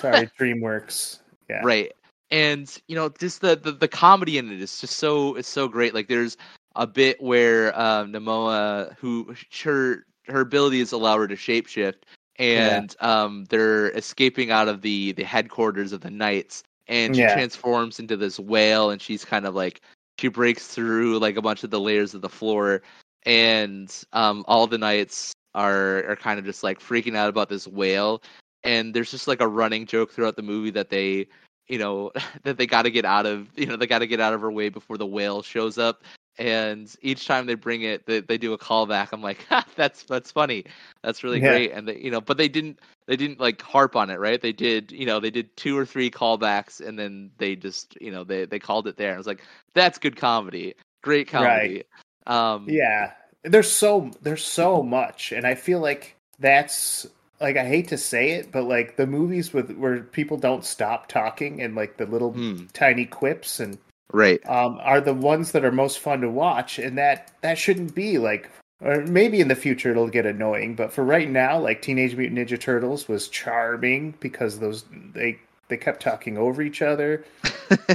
Sorry, 0.00 0.28
DreamWorks. 0.38 1.20
Yeah. 1.48 1.60
right 1.62 1.92
and 2.32 2.76
you 2.88 2.96
know 2.96 3.08
just 3.08 3.40
the, 3.40 3.54
the 3.54 3.70
the 3.70 3.86
comedy 3.86 4.36
in 4.36 4.50
it 4.50 4.60
is 4.60 4.80
just 4.80 4.96
so 4.96 5.36
it's 5.36 5.46
so 5.46 5.68
great 5.68 5.94
like 5.94 6.08
there's 6.08 6.36
a 6.74 6.84
bit 6.88 7.22
where 7.22 7.68
um 7.78 8.12
Nimona 8.12 8.96
who 8.98 9.32
her 9.62 10.04
her 10.26 10.40
abilities 10.40 10.90
allow 10.90 11.16
her 11.18 11.28
to 11.28 11.36
shapeshift 11.36 11.98
and 12.40 12.96
um 12.98 13.44
they're 13.48 13.90
escaping 13.92 14.50
out 14.50 14.66
of 14.66 14.82
the 14.82 15.12
the 15.12 15.22
headquarters 15.22 15.92
of 15.92 16.00
the 16.00 16.10
knights 16.10 16.64
and 16.88 17.14
she 17.14 17.20
Yeah. 17.22 17.32
transforms 17.32 18.00
into 18.00 18.16
this 18.16 18.40
whale 18.40 18.90
and 18.90 19.00
she's 19.00 19.24
kind 19.24 19.46
of 19.46 19.54
like 19.54 19.80
she 20.18 20.26
breaks 20.26 20.66
through 20.66 21.20
like 21.20 21.36
a 21.36 21.42
bunch 21.42 21.62
of 21.62 21.70
the 21.70 21.78
layers 21.80 22.12
of 22.12 22.22
the 22.22 22.28
floor 22.28 22.82
and 23.24 24.02
um 24.12 24.44
all 24.48 24.66
the 24.66 24.78
knights 24.78 25.32
are 25.56 26.04
are 26.10 26.16
kind 26.16 26.38
of 26.38 26.44
just 26.44 26.62
like 26.62 26.80
freaking 26.80 27.16
out 27.16 27.30
about 27.30 27.48
this 27.50 27.66
whale. 27.66 28.22
And 28.64 28.94
there's 28.94 29.10
just 29.10 29.28
like 29.28 29.40
a 29.40 29.48
running 29.48 29.86
joke 29.86 30.12
throughout 30.12 30.36
the 30.36 30.42
movie 30.42 30.70
that 30.72 30.90
they 30.90 31.28
you 31.68 31.78
know 31.78 32.12
that 32.44 32.58
they 32.58 32.66
got 32.66 32.82
to 32.82 32.90
get 32.92 33.04
out 33.06 33.26
of 33.26 33.48
you 33.56 33.66
know 33.66 33.76
they 33.76 33.86
got 33.86 34.00
to 34.00 34.06
get 34.06 34.20
out 34.20 34.34
of 34.34 34.42
her 34.42 34.52
way 34.52 34.68
before 34.68 34.98
the 34.98 35.06
whale 35.06 35.42
shows 35.42 35.78
up. 35.78 36.04
And 36.38 36.94
each 37.02 37.26
time 37.26 37.46
they 37.46 37.54
bring 37.54 37.82
it 37.82 38.06
they, 38.06 38.20
they 38.20 38.38
do 38.38 38.52
a 38.52 38.58
callback. 38.58 39.08
I'm 39.12 39.22
like 39.22 39.44
ha, 39.50 39.64
that's 39.76 40.04
that's 40.04 40.30
funny. 40.30 40.64
That's 41.02 41.24
really 41.24 41.40
Yeah. 41.40 41.40
great. 41.40 41.72
And 41.72 41.88
they 41.88 41.98
you 41.98 42.10
know 42.10 42.20
but 42.20 42.36
they 42.36 42.48
didn't 42.48 42.80
they 43.06 43.16
didn't 43.16 43.40
like 43.40 43.62
harp 43.62 43.96
on 43.96 44.10
it 44.10 44.20
right? 44.20 44.40
They 44.40 44.52
did 44.52 44.92
you 44.92 45.06
know 45.06 45.20
they 45.20 45.30
did 45.30 45.56
two 45.56 45.76
or 45.78 45.86
three 45.86 46.10
callbacks 46.10 46.86
and 46.86 46.98
then 46.98 47.30
they 47.38 47.56
just 47.56 47.96
you 48.00 48.10
know 48.12 48.24
they 48.24 48.44
they 48.46 48.58
called 48.58 48.86
it 48.88 48.96
there. 48.96 49.14
I 49.14 49.18
was 49.18 49.26
like 49.26 49.42
that's 49.74 49.98
good 49.98 50.16
comedy. 50.16 50.74
Great 51.02 51.28
comedy. 51.28 51.84
Um 52.26 52.74
Yeah. 52.74 53.12
There's 53.46 53.70
so 53.70 54.10
there's 54.22 54.44
so 54.44 54.82
much, 54.82 55.32
and 55.32 55.46
I 55.46 55.54
feel 55.54 55.80
like 55.80 56.16
that's 56.38 57.06
like 57.40 57.56
I 57.56 57.64
hate 57.66 57.88
to 57.88 57.98
say 57.98 58.30
it, 58.32 58.52
but 58.52 58.64
like 58.64 58.96
the 58.96 59.06
movies 59.06 59.52
with 59.52 59.70
where 59.76 60.00
people 60.02 60.36
don't 60.38 60.64
stop 60.64 61.08
talking 61.08 61.62
and 61.62 61.74
like 61.74 61.96
the 61.96 62.06
little 62.06 62.32
Hmm. 62.32 62.66
tiny 62.72 63.06
quips 63.06 63.60
and 63.60 63.78
right 64.12 64.40
um, 64.46 64.78
are 64.82 65.00
the 65.00 65.14
ones 65.14 65.52
that 65.52 65.64
are 65.64 65.72
most 65.72 65.98
fun 66.00 66.20
to 66.22 66.30
watch, 66.30 66.78
and 66.78 66.98
that 66.98 67.32
that 67.42 67.58
shouldn't 67.58 67.94
be 67.94 68.18
like. 68.18 68.50
Or 68.82 69.06
maybe 69.06 69.40
in 69.40 69.48
the 69.48 69.54
future 69.56 69.90
it'll 69.92 70.08
get 70.08 70.26
annoying, 70.26 70.74
but 70.74 70.92
for 70.92 71.02
right 71.02 71.30
now, 71.30 71.58
like 71.58 71.80
Teenage 71.80 72.14
Mutant 72.14 72.38
Ninja 72.38 72.60
Turtles 72.60 73.08
was 73.08 73.28
charming 73.28 74.14
because 74.20 74.58
those 74.58 74.84
they 75.14 75.38
they 75.68 75.76
kept 75.76 76.02
talking 76.02 76.36
over 76.38 76.62
each 76.62 76.82
other. 76.82 77.24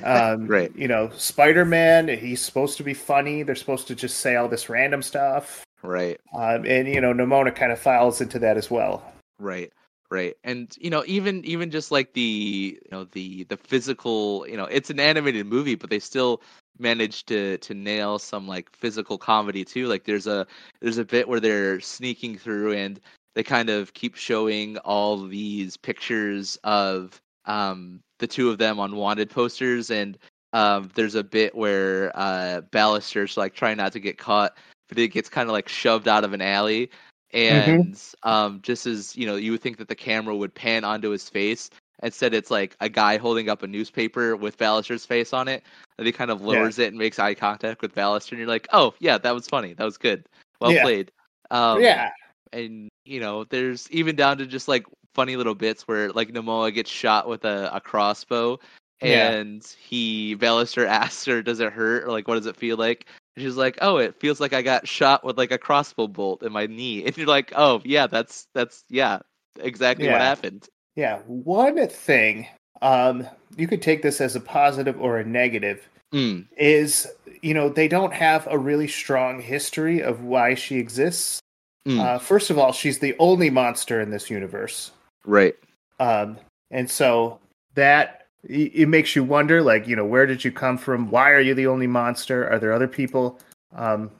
Um, 0.03 0.47
Right. 0.47 0.75
You 0.75 0.89
know, 0.89 1.09
Spider 1.15 1.63
Man, 1.63 2.09
he's 2.09 2.41
supposed 2.41 2.75
to 2.77 2.83
be 2.83 2.93
funny. 2.93 3.43
They're 3.43 3.55
supposed 3.55 3.87
to 3.87 3.95
just 3.95 4.17
say 4.17 4.35
all 4.35 4.49
this 4.49 4.67
random 4.67 5.01
stuff. 5.01 5.63
right 5.81 6.19
Um, 6.33 6.65
and 6.65 6.89
you 6.89 6.99
know, 6.99 7.13
Nimona 7.13 7.55
kind 7.55 7.71
of 7.71 7.79
files 7.79 8.19
into 8.19 8.37
that 8.39 8.57
as 8.57 8.69
well. 8.69 9.01
right 9.39 9.71
right 10.09 10.35
and 10.43 10.75
you 10.79 10.89
know 10.89 11.03
even 11.07 11.43
even 11.45 11.71
just 11.71 11.89
like 11.89 12.11
the 12.13 12.77
you 12.83 12.89
know 12.91 13.05
the 13.13 13.45
the 13.45 13.55
physical 13.55 14.45
you 14.47 14.57
know 14.57 14.65
it's 14.65 14.89
an 14.89 14.99
animated 14.99 15.45
movie 15.45 15.75
but 15.75 15.89
they 15.89 15.99
still 15.99 16.41
managed 16.77 17.27
to 17.27 17.57
to 17.59 17.73
nail 17.73 18.19
some 18.19 18.45
like 18.45 18.69
physical 18.75 19.17
comedy 19.17 19.63
too 19.63 19.87
like 19.87 20.03
there's 20.03 20.27
a 20.27 20.45
there's 20.81 20.97
a 20.97 21.05
bit 21.05 21.29
where 21.29 21.39
they're 21.39 21.79
sneaking 21.79 22.37
through 22.37 22.73
and 22.73 22.99
they 23.35 23.43
kind 23.43 23.69
of 23.69 23.93
keep 23.93 24.15
showing 24.15 24.77
all 24.79 25.15
these 25.25 25.77
pictures 25.77 26.57
of 26.65 27.21
um 27.45 28.01
the 28.19 28.27
two 28.27 28.49
of 28.49 28.57
them 28.57 28.79
on 28.79 28.95
wanted 28.95 29.29
posters 29.29 29.89
and 29.89 30.17
um 30.53 30.89
there's 30.95 31.15
a 31.15 31.23
bit 31.23 31.55
where 31.55 32.11
uh 32.15 32.61
Ballister's 32.71 33.37
like 33.37 33.53
trying 33.53 33.77
not 33.77 33.93
to 33.93 33.99
get 33.99 34.17
caught 34.17 34.57
but 34.89 34.97
it 34.99 35.09
gets 35.09 35.29
kind 35.29 35.49
of 35.49 35.53
like 35.53 35.69
shoved 35.69 36.07
out 36.07 36.23
of 36.23 36.33
an 36.33 36.41
alley 36.41 36.89
and 37.33 37.97
um 38.23 38.59
just 38.61 38.85
as 38.85 39.15
you 39.15 39.25
know 39.25 39.35
you 39.35 39.51
would 39.51 39.61
think 39.61 39.77
that 39.77 39.87
the 39.87 39.95
camera 39.95 40.35
would 40.35 40.53
pan 40.53 40.83
onto 40.83 41.09
his 41.09 41.29
face 41.29 41.69
instead 42.03 42.33
it's 42.33 42.51
like 42.51 42.75
a 42.81 42.89
guy 42.89 43.17
holding 43.17 43.49
up 43.49 43.63
a 43.63 43.67
newspaper 43.67 44.35
with 44.35 44.57
Ballister's 44.57 45.05
face 45.05 45.33
on 45.33 45.47
it 45.47 45.63
and 45.97 46.05
he 46.05 46.11
kind 46.11 46.31
of 46.31 46.41
lowers 46.41 46.79
it 46.79 46.89
and 46.89 46.97
makes 46.97 47.19
eye 47.19 47.33
contact 47.33 47.81
with 47.81 47.95
Ballister 47.95 48.31
and 48.31 48.39
you're 48.39 48.47
like 48.47 48.67
oh 48.73 48.93
yeah 48.99 49.17
that 49.17 49.33
was 49.33 49.47
funny 49.47 49.73
that 49.73 49.85
was 49.85 49.97
good 49.97 50.25
well 50.59 50.71
Yeah. 50.71 50.81
played. 50.81 51.11
Um 51.49 51.81
yeah, 51.81 52.09
and 52.53 52.89
you 53.05 53.19
know 53.19 53.43
there's 53.45 53.89
even 53.91 54.15
down 54.15 54.37
to 54.37 54.45
just 54.45 54.67
like 54.67 54.85
funny 55.13 55.35
little 55.35 55.55
bits 55.55 55.87
where 55.87 56.11
like 56.11 56.29
Nimona 56.29 56.73
gets 56.73 56.89
shot 56.89 57.27
with 57.27 57.45
a, 57.45 57.69
a 57.73 57.81
crossbow 57.81 58.59
Yeah. 59.01 59.29
and 59.29 59.65
he 59.79 60.35
Ballister 60.35 60.85
asks 60.85 61.25
her 61.25 61.41
does 61.41 61.59
it 61.59 61.73
hurt 61.73 62.03
or 62.03 62.11
like 62.11 62.27
what 62.27 62.35
does 62.35 62.45
it 62.45 62.55
feel 62.55 62.77
like 62.77 63.05
and 63.35 63.43
she's 63.43 63.57
like 63.57 63.77
oh 63.81 63.97
it 63.97 64.19
feels 64.19 64.39
like 64.39 64.53
I 64.53 64.61
got 64.61 64.87
shot 64.87 65.23
with 65.23 65.37
like 65.37 65.51
a 65.51 65.57
crossbow 65.57 66.07
bolt 66.07 66.43
in 66.43 66.51
my 66.51 66.65
knee 66.67 67.03
and 67.05 67.17
you're 67.17 67.27
like 67.27 67.51
oh 67.55 67.81
yeah 67.83 68.07
that's 68.07 68.47
that's 68.53 68.83
yeah 68.89 69.19
exactly 69.59 70.07
what 70.09 70.21
happened 70.21 70.67
yeah. 70.95 71.19
One 71.25 71.87
thing, 71.87 72.47
um, 72.81 73.25
you 73.55 73.67
could 73.67 73.81
take 73.81 74.01
this 74.01 74.19
as 74.21 74.35
a 74.35 74.39
positive 74.41 74.99
or 74.99 75.19
a 75.19 75.25
negative. 75.25 75.87
mm, 76.13 76.45
Is 76.57 77.07
you 77.41 77.53
know 77.53 77.69
they 77.69 77.87
don't 77.87 78.13
have 78.13 78.47
a 78.51 78.57
really 78.57 78.87
strong 78.87 79.41
history 79.41 80.01
of 80.01 80.23
why 80.23 80.53
she 80.53 80.77
exists. 80.77 81.39
mm, 81.87 81.99
Uh, 81.99 82.19
first 82.19 82.49
of 82.49 82.57
all, 82.59 82.71
she's 82.73 82.99
the 82.99 83.15
only 83.19 83.49
monster 83.49 84.01
in 84.01 84.11
this 84.11 84.29
universe. 84.29 84.91
Right. 85.25 85.55
Um, 85.99 86.37
and 86.69 86.89
so 86.89 87.39
that 87.75 88.27
it 88.43 88.89
makes 88.89 89.15
you 89.15 89.23
wonder 89.23 89.61
like 89.61 89.87
you 89.87 89.95
know 89.95 90.05
where 90.05 90.25
did 90.25 90.43
you 90.43 90.51
come 90.51 90.77
from? 90.77 91.09
Why 91.11 91.31
are 91.31 91.39
you 91.39 91.53
the 91.53 91.67
only 91.67 91.87
monster? 91.87 92.49
Are 92.49 92.59
there 92.59 92.73
other 92.73 92.87
people? 92.87 93.39
Um, 93.75 94.11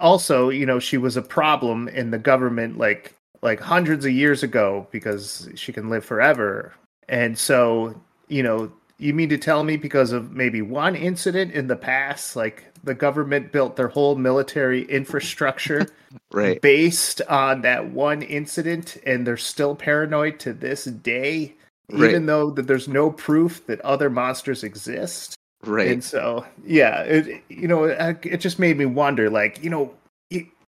also 0.00 0.48
you 0.48 0.66
know 0.66 0.78
she 0.78 0.96
was 0.96 1.16
a 1.16 1.22
problem 1.22 1.88
in 1.88 2.10
the 2.10 2.18
government 2.18 2.78
like 2.78 3.14
like 3.42 3.60
hundreds 3.60 4.04
of 4.04 4.12
years 4.12 4.42
ago 4.42 4.86
because 4.90 5.48
she 5.54 5.72
can 5.72 5.90
live 5.90 6.04
forever. 6.04 6.74
And 7.08 7.38
so 7.38 8.00
you 8.28 8.42
know 8.42 8.72
you 8.98 9.12
mean 9.14 9.28
to 9.28 9.38
tell 9.38 9.62
me 9.64 9.76
because 9.76 10.12
of 10.12 10.32
maybe 10.32 10.62
one 10.62 10.94
incident 10.96 11.52
in 11.52 11.66
the 11.66 11.76
past 11.76 12.36
like 12.36 12.64
the 12.84 12.94
government 12.94 13.52
built 13.52 13.76
their 13.76 13.88
whole 13.88 14.14
military 14.16 14.84
infrastructure 14.84 15.86
right 16.32 16.60
based 16.62 17.20
on 17.28 17.62
that 17.62 17.90
one 17.90 18.22
incident 18.22 18.96
and 19.06 19.26
they're 19.26 19.36
still 19.36 19.74
paranoid 19.74 20.38
to 20.40 20.52
this 20.52 20.84
day 20.84 21.54
Right. 21.88 22.10
even 22.10 22.26
though 22.26 22.50
that 22.50 22.66
there's 22.66 22.88
no 22.88 23.12
proof 23.12 23.64
that 23.68 23.80
other 23.82 24.10
monsters 24.10 24.64
exist 24.64 25.36
right 25.64 25.88
and 25.88 26.02
so 26.02 26.44
yeah 26.64 27.02
it 27.02 27.42
you 27.48 27.68
know 27.68 27.84
it, 27.84 28.18
it 28.24 28.38
just 28.38 28.58
made 28.58 28.76
me 28.76 28.86
wonder 28.86 29.30
like 29.30 29.62
you 29.62 29.70
know 29.70 29.94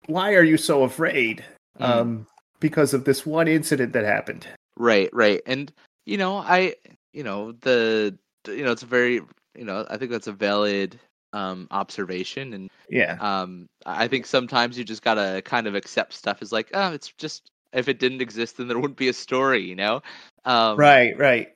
why 0.06 0.34
are 0.34 0.42
you 0.42 0.56
so 0.56 0.82
afraid 0.82 1.44
Mm. 1.78 1.84
um 1.84 2.26
because 2.58 2.94
of 2.94 3.04
this 3.04 3.24
one 3.26 3.46
incident 3.48 3.92
that 3.92 4.04
happened 4.04 4.46
Right, 4.78 5.10
right. 5.12 5.40
And 5.46 5.72
you 6.04 6.16
know, 6.18 6.36
I 6.38 6.74
you 7.16 7.24
know, 7.24 7.52
the 7.62 8.16
you 8.46 8.64
know, 8.64 8.72
it's 8.72 8.82
a 8.84 8.86
very 8.86 9.14
you 9.56 9.64
know, 9.64 9.86
I 9.90 9.96
think 9.96 10.12
that's 10.12 10.28
a 10.28 10.32
valid 10.32 11.00
um 11.32 11.66
observation 11.72 12.52
and 12.54 12.70
yeah 12.88 13.16
um 13.20 13.68
I 13.84 14.06
think 14.08 14.26
sometimes 14.26 14.78
you 14.78 14.84
just 14.84 15.02
got 15.02 15.14
to 15.14 15.42
kind 15.44 15.66
of 15.66 15.74
accept 15.74 16.12
stuff 16.12 16.38
as 16.42 16.52
like, 16.52 16.70
oh, 16.74 16.92
it's 16.92 17.12
just 17.18 17.50
if 17.72 17.88
it 17.88 17.98
didn't 17.98 18.22
exist 18.22 18.58
then 18.58 18.68
there 18.68 18.78
wouldn't 18.78 18.98
be 18.98 19.08
a 19.08 19.14
story, 19.14 19.62
you 19.62 19.74
know? 19.76 20.02
Um 20.44 20.78
right 20.78 21.18
right 21.18 21.54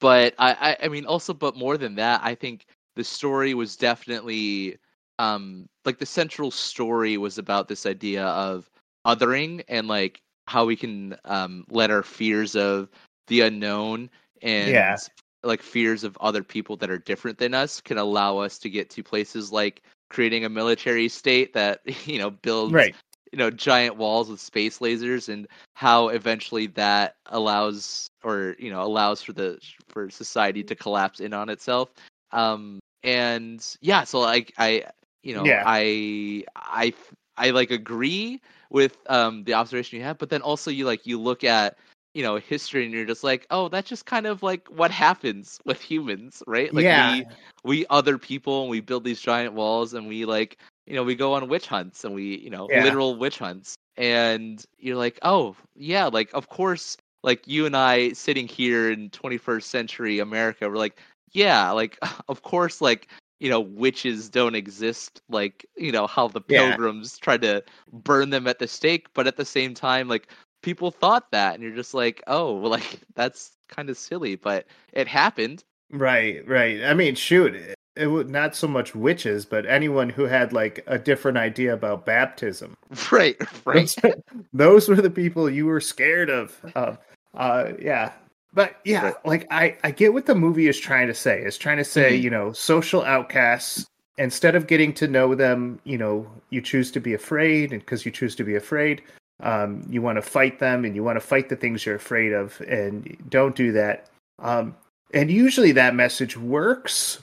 but 0.00 0.34
I, 0.38 0.52
I 0.80 0.86
I 0.86 0.88
mean 0.88 1.06
also 1.06 1.34
but 1.34 1.56
more 1.56 1.76
than 1.76 1.96
that, 1.96 2.22
I 2.24 2.34
think 2.34 2.66
the 2.96 3.04
story 3.04 3.54
was 3.54 3.76
definitely 3.76 4.78
um 5.18 5.68
like 5.84 5.98
the 5.98 6.06
central 6.06 6.50
story 6.50 7.16
was 7.18 7.38
about 7.38 7.68
this 7.68 7.86
idea 7.86 8.24
of 8.26 8.70
othering 9.06 9.62
and 9.68 9.86
like 9.86 10.22
how 10.46 10.64
we 10.64 10.76
can 10.76 11.16
um 11.24 11.64
let 11.68 11.90
our 11.90 12.02
fears 12.02 12.56
of 12.56 12.88
the 13.28 13.42
unknown 13.42 14.10
and 14.44 14.74
Yeah. 14.74 14.96
like 15.42 15.62
fears 15.62 16.04
of 16.04 16.16
other 16.20 16.44
people 16.44 16.76
that 16.76 16.90
are 16.90 16.98
different 16.98 17.38
than 17.38 17.54
us 17.54 17.80
can 17.80 17.98
allow 17.98 18.38
us 18.38 18.58
to 18.58 18.70
get 18.70 18.90
to 18.90 19.02
places 19.02 19.50
like 19.52 19.82
creating 20.10 20.44
a 20.44 20.48
military 20.48 21.08
state 21.08 21.52
that 21.54 21.80
you 22.06 22.18
know 22.18 22.30
builds 22.30 22.74
right 22.74 22.94
you 23.32 23.38
know 23.38 23.50
giant 23.50 23.96
walls 23.96 24.30
with 24.30 24.40
space 24.40 24.78
lasers 24.78 25.28
and 25.28 25.48
how 25.74 26.08
eventually 26.08 26.66
that 26.68 27.16
allows 27.26 28.06
or 28.22 28.54
you 28.58 28.70
know 28.70 28.82
allows 28.82 29.22
for 29.22 29.32
the 29.32 29.58
for 29.88 30.08
society 30.10 30.62
to 30.62 30.76
collapse 30.76 31.20
in 31.20 31.32
on 31.34 31.48
itself 31.48 31.90
um 32.32 32.78
and 33.02 33.76
yeah 33.80 34.04
so 34.04 34.20
like 34.20 34.52
i 34.58 34.84
you 35.22 35.34
know 35.34 35.46
Yeah. 35.46 35.64
i 35.64 36.44
i 36.54 36.92
i 37.36 37.50
like 37.50 37.70
agree 37.70 38.40
with 38.70 38.96
um 39.08 39.42
the 39.44 39.54
observation 39.54 39.98
you 39.98 40.04
have 40.04 40.18
but 40.18 40.30
then 40.30 40.42
also 40.42 40.70
you 40.70 40.84
like 40.84 41.06
you 41.06 41.18
look 41.20 41.42
at 41.44 41.76
you 42.14 42.22
know 42.22 42.36
history 42.36 42.84
and 42.84 42.92
you're 42.94 43.04
just 43.04 43.24
like 43.24 43.46
oh 43.50 43.68
that's 43.68 43.88
just 43.88 44.06
kind 44.06 44.26
of 44.26 44.42
like 44.42 44.66
what 44.68 44.90
happens 44.90 45.58
with 45.66 45.80
humans 45.80 46.42
right 46.46 46.74
like 46.74 46.90
Yeah. 46.90 46.90
we 46.90 47.26
we 47.64 47.86
other 47.90 48.18
people 48.18 48.62
and 48.62 48.70
we 48.70 48.80
build 48.80 49.04
these 49.04 49.20
giant 49.20 49.54
walls 49.54 49.94
and 49.94 50.06
we 50.08 50.24
like 50.24 50.58
you 50.86 50.94
know 50.94 51.02
we 51.04 51.14
go 51.14 51.34
on 51.34 51.48
witch 51.48 51.66
hunts 51.66 52.04
and 52.04 52.14
we 52.14 52.38
you 52.38 52.50
know 52.50 52.70
Yeah. 52.70 52.74
literal 52.74 53.16
witch 53.16 53.38
hunts 53.38 53.76
and 53.96 54.64
you're 54.78 54.96
like 54.96 55.18
oh 55.22 55.56
yeah 55.74 56.06
like 56.06 56.30
of 56.34 56.48
course 56.48 56.96
like 57.22 57.46
you 57.46 57.66
and 57.66 57.76
i 57.76 58.10
sitting 58.12 58.46
here 58.48 58.90
in 58.90 59.10
21st 59.10 59.68
century 59.70 60.18
america 60.20 60.68
we're 60.68 60.76
like 60.76 60.98
yeah 61.32 61.70
like 61.70 61.98
of 62.28 62.42
course 62.42 62.80
like 62.80 63.08
you 63.40 63.48
know 63.50 63.60
witches 63.60 64.28
don't 64.28 64.54
exist 64.54 65.20
like 65.28 65.66
you 65.76 65.92
know 65.92 66.06
how 66.06 66.28
the 66.28 66.40
Yeah. 66.48 66.76
pilgrims 66.76 67.18
tried 67.18 67.42
to 67.42 67.62
burn 67.92 68.30
them 68.30 68.46
at 68.46 68.58
the 68.58 68.66
stake 68.68 69.06
but 69.14 69.26
at 69.26 69.36
the 69.36 69.44
same 69.44 69.74
time 69.74 70.08
like 70.08 70.28
people 70.64 70.90
thought 70.90 71.30
that 71.30 71.54
and 71.54 71.62
you're 71.62 71.74
just 71.74 71.94
like 71.94 72.22
oh 72.26 72.54
well, 72.54 72.70
like 72.78 73.00
that's 73.14 73.52
kind 73.68 73.88
of 73.90 73.96
silly 73.98 74.34
but 74.36 74.66
it 74.92 75.06
happened 75.08 75.62
Right, 75.90 76.46
right. 76.48 76.82
I 76.82 76.94
mean, 76.94 77.14
shoot, 77.14 77.54
it, 77.54 77.76
it 77.94 78.08
would 78.08 78.28
not 78.28 78.56
so 78.56 78.66
much 78.66 78.96
witches, 78.96 79.44
but 79.44 79.64
anyone 79.66 80.08
who 80.08 80.24
had 80.24 80.52
like 80.52 80.82
a 80.88 80.98
different 80.98 81.38
idea 81.38 81.72
about 81.72 82.04
baptism. 82.04 82.74
right 83.12 83.36
right 83.64 83.94
Those, 84.02 84.14
those 84.52 84.88
were 84.88 84.96
the 85.00 85.10
people 85.10 85.48
you 85.48 85.66
were 85.66 85.80
scared 85.80 86.30
of. 86.30 86.56
Uh, 86.74 86.96
uh, 87.34 87.72
yeah. 87.80 88.12
But 88.54 88.76
yeah, 88.84 89.04
Right. 89.04 89.26
like 89.26 89.46
I, 89.52 89.76
I 89.84 89.90
get 89.92 90.12
what 90.14 90.26
the 90.26 90.34
movie 90.34 90.66
is 90.66 90.80
trying 90.80 91.06
to 91.06 91.14
say. 91.14 91.42
It's 91.42 91.58
trying 91.58 91.76
to 91.76 91.84
say, 91.84 92.18
Mhm. 92.18 92.22
you 92.22 92.30
know, 92.30 92.52
social 92.52 93.04
outcasts. 93.04 93.86
Instead 94.18 94.54
of 94.56 94.66
getting 94.66 94.92
to 94.94 95.06
know 95.06 95.34
them, 95.34 95.78
you 95.84 95.98
know, 95.98 96.26
you 96.50 96.60
choose 96.60 96.90
to 96.92 97.00
be 97.00 97.14
afraid, 97.14 97.70
and 97.72 97.80
because 97.80 98.04
you 98.06 98.10
choose 98.10 98.34
to 98.36 98.44
be 98.44 98.54
afraid, 98.56 99.02
um, 99.44 99.86
you 99.88 100.02
want 100.02 100.16
to 100.16 100.22
fight 100.22 100.58
them, 100.58 100.84
and 100.84 100.96
you 100.96 101.04
want 101.04 101.16
to 101.16 101.26
fight 101.26 101.48
the 101.48 101.56
things 101.56 101.86
you're 101.86 101.94
afraid 101.94 102.32
of, 102.32 102.60
and 102.62 103.16
don't 103.28 103.54
do 103.54 103.72
that. 103.72 104.08
Um, 104.40 104.74
and 105.12 105.30
usually 105.30 105.72
that 105.72 105.94
message 105.94 106.36
works, 106.36 107.22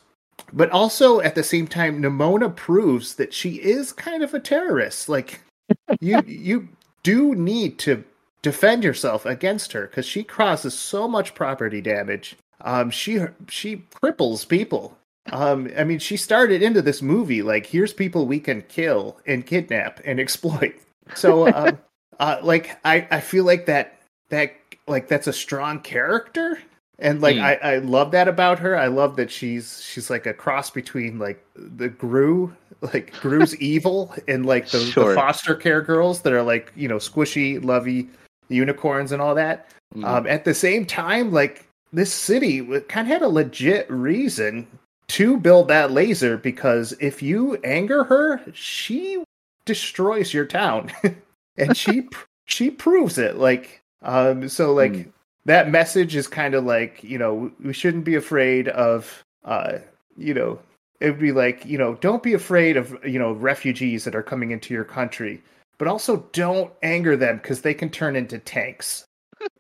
but 0.54 0.70
also 0.70 1.20
at 1.20 1.36
the 1.36 1.44
same 1.44 1.68
time, 1.68 2.02
Nimona 2.02 2.56
proves 2.56 3.16
that 3.16 3.34
she 3.34 3.56
is 3.56 3.92
kind 3.92 4.24
of 4.24 4.34
a 4.34 4.40
terrorist. 4.40 5.10
Like 5.10 5.42
you, 6.00 6.22
you 6.26 6.70
do 7.04 7.36
need 7.36 7.80
to 7.80 8.04
defend 8.42 8.84
yourself 8.84 9.26
against 9.26 9.74
her 9.74 9.88
because 9.88 10.06
she 10.06 10.24
causes 10.24 10.74
so 10.74 11.08
much 11.08 11.36
property 11.36 11.82
damage. 11.82 12.38
Um, 12.62 12.92
she 12.92 13.20
she 13.50 13.84
cripples 14.02 14.48
people. 14.48 14.98
Um, 15.32 15.72
I 15.78 15.84
mean, 15.84 16.00
she 16.00 16.18
started 16.18 16.62
into 16.64 16.82
this 16.82 17.02
movie 17.02 17.42
like, 17.42 17.68
here's 17.68 17.94
people 17.94 18.26
we 18.26 18.40
can 18.40 18.64
kill 18.64 19.18
and 19.26 19.46
kidnap 19.46 20.00
and 20.04 20.20
exploit. 20.20 20.76
So, 21.16 21.54
um, 21.54 21.78
uh, 22.22 22.40
like, 22.42 22.80
I 22.86 23.06
I 23.12 23.20
feel 23.20 23.44
like 23.44 23.66
that 23.66 24.00
that 24.30 24.54
like 24.88 25.08
that's 25.08 25.28
a 25.28 25.34
strong 25.34 25.80
character. 25.82 26.60
And 27.00 27.20
like 27.20 27.36
Hmm. 27.38 27.44
I, 27.44 27.56
I 27.56 27.78
love 27.80 28.12
that 28.12 28.28
about 28.28 28.60
her. 28.60 28.78
I 28.78 28.88
love 28.88 29.16
that 29.16 29.32
she's 29.32 29.84
she's 29.84 30.10
like 30.10 30.28
a 30.28 30.34
cross 30.34 30.70
between 30.70 31.18
like 31.18 31.44
the 31.56 31.90
gru 31.90 32.56
like 32.82 33.12
gru's 33.20 33.56
evil 33.62 34.14
and 34.28 34.46
like 34.46 34.70
the, 34.70 34.78
the 34.78 35.16
foster 35.16 35.56
care 35.56 35.82
girls 35.82 36.22
that 36.22 36.32
are 36.32 36.44
like 36.44 36.72
you 36.76 36.88
know 36.88 36.98
squishy 36.98 37.64
lovey 37.64 38.08
unicorns 38.50 39.12
and 39.12 39.22
all 39.22 39.36
that. 39.36 39.68
Mm. 39.96 40.06
um 40.06 40.28
at 40.28 40.46
the 40.46 40.54
same 40.54 40.86
time 40.86 41.34
like 41.34 41.66
this 41.92 42.14
city 42.14 42.62
kind 42.88 43.08
of 43.08 43.12
had 43.12 43.22
a 43.24 43.28
legit 43.28 43.92
reason 43.92 44.66
to 45.10 45.38
build 45.38 45.68
that 45.68 45.92
laser 45.92 46.38
because 46.38 46.94
if 47.02 47.22
you 47.22 47.58
anger 47.66 48.06
her 48.06 48.42
she 48.54 49.22
destroys 49.66 50.34
your 50.34 50.46
town 50.46 50.90
and 51.58 51.76
she 51.78 52.08
she 52.46 52.72
proves 52.72 53.18
it 53.18 53.38
like 53.38 53.82
um 54.04 54.48
so 54.50 54.74
like 54.74 54.94
Mm. 54.94 55.12
that 55.46 55.70
message 55.70 56.16
is 56.16 56.28
kind 56.28 56.54
of 56.56 56.64
like 56.66 57.04
you 57.04 57.18
know 57.18 57.52
we 57.64 57.74
shouldn't 57.74 58.06
be 58.06 58.16
afraid 58.16 58.68
of 58.70 59.24
uh 59.46 59.80
you 60.18 60.34
know 60.34 60.60
it 61.00 61.10
would 61.12 61.20
be 61.20 61.32
like 61.32 61.66
you 61.66 61.78
know 61.78 61.96
don't 61.96 62.24
be 62.24 62.34
afraid 62.34 62.78
of 62.78 62.98
you 63.06 63.20
know 63.20 63.34
refugees 63.34 64.04
that 64.06 64.16
are 64.16 64.24
coming 64.24 64.52
into 64.52 64.74
your 64.74 64.84
country 64.86 65.42
but 65.78 65.88
also 65.88 66.18
don't 66.34 66.72
anger 66.84 67.18
them 67.18 67.38
because 67.38 67.62
they 67.62 67.74
can 67.74 67.90
turn 67.90 68.16
into 68.16 68.38
tanks 68.40 69.06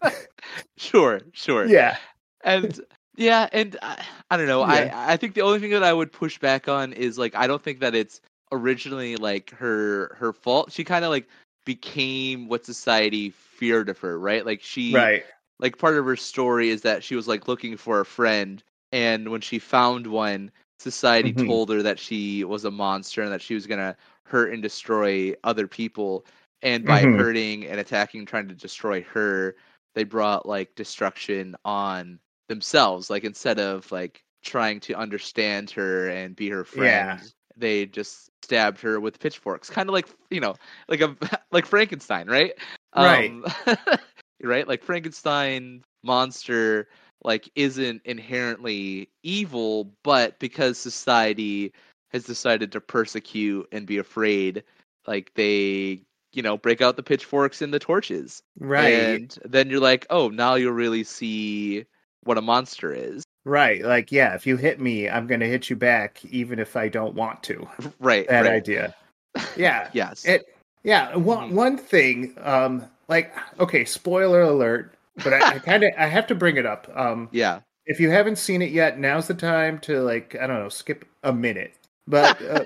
sure 0.77 1.21
sure 1.33 1.65
yeah 1.65 1.97
and 2.43 2.81
yeah 3.15 3.49
and 3.51 3.77
I, 3.81 4.03
I 4.29 4.37
don't 4.37 4.47
know 4.47 4.61
Yeah. 4.61 4.91
i 4.93 5.13
i 5.13 5.17
think 5.17 5.33
the 5.33 5.41
only 5.41 5.59
thing 5.59 5.71
that 5.71 5.83
i 5.83 5.93
would 5.93 6.11
push 6.11 6.39
back 6.39 6.67
on 6.67 6.93
is 6.93 7.17
like 7.17 7.35
i 7.35 7.47
don't 7.47 7.61
think 7.63 7.79
that 7.79 7.95
it's 7.95 8.21
originally 8.51 9.15
like 9.15 9.51
her 9.51 10.15
her 10.19 10.33
fault 10.33 10.71
she 10.71 10.83
kind 10.83 11.05
of 11.05 11.11
like 11.11 11.27
became 11.65 12.47
what 12.47 12.65
society 12.65 13.29
feared 13.31 13.89
of 13.89 13.99
her 13.99 14.17
right 14.19 14.45
like 14.45 14.61
she 14.61 15.11
right 15.11 15.23
like 15.59 15.77
part 15.77 15.97
of 15.97 16.05
her 16.05 16.15
story 16.15 16.69
is 16.69 16.81
that 16.81 17.03
she 17.03 17.15
was 17.15 17.27
like 17.27 17.47
looking 17.47 17.77
for 17.77 17.99
a 17.99 18.05
friend 18.05 18.63
and 18.91 19.29
when 19.29 19.41
she 19.41 19.59
found 19.59 20.07
one 20.07 20.51
society 20.79 21.33
Mhm. 21.33 21.33
told 21.33 21.69
her 21.69 21.83
that 21.83 21.99
she 21.99 22.43
was 22.43 22.65
a 22.65 22.71
monster 22.71 23.21
and 23.21 23.31
that 23.31 23.41
she 23.41 23.53
was 23.53 23.67
going 23.67 23.79
to 23.79 23.95
hurt 24.25 24.53
and 24.53 24.61
destroy 24.61 25.33
other 25.43 25.67
people 25.67 26.25
and 26.61 26.85
by 26.85 27.05
Mhm. 27.05 27.15
hurting 27.15 27.65
and 27.65 27.79
attacking 27.79 28.25
trying 28.25 28.47
to 28.47 28.55
destroy 28.55 29.01
her 29.03 29.55
they 29.95 30.03
brought 30.03 30.45
like 30.47 30.73
destruction 30.75 31.55
on 31.65 32.19
themselves 32.47 33.09
like 33.09 33.23
instead 33.23 33.59
of 33.59 33.91
like 33.91 34.23
trying 34.43 34.79
to 34.79 34.93
understand 34.95 35.69
her 35.71 36.07
and 36.09 36.35
be 36.35 36.49
her 36.49 36.63
Yeah. 36.73 37.19
They 37.61 37.85
just 37.85 38.29
stabbed 38.43 38.81
her 38.81 38.99
with 38.99 39.19
pitchforks 39.19 39.69
kind 39.69 39.87
of 39.87 39.93
like 39.93 40.07
you 40.29 40.39
know 40.39 40.55
like 40.87 41.01
a 41.01 41.15
like 41.51 41.65
frankenstein 41.65 42.27
right? 42.27 42.53
Right. 42.95 43.31
um, 43.31 43.45
right? 44.43 44.67
Like 44.67 44.83
frankenstein 44.83 45.83
monster 46.03 46.87
like 47.23 47.49
isn't 47.55 48.01
inherently 48.05 49.09
evil 49.23 49.93
but 50.03 50.39
because 50.39 50.77
society 50.77 51.71
has 52.11 52.23
decided 52.23 52.71
to 52.71 52.81
persecute 52.81 53.67
and 53.71 53.85
be 53.85 53.99
afraid 53.99 54.63
like 55.07 55.31
they 55.35 56.01
you 56.33 56.41
know 56.41 56.57
break 56.57 56.81
out 56.81 56.95
the 56.95 57.03
pitchforks 57.03 57.61
and 57.61 57.73
the 57.73 57.79
torches. 57.79 58.41
Right. 58.59 58.93
And 58.93 59.37
then 59.45 59.69
you're 59.69 59.79
like 59.79 60.07
oh 60.09 60.29
now 60.29 60.55
you'll 60.55 60.73
really 60.73 61.03
see 61.03 61.85
what 62.23 62.37
a 62.37 62.41
monster 62.41 62.93
is 62.93 63.23
right 63.45 63.83
like 63.83 64.11
yeah 64.11 64.33
if 64.35 64.45
you 64.45 64.55
hit 64.57 64.79
me 64.79 65.09
i'm 65.09 65.25
gonna 65.27 65.45
hit 65.47 65.69
you 65.69 65.75
back 65.75 66.23
even 66.25 66.59
if 66.59 66.75
i 66.75 66.87
don't 66.87 67.15
want 67.15 67.41
to 67.43 67.67
right 67.99 68.27
that 68.27 68.45
right. 68.45 68.51
idea 68.53 68.93
yeah 69.55 69.89
yes 69.93 70.25
It, 70.25 70.45
yeah, 70.83 71.15
one 71.15 71.51
Mhm. 71.51 71.53
one 71.53 71.77
thing, 71.77 72.33
um, 72.41 72.83
like 73.07 73.33
okay, 73.59 73.85
spoiler 73.85 74.41
alert, 74.41 74.95
but 75.23 75.31
I, 75.31 75.37
I 75.55 75.59
kind 75.59 75.83
of 75.83 75.91
I 75.97 76.07
have 76.07 76.25
to 76.27 76.35
bring 76.35 76.57
it 76.57 76.65
up. 76.65 76.89
Um, 76.95 77.29
yeah 77.31 77.59
if 77.85 77.99
you 77.99 78.09
haven't 78.09 78.37
seen 78.37 78.61
it 78.63 78.71
yet, 78.71 78.97
now's 78.99 79.27
the 79.27 79.35
time 79.35 79.77
to 79.81 80.01
like 80.01 80.35
I 80.35 80.47
don't 80.47 80.59
know, 80.59 80.69
skip 80.69 81.05
a 81.23 81.31
minute. 81.33 81.73
But 82.07 82.41
uh, 82.49 82.65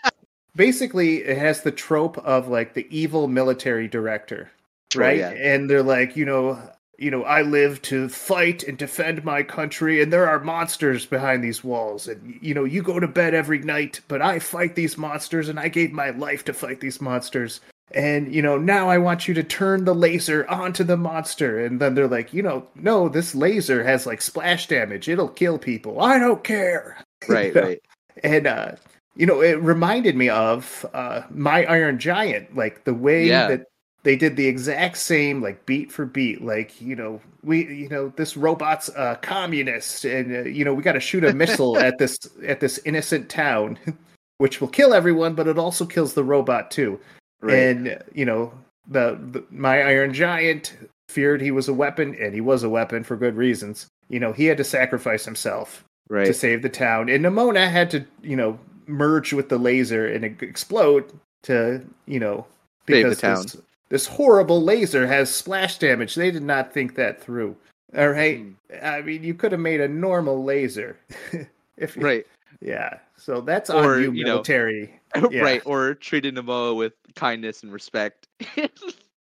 basically, 0.56 1.23
it 1.23 1.38
has 1.38 1.61
the 1.61 1.72
trope 1.72 2.18
of 2.19 2.47
like 2.47 2.73
the 2.73 2.88
evil 2.89 3.27
military 3.27 3.88
director, 3.88 4.49
Sure, 4.91 5.03
right? 5.03 5.19
yeah. 5.19 5.31
And 5.31 5.69
they're 5.69 5.84
like, 5.84 6.15
you 6.15 6.26
know, 6.26 6.57
you 6.98 7.12
know, 7.12 7.24
I 7.24 7.42
live 7.42 7.82
to 7.84 8.10
fight 8.10 8.64
and 8.64 8.78
defend 8.78 9.24
my 9.24 9.44
country, 9.44 10.02
and 10.02 10.12
there 10.14 10.28
are 10.28 10.40
monsters 10.40 11.06
behind 11.06 11.44
these 11.44 11.64
walls, 11.64 12.08
and 12.08 12.38
you 12.42 12.54
know, 12.54 12.64
you 12.64 12.82
go 12.82 13.00
to 13.00 13.08
bed 13.08 13.34
every 13.34 13.60
night, 13.60 14.02
but 14.08 14.22
I 14.22 14.40
fight 14.40 14.76
these 14.76 14.98
monsters, 14.98 15.50
and 15.50 15.60
I 15.60 15.68
gave 15.68 15.92
my 15.92 16.12
life 16.12 16.46
to 16.46 16.54
fight 16.54 16.80
these 16.82 17.02
monsters. 17.02 17.62
And 17.92 18.34
you 18.34 18.42
know, 18.42 18.58
now 18.58 18.90
I 18.90 18.98
want 18.98 19.28
you 19.28 19.34
to 19.36 19.44
turn 19.44 19.86
the 19.86 19.94
laser 19.96 20.48
onto 20.50 20.84
the 20.84 20.98
monster. 20.98 21.64
And 21.64 21.80
then 21.80 21.94
they're 21.96 22.08
like, 22.08 22.34
you 22.34 22.42
know, 22.42 22.68
no, 22.76 23.08
this 23.10 23.36
laser 23.36 23.84
has 23.84 24.06
like 24.08 24.22
splash 24.22 24.68
damage. 24.68 25.08
It'll 25.08 25.30
kill 25.30 25.60
people. 25.60 26.02
I 26.02 26.18
don't 26.20 26.44
care. 26.44 26.98
right 27.28 27.54
You 27.54 27.54
know? 27.54 27.62
right 27.62 27.80
And 28.24 28.48
uh, 28.48 28.72
you 29.16 29.26
know, 29.26 29.42
it 29.42 29.60
reminded 29.62 30.16
me 30.16 30.30
of 30.30 30.86
uh 30.94 31.22
My 31.30 31.66
Iron 31.66 32.00
Giant, 32.00 32.56
like 32.56 32.84
the 32.86 32.94
way 32.94 33.28
Yeah. 33.28 33.48
that 33.48 33.66
they 34.06 34.15
did 34.15 34.36
the 34.36 34.45
exact 34.45 34.98
same 34.98 35.41
like 35.41 35.65
beat 35.65 35.91
for 35.91 36.06
beat 36.06 36.44
like 36.44 36.80
you 36.80 36.95
know 36.95 37.19
we 37.44 37.65
you 37.65 37.90
know 37.90 38.14
this 38.15 38.38
robot's 38.38 38.88
a 38.90 39.18
communist 39.23 40.06
and 40.06 40.34
uh, 40.34 40.48
you 40.48 40.64
know 40.64 40.73
we 40.76 40.84
got 40.84 40.94
to 40.94 40.99
shoot 40.99 41.26
a 41.26 41.34
missile 41.34 41.77
at 41.80 41.98
this 41.98 42.19
at 42.45 42.60
this 42.60 42.80
innocent 42.86 43.27
town 43.30 43.77
which 44.38 44.61
will 44.61 44.68
kill 44.68 44.94
everyone 44.94 45.34
but 45.34 45.48
it 45.48 45.57
also 45.57 45.86
kills 45.86 46.14
the 46.14 46.23
robot 46.23 46.72
too. 46.72 46.99
Right. 47.41 47.57
And 47.57 48.03
you 48.14 48.26
know 48.26 48.53
the, 48.88 49.19
the 49.32 49.44
my 49.49 49.82
iron 49.82 50.14
giant 50.14 50.77
feared 51.10 51.41
he 51.41 51.52
was 51.52 51.68
a 51.68 51.73
weapon 51.73 52.15
and 52.19 52.34
he 52.34 52.41
was 52.41 52.64
a 52.64 52.69
weapon 52.69 53.03
for 53.03 53.18
good 53.18 53.36
reasons. 53.36 53.88
You 54.07 54.19
know 54.19 54.32
he 54.32 54.45
had 54.45 54.57
to 54.57 54.64
sacrifice 54.64 55.26
himself 55.26 55.84
right. 56.10 56.27
to 56.27 56.34
save 56.34 56.61
the 56.61 56.69
town. 56.69 57.10
And 57.10 57.26
Nimona 57.26 57.72
had 57.72 57.90
to 57.91 58.06
you 58.22 58.36
know 58.36 58.60
merge 58.86 59.34
with 59.34 59.49
the 59.49 59.57
laser 59.57 60.06
and 60.06 60.23
explode 60.23 61.11
to 61.44 61.84
you 62.06 62.19
know 62.19 62.45
Save 62.88 63.03
the 63.03 63.10
because 63.10 63.22
town. 63.22 63.41
this, 63.41 63.57
this 63.96 64.06
horrible 64.06 64.62
laser 64.62 65.08
has 65.08 65.34
splash 65.34 65.78
damage 65.78 66.16
they 66.16 66.30
did 66.30 66.44
not 66.44 66.74
think 66.74 66.96
that 66.96 67.22
through 67.24 67.56
all 67.98 68.10
right 68.10 68.40
Hmm. 68.40 68.52
i 68.84 69.02
mean 69.02 69.24
you 69.24 69.34
could 69.34 69.54
have 69.54 69.62
made 69.62 69.80
a 69.80 69.88
normal 69.88 70.44
laser 70.44 70.98
if 71.78 71.96
you- 71.96 72.02
right 72.02 72.28
yeah 72.60 72.98
so 73.18 73.40
that's 73.40 73.70
Or, 73.70 73.96
on 73.96 74.02
you 74.04 74.12
you 74.12 74.26
know, 74.26 74.44
Yeah. 75.32 75.40
right 75.42 75.62
or 75.66 75.94
treated 75.94 76.36
Nimona 76.36 76.76
with 76.76 76.92
kindness 77.16 77.64
and 77.64 77.72
respect 77.72 78.28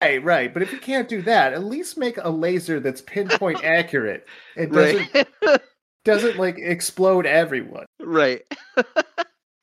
Right, 0.02 0.24
right. 0.24 0.54
But 0.54 0.62
if 0.64 0.72
you 0.72 0.78
can't 0.80 1.10
do 1.10 1.22
that, 1.24 1.52
at 1.52 1.66
least 1.66 1.98
make 1.98 2.18
a 2.20 2.30
laser 2.30 2.80
that's 2.80 3.02
pinpoint 3.02 3.66
accurate. 3.66 4.26
It 4.56 4.72
doesn't 4.72 5.14
right. 5.14 5.62
doesn't 6.06 6.38
like 6.38 6.58
explode 6.58 7.26
everyone. 7.26 7.86
right. 8.00 8.42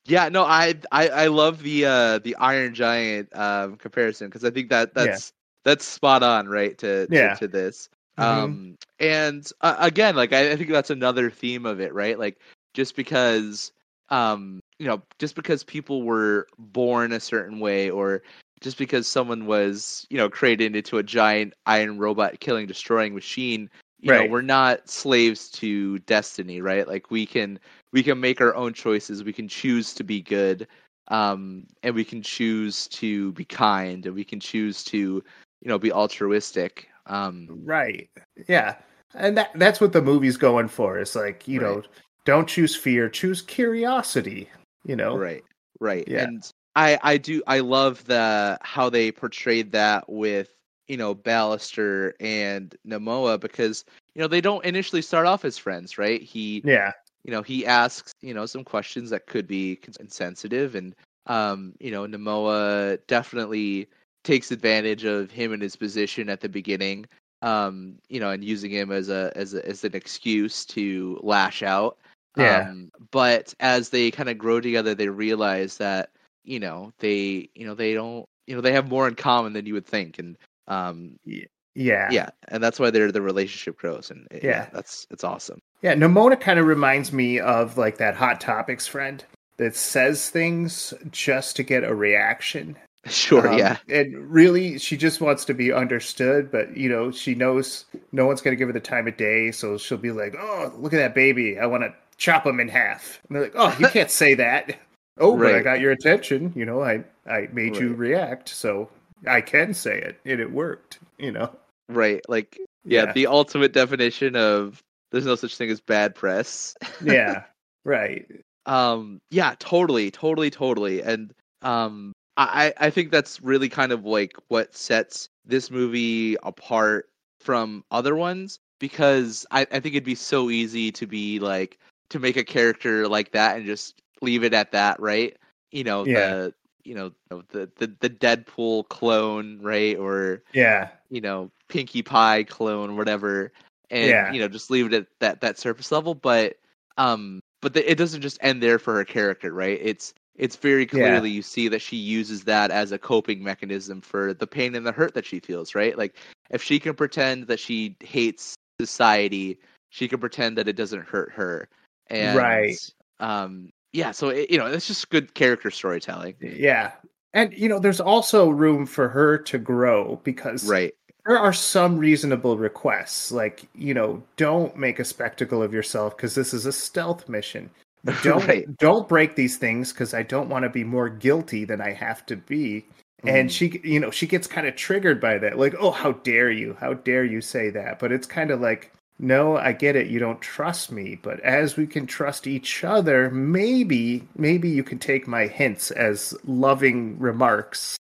Yeah, 0.07 0.29
no, 0.29 0.43
I, 0.43 0.75
I 0.91 1.09
I 1.09 1.27
love 1.27 1.61
the 1.63 1.85
uh 1.85 2.19
the 2.19 2.35
Iron 2.37 2.73
Giant 2.73 3.35
um 3.35 3.77
comparison 3.77 4.27
because 4.27 4.43
I 4.45 4.51
think 4.51 4.69
that 4.69 4.93
Yeah. 4.95 4.95
that's 4.95 5.33
that's 5.63 5.85
spot 5.85 6.23
on, 6.23 6.47
right? 6.47 6.77
To 6.79 7.07
to, 7.07 7.29
Yeah. 7.29 7.37
to 7.37 7.47
this. 7.47 7.89
Mhm. 8.17 8.59
Um 8.59 8.77
and 8.99 9.49
uh, 9.61 9.75
again, 9.79 10.15
like 10.15 10.33
I, 10.33 10.51
I 10.51 10.55
think 10.55 10.69
that's 10.69 10.89
another 10.91 11.29
theme 11.29 11.65
of 11.65 11.79
it, 11.79 11.93
right? 11.93 12.17
Like 12.19 12.39
just 12.73 12.95
because 12.95 13.71
um 14.09 14.59
you 14.79 14.87
know, 14.87 15.01
just 15.19 15.35
because 15.35 15.63
people 15.63 16.03
were 16.03 16.47
born 16.57 17.11
a 17.13 17.19
certain 17.19 17.59
way 17.59 17.89
or 17.89 18.21
just 18.61 18.77
because 18.77 19.07
someone 19.07 19.45
was, 19.45 20.05
you 20.09 20.17
know, 20.17 20.29
created 20.29 20.75
into 20.75 20.97
a 20.97 21.03
giant 21.03 21.53
iron 21.65 21.97
robot 21.97 22.39
killing 22.39 22.67
destroying 22.67 23.13
machine, 23.13 23.69
you 24.01 24.11
Right. 24.11 24.13
know, 24.13 24.25
we're 24.25 24.41
not 24.41 24.89
slaves 24.89 25.49
to 25.51 25.99
destiny, 25.99 26.61
right? 26.61 26.87
Like 26.87 27.11
we 27.11 27.25
can 27.25 27.59
we 27.91 28.03
can 28.03 28.19
make 28.19 28.41
our 28.41 28.55
own 28.55 28.73
choices, 28.73 29.23
we 29.23 29.33
can 29.33 29.47
choose 29.47 29.93
to 29.95 30.03
be 30.03 30.21
good, 30.21 30.67
um, 31.09 31.65
and 31.83 31.95
we 31.95 32.03
can 32.03 32.21
choose 32.21 32.87
to 32.89 33.31
be 33.33 33.45
kind, 33.45 34.05
and 34.05 34.15
we 34.15 34.23
can 34.23 34.39
choose 34.39 34.83
to, 34.85 34.97
you 34.97 35.23
know, 35.67 35.79
be 35.79 35.91
altruistic. 35.91 36.89
Um, 37.05 37.47
Right. 37.49 38.09
Yeah. 38.47 38.75
And 39.13 39.37
that 39.37 39.51
that's 39.55 39.79
what 39.79 39.93
the 39.93 40.01
movie's 40.01 40.37
going 40.37 40.67
for. 40.67 40.99
Is 40.99 41.15
like, 41.15 41.47
you 41.47 41.59
know, 41.59 41.81
don't 42.25 42.47
choose 42.47 42.75
fear, 42.75 43.09
choose 43.09 43.41
curiosity, 43.41 44.49
you 44.85 44.95
know. 44.95 45.15
Right. 45.15 45.43
Right. 45.79 46.05
Yeah. 46.07 46.23
And 46.25 46.51
I 46.75 46.99
I 47.01 47.17
do 47.17 47.41
I 47.47 47.59
love 47.59 48.03
the 48.05 48.57
how 48.61 48.89
they 48.89 49.11
portrayed 49.11 49.71
that 49.71 50.09
with 50.09 50.49
you 50.87 50.97
know 50.97 51.15
Ballister 51.15 52.13
and 52.19 52.75
Nimona 52.85 53.39
because 53.39 53.85
you 54.13 54.21
know 54.21 54.27
they 54.27 54.41
don't 54.41 54.63
initially 54.65 55.01
start 55.01 55.25
off 55.25 55.45
as 55.45 55.57
friends, 55.57 55.97
right? 55.97 56.21
He 56.21 56.61
Yeah. 56.65 56.91
You 57.27 57.33
know 57.33 57.43
he 57.43 57.65
asks 57.65 58.13
you 58.21 58.33
know 58.33 58.45
some 58.47 58.63
questions 58.63 59.11
that 59.11 59.27
could 59.27 59.47
be 59.47 59.79
insensitive 59.99 60.75
and 60.75 60.95
um 61.27 61.73
you 61.79 61.91
know 61.91 62.07
Nimona 62.07 62.99
definitely 63.07 63.89
takes 64.23 64.51
advantage 64.51 65.03
of 65.05 65.31
him 65.31 65.53
and 65.53 65.61
his 65.61 65.75
position 65.75 66.29
at 66.29 66.41
the 66.41 66.49
beginning 66.49 67.05
um 67.43 67.97
you 68.09 68.19
know 68.19 68.31
and 68.31 68.43
using 68.43 68.71
him 68.71 68.91
as 68.91 69.09
a 69.09 69.31
as 69.35 69.53
a, 69.53 69.65
as 69.67 69.83
an 69.83 69.95
excuse 69.95 70.65
to 70.67 71.19
lash 71.23 71.63
out 71.63 71.97
Yeah. 72.35 72.69
um 72.69 72.91
but 73.11 73.53
as 73.59 73.89
they 73.89 74.11
kind 74.11 74.29
of 74.29 74.37
grow 74.37 74.61
together 74.61 74.95
they 74.95 75.09
realize 75.09 75.77
that 75.77 76.11
you 76.45 76.59
know 76.59 76.93
they 76.99 77.49
you 77.55 77.65
know 77.67 77.75
they 77.75 77.93
don't 77.93 78.25
you 78.47 78.55
know 78.55 78.61
they 78.61 78.73
have 78.73 78.89
more 78.89 79.07
in 79.07 79.15
common 79.15 79.53
than 79.53 79.65
you 79.65 79.73
would 79.73 79.85
think 79.85 80.19
and 80.19 80.37
um 80.67 81.17
Yeah. 81.25 81.45
Yeah 81.77 82.09
Yeah. 82.11 82.29
and 82.47 82.63
that's 82.63 82.79
why 82.79 82.89
their 82.89 83.11
the 83.11 83.21
relationship 83.21 83.77
grows 83.77 84.09
and 84.09 84.27
yeah, 84.31 84.39
Yeah. 84.43 84.67
that's 84.73 85.05
it's 85.11 85.23
awesome 85.23 85.59
Yeah, 85.83 85.93
Nimona 85.93 86.39
kind 86.39 86.59
of 86.59 86.65
reminds 86.65 87.13
me 87.13 87.39
of 87.39 87.77
like 87.77 87.97
that 87.97 88.15
Hot 88.15 88.41
Topics 88.41 88.87
friend 88.87 89.23
that 89.57 89.75
says 89.75 90.29
things 90.29 90.93
just 91.11 91.55
to 91.57 91.63
get 91.63 91.83
a 91.83 91.93
reaction. 91.93 92.75
sure 93.05 93.47
Um, 93.47 93.57
yeah 93.59 93.77
And 93.89 94.15
really, 94.29 94.79
she 94.79 94.97
just 94.97 95.21
wants 95.21 95.45
to 95.45 95.53
be 95.53 95.71
understood, 95.71 96.51
but 96.51 96.75
you 96.75 96.89
know, 96.89 97.11
she 97.11 97.35
knows 97.35 97.85
no 98.11 98.25
one's 98.25 98.41
going 98.41 98.55
to 98.55 98.57
give 98.59 98.69
her 98.69 98.73
the 98.73 98.79
time 98.79 99.07
of 99.07 99.15
day, 99.17 99.51
so 99.51 99.77
she'll 99.77 99.97
be 99.97 100.11
like, 100.11 100.35
"Oh, 100.37 100.73
look 100.77 100.93
at 100.93 100.97
that 100.97 101.13
baby! 101.15 101.57
I 101.59 101.67
want 101.67 101.83
to 101.83 101.93
chop 102.17 102.45
him 102.45 102.59
in 102.59 102.67
half." 102.67 103.19
And 103.29 103.35
they're 103.35 103.43
like, 103.43 103.55
"Oh, 103.55 103.75
you 103.79 103.87
can't 103.87 104.11
say 104.11 104.33
that." 104.35 104.77
Oh, 105.19 105.35
but 105.35 105.55
I 105.55 105.61
got 105.63 105.79
your 105.79 105.91
attention. 105.91 106.53
You 106.55 106.63
know, 106.65 106.83
I 106.83 107.03
I 107.25 107.47
made 107.51 107.75
you 107.75 107.95
react, 107.95 108.49
so 108.49 108.87
I 109.25 109.41
can 109.41 109.73
say 109.73 109.97
it, 109.99 110.19
and 110.25 110.39
it 110.39 110.51
worked. 110.51 110.99
You 111.17 111.31
know. 111.31 111.49
Right 111.89 112.21
like 112.27 112.57
yeah, 112.85 113.05
Yeah. 113.05 113.11
the 113.13 113.27
ultimate 113.27 113.73
definition 113.73 114.35
of 114.35 114.81
there's 115.11 115.25
no 115.25 115.35
such 115.35 115.55
thing 115.57 115.69
as 115.69 115.81
bad 115.81 116.15
press 116.15 116.75
Yeah. 117.03 117.43
right. 117.85 118.25
um 118.65 119.19
yeah 119.31 119.55
totally 119.59 120.11
totally 120.11 120.49
totally 120.49 121.01
and 121.01 121.33
um 121.61 122.13
i 122.37 122.73
i 122.77 122.89
think 122.89 123.11
that's 123.11 123.41
really 123.41 123.69
kind 123.69 123.91
of 123.91 124.05
like 124.05 124.33
what 124.49 124.75
sets 124.75 125.27
this 125.45 125.71
movie 125.71 126.35
apart 126.43 127.07
from 127.39 127.83
other 127.91 128.15
ones 128.15 128.59
because 128.79 129.45
i 129.51 129.61
i 129.61 129.79
think 129.79 129.95
it'd 129.95 130.03
be 130.03 130.15
so 130.15 130.49
easy 130.49 130.91
to 130.91 131.07
be 131.07 131.39
like 131.39 131.77
to 132.09 132.19
make 132.19 132.37
a 132.37 132.43
character 132.43 133.07
like 133.07 133.31
that 133.31 133.57
and 133.57 133.65
just 133.65 133.95
leave 134.21 134.43
it 134.43 134.53
at 134.53 134.71
that 134.71 134.99
right 134.99 135.35
you 135.71 135.83
know 135.83 136.05
Yeah. 136.05 136.13
the 136.13 136.53
you 136.87 136.95
know 136.95 137.11
the 137.49 137.69
the 137.75 137.93
the 137.99 138.09
deadpool 138.09 138.87
clone 138.87 139.59
right 139.61 139.97
or 139.97 140.41
Yeah. 140.53 140.89
you 141.09 141.21
know 141.21 141.51
Pinkie 141.67 142.01
Pie 142.03 142.43
clone, 142.43 142.95
whatever, 142.95 143.51
and 143.89 144.09
Yeah. 144.09 144.33
you 144.33 144.39
know 144.39 144.47
just 144.47 144.71
leave 144.71 144.87
it 144.87 144.93
at 144.93 145.07
that 145.19 145.41
that 145.41 145.57
surface 145.57 145.91
level. 145.91 146.15
But 146.15 146.57
um, 146.97 147.41
but 147.61 147.73
the, 147.73 147.89
it 147.89 147.97
doesn't 147.97 148.21
just 148.21 148.37
end 148.41 148.61
there 148.63 148.79
for 148.79 148.95
her 148.95 149.05
character, 149.05 149.51
right? 149.53 149.79
It's 149.81 150.13
it's 150.35 150.55
very 150.55 150.85
Yeah. 150.85 151.01
clearly 151.01 151.29
you 151.29 151.41
see 151.41 151.67
that 151.67 151.81
she 151.81 151.97
uses 151.97 152.43
that 152.45 152.71
as 152.71 152.91
a 152.91 152.97
coping 152.99 153.43
mechanism 153.43 154.01
for 154.01 154.33
the 154.33 154.47
pain 154.47 154.75
and 154.75 154.85
the 154.85 154.91
hurt 154.91 155.13
that 155.15 155.25
she 155.25 155.39
feels, 155.39 155.75
right? 155.75 155.97
Like 155.97 156.15
if 156.49 156.63
she 156.63 156.79
can 156.79 156.93
pretend 156.95 157.47
that 157.47 157.59
she 157.59 157.95
hates 158.01 158.55
society, 158.79 159.59
she 159.89 160.07
can 160.07 160.19
pretend 160.19 160.57
that 160.57 160.67
it 160.67 160.75
doesn't 160.75 161.07
hurt 161.07 161.31
her, 161.31 161.67
and 162.07 162.35
Right. 162.37 162.77
um, 163.19 163.71
yeah. 163.93 164.11
So 164.11 164.29
it, 164.29 164.49
you 164.49 164.57
know, 164.57 164.65
it's 164.67 164.87
just 164.87 165.09
good 165.09 165.33
character 165.33 165.71
storytelling, 165.71 166.35
Yeah. 166.41 166.91
And 167.33 167.53
you 167.53 167.69
know, 167.69 167.79
there's 167.79 167.99
also 168.01 168.49
room 168.49 168.85
for 168.85 169.09
her 169.09 169.37
to 169.39 169.57
grow 169.57 170.19
because 170.23 170.69
right? 170.69 170.93
there 171.25 171.37
are 171.37 171.53
some 171.53 171.97
reasonable 171.97 172.57
requests 172.57 173.31
like 173.31 173.67
you 173.75 173.93
know 173.93 174.23
don't 174.37 174.77
make 174.77 174.99
a 174.99 175.05
spectacle 175.05 175.61
of 175.61 175.73
yourself 175.73 176.15
because 176.15 176.35
this 176.35 176.53
is 176.53 176.65
a 176.65 176.71
stealth 176.71 177.27
mission 177.29 177.69
don't 178.21 178.47
Right. 178.47 178.67
don't 178.77 179.07
break 179.09 179.35
these 179.35 179.57
things 179.57 179.91
because 179.91 180.13
i 180.13 180.23
don't 180.23 180.49
want 180.49 180.63
to 180.63 180.69
be 180.69 180.83
more 180.83 181.09
guilty 181.09 181.65
than 181.65 181.81
i 181.81 181.91
have 181.91 182.25
to 182.27 182.37
be 182.37 182.85
and 183.25 183.49
Mm. 183.49 183.51
she 183.51 183.81
you 183.83 183.99
know 183.99 184.11
she 184.11 184.27
gets 184.27 184.47
kind 184.47 184.67
of 184.67 184.75
triggered 184.75 185.19
by 185.19 185.37
that 185.39 185.57
like 185.57 185.75
oh 185.79 185.91
how 185.91 186.13
dare 186.13 186.51
you 186.51 186.75
how 186.79 186.93
dare 186.93 187.25
you 187.25 187.41
say 187.41 187.69
that 187.71 187.99
but 187.99 188.11
it's 188.11 188.27
kind 188.27 188.51
of 188.51 188.61
like 188.61 188.93
no 189.19 189.57
i 189.57 189.71
get 189.71 189.95
it 189.95 190.07
you 190.07 190.19
don't 190.19 190.41
trust 190.41 190.91
me 190.91 191.19
but 191.21 191.39
as 191.41 191.75
we 191.75 191.87
can 191.87 192.05
trust 192.05 192.45
each 192.47 192.83
other 192.83 193.29
maybe 193.31 194.27
maybe 194.35 194.69
you 194.69 194.83
can 194.83 194.99
take 194.99 195.27
my 195.27 195.47
hints 195.47 195.91
as 195.91 196.35
loving 196.45 197.17
remarks 197.19 197.97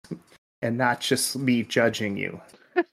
and 0.62 0.78
not 0.78 1.00
just 1.00 1.38
me 1.38 1.64
judging 1.64 2.18
you 2.18 2.40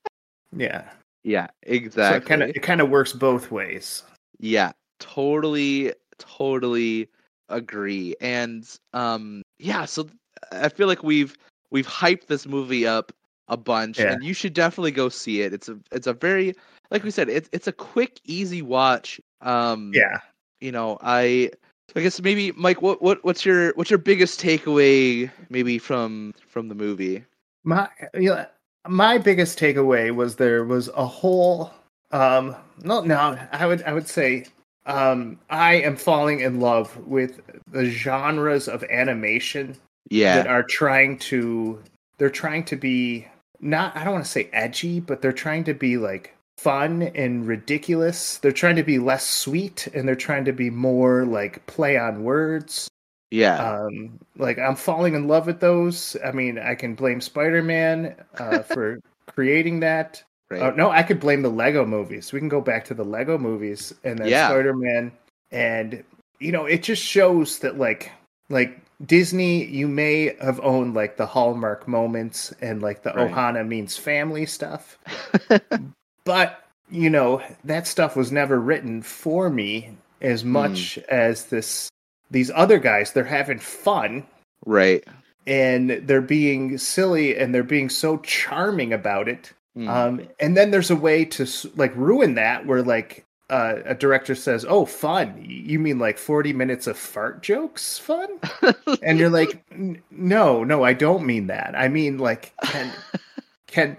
yeah 0.57 0.85
Yeah, 1.25 1.47
so 1.65 1.73
exactly. 1.73 2.17
it 2.19 2.27
kind 2.27 2.43
of 2.43 2.49
it 2.51 2.63
kind 2.63 2.81
of 2.81 2.91
works 2.91 3.13
both 3.13 3.51
ways 3.51 4.03
Yeah, 4.39 4.73
totally, 4.99 5.93
totally 6.19 7.09
agree. 7.49 8.15
And 8.21 8.69
um 8.93 9.43
yeah, 9.59 9.85
so 9.85 10.09
I 10.51 10.69
feel 10.69 10.89
like 10.89 11.03
we've 11.03 11.37
we've 11.71 11.87
hyped 11.87 12.27
this 12.27 12.47
movie 12.47 12.87
up 12.87 13.13
a 13.49 13.57
bunch 13.57 13.99
Yeah. 13.99 14.13
and 14.13 14.25
you 14.25 14.35
should 14.35 14.55
definitely 14.55 14.91
go 14.91 15.09
see 15.09 15.43
it. 15.43 15.53
It's 15.53 15.69
a 15.69 15.79
it's 15.93 16.07
a 16.07 16.13
very 16.15 16.55
like 16.93 17.03
we 17.03 17.11
said, 17.11 17.29
it's 17.29 17.49
it's 17.53 17.67
a 17.67 17.73
quick, 17.73 18.21
easy 18.25 18.63
watch. 18.63 19.21
Um 19.41 19.91
yeah 19.95 20.19
you 20.61 20.71
know, 20.71 20.99
I 21.03 21.51
I 21.97 22.01
guess 22.01 22.23
maybe 22.23 22.53
Mike, 22.53 22.81
what 22.81 23.03
what 23.03 23.25
what's 23.25 23.45
your 23.45 23.73
what's 23.75 23.91
your 23.91 23.99
biggest 23.99 24.41
takeaway 24.41 25.31
maybe 25.51 25.79
from 25.79 26.35
from 26.47 26.69
the 26.69 26.77
movie? 26.77 27.25
my 27.65 27.89
you 28.15 28.31
know, 28.31 28.47
my 28.89 29.19
biggest 29.19 29.59
takeaway 29.59 30.15
was 30.15 30.37
there 30.37 30.65
was 30.65 30.89
a 30.89 31.07
whole 31.07 31.73
um 32.11 32.55
no 32.83 33.01
no 33.01 33.39
i 33.53 33.67
would 33.67 33.83
i 33.85 33.93
would 33.93 34.09
say 34.09 34.45
um 34.87 35.39
i 35.51 35.75
am 35.75 35.97
falling 35.97 36.41
in 36.41 36.61
love 36.61 36.97
with 37.07 37.41
the 37.71 37.85
genres 37.87 38.69
of 38.69 38.83
animation 38.85 39.77
yeah 40.11 40.37
that 40.37 40.47
are 40.47 40.63
trying 40.63 41.17
to 41.17 41.81
they're 42.19 42.29
trying 42.29 42.65
to 42.65 42.77
be 42.77 43.27
not 43.61 43.97
i 43.97 44.05
don't 44.05 44.15
want 44.15 44.25
to 44.25 44.31
say 44.31 44.51
edgy 44.53 45.01
but 45.01 45.23
they're 45.23 45.33
trying 45.33 45.65
to 45.65 45.73
be 45.73 45.97
like 45.97 46.35
fun 46.63 47.03
and 47.15 47.47
ridiculous 47.47 48.39
they're 48.39 48.53
trying 48.53 48.77
to 48.77 48.85
be 48.85 48.99
less 48.99 49.27
sweet 49.27 49.89
and 49.95 50.07
they're 50.07 50.15
trying 50.15 50.45
to 50.45 50.53
be 50.53 50.71
more 50.71 51.25
like 51.27 51.65
play 51.67 51.97
on 51.99 52.23
words 52.23 52.89
Yeah. 53.33 53.59
um 53.87 54.19
like 54.37 54.59
i'm 54.59 54.77
falling 54.77 55.15
in 55.15 55.27
love 55.27 55.47
with 55.47 55.59
those 55.61 56.17
i 56.25 56.31
mean 56.31 56.59
i 56.59 56.75
can 56.77 56.95
blame 56.95 57.21
spider-man 57.21 58.15
uh 58.39 58.63
for 58.73 59.01
creating 59.27 59.81
that 59.81 60.23
right. 60.51 60.63
uh, 60.63 60.71
no 60.77 60.91
i 60.91 61.03
could 61.03 61.19
blame 61.19 61.43
the 61.43 61.51
lego 61.51 61.85
movies 61.85 62.33
we 62.33 62.39
can 62.39 62.49
go 62.49 62.61
back 62.61 62.85
to 62.87 62.95
the 62.95 63.05
lego 63.05 63.37
movies 63.39 63.93
and 64.05 64.19
then 64.21 64.29
Yeah. 64.29 64.47
spider-man 64.49 65.11
and 65.51 66.05
you 66.39 66.53
know 66.53 66.67
it 66.67 66.83
just 66.85 67.03
shows 67.03 67.59
that 67.59 67.77
like 67.79 68.11
like 68.51 68.79
disney 69.07 69.65
you 69.65 69.89
may 69.89 70.37
have 70.41 70.61
owned 70.63 70.95
like 70.95 71.17
the 71.17 71.27
hallmark 71.27 71.89
moments 71.89 72.53
and 72.63 72.83
like 72.83 73.03
the 73.03 73.13
Right. 73.15 73.33
ohana 73.33 73.67
means 73.67 73.97
family 73.97 74.47
stuff 74.47 74.97
but 76.25 76.65
you 76.91 77.11
know 77.11 77.43
that 77.65 77.87
stuff 77.87 78.17
was 78.17 78.31
never 78.33 78.61
written 78.61 79.03
for 79.03 79.49
me 79.51 79.97
as 80.21 80.45
much 80.45 80.99
as 81.09 81.47
this 81.47 81.89
these 82.31 82.51
other 82.55 82.79
guys 82.79 83.13
they're 83.13 83.25
having 83.25 83.59
fun 83.59 84.27
right. 84.67 85.05
and 85.47 85.91
they're 85.91 86.21
being 86.21 86.79
silly 86.79 87.37
and 87.37 87.55
they're 87.55 87.63
being 87.63 87.89
so 87.89 88.19
charming 88.19 88.93
about 88.93 89.29
it. 89.29 89.53
Mm. 89.77 89.89
Um, 89.89 90.29
and 90.39 90.57
then 90.57 90.71
there's 90.71 90.91
a 90.91 90.97
way 90.97 91.25
to 91.25 91.47
like 91.77 91.95
ruin 91.97 92.35
that 92.35 92.67
where 92.67 92.83
like 92.83 93.25
uh, 93.49 93.77
a 93.85 93.95
director 93.95 94.35
says, 94.35 94.65
"Oh, 94.69 94.85
fun! 94.87 95.43
You 95.47 95.79
mean 95.79 95.99
like 95.99 96.19
40 96.19 96.53
minutes 96.53 96.87
of 96.87 96.99
fart 96.99 97.43
jokes? 97.43 97.99
Fun?" 97.99 98.29
and 99.03 99.19
you're 99.19 99.31
like, 99.31 99.63
"No, 100.11 100.65
no, 100.65 100.85
I 100.85 100.93
don't 100.93 101.25
mean 101.25 101.47
that. 101.49 101.75
I 101.77 101.89
mean 101.89 102.19
like 102.19 102.53
can 102.65 102.93
can 103.67 103.97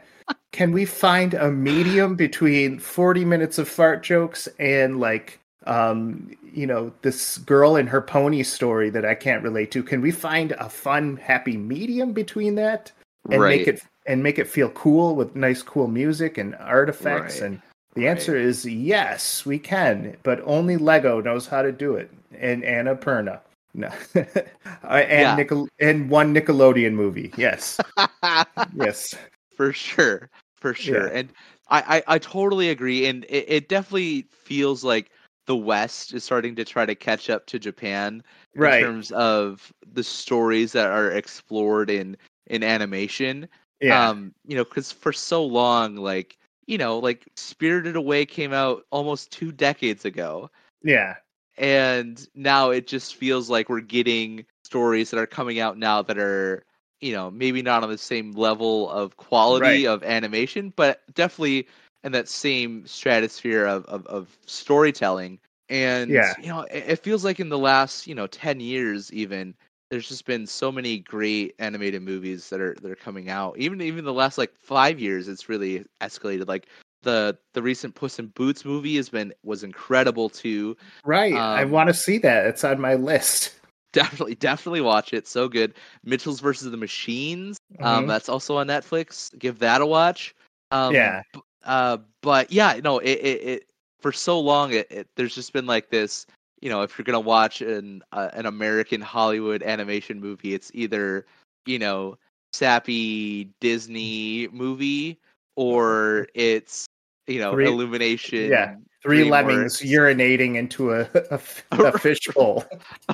can 0.54 0.72
we 0.72 0.86
find 0.86 1.34
a 1.34 1.52
medium 1.52 2.16
between 2.16 2.80
40 2.80 3.26
minutes 3.26 3.58
of 3.58 3.68
fart 3.68 4.04
jokes 4.04 4.48
and 4.60 5.00
like 5.00 5.40
um 5.66 6.32
you 6.54 6.68
know 6.68 6.92
this 7.04 7.38
girl 7.40 7.76
and 7.76 7.90
her 7.90 8.02
pony 8.02 8.44
story 8.44 8.90
that 8.92 9.04
I 9.06 9.16
can't 9.16 9.44
relate 9.44 9.72
to? 9.72 9.84
Can 9.84 10.00
we 10.02 10.12
find 10.12 10.54
a 10.54 10.70
fun 10.70 11.18
happy 11.18 11.58
medium 11.58 12.14
between 12.14 12.56
that 12.56 12.92
and 13.30 13.42
make 13.42 13.68
it 13.68 13.82
and 14.06 14.22
make 14.24 14.38
it 14.40 14.48
feel 14.48 14.70
cool 14.70 15.16
with 15.16 15.36
nice 15.36 15.62
cool 15.62 15.88
music 15.88 16.38
and 16.38 16.56
artifacts 16.56 17.42
Right. 17.42 17.48
and 17.52 17.62
the 17.96 18.08
answer 18.08 18.36
is 18.36 18.66
yes, 18.66 19.46
we 19.46 19.60
can, 19.60 20.18
but 20.24 20.42
only 20.46 20.78
Lego 20.78 21.22
knows 21.22 21.46
how 21.46 21.62
to 21.62 21.72
do 21.72 21.96
it, 21.96 22.10
and 22.38 22.64
Annapurna. 22.64 23.40
No, 23.76 23.90
Uh, 24.16 24.88
and 24.88 25.22
Yeah. 25.22 25.36
Nickel- 25.36 25.70
and 25.80 26.10
one 26.10 26.34
Nickelodeon 26.34 26.94
movie. 26.94 27.32
Yes, 27.38 27.80
yes, 28.76 29.16
for 29.56 29.72
sure 29.74 30.30
for 30.64 30.74
sure 30.74 31.08
Yeah. 31.08 31.10
and 31.10 31.34
I, 31.70 32.04
I 32.08 32.16
i 32.16 32.20
totally 32.20 32.70
agree 32.70 33.06
and 33.06 33.26
it, 33.26 33.46
it 33.50 33.70
definitely 33.70 34.28
feels 34.32 34.84
like 34.84 35.12
the 35.46 35.58
west 35.58 36.14
is 36.14 36.24
starting 36.24 36.56
to 36.56 36.66
try 36.66 36.86
to 36.86 36.96
catch 36.96 37.30
up 37.30 37.46
to 37.48 37.60
japan 37.60 38.24
right. 38.56 38.80
in 38.80 38.88
terms 38.88 39.12
of 39.12 39.74
the 39.94 40.04
stories 40.04 40.72
that 40.72 40.88
are 40.88 41.12
explored 41.12 41.90
in 41.90 42.18
in 42.48 42.64
animation 42.64 43.50
yeah, 43.82 44.10
um 44.10 44.34
you 44.46 44.56
know 44.56 44.64
because 44.64 44.92
for 44.92 45.12
so 45.12 45.44
long 45.44 45.98
like 45.98 46.38
you 46.66 46.78
know 46.78 46.98
like 47.00 47.28
spirited 47.36 47.98
away 47.98 48.26
came 48.26 48.54
out 48.54 48.86
almost 48.92 49.32
two 49.32 49.52
decades 49.52 50.06
ago 50.06 50.50
yeah, 50.84 51.16
and 51.58 52.28
now 52.36 52.70
it 52.72 52.88
just 52.88 53.16
feels 53.16 53.50
like 53.50 53.70
we're 53.70 53.82
getting 53.82 54.46
stories 54.64 55.12
that 55.12 55.20
are 55.20 55.28
coming 55.28 55.60
out 55.60 55.78
now 55.78 56.02
that 56.02 56.18
are 56.18 56.64
you 57.04 57.14
know 57.14 57.30
maybe 57.30 57.62
not 57.62 57.84
on 57.84 57.90
the 57.90 57.98
same 57.98 58.32
level 58.32 58.90
of 58.90 59.18
quality 59.18 59.86
Right. 59.86 59.86
of 59.86 60.04
animation 60.04 60.72
but 60.76 61.02
definitely 61.14 61.68
in 62.04 62.12
that 62.12 62.28
same 62.28 62.86
stratosphere 62.86 63.66
of, 63.66 63.86
of, 63.86 64.06
of 64.08 64.38
storytelling 64.46 65.40
and 65.70 66.10
Yeah. 66.10 66.34
you 66.42 66.48
know 66.48 66.62
it, 66.62 66.84
it 66.88 67.00
feels 67.00 67.24
like 67.26 67.40
in 67.40 67.50
the 67.50 67.58
last 67.58 68.08
you 68.08 68.16
know 68.16 68.28
10 68.28 68.60
years 68.60 69.12
even 69.12 69.54
there's 69.90 70.08
just 70.08 70.26
been 70.26 70.48
so 70.48 70.72
many 70.72 71.00
great 71.00 71.54
animated 71.60 72.02
movies 72.02 72.50
that 72.50 72.60
are 72.62 72.76
that 72.82 72.90
are 72.90 72.96
coming 72.96 73.30
out 73.30 73.58
even 73.58 73.82
even 73.82 74.06
the 74.06 74.14
last 74.14 74.38
like 74.38 74.56
five 74.56 75.00
years 75.00 75.28
it's 75.28 75.50
really 75.50 75.86
escalated 76.02 76.48
like 76.48 76.68
the 77.04 77.38
the 77.54 77.62
recent 77.62 77.94
puss 77.96 78.18
in 78.18 78.28
boots 78.28 78.64
movie 78.64 78.96
has 78.96 79.10
been 79.10 79.34
was 79.44 79.64
incredible 79.64 80.30
too 80.30 80.76
right. 81.06 81.34
I 81.54 81.66
um, 81.66 81.72
want 81.72 81.90
to 81.90 81.94
see 81.94 82.18
that. 82.20 82.46
It's 82.46 82.64
on 82.64 82.80
my 82.80 82.96
list. 82.96 83.60
Definitely 83.94 84.36
definitely 84.36 84.82
watch 84.82 85.14
it. 85.14 85.28
So 85.28 85.48
good. 85.50 85.74
Mitchell's 86.04 86.42
versus 86.42 86.72
the 86.72 86.78
machines 86.78 87.58
um 87.82 88.06
Mhm. 88.06 88.08
that's 88.08 88.30
also 88.30 88.58
on 88.58 88.68
netflix. 88.68 89.38
Give 89.40 89.60
that 89.60 89.82
a 89.82 89.86
watch. 89.86 90.36
Um 90.72 90.96
Yeah. 90.96 91.22
b- 91.34 91.42
uh 91.66 91.98
but 92.22 92.52
yeah 92.52 92.80
no 92.84 93.00
it 93.00 93.20
it, 93.20 93.42
it 93.44 93.64
for 94.02 94.12
so 94.12 94.40
long 94.40 94.74
it, 94.74 94.92
it 94.92 95.08
there's 95.16 95.36
just 95.36 95.54
been 95.54 95.66
like 95.66 95.90
this 95.90 96.26
you 96.62 96.70
know 96.70 96.82
if 96.82 96.98
you're 96.98 97.06
gonna 97.06 97.20
watch 97.20 97.62
an 97.62 98.02
uh, 98.12 98.30
an 98.34 98.46
american 98.46 99.02
hollywood 99.02 99.64
animation 99.64 100.20
movie 100.20 100.54
it's 100.54 100.72
either 100.74 101.26
you 101.66 101.80
know 101.80 102.18
sappy 102.54 103.50
disney 103.62 104.48
movie 104.52 105.20
or 105.56 106.28
it's 106.34 106.86
you 107.28 107.40
know 107.40 107.58
illumination 107.58 108.54
yeah, 108.54 108.76
Three 109.04 109.24
lemmings 109.24 109.80
DreamWorks. 109.82 109.82
urinating 109.82 110.56
into 110.56 110.94
a 110.94 111.08
a, 111.32 111.40
a 111.72 111.92
fishbowl. 112.00 112.64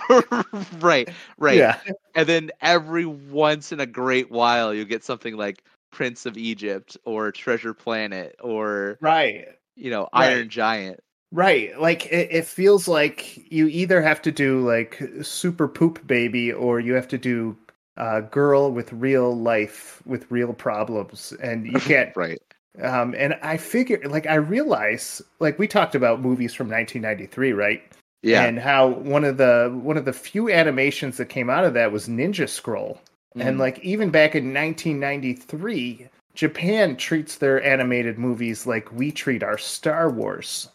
right 0.79 1.09
right 1.37 1.57
Yeah, 1.57 1.79
and 2.15 2.27
then 2.27 2.51
every 2.61 3.05
once 3.05 3.71
in 3.71 3.79
a 3.79 3.85
great 3.85 4.29
while 4.31 4.73
you 4.73 4.85
get 4.85 5.03
something 5.03 5.35
like 5.35 5.63
prince 5.91 6.25
of 6.25 6.37
egypt 6.37 6.97
or 7.05 7.31
treasure 7.31 7.73
planet 7.73 8.35
or 8.41 8.99
right. 9.01 9.47
you 9.75 9.89
know 9.89 10.07
Right. 10.13 10.37
iron 10.37 10.49
giant 10.49 10.99
Right. 11.31 11.79
Like 11.79 12.07
it, 12.07 12.29
it 12.31 12.45
feels 12.45 12.87
like 12.87 13.51
you 13.51 13.67
either 13.67 14.01
have 14.01 14.21
to 14.23 14.31
do 14.31 14.61
like 14.65 14.99
super 15.21 15.67
poop 15.67 16.05
baby 16.07 16.51
or 16.51 16.79
you 16.79 16.93
have 16.93 17.07
to 17.09 17.17
do 17.19 17.55
uh, 17.97 18.21
girl 18.21 18.71
with 18.71 18.91
real 18.93 19.35
life 19.37 20.01
with 20.05 20.29
real 20.31 20.53
problems 20.53 21.33
and 21.43 21.67
you 21.67 21.79
can't 21.79 22.15
right 22.15 22.39
um 22.81 23.15
and 23.17 23.33
I 23.41 23.57
figure 23.57 23.99
like 24.05 24.27
I 24.27 24.35
realize 24.35 25.21
like 25.39 25.59
we 25.59 25.67
talked 25.67 25.95
about 25.95 26.21
movies 26.21 26.53
from 26.53 26.69
1993, 26.69 27.53
right? 27.53 27.83
yeah 28.21 28.45
And 28.45 28.59
how 28.59 28.87
one 28.87 29.23
of 29.23 29.37
the 29.37 29.77
one 29.81 29.97
of 29.97 30.05
the 30.05 30.13
few 30.13 30.49
animations 30.49 31.17
that 31.17 31.27
came 31.27 31.49
out 31.49 31.65
of 31.65 31.73
that 31.73 31.91
was 31.91 32.07
Ninja 32.07 32.47
Scroll. 32.47 33.01
And 33.35 33.57
Mhm. 33.57 33.59
like 33.59 33.79
even 33.79 34.09
back 34.09 34.35
in 34.35 34.53
1993, 34.53 36.07
Japan 36.35 36.95
treats 36.95 37.37
their 37.37 37.63
animated 37.63 38.17
movies 38.17 38.65
like 38.67 38.91
we 38.91 39.11
treat 39.11 39.43
our 39.43 39.57
Star 39.57 40.09
Wars. 40.09 40.69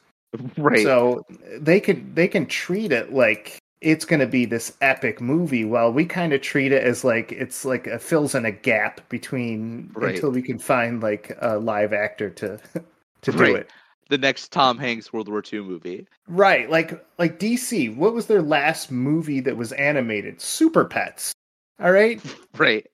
right 0.57 0.85
So 0.85 1.25
they 1.59 1.81
could 1.81 2.15
they 2.15 2.29
can 2.29 2.47
treat 2.47 2.93
it 2.93 3.13
like 3.13 3.59
it's 3.85 4.05
going 4.05 4.21
to 4.21 4.27
be 4.27 4.47
this 4.47 4.77
epic 4.81 5.21
movie 5.21 5.65
while 5.65 5.93
we 5.93 6.05
kind 6.07 6.33
of 6.33 6.41
treat 6.41 6.73
it 6.73 6.83
as 6.83 7.05
like 7.05 7.31
it's 7.33 7.65
like 7.65 7.87
a 7.87 7.99
fills 7.99 8.35
in 8.35 8.45
a 8.47 8.51
gap 8.51 9.07
between 9.11 9.91
Right. 9.95 10.15
until 10.15 10.31
we 10.31 10.43
can 10.43 10.59
find 10.59 11.03
like 11.03 11.37
a 11.41 11.59
live 11.59 11.93
actor 11.93 12.31
to 12.31 12.59
to 13.23 13.33
do 13.33 13.39
Right. 13.39 13.57
it. 13.57 13.71
the 14.09 14.19
next 14.19 14.51
tom 14.53 14.79
hanks 14.79 15.13
world 15.13 15.29
war 15.29 15.43
ii 15.53 15.61
movie 15.61 16.07
Right, 16.27 16.71
like 16.71 17.05
like 17.19 17.39
DC, 17.39 17.95
what 17.97 18.15
was 18.15 18.27
their 18.27 18.41
last 18.43 18.91
movie 18.91 19.41
that 19.41 19.57
was 19.57 19.73
animated? 19.73 20.41
Super 20.41 20.85
Pets. 20.87 21.33
All 21.79 21.93
right? 21.93 22.21
right 22.57 22.87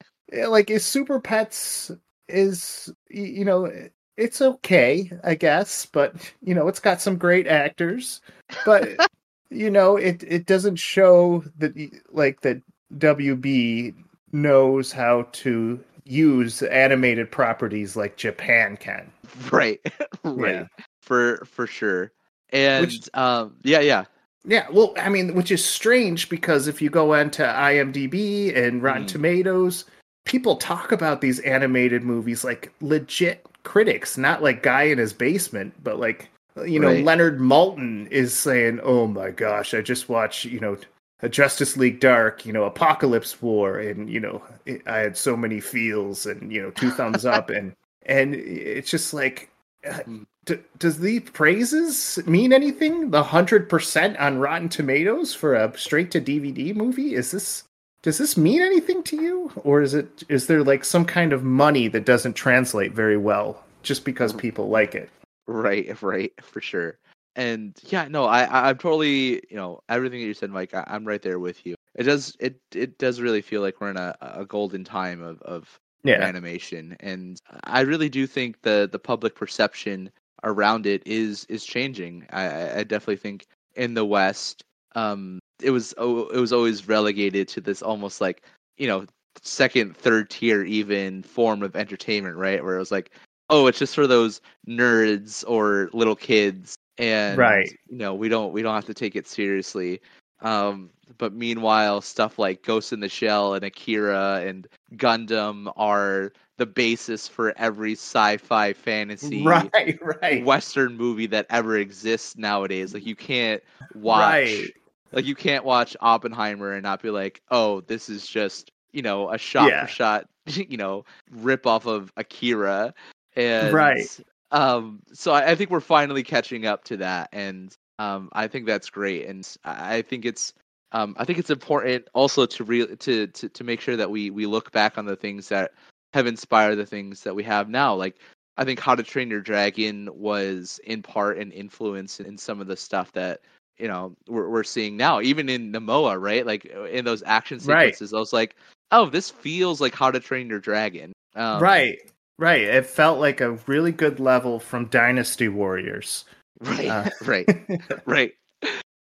like 0.47 0.71
is 0.71 0.85
Super 0.85 1.21
Pets 1.21 1.91
is 2.29 2.93
you 3.09 3.45
know 3.45 3.71
it's 4.17 4.41
okay, 4.43 5.11
I 5.25 5.35
guess, 5.35 5.87
but 5.87 6.15
you 6.43 6.55
know 6.55 6.67
it's 6.69 6.81
got 6.81 7.01
some 7.01 7.17
great 7.17 7.47
actors, 7.47 8.21
but 8.67 8.89
you 9.51 9.71
know 9.71 9.97
it 9.97 10.23
it 10.27 10.47
doesn't 10.47 10.77
show 10.77 11.45
that 11.59 11.75
like 12.11 12.41
that 12.43 12.61
WB 12.99 13.95
knows 14.33 14.93
how 14.93 15.23
to 15.33 15.79
use 16.05 16.63
animated 16.63 17.31
properties 17.31 17.97
like 17.97 18.17
Japan 18.17 18.77
can. 18.77 19.11
right 19.51 19.81
right 20.25 20.55
Yeah. 20.55 20.67
for 21.03 21.45
for 21.45 21.67
sure 21.67 22.13
and 22.53 22.87
Which- 22.87 23.09
um 23.15 23.55
yeah 23.63 23.81
yeah 23.81 24.05
Yeah, 24.45 24.67
well, 24.73 24.95
I 24.97 25.11
mean, 25.11 25.35
which 25.35 25.51
is 25.51 25.63
strange 25.63 26.31
because 26.31 26.67
if 26.67 26.81
you 26.81 26.89
go 26.89 27.13
onto 27.15 27.43
IMDb 27.43 28.57
and 28.57 28.83
Rotten 28.83 29.05
Mhm. 29.05 29.09
Tomatoes, 29.09 29.85
people 30.25 30.57
talk 30.57 30.93
about 30.93 31.21
these 31.21 31.41
animated 31.41 32.03
movies 32.03 32.43
like 32.43 32.73
legit 32.81 33.45
critics, 33.65 34.17
not 34.17 34.43
like 34.43 34.63
guy 34.63 34.85
in 34.85 34.97
his 34.97 35.13
basement, 35.13 35.75
but 35.85 35.99
like 36.01 36.31
you 36.67 36.79
know, 36.81 36.89
Right. 36.89 37.05
Leonard 37.05 37.39
Maltin 37.41 38.11
is 38.11 38.37
saying, 38.37 38.81
"Oh 38.83 39.07
my 39.07 39.31
gosh, 39.31 39.75
I 39.75 39.81
just 39.83 40.09
watched, 40.09 40.45
you 40.45 40.61
know, 40.61 40.77
a 41.23 41.29
Justice 41.29 41.77
League 41.77 42.01
Dark, 42.01 42.47
you 42.47 42.53
know, 42.53 42.69
Apokolips 42.71 43.41
War, 43.43 43.79
and 43.79 44.09
you 44.11 44.21
know, 44.21 44.43
it, 44.67 44.83
I 44.87 44.99
had 44.99 45.17
so 45.17 45.37
many 45.37 45.61
feels, 45.61 46.27
and 46.27 46.53
you 46.53 46.61
know, 46.63 46.71
two 46.71 46.91
thumbs 46.91 47.25
up, 47.27 47.51
and 47.59 47.75
and 48.07 48.35
it's 48.35 48.91
just 48.91 49.13
like, 49.15 49.51
uh, 49.87 49.91
Mm. 50.07 50.27
d- 50.47 50.59
does 50.79 50.99
the 50.99 51.21
praises 51.21 52.19
mean 52.27 52.53
anything? 52.53 53.11
The 53.11 53.23
hundred 53.23 53.69
percent 53.69 54.17
on 54.19 54.39
Rotten 54.39 54.69
Tomatoes 54.69 55.35
for 55.35 55.55
a 55.55 55.77
straight 55.79 56.11
to 56.13 56.21
DVD 56.21 56.75
movie 56.75 57.15
is 57.15 57.31
this? 57.33 57.65
Does 58.03 58.17
this 58.17 58.37
mean 58.39 58.63
anything 58.63 59.03
to 59.05 59.17
you, 59.21 59.53
or 59.63 59.83
is 59.83 59.93
it 59.93 60.23
is 60.31 60.47
there 60.47 60.65
like 60.65 60.85
some 60.87 61.05
kind 61.05 61.35
of 61.35 61.45
money 61.45 61.87
that 61.89 62.07
doesn't 62.07 62.33
translate 62.33 62.93
very 62.95 63.19
well 63.19 63.63
just 63.83 64.07
because 64.07 64.33
people 64.33 64.69
like 64.71 64.95
it? 64.95 65.11
Right, 65.51 66.01
right, 66.03 66.33
for 66.43 66.61
sure. 66.61 66.99
And 67.37 67.77
yeah, 67.89 68.09
no, 68.09 68.25
I, 68.25 68.43
I 68.45 68.69
I'm 68.71 68.79
totally, 68.79 69.43
you 69.51 69.57
know, 69.57 69.81
everything 69.89 70.21
that 70.21 70.27
you 70.27 70.35
said, 70.35 70.51
Mike. 70.51 70.75
I, 70.75 70.85
I'm 70.87 71.05
right 71.07 71.23
there 71.23 71.39
with 71.39 71.65
you. 71.67 71.75
It 71.95 72.05
does, 72.05 72.37
it, 72.41 72.61
it 72.75 72.99
does 72.99 73.21
really 73.21 73.41
feel 73.43 73.61
like 73.63 73.81
we're 73.81 73.91
in 73.91 73.97
a, 73.97 74.17
a 74.21 74.45
golden 74.45 74.85
time 74.85 75.23
of, 75.23 75.41
of 75.43 75.79
Yeah, 76.05 76.29
animation, 76.29 76.97
and 77.01 77.39
I 77.65 77.81
really 77.81 78.09
do 78.09 78.27
think 78.27 78.61
the 78.63 78.89
the 78.91 78.99
public 78.99 79.35
perception 79.35 80.11
around 80.45 80.87
it 80.87 81.03
is 81.07 81.45
is 81.49 81.65
changing. 81.65 82.27
I, 82.31 82.47
I 82.47 82.79
I 82.79 82.85
definitely 82.85 83.17
think 83.17 83.47
in 83.77 83.95
the 83.95 84.05
West, 84.05 84.63
um, 84.95 85.39
it 85.63 85.71
was 85.71 85.95
oh, 85.99 86.29
it 86.29 86.39
was 86.41 86.53
always 86.53 86.89
relegated 86.89 87.49
to 87.49 87.61
this 87.61 87.83
almost 87.83 88.21
like 88.21 88.43
you 88.77 88.89
know 88.89 89.07
second, 89.43 89.97
third 89.97 90.31
tier 90.31 90.63
even 90.65 91.23
form 91.23 91.63
of 91.63 91.77
entertainment, 91.77 92.37
right? 92.37 92.63
Where 92.65 92.77
it 92.77 92.81
was 92.81 92.91
like, 92.93 93.13
oh, 93.51 93.67
it's 93.67 93.79
just 93.79 93.95
for 93.95 94.07
those 94.07 94.41
nerds 94.67 95.45
or 95.47 95.91
little 95.93 96.17
kids, 96.17 96.75
and 96.99 97.37
Right. 97.39 97.69
you 97.89 97.99
know 97.99 98.15
we 98.15 98.29
don't 98.29 98.53
we 98.53 98.63
don't 98.63 98.75
have 98.75 98.87
to 98.87 98.95
take 98.95 99.17
it 99.17 99.27
seriously. 99.27 100.01
Um, 100.43 100.89
but 101.19 101.35
meanwhile, 101.35 102.01
stuff 102.01 102.39
like 102.39 102.63
Ghost 102.63 102.95
in 102.95 103.01
the 103.01 103.09
Shell 103.11 103.55
and 103.55 103.65
Akira 103.65 104.43
and 104.47 104.67
Gundam 104.95 105.71
are 105.77 106.33
the 106.57 106.65
basis 106.67 107.29
for 107.29 107.53
every 107.59 107.93
sci-fi 107.93 108.73
fantasy 108.73 109.43
Right, 109.45 109.99
right. 110.23 110.45
western 110.45 110.97
movie 110.97 111.27
that 111.27 111.47
ever 111.51 111.77
exists 111.77 112.37
nowadays. 112.39 112.95
Like 112.95 113.05
you 113.07 113.17
can't 113.17 113.63
watch 113.95 114.31
Right. 114.33 114.75
like 115.13 115.25
you 115.27 115.35
can't 115.35 115.65
watch 115.65 115.97
Oppenheimer 116.01 116.73
and 116.73 116.83
not 116.83 117.03
be 117.03 117.11
like, 117.11 117.43
"Oh, 117.51 117.81
this 117.83 118.09
is 118.09 118.27
just, 118.27 118.71
you 118.93 119.03
know, 119.03 119.31
a 119.31 119.37
shot 119.39 119.69
Yeah. 119.69 119.85
for 119.87 119.93
shot, 119.93 120.27
you 120.47 120.77
know, 120.77 121.05
rip 121.31 121.67
off 121.67 121.87
of 121.87 122.13
Akira." 122.17 122.95
And 123.37 123.73
Right. 123.73 124.21
um 124.53 125.01
so 125.13 125.33
I, 125.33 125.53
I 125.53 125.55
think 125.55 125.71
we're 125.71 125.81
finally 125.81 126.23
catching 126.25 126.67
up 126.67 126.85
to 126.85 126.97
that 126.99 127.29
and 127.33 127.73
um 127.99 128.29
I 128.33 128.49
think 128.49 128.67
that's 128.67 128.91
great 128.91 129.27
and 129.27 129.49
I 129.65 130.03
think 130.03 130.25
it's 130.25 130.55
um 130.93 131.15
I 131.19 131.25
think 131.25 131.39
it's 131.39 131.51
important 131.51 132.09
also 132.15 132.47
to 132.47 132.65
re- 132.65 132.97
to, 132.97 133.27
to 133.29 133.49
to 133.49 133.65
make 133.65 133.81
sure 133.81 133.97
that 133.97 134.11
we 134.11 134.31
we 134.31 134.47
look 134.47 134.73
back 134.73 134.99
on 134.99 135.07
the 135.07 135.17
things 135.17 135.49
that 135.51 135.73
have 136.15 136.27
inspired 136.27 136.77
the 136.77 136.87
things 136.87 137.23
that 137.23 137.35
we 137.35 137.45
have 137.45 137.69
now 137.69 137.95
like 137.95 138.17
I 138.57 138.65
think 138.65 138.79
How 138.79 138.95
to 138.95 139.03
Train 139.03 139.31
Your 139.31 139.41
Dragon 139.41 140.09
was 140.13 140.81
in 140.85 141.03
part 141.03 141.39
an 141.39 141.51
influence 141.51 142.21
in 142.21 142.37
some 142.37 142.61
of 142.61 142.67
the 142.67 142.77
stuff 142.77 143.11
that 143.13 143.41
you 143.79 143.89
know 143.89 144.15
we're 144.29 144.51
we're 144.51 144.65
seeing 144.65 144.99
now, 144.99 145.23
even 145.23 145.49
in 145.49 145.73
Nimona, 145.73 146.21
right? 146.21 146.45
Like 146.45 146.71
uh, 146.77 146.85
in 146.85 147.07
those 147.07 147.23
action 147.25 147.59
Right. 147.65 147.95
sequences, 147.95 148.13
I 148.13 148.19
was 148.19 148.35
like, 148.35 148.57
oh, 148.93 149.09
this 149.09 149.31
feels 149.31 149.81
like 149.81 149.95
How 149.95 150.11
to 150.11 150.21
Train 150.21 150.51
Your 150.51 150.59
Dragon. 150.59 151.13
Um, 151.37 151.61
right. 151.63 151.99
Right. 152.41 152.63
It 152.63 152.87
felt 152.87 153.21
like 153.21 153.43
a 153.43 153.53
really 153.67 153.93
good 153.93 154.19
level 154.19 154.59
from 154.59 154.87
Dynasty 154.87 155.49
Warriors. 155.49 156.25
right, 156.61 156.89
Uh, 156.89 157.11
right, 157.27 157.47
right. 158.07 158.33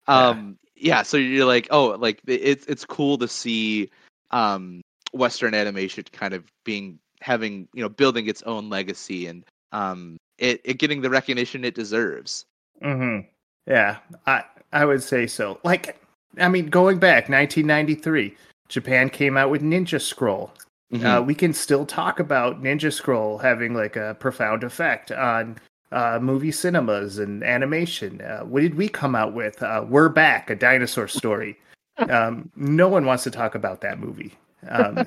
Um, 0.06 0.58
yeah. 0.76 1.00
So 1.02 1.16
you're 1.16 1.46
like, 1.46 1.66
oh, 1.70 1.96
like 1.98 2.20
it's 2.26 2.66
it's 2.66 2.84
cool 2.84 3.16
to 3.16 3.26
see 3.26 3.88
um 4.32 4.82
Western 5.14 5.54
animation 5.54 6.04
kind 6.12 6.34
of 6.34 6.44
being 6.64 6.98
having 7.22 7.68
you 7.72 7.82
know 7.82 7.88
building 7.88 8.26
its 8.26 8.42
own 8.42 8.68
legacy 8.68 9.28
and 9.28 9.44
um 9.72 10.18
it, 10.36 10.60
it 10.64 10.74
getting 10.74 11.00
the 11.00 11.08
recognition 11.08 11.64
it 11.64 11.74
deserves. 11.74 12.44
hmm 12.82 13.20
Yeah, 13.66 13.96
I 14.26 14.44
I 14.74 14.84
would 14.84 15.02
say 15.02 15.26
so. 15.26 15.58
Like, 15.64 15.98
I 16.36 16.48
mean, 16.48 16.68
going 16.68 16.98
back 16.98 17.30
1993, 17.30 18.36
Japan 18.68 19.08
came 19.08 19.38
out 19.38 19.48
with 19.48 19.62
Ninja 19.62 19.98
Scroll. 19.98 20.52
Mm-hmm. 20.92 21.06
Uh, 21.06 21.20
we 21.22 21.34
can 21.34 21.54
still 21.54 21.86
talk 21.86 22.20
about 22.20 22.62
Ninja 22.62 22.92
Scroll 22.92 23.38
having 23.38 23.74
like 23.74 23.96
a 23.96 24.14
profound 24.20 24.62
effect 24.62 25.10
on 25.10 25.56
uh, 25.90 26.18
movie 26.20 26.52
cinemas 26.52 27.18
and 27.18 27.42
animation. 27.42 28.20
Uh, 28.20 28.40
what 28.40 28.60
did 28.60 28.74
we 28.74 28.88
come 28.88 29.14
out 29.14 29.32
with? 29.32 29.62
Uh, 29.62 29.84
We're 29.88 30.10
Back, 30.10 30.50
a 30.50 30.54
dinosaur 30.54 31.08
story. 31.08 31.58
Um, 32.08 32.50
no 32.56 32.88
one 32.88 33.04
wants 33.04 33.22
to 33.24 33.30
talk 33.30 33.54
about 33.54 33.82
that 33.82 34.00
movie. 34.00 34.32
Um, 34.66 35.06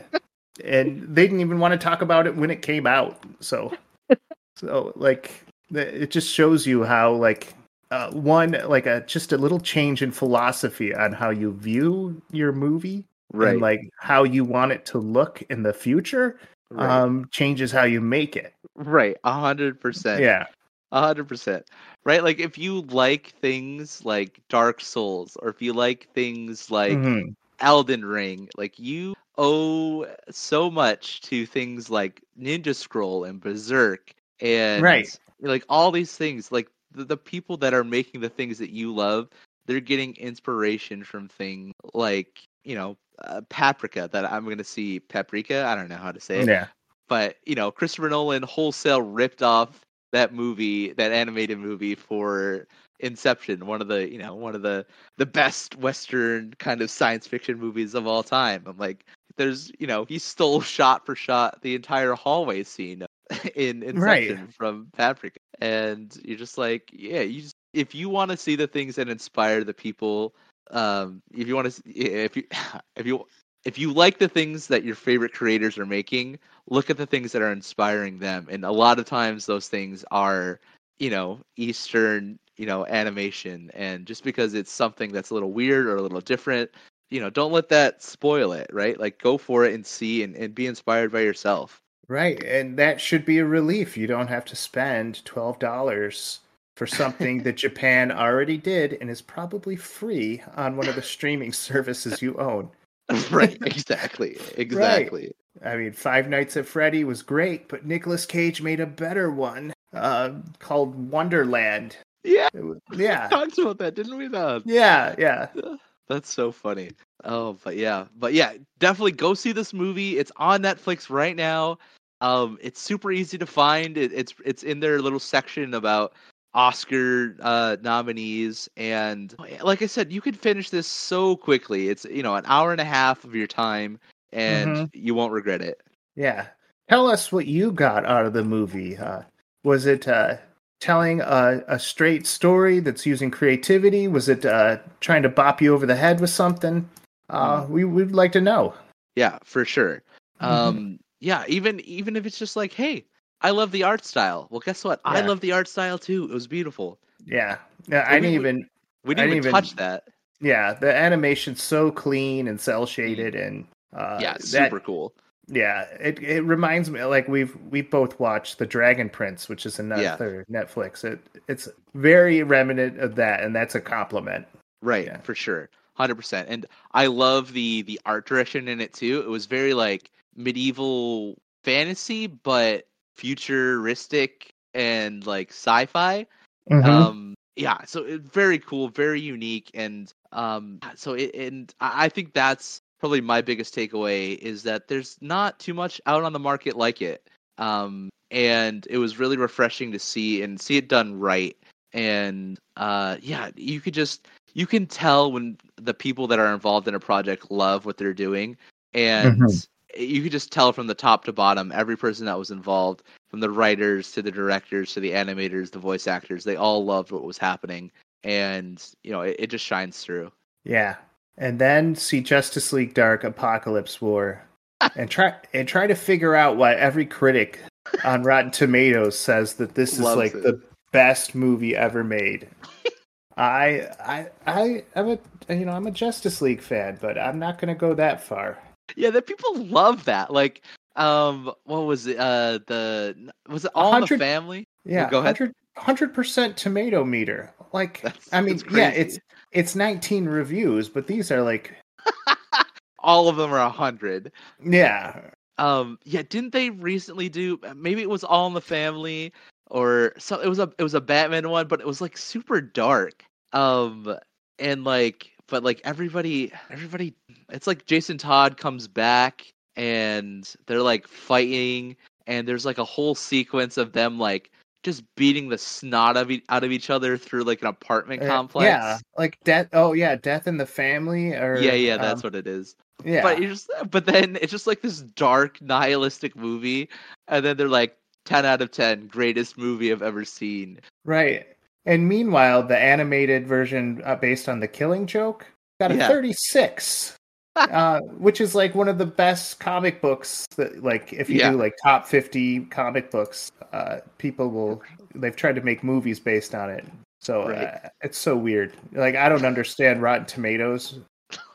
and 0.63 1.01
they 1.03 1.23
didn't 1.23 1.41
even 1.41 1.57
want 1.57 1.71
to 1.71 1.79
talk 1.79 2.03
about 2.03 2.27
it 2.27 2.35
when 2.35 2.51
it 2.51 2.61
came 2.61 2.85
out. 2.85 3.19
So, 3.39 3.75
so 4.55 4.93
like, 4.95 5.43
it 5.73 6.11
just 6.11 6.31
shows 6.31 6.67
you 6.67 6.83
how 6.83 7.11
like 7.13 7.55
uh, 7.89 8.11
one 8.11 8.51
like 8.65 8.85
a 8.85 9.01
just 9.01 9.33
a 9.33 9.37
little 9.37 9.59
change 9.59 10.03
in 10.03 10.11
philosophy 10.11 10.93
on 10.93 11.11
how 11.11 11.31
you 11.31 11.53
view 11.53 12.21
your 12.31 12.51
movie 12.51 13.03
right, 13.35 13.51
and 13.51 13.61
like 13.61 13.81
how 13.99 14.23
you 14.23 14.43
want 14.43 14.71
it 14.71 14.85
to 14.85 14.97
look 14.97 15.41
in 15.49 15.63
the 15.63 15.73
future 15.73 16.39
right. 16.71 16.89
um 16.89 17.27
changes 17.31 17.71
how 17.71 17.83
you 17.83 18.01
make 18.01 18.35
it 18.35 18.53
Right, 18.75 19.17
a 19.23 19.33
hundred 19.33 19.79
percent. 19.79 20.21
yeah 20.21 20.45
a 20.91 21.01
hundred 21.01 21.27
percent. 21.27 21.65
Right, 22.03 22.23
like 22.23 22.39
if 22.39 22.57
you 22.57 22.81
like 22.81 23.33
things 23.41 24.03
like 24.05 24.39
Dark 24.49 24.81
Souls, 24.81 25.37
or 25.41 25.49
if 25.49 25.61
you 25.61 25.73
like 25.73 26.07
things 26.13 26.69
like 26.71 26.93
Mhm. 26.93 27.35
Elden 27.59 28.05
Ring, 28.05 28.49
like 28.57 28.77
you 28.79 29.15
owe 29.37 30.05
so 30.29 30.69
much 30.71 31.21
to 31.21 31.45
things 31.45 31.89
like 31.89 32.21
Ninja 32.39 32.75
Scroll 32.75 33.23
and 33.25 33.39
Berserk, 33.41 34.11
and 34.39 34.83
Right. 34.83 35.07
like 35.41 35.65
all 35.69 35.91
these 35.91 36.15
things. 36.15 36.51
Like 36.51 36.69
the, 36.91 37.05
the 37.05 37.17
people 37.17 37.57
that 37.57 37.73
are 37.73 37.83
making 37.83 38.21
the 38.21 38.29
things 38.29 38.57
that 38.59 38.71
you 38.71 38.93
love, 38.93 39.29
they're 39.65 39.79
getting 39.79 40.15
inspiration 40.17 41.03
from 41.03 41.27
things 41.27 41.73
like 41.93 42.43
you 42.63 42.75
know 42.75 42.97
uh, 43.19 43.41
Paprika. 43.49 44.09
That 44.11 44.31
I'm 44.31 44.45
going 44.45 44.57
to 44.57 44.63
see 44.63 44.99
Paprika. 44.99 45.65
I 45.65 45.75
don't 45.75 45.89
know 45.89 45.97
how 45.97 46.11
to 46.11 46.19
say 46.19 46.39
it 46.39 46.47
yeah 46.47 46.67
but 47.07 47.37
you 47.45 47.55
know 47.55 47.71
christopher 47.71 48.09
nolan 48.09 48.43
wholesale 48.43 49.01
ripped 49.01 49.41
off 49.41 49.81
that 50.11 50.33
movie 50.33 50.93
that 50.93 51.11
animated 51.11 51.57
movie 51.57 51.95
for 51.95 52.67
inception 52.99 53.65
one 53.65 53.81
of 53.81 53.87
the 53.87 54.11
you 54.11 54.17
know 54.17 54.33
one 54.33 54.55
of 54.55 54.61
the 54.61 54.85
the 55.17 55.25
best 55.25 55.75
western 55.77 56.53
kind 56.59 56.81
of 56.81 56.89
science 56.89 57.27
fiction 57.27 57.59
movies 57.59 57.93
of 57.93 58.07
all 58.07 58.23
time 58.23 58.63
i'm 58.65 58.77
like 58.77 59.05
there's 59.37 59.71
you 59.79 59.87
know 59.87 60.05
he 60.05 60.17
stole 60.17 60.61
shot 60.61 61.05
for 61.05 61.15
shot 61.15 61.61
the 61.61 61.75
entire 61.75 62.13
hallway 62.13 62.63
scene 62.63 63.05
in 63.55 63.83
inception 63.83 64.47
from 64.47 64.87
paprika 64.93 65.37
and 65.59 66.17
you're 66.23 66.37
just 66.37 66.57
like 66.57 66.89
yeah 66.93 67.21
you 67.21 67.41
just 67.41 67.55
if 67.73 67.93
you 67.93 68.07
want 68.07 68.31
to 68.31 68.37
see 68.37 68.55
the 68.55 68.67
things 68.67 68.95
that 68.95 69.09
inspire 69.09 69.63
the 69.63 69.73
people 69.73 70.33
um 70.71 71.21
if 71.33 71.47
you 71.47 71.55
want 71.55 71.71
to 71.71 71.81
if 71.85 72.35
you 72.35 72.43
if 72.95 73.05
you 73.05 73.25
if 73.65 73.79
you 73.79 73.91
like 73.91 74.19
the 74.19 74.27
things 74.27 74.67
that 74.67 74.83
your 74.83 74.95
favorite 74.95 75.33
creators 75.33 75.77
are 75.77 75.85
making 75.85 76.39
look 76.67 76.89
at 76.89 76.97
the 76.97 77.05
things 77.05 77.31
that 77.31 77.41
are 77.41 77.51
inspiring 77.51 78.19
them. 78.19 78.47
And 78.49 78.63
a 78.65 78.71
lot 78.71 78.99
of 78.99 79.05
times 79.05 79.45
those 79.45 79.67
things 79.67 80.05
are 80.11 80.59
you 80.99 81.09
know 81.09 81.39
eastern 81.57 82.39
you 82.57 82.65
know 82.65 82.85
animation. 82.87 83.71
And 83.73 84.05
just 84.05 84.23
because 84.23 84.53
it's 84.53 84.71
something 84.71 85.11
that's 85.11 85.29
a 85.31 85.33
little 85.33 85.51
weird 85.51 85.87
or 85.87 85.97
a 85.97 86.01
little 86.01 86.21
different 86.21 86.71
you 87.11 87.19
know 87.19 87.29
don't 87.29 87.51
let 87.51 87.69
that 87.69 88.01
spoil 88.01 88.51
it 88.53 88.69
right? 88.71 88.99
Like 88.99 89.19
go 89.19 89.37
for 89.37 89.65
it 89.65 89.73
and 89.73 89.85
see 89.85 90.23
and, 90.23 90.35
and 90.35 90.55
be 90.55 90.67
inspired 90.67 91.11
by 91.11 91.21
yourself. 91.21 91.81
Right 92.07 92.43
and 92.43 92.77
that 92.77 93.01
should 93.01 93.25
be 93.25 93.39
a 93.39 93.45
relief. 93.45 93.97
You 93.97 94.07
don't 94.07 94.27
have 94.27 94.45
to 94.45 94.55
spend 94.55 95.21
$12 95.25 96.39
for 96.75 96.87
something 96.87 97.43
that 97.43 97.57
japan 97.57 98.11
already 98.11 98.57
did 98.57 98.97
and 99.01 99.09
is 99.09 99.21
probably 99.21 99.75
free 99.75 100.41
on 100.55 100.77
one 100.77 100.87
of 100.87 100.95
the 100.95 101.01
streaming 101.01 101.53
services 101.53 102.21
you 102.21 102.35
own 102.37 102.69
right 103.31 103.57
exactly 103.65 104.37
exactly 104.57 105.33
I 105.63 105.77
mean, 105.77 105.93
Five 105.93 106.27
Nights 106.27 106.57
at 106.57 106.65
Freddy 106.65 107.05
was 107.05 107.21
great, 107.21 107.69
but 107.69 107.85
Nicolas 107.85 108.25
Cage 108.25 108.61
made 108.61 108.79
a 108.81 108.85
better 108.85 109.31
one 109.31 109.73
uh, 109.93 110.31
called 110.59 110.93
Wonderland. 111.09 111.95
yeah 112.23 112.49
was- 112.53 112.79
yeah, 112.93 113.27
talked 113.29 113.57
about 113.57 113.77
that 113.79 113.95
didn't 113.95 114.17
we 114.17 114.27
though 114.27 114.61
yeah, 114.65 115.15
yeah. 115.17 115.47
That's 116.07 116.31
so 116.31 116.51
funny. 116.51 116.91
Oh, 117.23 117.57
but 117.63 117.77
yeah, 117.77 118.05
but 118.19 118.33
yeah, 118.33 118.53
definitely 118.77 119.13
go 119.13 119.33
see 119.33 119.51
this 119.51 119.73
movie. 119.73 120.19
It's 120.19 120.31
on 120.37 120.61
Netflix 120.61 121.09
right 121.09 121.35
now. 121.35 121.79
Um, 122.21 122.59
it's 122.61 122.79
super 122.79 123.11
easy 123.11 123.39
to 123.39 123.45
find. 123.47 123.97
It, 123.97 124.13
it's 124.13 124.35
it's 124.45 124.61
in 124.61 124.79
their 124.81 125.01
little 125.01 125.19
section 125.19 125.73
about 125.73 126.13
Oscar 126.55 127.35
uh, 127.41 127.75
nominees, 127.81 128.69
and 128.77 129.35
like 129.61 129.81
I 129.81 129.85
said, 129.85 130.11
you 130.11 130.21
could 130.21 130.39
finish 130.39 130.69
this 130.69 130.87
so 130.87 131.35
quickly. 131.35 131.89
It's 131.89 132.05
you 132.05 132.23
know 132.23 132.35
an 132.35 132.45
hour 132.47 132.71
and 132.71 132.81
a 132.81 132.85
half 132.85 133.23
of 133.25 133.35
your 133.35 133.45
time, 133.47 133.99
and 134.31 134.71
Mhm. 134.75 134.89
you 134.93 135.13
won't 135.13 135.33
regret 135.33 135.61
it. 135.61 135.81
Yeah. 136.15 136.47
Tell 136.89 137.07
us 137.07 137.31
what 137.31 137.45
you 137.47 137.71
got 137.71 138.05
out 138.05 138.25
of 138.25 138.33
the 138.33 138.43
movie. 138.43 138.95
Uh, 138.97 139.23
was 139.63 139.85
it 139.85 140.07
uh, 140.07 140.37
telling 140.79 141.19
a, 141.19 141.63
a 141.67 141.77
straight 141.79 142.25
story 142.27 142.79
that's 142.79 143.05
using 143.05 143.31
creativity? 143.31 144.07
Was 144.07 144.29
it 144.29 144.45
uh, 144.45 144.77
trying 145.01 145.23
to 145.23 145.29
bop 145.29 145.61
you 145.61 145.73
over 145.73 145.85
the 145.85 145.95
head 145.95 146.21
with 146.21 146.29
something? 146.29 146.87
Uh, 147.29 147.65
we 147.67 147.83
would 147.83 148.13
like 148.13 148.31
to 148.33 148.41
know. 148.41 148.73
Yeah, 149.15 149.39
for 149.43 149.65
sure. 149.65 150.03
Mhm. 150.41 150.45
Um, 150.45 150.99
yeah, 151.19 151.43
even 151.47 151.79
even 151.81 152.15
if 152.15 152.25
it's 152.25 152.37
just 152.39 152.55
like, 152.55 152.71
hey, 152.71 153.05
I 153.45 153.51
love 153.51 153.71
the 153.71 153.83
art 153.83 154.03
style. 154.05 154.47
Well, 154.49 154.59
guess 154.59 154.83
what? 154.83 154.99
I 155.05 155.21
love 155.21 155.39
the 155.39 155.51
art 155.51 155.67
style 155.67 155.97
too. 155.97 156.23
It 156.25 156.31
was 156.31 156.47
beautiful. 156.47 156.97
Yeah. 157.25 157.57
Yeah. 157.87 158.05
I 158.07 158.15
didn't 158.19 158.31
we- 158.31 158.35
even. 158.35 158.69
We 159.03 159.13
didn't 159.13 159.29
didn't 159.29 159.37
even 159.45 159.51
touch 159.51 159.75
that. 159.75 160.07
Yeah, 160.41 160.73
the 160.73 160.93
animation's 160.93 161.61
so 161.61 161.91
clean 161.91 162.47
and 162.47 162.59
cel 162.59 162.85
shaded, 162.87 163.35
and 163.35 163.67
uh, 163.93 164.17
yeah, 164.19 164.33
that- 164.33 164.43
super 164.43 164.79
cool. 164.79 165.13
Yeah, 165.47 165.83
it 165.99 166.17
it 166.23 166.41
reminds 166.41 166.89
me 166.89 167.03
like 167.03 167.27
we've 167.27 167.55
we 167.69 167.81
both 167.83 168.19
watched 168.19 168.57
The 168.57 168.65
Dragon 168.65 169.09
Prince, 169.09 169.47
which 169.47 169.67
is 169.67 169.77
another 169.77 170.43
Netflix. 170.51 171.03
It 171.03 171.19
it's 171.47 171.69
very 171.93 172.41
remnant 172.41 172.99
of 172.99 173.13
that, 173.17 173.43
and 173.43 173.55
that's 173.55 173.75
a 173.75 173.79
compliment. 173.81 174.47
Right, 174.81 175.05
Yeah. 175.05 175.17
for 175.19 175.35
sure. 175.35 175.69
100%. 175.99 176.45
And 176.49 176.65
I 176.93 177.05
love 177.05 177.53
the 177.53 177.83
the 177.83 178.01
art 178.07 178.25
direction 178.25 178.67
in 178.67 178.81
it 178.81 178.91
too. 178.93 179.21
It 179.21 179.29
was 179.29 179.45
very 179.45 179.75
like 179.75 180.09
medieval 180.35 181.37
fantasy 181.63 182.25
but 182.27 182.87
futuristic 183.17 184.53
and 184.73 185.25
like 185.25 185.49
sci-fi. 185.49 186.25
Mm-hmm. 186.69 186.89
Um 186.89 187.33
yeah, 187.55 187.83
so 187.85 188.03
it, 188.03 188.21
very 188.21 188.59
cool, 188.59 188.89
very 188.89 189.21
unique 189.21 189.71
and 189.73 190.11
um 190.31 190.79
so 190.95 191.13
it, 191.13 191.33
and 191.35 191.73
I 191.79 192.09
think 192.09 192.33
that's 192.33 192.81
probably 192.99 193.21
my 193.21 193.41
biggest 193.41 193.75
takeaway 193.75 194.37
is 194.37 194.63
that 194.63 194.87
there's 194.87 195.17
not 195.21 195.59
too 195.59 195.73
much 195.73 196.01
out 196.05 196.23
on 196.23 196.33
the 196.33 196.39
market 196.39 196.75
like 196.75 197.01
it. 197.01 197.27
Um 197.57 198.09
and 198.31 198.85
it 198.89 198.97
was 198.97 199.19
really 199.19 199.37
refreshing 199.37 199.91
to 199.91 199.99
see 199.99 200.41
and 200.41 200.59
see 200.59 200.77
it 200.77 200.89
done 200.89 201.19
right 201.19 201.55
and 201.93 202.59
uh, 202.75 203.17
yeah, 203.21 203.49
you 203.55 203.79
could 203.79 203.93
just 203.93 204.27
you 204.53 204.67
can 204.67 204.85
tell 204.85 205.31
when 205.31 205.57
the 205.77 205.93
people 205.93 206.27
that 206.27 206.39
are 206.39 206.53
involved 206.53 206.87
in 206.87 206.93
a 206.95 206.99
project 206.99 207.49
love 207.49 207.85
what 207.85 207.97
they're 207.97 208.13
doing, 208.13 208.57
and 208.93 209.39
Mhm. 209.41 209.67
You 209.95 210.21
could 210.21 210.31
just 210.31 210.51
tell 210.51 210.73
from 210.73 210.87
the 210.87 210.95
top 210.95 211.25
to 211.25 211.33
bottom 211.33 211.71
every 211.73 211.97
person 211.97 212.25
that 212.25 212.37
was 212.37 212.51
involved, 212.51 213.03
from 213.29 213.39
the 213.39 213.49
writers 213.49 214.11
to 214.13 214.21
the 214.21 214.31
directors 214.31 214.93
to 214.93 214.99
the 214.99 215.11
animators, 215.11 215.71
the 215.71 215.79
voice 215.79 216.07
actors, 216.07 216.43
they 216.43 216.55
all 216.55 216.85
loved 216.85 217.11
what 217.11 217.23
was 217.23 217.37
happening, 217.37 217.91
and 218.23 218.83
you 219.03 219.11
know 219.11 219.21
it, 219.21 219.35
it 219.39 219.47
just 219.47 219.65
shines 219.65 220.01
through. 220.01 220.31
Yeah. 220.63 220.95
And 221.37 221.59
then 221.59 221.95
see 221.95 222.21
Justice 222.21 222.71
League 222.71 222.93
Dark 222.93 223.23
Apokolips 223.23 224.01
War 224.01 224.41
and 224.95 225.09
try 225.09 225.33
and 225.53 225.67
try 225.67 225.87
to 225.87 225.95
figure 225.95 226.35
out 226.35 226.57
why 226.57 226.73
every 226.73 227.05
critic 227.05 227.59
on 228.03 228.23
Rotten 228.23 228.51
Tomatoes 228.51 229.17
says 229.17 229.55
that 229.55 229.75
this 229.75 229.93
is 229.93 229.99
Loves 229.99 230.17
like 230.17 230.33
it. 230.33 230.43
the 230.43 230.61
best 230.91 231.35
movie 231.35 231.75
ever 231.75 232.03
made. 232.03 232.47
I 233.37 233.87
I 233.99 234.27
I 234.47 234.83
I'm 234.95 235.09
a 235.09 235.19
you 235.53 235.65
know, 235.65 235.73
I'm 235.73 235.87
a 235.87 235.91
Justice 235.91 236.41
League 236.41 236.61
fan, 236.61 236.97
but 237.01 237.17
I'm 237.17 237.37
not 237.37 237.59
going 237.59 237.73
to 237.73 237.79
go 237.79 237.93
that 237.93 238.23
far. 238.23 238.57
Yeah, 238.95 239.09
that 239.11 239.27
people 239.27 239.55
love 239.65 240.05
that. 240.05 240.31
Like, 240.31 240.63
um, 240.95 241.51
what 241.65 241.79
was 241.81 242.07
it? 242.07 242.17
Uh, 242.17 242.59
the 242.67 243.31
was 243.49 243.65
it 243.65 243.71
All 243.75 243.95
in 243.95 244.01
the 244.01 244.17
Family? 244.17 244.67
Yeah, 244.85 245.09
go 245.09 245.19
ahead. 245.19 245.39
100 245.39 246.13
percent 246.13 246.55
tomato 246.55 247.03
meter. 247.03 247.53
Like, 247.73 248.01
That's- 248.01 248.29
I 248.31 248.41
mean, 248.41 248.61
yeah, 248.71 248.89
it's 248.89 249.19
it's 249.51 249.75
19 249.75 250.25
reviews, 250.25 250.87
but 250.87 251.07
these 251.07 251.31
are 251.31 251.41
like, 251.41 251.75
All 252.99 253.27
of 253.27 253.35
them 253.35 253.53
are 253.53 253.59
a 253.59 253.69
hundred. 253.69 254.31
yeah, 254.63 255.19
Um, 255.57 255.99
yeah, 256.03 256.23
didn't 256.27 256.53
they 256.53 256.69
recently 256.71 257.29
do? 257.29 257.59
Maybe 257.75 258.01
it 258.01 258.09
was 258.09 258.23
All 258.23 258.47
in 258.47 258.53
the 258.53 258.61
Family, 258.61 259.31
or 259.69 260.13
so. 260.17 260.39
It 260.39 260.47
was 260.47 260.59
a 260.59 260.71
it 260.77 260.83
was 260.83 260.93
a 260.93 261.01
Batman 261.01 261.49
one, 261.49 261.67
but 261.67 261.79
it 261.81 261.87
was 261.87 262.01
like 262.01 262.17
super 262.17 262.61
dark. 262.61 263.23
Um, 263.53 264.15
and 264.59 264.83
like, 264.83 265.31
but 265.47 265.63
like 265.63 265.81
everybody, 265.83 266.51
everybody, 266.69 267.13
it's 267.49 267.67
like 267.67 267.85
Jason 267.85 268.17
Todd 268.17 268.57
comes 268.57 268.87
back, 268.87 269.51
and 269.75 270.51
they're 270.67 270.81
like 270.81 271.07
fighting, 271.07 271.95
and 272.27 272.47
there's 272.47 272.65
like 272.65 272.77
a 272.77 272.83
whole 272.85 273.15
sequence 273.15 273.77
of 273.77 273.91
them 273.93 274.17
like 274.19 274.51
just 274.83 275.03
beating 275.15 275.49
the 275.49 275.57
snot 275.57 276.15
of 276.15 276.29
e- 276.29 276.43
out 276.49 276.63
of 276.63 276.71
each 276.71 276.89
other 276.91 277.17
through 277.17 277.43
like 277.43 277.61
an 277.61 277.67
apartment 277.67 278.21
Uh, 278.21 278.27
complex. 278.27 278.65
yeah, 278.67 278.97
like 279.17 279.37
death. 279.43 279.67
Oh 279.73 279.93
yeah, 279.93 280.15
death 280.15 280.47
in 280.47 280.57
the 280.57 280.65
family, 280.65 281.33
or 281.33 281.57
yeah, 281.59 281.73
yeah, 281.73 281.97
that's 281.97 282.23
um, 282.23 282.27
what 282.27 282.35
it 282.35 282.47
is. 282.47 282.75
yeah. 283.03 283.21
But 283.23 283.41
you 283.41 283.49
just 283.49 283.69
but 283.89 284.05
then 284.05 284.37
it's 284.41 284.51
just 284.51 284.67
like 284.67 284.81
this 284.81 285.01
dark 285.01 285.61
nihilistic 285.61 286.35
movie, 286.35 286.89
and 287.27 287.43
then 287.43 287.57
they're 287.57 287.67
like 287.67 287.97
ten 288.25 288.45
out 288.45 288.61
of 288.61 288.71
ten, 288.71 289.07
greatest 289.07 289.57
movie 289.57 289.91
I've 289.91 290.01
ever 290.03 290.23
seen. 290.25 290.79
Right. 291.03 291.47
And 291.87 292.07
meanwhile, 292.07 292.63
the 292.63 292.77
animated 292.77 293.45
version 293.47 294.01
uh, 294.05 294.15
based 294.15 294.49
on 294.49 294.59
the 294.59 294.67
Killing 294.67 295.05
Joke 295.05 295.45
got 295.79 295.91
a 295.91 295.95
Yeah. 295.95 296.07
36, 296.07 297.15
uh, 297.55 297.99
which 298.17 298.41
is 298.41 298.55
like 298.55 298.75
one 298.75 298.87
of 298.87 298.97
the 298.97 299.05
best 299.05 299.59
comic 299.59 300.01
books. 300.01 300.45
That 300.57 300.83
like 300.83 301.13
if 301.13 301.29
you 301.29 301.39
Yeah. 301.39 301.51
do 301.51 301.57
like 301.57 301.73
top 301.83 302.07
50 302.07 302.61
comic 302.65 303.11
books, 303.11 303.51
uh, 303.73 303.99
people 304.17 304.49
will 304.49 304.81
they've 305.13 305.35
tried 305.35 305.55
to 305.55 305.61
make 305.61 305.83
movies 305.83 306.19
based 306.19 306.53
on 306.53 306.69
it. 306.69 306.85
So 307.21 307.47
Right. 307.49 307.67
uh, 307.67 307.89
it's 308.01 308.17
so 308.17 308.35
weird. 308.35 308.73
Like 308.91 309.15
I 309.15 309.29
don't 309.29 309.45
understand 309.45 310.01
Rotten 310.01 310.25
Tomatoes. 310.25 310.99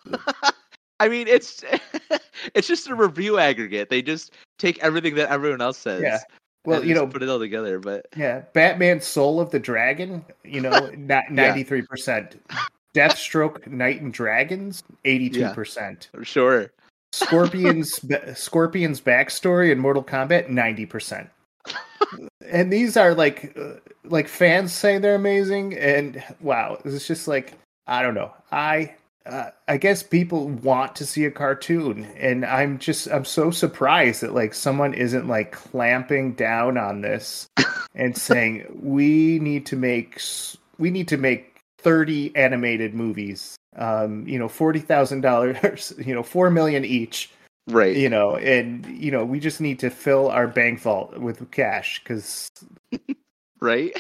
I 1.01 1.09
mean, 1.09 1.29
it's 1.29 1.65
it's 2.55 2.69
just 2.69 2.89
a 2.89 2.95
review 2.95 3.39
aggregate. 3.39 3.89
They 3.89 4.03
just 4.03 4.33
take 4.59 4.79
everything 4.81 5.15
that 5.17 5.31
everyone 5.31 5.61
else 5.61 5.79
says. 5.79 6.03
Yeah. 6.03 6.19
Well, 6.67 6.81
and 6.81 6.89
you 6.89 6.95
know, 6.95 7.07
put 7.07 7.23
it 7.23 7.29
all 7.31 7.39
together. 7.39 7.79
But 7.79 8.07
yeah, 8.17 8.43
Batman: 8.53 9.01
Soul 9.01 9.41
of 9.41 9.51
the 9.51 9.59
Dragon, 9.59 10.23
you 10.45 10.61
know, 10.61 10.91
ninety 11.31 11.63
three 11.63 11.81
percent. 11.83 12.39
Deathstroke: 12.95 13.67
Knights 13.67 14.01
and 14.01 14.13
Dragons, 14.13 14.83
eighty 15.05 15.31
two 15.31 15.49
percent. 15.51 16.09
For 16.13 16.25
sure, 16.25 16.71
Scorpion's 17.13 18.01
Scorpion's 18.35 19.01
backstory 19.01 19.71
in 19.71 19.79
Mortal 19.79 20.05
Kombat, 20.05 20.49
ninety 20.49 20.87
percent. 20.87 21.29
And 22.51 22.73
these 22.73 22.97
are 22.97 23.15
like, 23.15 23.57
uh, 23.57 23.75
like 24.05 24.27
fans 24.27 24.73
say 24.73 24.99
they're 24.99 25.15
amazing, 25.15 25.77
and 25.77 26.23
wow, 26.41 26.79
it's 26.85 27.07
just 27.07 27.29
like 27.29 27.55
I 27.87 28.03
don't 28.03 28.15
know. 28.15 28.33
I 28.51 28.95
uh, 29.27 29.51
I 29.69 29.77
guess 29.77 30.03
people 30.03 30.49
want 30.49 30.97
to 30.97 31.07
see 31.07 31.25
a 31.25 31.31
cartoon, 31.31 32.05
and 32.17 32.45
I'm 32.45 32.79
just 32.79 33.07
I'm 33.09 33.25
so 33.25 33.51
surprised 33.51 34.23
that 34.23 34.35
like 34.35 34.55
someone 34.55 34.95
isn't 34.95 35.29
like 35.29 35.53
clamping 35.53 36.33
down 36.33 36.79
on 36.79 37.03
this 37.03 37.49
and 37.95 38.17
saying 38.17 38.67
we 38.83 39.39
need 39.41 39.67
to 39.67 39.77
make 39.77 40.21
we 40.79 40.91
need 40.91 41.09
to 41.09 41.17
make 41.17 41.50
30 41.83 42.35
animated 42.37 42.95
movies 42.95 43.57
um 43.77 44.27
you 44.27 44.39
know 44.39 44.49
$40,000 44.49 46.07
you 46.07 46.15
know 46.15 46.23
4 46.23 46.51
million 46.51 46.85
each 46.85 47.31
right? 47.69 47.97
you 47.97 48.09
know 48.09 48.37
and 48.37 48.87
you 48.87 49.11
know 49.11 49.25
we 49.25 49.41
just 49.41 49.61
need 49.61 49.79
to 49.79 49.91
fill 49.91 50.29
our 50.29 50.47
bank 50.49 50.81
vault 50.81 51.17
with 51.19 51.51
cash 51.51 52.03
cuz 52.05 52.49
Right? 53.61 53.93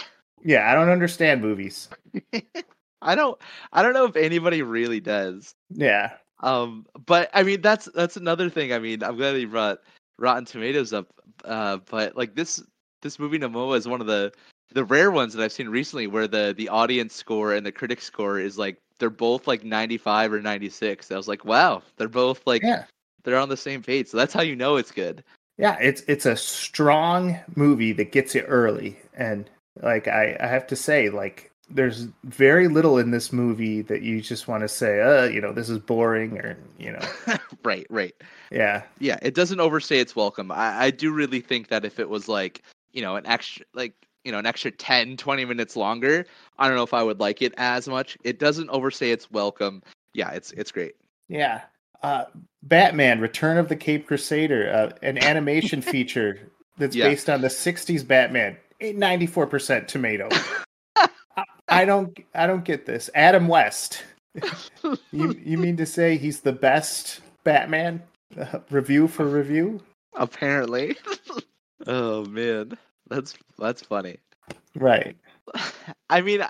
yeah 0.43 0.71
I 0.71 0.75
don't 0.75 0.89
understand 0.89 1.43
movies 1.43 1.89
I 3.03 3.15
don't. 3.15 3.41
I 3.73 3.83
don't 3.83 3.95
know 3.95 4.05
if 4.05 4.17
anybody 4.17 4.63
really 4.63 5.01
does. 5.01 5.55
yeah 5.71 6.13
Um, 6.43 6.87
but 7.07 7.31
I 7.35 7.43
mean, 7.43 7.61
that's 7.61 7.89
that's 7.95 8.17
another 8.17 8.51
thing. 8.51 8.73
I 8.73 8.79
mean, 8.79 9.03
I'm 9.03 9.17
glad 9.17 9.37
you 9.37 9.49
brought 9.49 9.79
Rotten 10.19 10.45
Tomatoes 10.45 10.93
up. 10.93 11.09
Uh, 11.45 11.79
but 11.91 12.17
like 12.17 12.35
this 12.35 12.63
this 13.03 13.19
movie 13.19 13.39
Nimona 13.39 13.77
is 13.77 13.89
one 13.89 14.01
of 14.01 14.07
the 14.07 14.33
the 14.73 14.85
rare 14.85 15.11
ones 15.11 15.35
that 15.35 15.43
I've 15.43 15.53
seen 15.53 15.69
recently 15.69 16.07
where 16.07 16.29
the 16.29 16.55
the 16.57 16.69
audience 16.69 17.15
score 17.15 17.55
and 17.55 17.65
the 17.67 17.73
critic 17.73 18.01
score 18.01 18.39
is 18.39 18.59
like 18.59 18.79
they're 18.99 19.11
both 19.11 19.47
like 19.47 19.65
95 19.65 20.33
or 20.35 20.41
96. 20.41 21.11
I 21.11 21.17
was 21.17 21.27
like, 21.29 21.45
wow, 21.45 21.83
they're 21.97 22.09
both 22.09 22.47
like 22.47 22.63
yeah 22.63 22.85
they're 23.25 23.39
on 23.39 23.49
the 23.51 23.57
same 23.57 23.83
page. 23.83 24.09
So 24.09 24.17
that's 24.17 24.33
how 24.33 24.43
you 24.43 24.57
know 24.57 24.77
it's 24.77 24.93
good. 24.93 25.23
yeah 25.59 25.77
it's 25.81 26.03
it's 26.09 26.27
a 26.27 26.37
strong 26.37 27.39
movie 27.57 27.93
that 27.93 28.13
gets 28.13 28.35
you 28.35 28.43
early 28.43 28.97
and 29.15 29.49
like 29.83 30.09
I 30.09 30.37
I 30.41 30.47
have 30.47 30.67
to 30.69 30.77
say 30.77 31.11
like 31.11 31.51
there's 31.73 32.09
very 32.25 32.67
little 32.67 32.99
in 32.99 33.11
this 33.13 33.33
movie 33.33 33.81
that 33.83 34.03
you 34.03 34.21
just 34.21 34.49
want 34.49 34.63
to 34.63 34.69
say 34.69 35.01
uh 35.01 35.25
you 35.25 35.41
know 35.41 35.53
this 35.53 35.69
is 35.69 35.79
boring 35.79 36.39
or 36.39 36.57
you 36.79 36.93
know 36.93 37.07
right, 37.65 37.87
right. 37.91 38.15
yeah 38.51 38.83
Yeah, 38.99 39.19
it 39.23 39.35
doesn't 39.35 39.61
overstay 39.61 40.01
its 40.01 40.17
welcome. 40.17 40.51
I, 40.51 40.85
I 40.87 40.91
do 40.91 41.13
really 41.13 41.41
think 41.41 41.69
that 41.69 41.85
if 41.85 41.99
it 42.01 42.09
was 42.09 42.27
like, 42.29 42.63
you 42.93 43.03
know, 43.03 43.17
an 43.17 43.27
extra 43.27 43.65
like 43.75 43.95
you 44.25 44.33
know, 44.33 44.39
an 44.39 44.47
extra 44.47 44.71
10, 44.71 45.17
20 45.17 45.45
minutes 45.45 45.77
longer, 45.77 46.27
I 46.59 46.67
don't 46.69 46.77
know 46.77 46.83
if 46.83 46.95
I 46.95 47.03
would 47.03 47.21
like 47.21 47.43
it 47.43 47.55
as 47.57 47.89
much. 47.89 48.17
It 48.25 48.39
doesn't 48.39 48.69
overstay 48.71 49.11
its 49.11 49.31
welcome. 49.31 49.83
Yeah, 50.15 50.31
it's 50.31 50.51
it's 50.53 50.73
great. 50.73 50.95
Yeah. 51.29 51.63
Uh, 52.03 52.25
Batman: 52.63 53.21
Return 53.21 53.59
of 53.59 53.69
the 53.69 53.77
Cape 53.77 54.07
Crusader, 54.07 54.71
uh, 54.73 54.97
an 55.03 55.23
animation 55.23 55.81
feature 55.95 56.41
that's 56.79 56.97
Yeah. 56.97 57.09
based 57.09 57.29
on 57.31 57.41
the 57.41 57.49
'60s 57.49 58.07
Batman. 58.07 58.57
Ninety-four 58.81 59.47
percent 59.47 59.87
tomato. 59.89 60.29
I, 60.97 61.45
I 61.69 61.85
don't. 61.85 62.19
I 62.35 62.47
don't 62.47 62.65
get 62.65 62.87
this. 62.87 63.11
Adam 63.15 63.47
West. 63.49 64.03
you 65.13 65.35
you 65.45 65.59
mean 65.59 65.77
to 65.77 65.87
say 65.87 66.17
he's 66.17 66.41
the 66.41 66.53
best 66.53 67.21
Batman? 67.45 68.03
Uh, 68.39 68.61
review 68.71 69.07
for 69.09 69.27
review. 69.27 69.81
Apparently. 70.15 70.97
oh 71.87 72.25
man. 72.27 72.79
That's 73.11 73.35
that's 73.59 73.83
funny. 73.83 74.19
Right. 74.75 75.17
I 76.11 76.21
mean, 76.21 76.43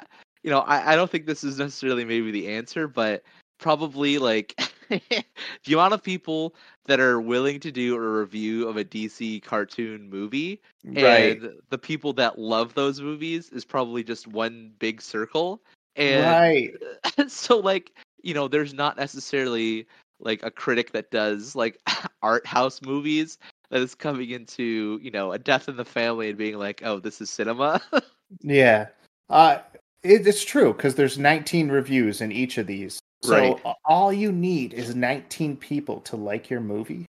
you 0.42 0.50
know, 0.50 0.60
I, 0.60 0.92
I 0.92 0.96
don't 0.96 1.10
think 1.10 1.26
this 1.26 1.42
is 1.42 1.58
necessarily 1.58 2.04
maybe 2.04 2.30
the 2.30 2.48
answer, 2.48 2.86
but 2.86 3.22
probably 3.58 4.18
like 4.18 4.60
the 4.88 5.72
amount 5.72 5.94
of 5.94 6.02
people 6.02 6.54
that 6.86 7.00
are 7.00 7.20
willing 7.20 7.60
to 7.60 7.72
do 7.72 7.96
a 7.96 8.00
review 8.00 8.68
of 8.68 8.76
a 8.76 8.84
DC 8.84 9.42
cartoon 9.42 10.08
movie 10.08 10.60
Right. 10.84 11.40
and 11.40 11.52
the 11.68 11.78
people 11.78 12.12
that 12.14 12.38
love 12.38 12.74
those 12.74 13.00
movies 13.00 13.50
is 13.50 13.64
probably 13.64 14.02
just 14.02 14.26
one 14.26 14.72
big 14.78 15.02
circle. 15.02 15.60
And 15.96 16.24
right. 16.24 16.72
so 17.28 17.58
like, 17.58 17.92
you 18.22 18.34
know, 18.34 18.48
there's 18.48 18.72
not 18.72 18.96
necessarily 18.96 19.86
like 20.20 20.42
a 20.42 20.50
critic 20.50 20.92
that 20.92 21.10
does 21.10 21.54
like 21.54 21.78
art 22.22 22.46
house 22.46 22.80
movies 22.82 23.38
that 23.70 23.80
is 23.80 23.94
coming 23.94 24.30
into, 24.30 24.98
you 25.02 25.10
know, 25.10 25.32
a 25.32 25.38
death 25.38 25.68
in 25.68 25.76
the 25.76 25.84
family 25.84 26.28
and 26.28 26.38
being 26.38 26.58
like, 26.58 26.82
"Oh, 26.84 26.98
this 27.00 27.20
is 27.20 27.30
cinema." 27.30 27.80
Yeah. 28.42 28.86
Uh, 29.28 29.58
it, 30.04 30.24
it's 30.24 30.44
true 30.44 30.72
because 30.72 30.94
there's 30.94 31.18
19 31.18 31.68
reviews 31.68 32.20
in 32.20 32.30
each 32.30 32.58
of 32.58 32.68
these. 32.68 33.00
So 33.22 33.34
Right. 33.34 33.76
all 33.84 34.12
you 34.12 34.30
need 34.30 34.72
is 34.72 34.94
19 34.94 35.56
people 35.56 36.00
to 36.02 36.16
like 36.16 36.48
your 36.48 36.60
movie, 36.60 37.06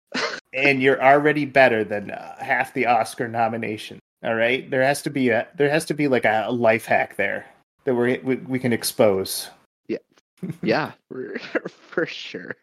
and 0.53 0.83
you're 0.83 1.01
already 1.03 1.45
better 1.45 1.85
than 1.85 2.11
uh, 2.11 2.37
half 2.43 2.75
the 2.75 2.87
Oscar 2.87 3.29
nomination. 3.29 4.01
All 4.25 4.35
right, 4.35 4.69
there 4.71 4.83
has 4.83 5.03
to 5.03 5.11
be 5.11 5.29
a 5.29 5.47
there 5.55 5.71
has 5.71 5.85
to 5.87 5.95
be 5.95 6.09
like 6.09 6.25
a 6.25 6.49
life 6.51 6.85
hack 6.85 7.17
there 7.17 7.47
that 7.85 7.95
we 7.95 8.19
we, 8.19 8.37
we 8.37 8.59
can 8.59 8.73
expose. 8.73 9.51
yeah, 10.63 10.93
for, 11.09 11.39
for 11.69 12.07
sure. 12.07 12.57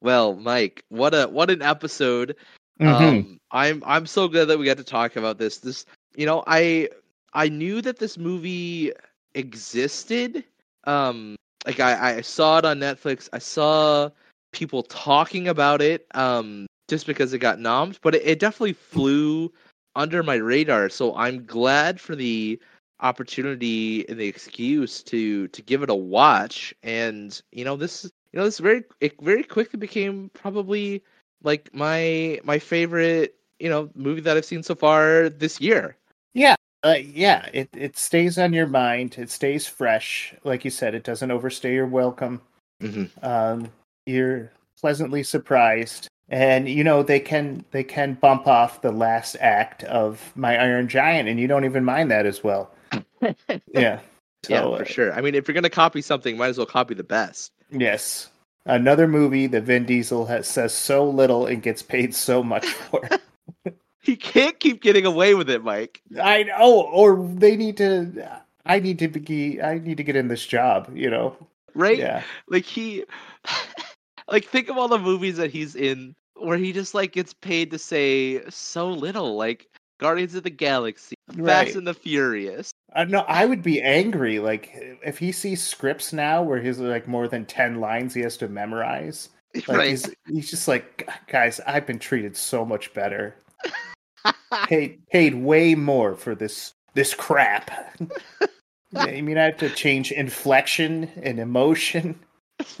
Well, 0.00 0.34
Mike, 0.36 0.84
what 0.88 1.14
a 1.14 1.26
what 1.26 1.50
an 1.50 1.62
episode. 1.62 2.36
Mhm. 2.80 2.88
Um, 2.88 3.38
I'm 3.50 3.82
I'm 3.86 4.06
so 4.06 4.28
glad 4.28 4.46
that 4.46 4.58
we 4.58 4.64
got 4.66 4.78
to 4.78 4.84
talk 4.84 5.16
about 5.16 5.38
this. 5.38 5.58
This, 5.58 5.84
you 6.16 6.26
know, 6.26 6.42
I 6.46 6.88
I 7.34 7.48
knew 7.48 7.80
that 7.82 7.98
this 7.98 8.18
movie 8.18 8.92
existed. 9.34 10.44
Um, 10.84 11.36
like 11.66 11.80
I, 11.80 12.16
I 12.16 12.20
saw 12.22 12.58
it 12.58 12.64
on 12.64 12.78
Netflix. 12.80 13.28
I 13.32 13.38
saw 13.38 14.10
people 14.52 14.82
talking 14.84 15.48
about 15.48 15.82
it. 15.82 16.06
Um, 16.14 16.66
just 16.88 17.06
because 17.06 17.32
it 17.32 17.38
got 17.38 17.58
nommed, 17.58 17.98
but 18.02 18.14
it, 18.16 18.22
it 18.24 18.38
definitely 18.40 18.72
flew 18.72 19.52
under 19.94 20.22
my 20.22 20.34
radar. 20.34 20.88
So 20.88 21.14
I'm 21.14 21.46
glad 21.46 22.00
for 22.00 22.16
the 22.16 22.60
opportunity 23.00 24.06
and 24.08 24.18
the 24.18 24.26
excuse 24.26 25.02
to 25.04 25.48
to 25.48 25.62
give 25.62 25.82
it 25.82 25.90
a 25.90 25.94
watch. 25.94 26.74
And 26.82 27.40
you 27.52 27.64
know, 27.64 27.76
this 27.76 28.10
you 28.32 28.38
know 28.38 28.44
this 28.44 28.58
very 28.58 28.84
it 29.00 29.20
very 29.20 29.42
quickly 29.42 29.78
became 29.78 30.30
probably 30.34 31.02
like 31.42 31.70
my 31.74 32.40
my 32.44 32.58
favorite 32.58 33.34
you 33.58 33.68
know 33.68 33.90
movie 33.94 34.20
that 34.22 34.36
I've 34.36 34.44
seen 34.44 34.62
so 34.62 34.74
far 34.74 35.28
this 35.28 35.60
year. 35.60 35.96
Yeah, 36.34 36.54
uh, 36.84 36.96
yeah. 37.00 37.48
It 37.52 37.68
it 37.72 37.98
stays 37.98 38.38
on 38.38 38.52
your 38.52 38.66
mind. 38.66 39.16
It 39.18 39.30
stays 39.30 39.66
fresh. 39.66 40.34
Like 40.44 40.64
you 40.64 40.70
said, 40.70 40.94
it 40.94 41.04
doesn't 41.04 41.30
overstay 41.30 41.74
your 41.74 41.86
welcome. 41.86 42.40
Mhm. 42.82 43.10
Um, 43.22 43.72
you're 44.06 44.52
pleasantly 44.80 45.22
surprised, 45.22 46.08
and 46.28 46.68
you 46.68 46.84
know 46.84 47.02
they 47.02 47.20
can 47.20 47.64
they 47.70 47.84
can 47.84 48.14
bump 48.14 48.46
off 48.46 48.80
the 48.80 48.92
last 48.92 49.36
act 49.40 49.84
of 49.84 50.32
My 50.36 50.56
Iron 50.56 50.88
Giant, 50.88 51.28
and 51.28 51.38
you 51.38 51.46
don't 51.46 51.64
even 51.64 51.84
mind 51.84 52.10
that 52.10 52.26
as 52.26 52.42
well. 52.42 52.74
yeah. 53.74 54.00
So, 54.42 54.54
yeah, 54.54 54.64
uh, 54.64 54.78
for 54.78 54.84
sure. 54.86 55.12
I 55.12 55.20
mean, 55.20 55.34
if 55.34 55.46
you're 55.46 55.54
gonna 55.54 55.68
copy 55.68 56.00
something, 56.00 56.36
might 56.38 56.48
as 56.48 56.56
well 56.56 56.66
copy 56.66 56.94
the 56.94 57.04
best. 57.04 57.52
Yes. 57.70 58.28
Another 58.66 59.08
movie 59.08 59.46
that 59.48 59.62
Vin 59.62 59.84
Diesel 59.84 60.26
has, 60.26 60.46
says 60.46 60.74
so 60.74 61.08
little 61.08 61.46
and 61.46 61.62
gets 61.62 61.82
paid 61.82 62.14
so 62.14 62.42
much 62.42 62.66
for. 62.66 63.08
He 64.02 64.16
can't 64.16 64.58
keep 64.58 64.82
getting 64.82 65.06
away 65.06 65.34
with 65.34 65.50
it, 65.50 65.62
Mike. 65.64 66.02
I 66.20 66.44
know, 66.44 66.82
or 66.82 67.26
they 67.34 67.56
need 67.56 67.76
to. 67.78 68.40
I 68.66 68.78
need 68.80 68.98
to 69.00 69.08
be. 69.08 69.60
I 69.60 69.78
need 69.78 69.96
to 69.96 70.02
get 70.04 70.16
in 70.16 70.28
this 70.28 70.44
job. 70.44 70.90
You 70.94 71.10
know. 71.10 71.36
Right? 71.74 71.98
Yeah. 71.98 72.22
Like 72.48 72.64
he 72.64 73.04
like 74.28 74.44
think 74.44 74.68
of 74.68 74.78
all 74.78 74.88
the 74.88 74.98
movies 74.98 75.36
that 75.36 75.50
he's 75.50 75.76
in 75.76 76.14
where 76.34 76.56
he 76.58 76.72
just 76.72 76.94
like 76.94 77.12
gets 77.12 77.34
paid 77.34 77.70
to 77.70 77.78
say 77.78 78.42
so 78.48 78.88
little, 78.90 79.36
like 79.36 79.68
Guardians 79.98 80.34
of 80.34 80.42
the 80.42 80.50
Galaxy, 80.50 81.14
Right. 81.34 81.66
Fast 81.66 81.76
and 81.76 81.86
the 81.86 81.94
Furious. 81.94 82.72
I 82.94 83.04
know. 83.04 83.24
I 83.28 83.46
would 83.46 83.62
be 83.62 83.80
angry. 83.80 84.38
Like 84.38 84.98
if 85.04 85.18
he 85.18 85.32
sees 85.32 85.62
scripts 85.62 86.12
now 86.12 86.42
where 86.42 86.60
he's 86.60 86.78
like 86.78 87.06
more 87.06 87.28
than 87.28 87.46
ten 87.46 87.80
lines 87.80 88.14
he 88.14 88.20
has 88.22 88.36
to 88.38 88.48
memorize. 88.48 89.28
Like 89.66 89.78
right. 89.78 89.88
he's 89.90 90.08
he's 90.28 90.48
just 90.48 90.68
like, 90.68 91.10
guys, 91.26 91.58
I've 91.66 91.84
been 91.84 91.98
treated 91.98 92.36
so 92.36 92.64
much 92.64 92.94
better. 92.94 93.34
paid 94.68 95.04
paid 95.08 95.34
way 95.34 95.74
more 95.74 96.14
for 96.14 96.36
this 96.36 96.74
this 96.94 97.14
crap. 97.14 97.70
You 98.92 99.22
mean 99.22 99.38
I 99.38 99.44
have 99.44 99.56
to 99.58 99.70
change 99.70 100.10
inflection 100.10 101.08
and 101.22 101.38
emotion? 101.38 102.18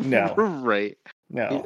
No, 0.00 0.34
right. 0.34 0.98
no. 1.30 1.64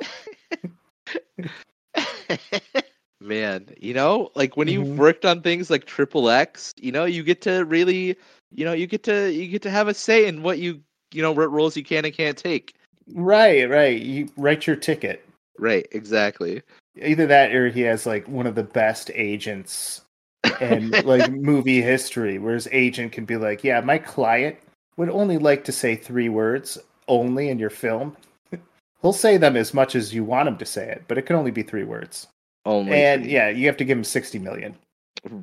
Man, 3.20 3.68
you 3.80 3.94
know, 3.94 4.30
like 4.34 4.56
when 4.56 4.68
Mhm. 4.68 4.72
you've 4.72 4.98
worked 4.98 5.24
on 5.24 5.40
things 5.40 5.70
like 5.70 5.86
Triple 5.86 6.28
X, 6.28 6.72
you 6.76 6.92
know, 6.92 7.04
you 7.04 7.22
get 7.22 7.40
to 7.42 7.64
really, 7.64 8.16
you 8.52 8.64
know, 8.64 8.72
you 8.72 8.86
get 8.86 9.02
to 9.04 9.32
you 9.32 9.48
get 9.48 9.62
to 9.62 9.70
have 9.70 9.88
a 9.88 9.94
say 9.94 10.26
in 10.26 10.42
what 10.42 10.58
you, 10.58 10.80
you 11.12 11.22
know, 11.22 11.32
what 11.32 11.50
roles 11.50 11.76
you 11.76 11.84
can 11.84 12.04
and 12.04 12.14
can't 12.14 12.36
take. 12.36 12.74
Right, 13.14 13.68
right. 13.68 14.00
You 14.00 14.28
write 14.36 14.66
your 14.66 14.76
ticket. 14.76 15.26
Right, 15.58 15.86
exactly. 15.92 16.62
Either 17.00 17.26
that 17.26 17.54
or 17.54 17.68
he 17.68 17.82
has 17.82 18.06
like 18.06 18.26
one 18.28 18.46
of 18.46 18.54
the 18.54 18.62
best 18.62 19.10
agents 19.14 20.02
in 20.60 20.90
like 21.04 21.28
movie 21.30 21.82
history, 21.82 22.38
where 22.38 22.54
his 22.54 22.68
agent 22.72 23.12
can 23.12 23.24
be 23.24 23.36
like, 23.36 23.64
Yeah, 23.64 23.80
my 23.80 23.98
client 23.98 24.56
would 24.96 25.08
only 25.10 25.38
like 25.38 25.64
to 25.64 25.72
say 25.72 25.96
three 25.96 26.28
words 26.28 26.78
only 27.08 27.48
in 27.48 27.58
your 27.58 27.70
film. 27.70 28.16
He'll 29.02 29.12
say 29.12 29.36
them 29.36 29.56
as 29.56 29.74
much 29.74 29.94
as 29.94 30.14
you 30.14 30.24
want 30.24 30.48
him 30.48 30.58
to 30.58 30.66
say 30.66 30.88
it, 30.88 31.04
but 31.08 31.18
it 31.18 31.22
can 31.22 31.36
only 31.36 31.50
be 31.50 31.62
three 31.62 31.84
words. 31.84 32.26
Only 32.64 32.92
and 32.92 33.26
yeah, 33.26 33.48
you 33.48 33.66
have 33.66 33.76
to 33.78 33.84
give 33.84 33.98
him 33.98 34.04
sixty 34.04 34.38
million. 34.38 34.74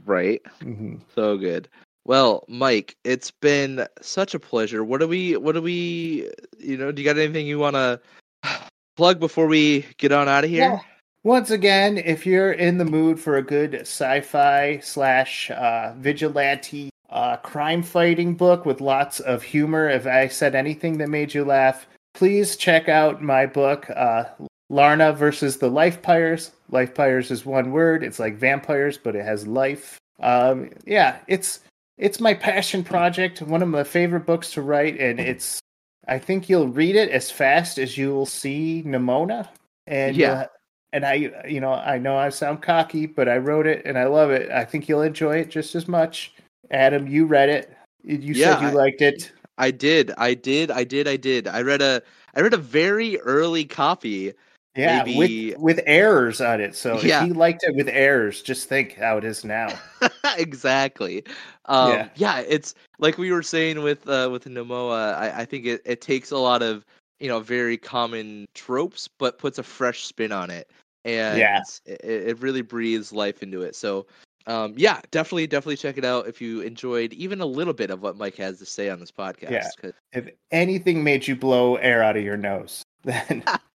right. 0.06 0.42
Mm-hmm. 0.62 0.98
So 1.16 1.38
good. 1.38 1.68
Well, 2.06 2.44
Mike, 2.48 2.96
it's 3.04 3.30
been 3.30 3.86
such 4.02 4.34
a 4.34 4.40
pleasure. 4.40 4.84
What 4.84 5.00
do 5.00 5.08
we 5.08 5.38
what 5.38 5.54
do 5.54 5.62
we 5.62 6.30
you 6.60 6.78
know, 6.78 6.92
do 6.92 7.02
you 7.02 7.08
got 7.08 7.20
anything 7.20 7.46
you 7.46 7.60
want 7.60 7.76
to 7.76 8.00
plug 8.98 9.20
before 9.20 9.48
we 9.48 9.86
get 9.98 10.12
on 10.12 10.28
out 10.28 10.44
of 10.44 10.50
here? 10.50 10.64
Yeah. 10.64 10.80
Once 11.24 11.52
again, 11.52 12.00
if 12.00 12.26
you're 12.26 12.54
in 12.54 12.80
the 12.80 12.86
mood 12.86 13.20
for 13.20 13.38
a 13.38 13.44
good 13.44 13.76
sci-fi 13.76 14.80
slash 14.80 15.52
uh, 15.52 15.94
vigilante 15.98 16.90
uh, 17.12 17.38
crime 17.38 17.84
fighting 17.84 18.34
book 18.34 18.66
with 18.66 18.82
lots 18.82 19.20
of 19.20 19.44
humor, 19.44 19.88
if 19.88 20.08
I 20.08 20.28
said 20.28 20.56
anything 20.56 20.98
that 20.98 21.10
made 21.10 21.32
you 21.32 21.46
laugh, 21.46 21.86
please 22.16 22.56
check 22.56 22.90
out 22.90 23.22
my 23.22 23.46
book, 23.46 23.88
uh, 23.92 24.24
Larna 24.72 25.16
versus 25.16 25.58
the 25.58 25.70
Lifepires. 25.70 26.52
Life 26.70 26.96
Pyres 26.96 27.30
is 27.30 27.46
one 27.46 27.72
word. 27.72 28.04
It's 28.04 28.20
like 28.20 28.38
vampires, 28.38 28.98
but 28.98 29.16
it 29.16 29.26
has 29.26 29.46
life. 29.46 29.98
Um, 30.22 30.70
yeah, 30.86 31.18
it's 31.28 31.60
it's 31.98 32.20
my 32.22 32.34
passion 32.34 32.84
project. 32.84 33.42
One 33.42 33.62
of 33.62 33.68
my 33.68 33.84
favorite 33.84 34.26
books 34.26 34.52
to 34.54 34.62
write, 34.62 35.00
and 35.00 35.20
it's. 35.20 35.60
I 36.08 36.18
think 36.18 36.50
you'll 36.50 36.68
read 36.70 36.96
it 36.96 37.10
as 37.10 37.30
fast 37.30 37.78
as 37.78 37.98
you'll 37.98 38.26
see 38.26 38.82
Nimona, 38.86 39.48
and 39.88 40.16
Yeah. 40.16 40.40
you'll- 40.40 40.48
and 40.94 41.06
I, 41.06 41.14
you 41.48 41.62
know, 41.62 41.72
I 41.72 41.98
know 42.00 42.18
I 42.18 42.28
sound 42.30 42.62
cocky, 42.62 43.06
but 43.06 43.30
I 43.30 43.38
wrote 43.38 43.66
it 43.66 43.82
and 43.86 43.98
I 43.98 44.08
love 44.08 44.30
it. 44.30 44.52
I 44.52 44.66
think 44.66 44.90
you'll 44.90 45.04
enjoy 45.04 45.38
it 45.38 45.50
just 45.50 45.74
as 45.74 45.88
much. 45.88 46.34
Adam, 46.70 47.08
you 47.08 47.26
read 47.26 47.48
it. 47.48 47.72
You 48.04 48.34
Yeah, 48.34 48.56
said 48.56 48.62
you 48.64 48.68
I- 48.68 48.72
liked 48.72 49.02
it. 49.02 49.32
I 49.58 49.72
did. 49.72 50.12
I 50.18 50.34
did. 50.34 50.70
I 50.70 50.84
did. 50.84 51.08
I 51.08 51.16
did. 51.16 51.48
I 51.48 51.62
read 51.62 51.82
a 51.82 52.02
I 52.36 52.42
read 52.42 52.54
a 52.54 52.58
very 52.58 53.18
early 53.22 53.64
copy. 53.64 54.34
Yeah, 54.76 55.04
maybe- 55.04 55.52
with 55.52 55.60
with 55.60 55.80
errors 55.86 56.40
on 56.42 56.62
it. 56.62 56.76
So 56.76 57.00
Yeah. 57.02 57.22
if 57.22 57.28
he 57.28 57.34
liked 57.34 57.64
it 57.64 57.76
with 57.76 57.90
errors, 57.90 58.42
just 58.42 58.70
think 58.70 58.96
how 58.96 59.18
it 59.18 59.24
is 59.26 59.44
now. 59.44 59.68
exactly. 60.38 61.24
Um, 61.66 61.92
Yeah. 61.92 62.10
yeah. 62.16 62.40
it's 62.48 62.74
like 63.00 63.18
we 63.18 63.32
were 63.32 63.44
saying 63.44 63.82
with 63.84 64.08
uh, 64.08 64.30
with 64.32 64.46
Nimona. 64.46 65.16
I, 65.16 65.42
I 65.42 65.46
think 65.46 65.66
it, 65.66 65.82
it 65.86 66.02
takes 66.02 66.32
a 66.32 66.38
lot 66.38 66.62
of 66.62 66.86
you 67.20 67.28
know 67.28 67.40
very 67.40 67.78
common 67.78 68.46
tropes, 68.56 69.08
but 69.20 69.38
puts 69.38 69.58
a 69.60 69.64
fresh 69.64 70.06
spin 70.06 70.32
on 70.32 70.50
it, 70.50 70.70
and 71.06 71.38
Yeah. 71.38 71.62
it, 71.86 72.00
it 72.04 72.40
really 72.40 72.62
breathes 72.62 73.12
life 73.12 73.44
into 73.44 73.62
it. 73.62 73.76
So. 73.76 74.06
Um, 74.48 74.74
yeah, 74.76 75.00
definitely, 75.12 75.46
definitely 75.46 75.78
check 75.78 76.00
it 76.00 76.04
out 76.04 76.28
if 76.28 76.42
you 76.42 76.62
enjoyed 76.62 77.14
even 77.14 77.42
a 77.42 77.46
little 77.46 77.76
bit 77.76 77.92
of 77.92 78.02
what 78.02 78.18
Mike 78.18 78.38
has 78.38 78.58
to 78.58 78.66
say 78.66 78.90
on 78.90 79.00
this 79.00 79.12
podcast. 79.12 79.52
Yeah. 79.52 79.68
'cause- 79.80 79.94
If 80.14 80.30
anything 80.50 81.04
made 81.04 81.28
you 81.28 81.36
blow 81.36 81.76
air 81.76 82.02
out 82.02 82.18
of 82.18 82.24
your 82.24 82.38
nose, 82.38 82.82
then 83.04 83.44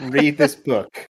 read 0.00 0.36
this 0.38 0.54
book. 0.66 1.06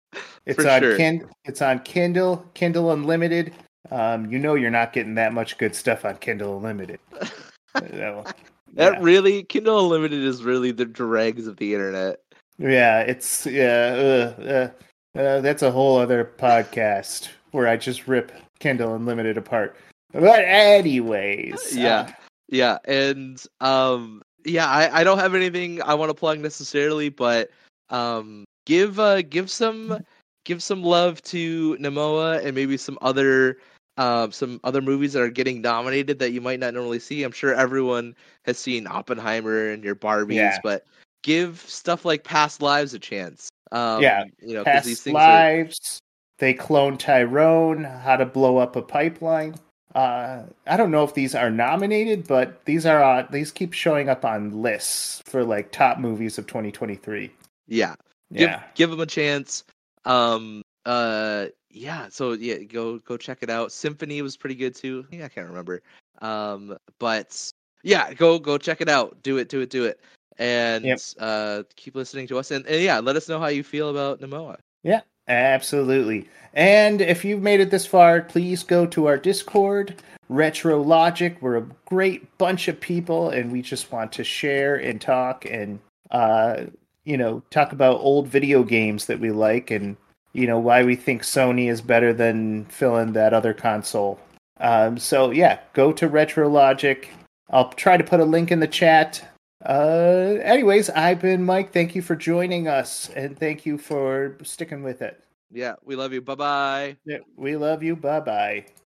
It's 0.46 0.62
For 0.62 0.68
on 0.70 0.80
sure. 0.80 0.96
Kin- 0.96 1.28
it's 1.44 1.60
on 1.62 1.80
Kindle, 1.80 2.44
Kindle 2.54 2.92
Unlimited. 2.92 3.52
Um, 3.90 4.30
you 4.30 4.38
know 4.38 4.54
you're 4.54 4.70
not 4.70 4.92
getting 4.92 5.14
that 5.14 5.32
much 5.32 5.58
good 5.58 5.74
stuff 5.74 6.04
on 6.04 6.16
Kindle 6.18 6.56
Unlimited. 6.58 7.00
So, 7.78 8.24
That 8.72 8.94
yeah. 8.94 8.98
really 9.02 9.42
Kindle 9.42 9.84
Unlimited 9.84 10.24
is 10.24 10.42
really 10.42 10.70
the 10.70 10.86
dregs 10.86 11.46
of 11.46 11.58
the 11.58 11.74
internet. 11.74 12.20
Yeah, 12.58 13.00
it's 13.00 13.44
yeah. 13.44 14.32
Uh, 14.38 14.42
uh, 14.42 15.18
uh, 15.18 15.40
that's 15.42 15.60
a 15.62 15.70
whole 15.70 15.98
other 15.98 16.32
podcast 16.38 17.28
where 17.50 17.68
I 17.68 17.76
just 17.76 18.08
rip 18.08 18.32
Kindle 18.60 18.94
Unlimited 18.94 19.36
apart. 19.36 19.76
But 20.12 20.40
anyways, 20.46 21.76
Yeah. 21.76 21.98
uh, 21.98 22.10
Yeah, 22.48 22.78
and 22.86 23.42
um 23.60 24.22
yeah, 24.46 24.68
I, 24.68 25.00
I 25.00 25.04
don't 25.04 25.18
have 25.18 25.34
anything 25.34 25.82
I 25.82 25.92
want 25.94 26.08
to 26.08 26.14
plug 26.14 26.38
necessarily, 26.40 27.10
but 27.10 27.50
um 27.90 28.44
give 28.66 29.00
uh 29.00 29.22
give 29.22 29.50
some 29.50 30.04
give 30.44 30.62
some 30.62 30.82
love 30.82 31.22
to 31.22 31.76
Nimona 31.78 32.44
and 32.44 32.54
maybe 32.54 32.76
some 32.76 32.98
other 33.00 33.56
um 33.96 34.30
some 34.30 34.60
other 34.62 34.82
movies 34.82 35.14
that 35.14 35.22
are 35.22 35.30
getting 35.30 35.62
nominated 35.62 36.18
that 36.18 36.32
you 36.32 36.42
might 36.42 36.60
not 36.60 36.74
normally 36.74 36.98
see. 36.98 37.22
I'm 37.22 37.32
sure 37.32 37.54
everyone 37.54 38.14
has 38.44 38.58
seen 38.58 38.86
Oppenheimer 38.86 39.70
and 39.70 39.82
your 39.82 39.96
Barbies, 39.96 40.34
Yeah. 40.34 40.58
but 40.62 40.84
give 41.22 41.60
stuff 41.66 42.04
like 42.04 42.22
Past 42.22 42.60
Lives 42.60 42.92
a 42.92 42.98
chance. 42.98 43.48
Um 43.72 44.02
Yeah, 44.02 44.24
you 44.40 44.54
know, 44.54 44.64
past 44.64 44.84
these 44.84 45.00
things 45.00 45.16
are 45.16 45.32
lives. 45.32 45.98
They 46.38 46.52
clone 46.52 46.98
Tyrone. 46.98 47.84
How 47.84 48.16
to 48.16 48.26
blow 48.26 48.58
up 48.58 48.76
a 48.76 48.82
pipeline. 48.82 49.54
Uh, 49.94 50.42
I 50.66 50.76
don't 50.76 50.90
know 50.90 51.04
if 51.04 51.14
these 51.14 51.34
are 51.34 51.50
nominated, 51.50 52.28
but 52.28 52.62
these 52.66 52.84
are 52.84 53.02
on. 53.02 53.28
These 53.30 53.50
keep 53.50 53.72
showing 53.72 54.10
up 54.10 54.26
on 54.26 54.60
lists 54.60 55.22
for 55.24 55.42
like 55.42 55.72
top 55.72 55.98
movies 55.98 56.36
of 56.36 56.46
2023. 56.46 57.32
yeah. 57.66 57.94
Give, 58.32 58.42
Yeah, 58.42 58.62
give 58.74 58.90
them 58.90 59.00
a 59.00 59.06
chance. 59.06 59.64
Um, 60.04 60.62
uh, 60.84 61.46
yeah. 61.70 62.08
So 62.10 62.32
yeah, 62.32 62.58
go 62.58 62.98
go 62.98 63.16
check 63.16 63.38
it 63.42 63.50
out. 63.50 63.72
Symphony 63.72 64.22
was 64.22 64.36
pretty 64.36 64.54
good 64.54 64.74
too. 64.74 65.06
Yeah, 65.10 65.26
I 65.26 65.28
can't 65.28 65.48
remember. 65.48 65.82
Um, 66.22 66.76
but 66.98 67.50
yeah, 67.82 68.12
go 68.14 68.38
go 68.38 68.58
check 68.58 68.80
it 68.80 68.88
out. 68.88 69.22
Do 69.22 69.38
it, 69.38 69.48
do 69.48 69.60
it, 69.60 69.70
do 69.70 69.84
it, 69.84 70.00
and 70.38 70.84
Yep. 70.84 70.98
uh, 71.18 71.62
keep 71.76 71.94
listening 71.94 72.26
to 72.28 72.38
us. 72.38 72.50
And, 72.50 72.66
and 72.66 72.82
yeah, 72.82 72.98
let 72.98 73.16
us 73.16 73.28
know 73.28 73.38
how 73.38 73.48
you 73.48 73.62
feel 73.62 73.90
about 73.90 74.20
Nimona. 74.20 74.56
Yeah, 74.82 75.00
Absolutely. 75.28 76.28
And 76.54 77.00
if 77.00 77.24
you've 77.24 77.42
made 77.42 77.60
it 77.60 77.70
this 77.70 77.86
far, 77.86 78.22
please 78.22 78.62
go 78.62 78.86
to 78.86 79.06
our 79.06 79.16
Discord, 79.18 79.96
Retro 80.28 80.80
Logic. 80.80 81.36
We're 81.40 81.58
a 81.58 81.66
great 81.84 82.38
bunch 82.38 82.68
of 82.68 82.80
people, 82.80 83.30
and 83.30 83.50
we 83.50 83.60
just 83.60 83.90
want 83.92 84.12
to 84.12 84.24
share 84.24 84.76
and 84.76 85.00
talk 85.00 85.44
and, 85.44 85.80
uh, 86.10 86.64
you 87.06 87.16
know, 87.16 87.42
talk 87.50 87.72
about 87.72 88.00
old 88.00 88.28
video 88.28 88.62
games 88.62 89.06
that 89.06 89.20
we 89.20 89.30
like 89.30 89.70
and, 89.70 89.96
you 90.34 90.46
know, 90.46 90.58
why 90.58 90.84
we 90.84 90.96
think 90.96 91.22
Sony 91.22 91.70
is 91.70 91.80
better 91.80 92.12
than 92.12 92.66
filling 92.66 93.12
that 93.14 93.32
other 93.32 93.54
console. 93.54 94.20
Um, 94.58 94.98
so, 94.98 95.30
yeah, 95.30 95.60
go 95.72 95.92
to 95.92 96.08
RetroLogic. 96.08 97.06
I'll 97.50 97.70
try 97.70 97.96
to 97.96 98.04
put 98.04 98.20
a 98.20 98.24
link 98.24 98.50
in 98.50 98.60
the 98.60 98.66
chat. 98.66 99.22
Uh, 99.64 100.36
anyways, 100.42 100.90
I've 100.90 101.20
been 101.20 101.44
Mike. 101.44 101.72
Thank 101.72 101.94
you 101.94 102.02
for 102.02 102.16
joining 102.16 102.68
us, 102.68 103.08
and 103.10 103.38
thank 103.38 103.64
you 103.64 103.78
for 103.78 104.36
sticking 104.42 104.82
with 104.82 105.00
it. 105.00 105.22
Yeah, 105.50 105.74
we 105.84 105.96
love 105.96 106.12
you. 106.12 106.20
Bye 106.20 106.34
bye. 106.34 106.96
Yeah, 107.04 107.18
we 107.36 107.56
love 107.56 107.82
you. 107.82 107.96
Bye 107.96 108.20
bye. 108.20 108.66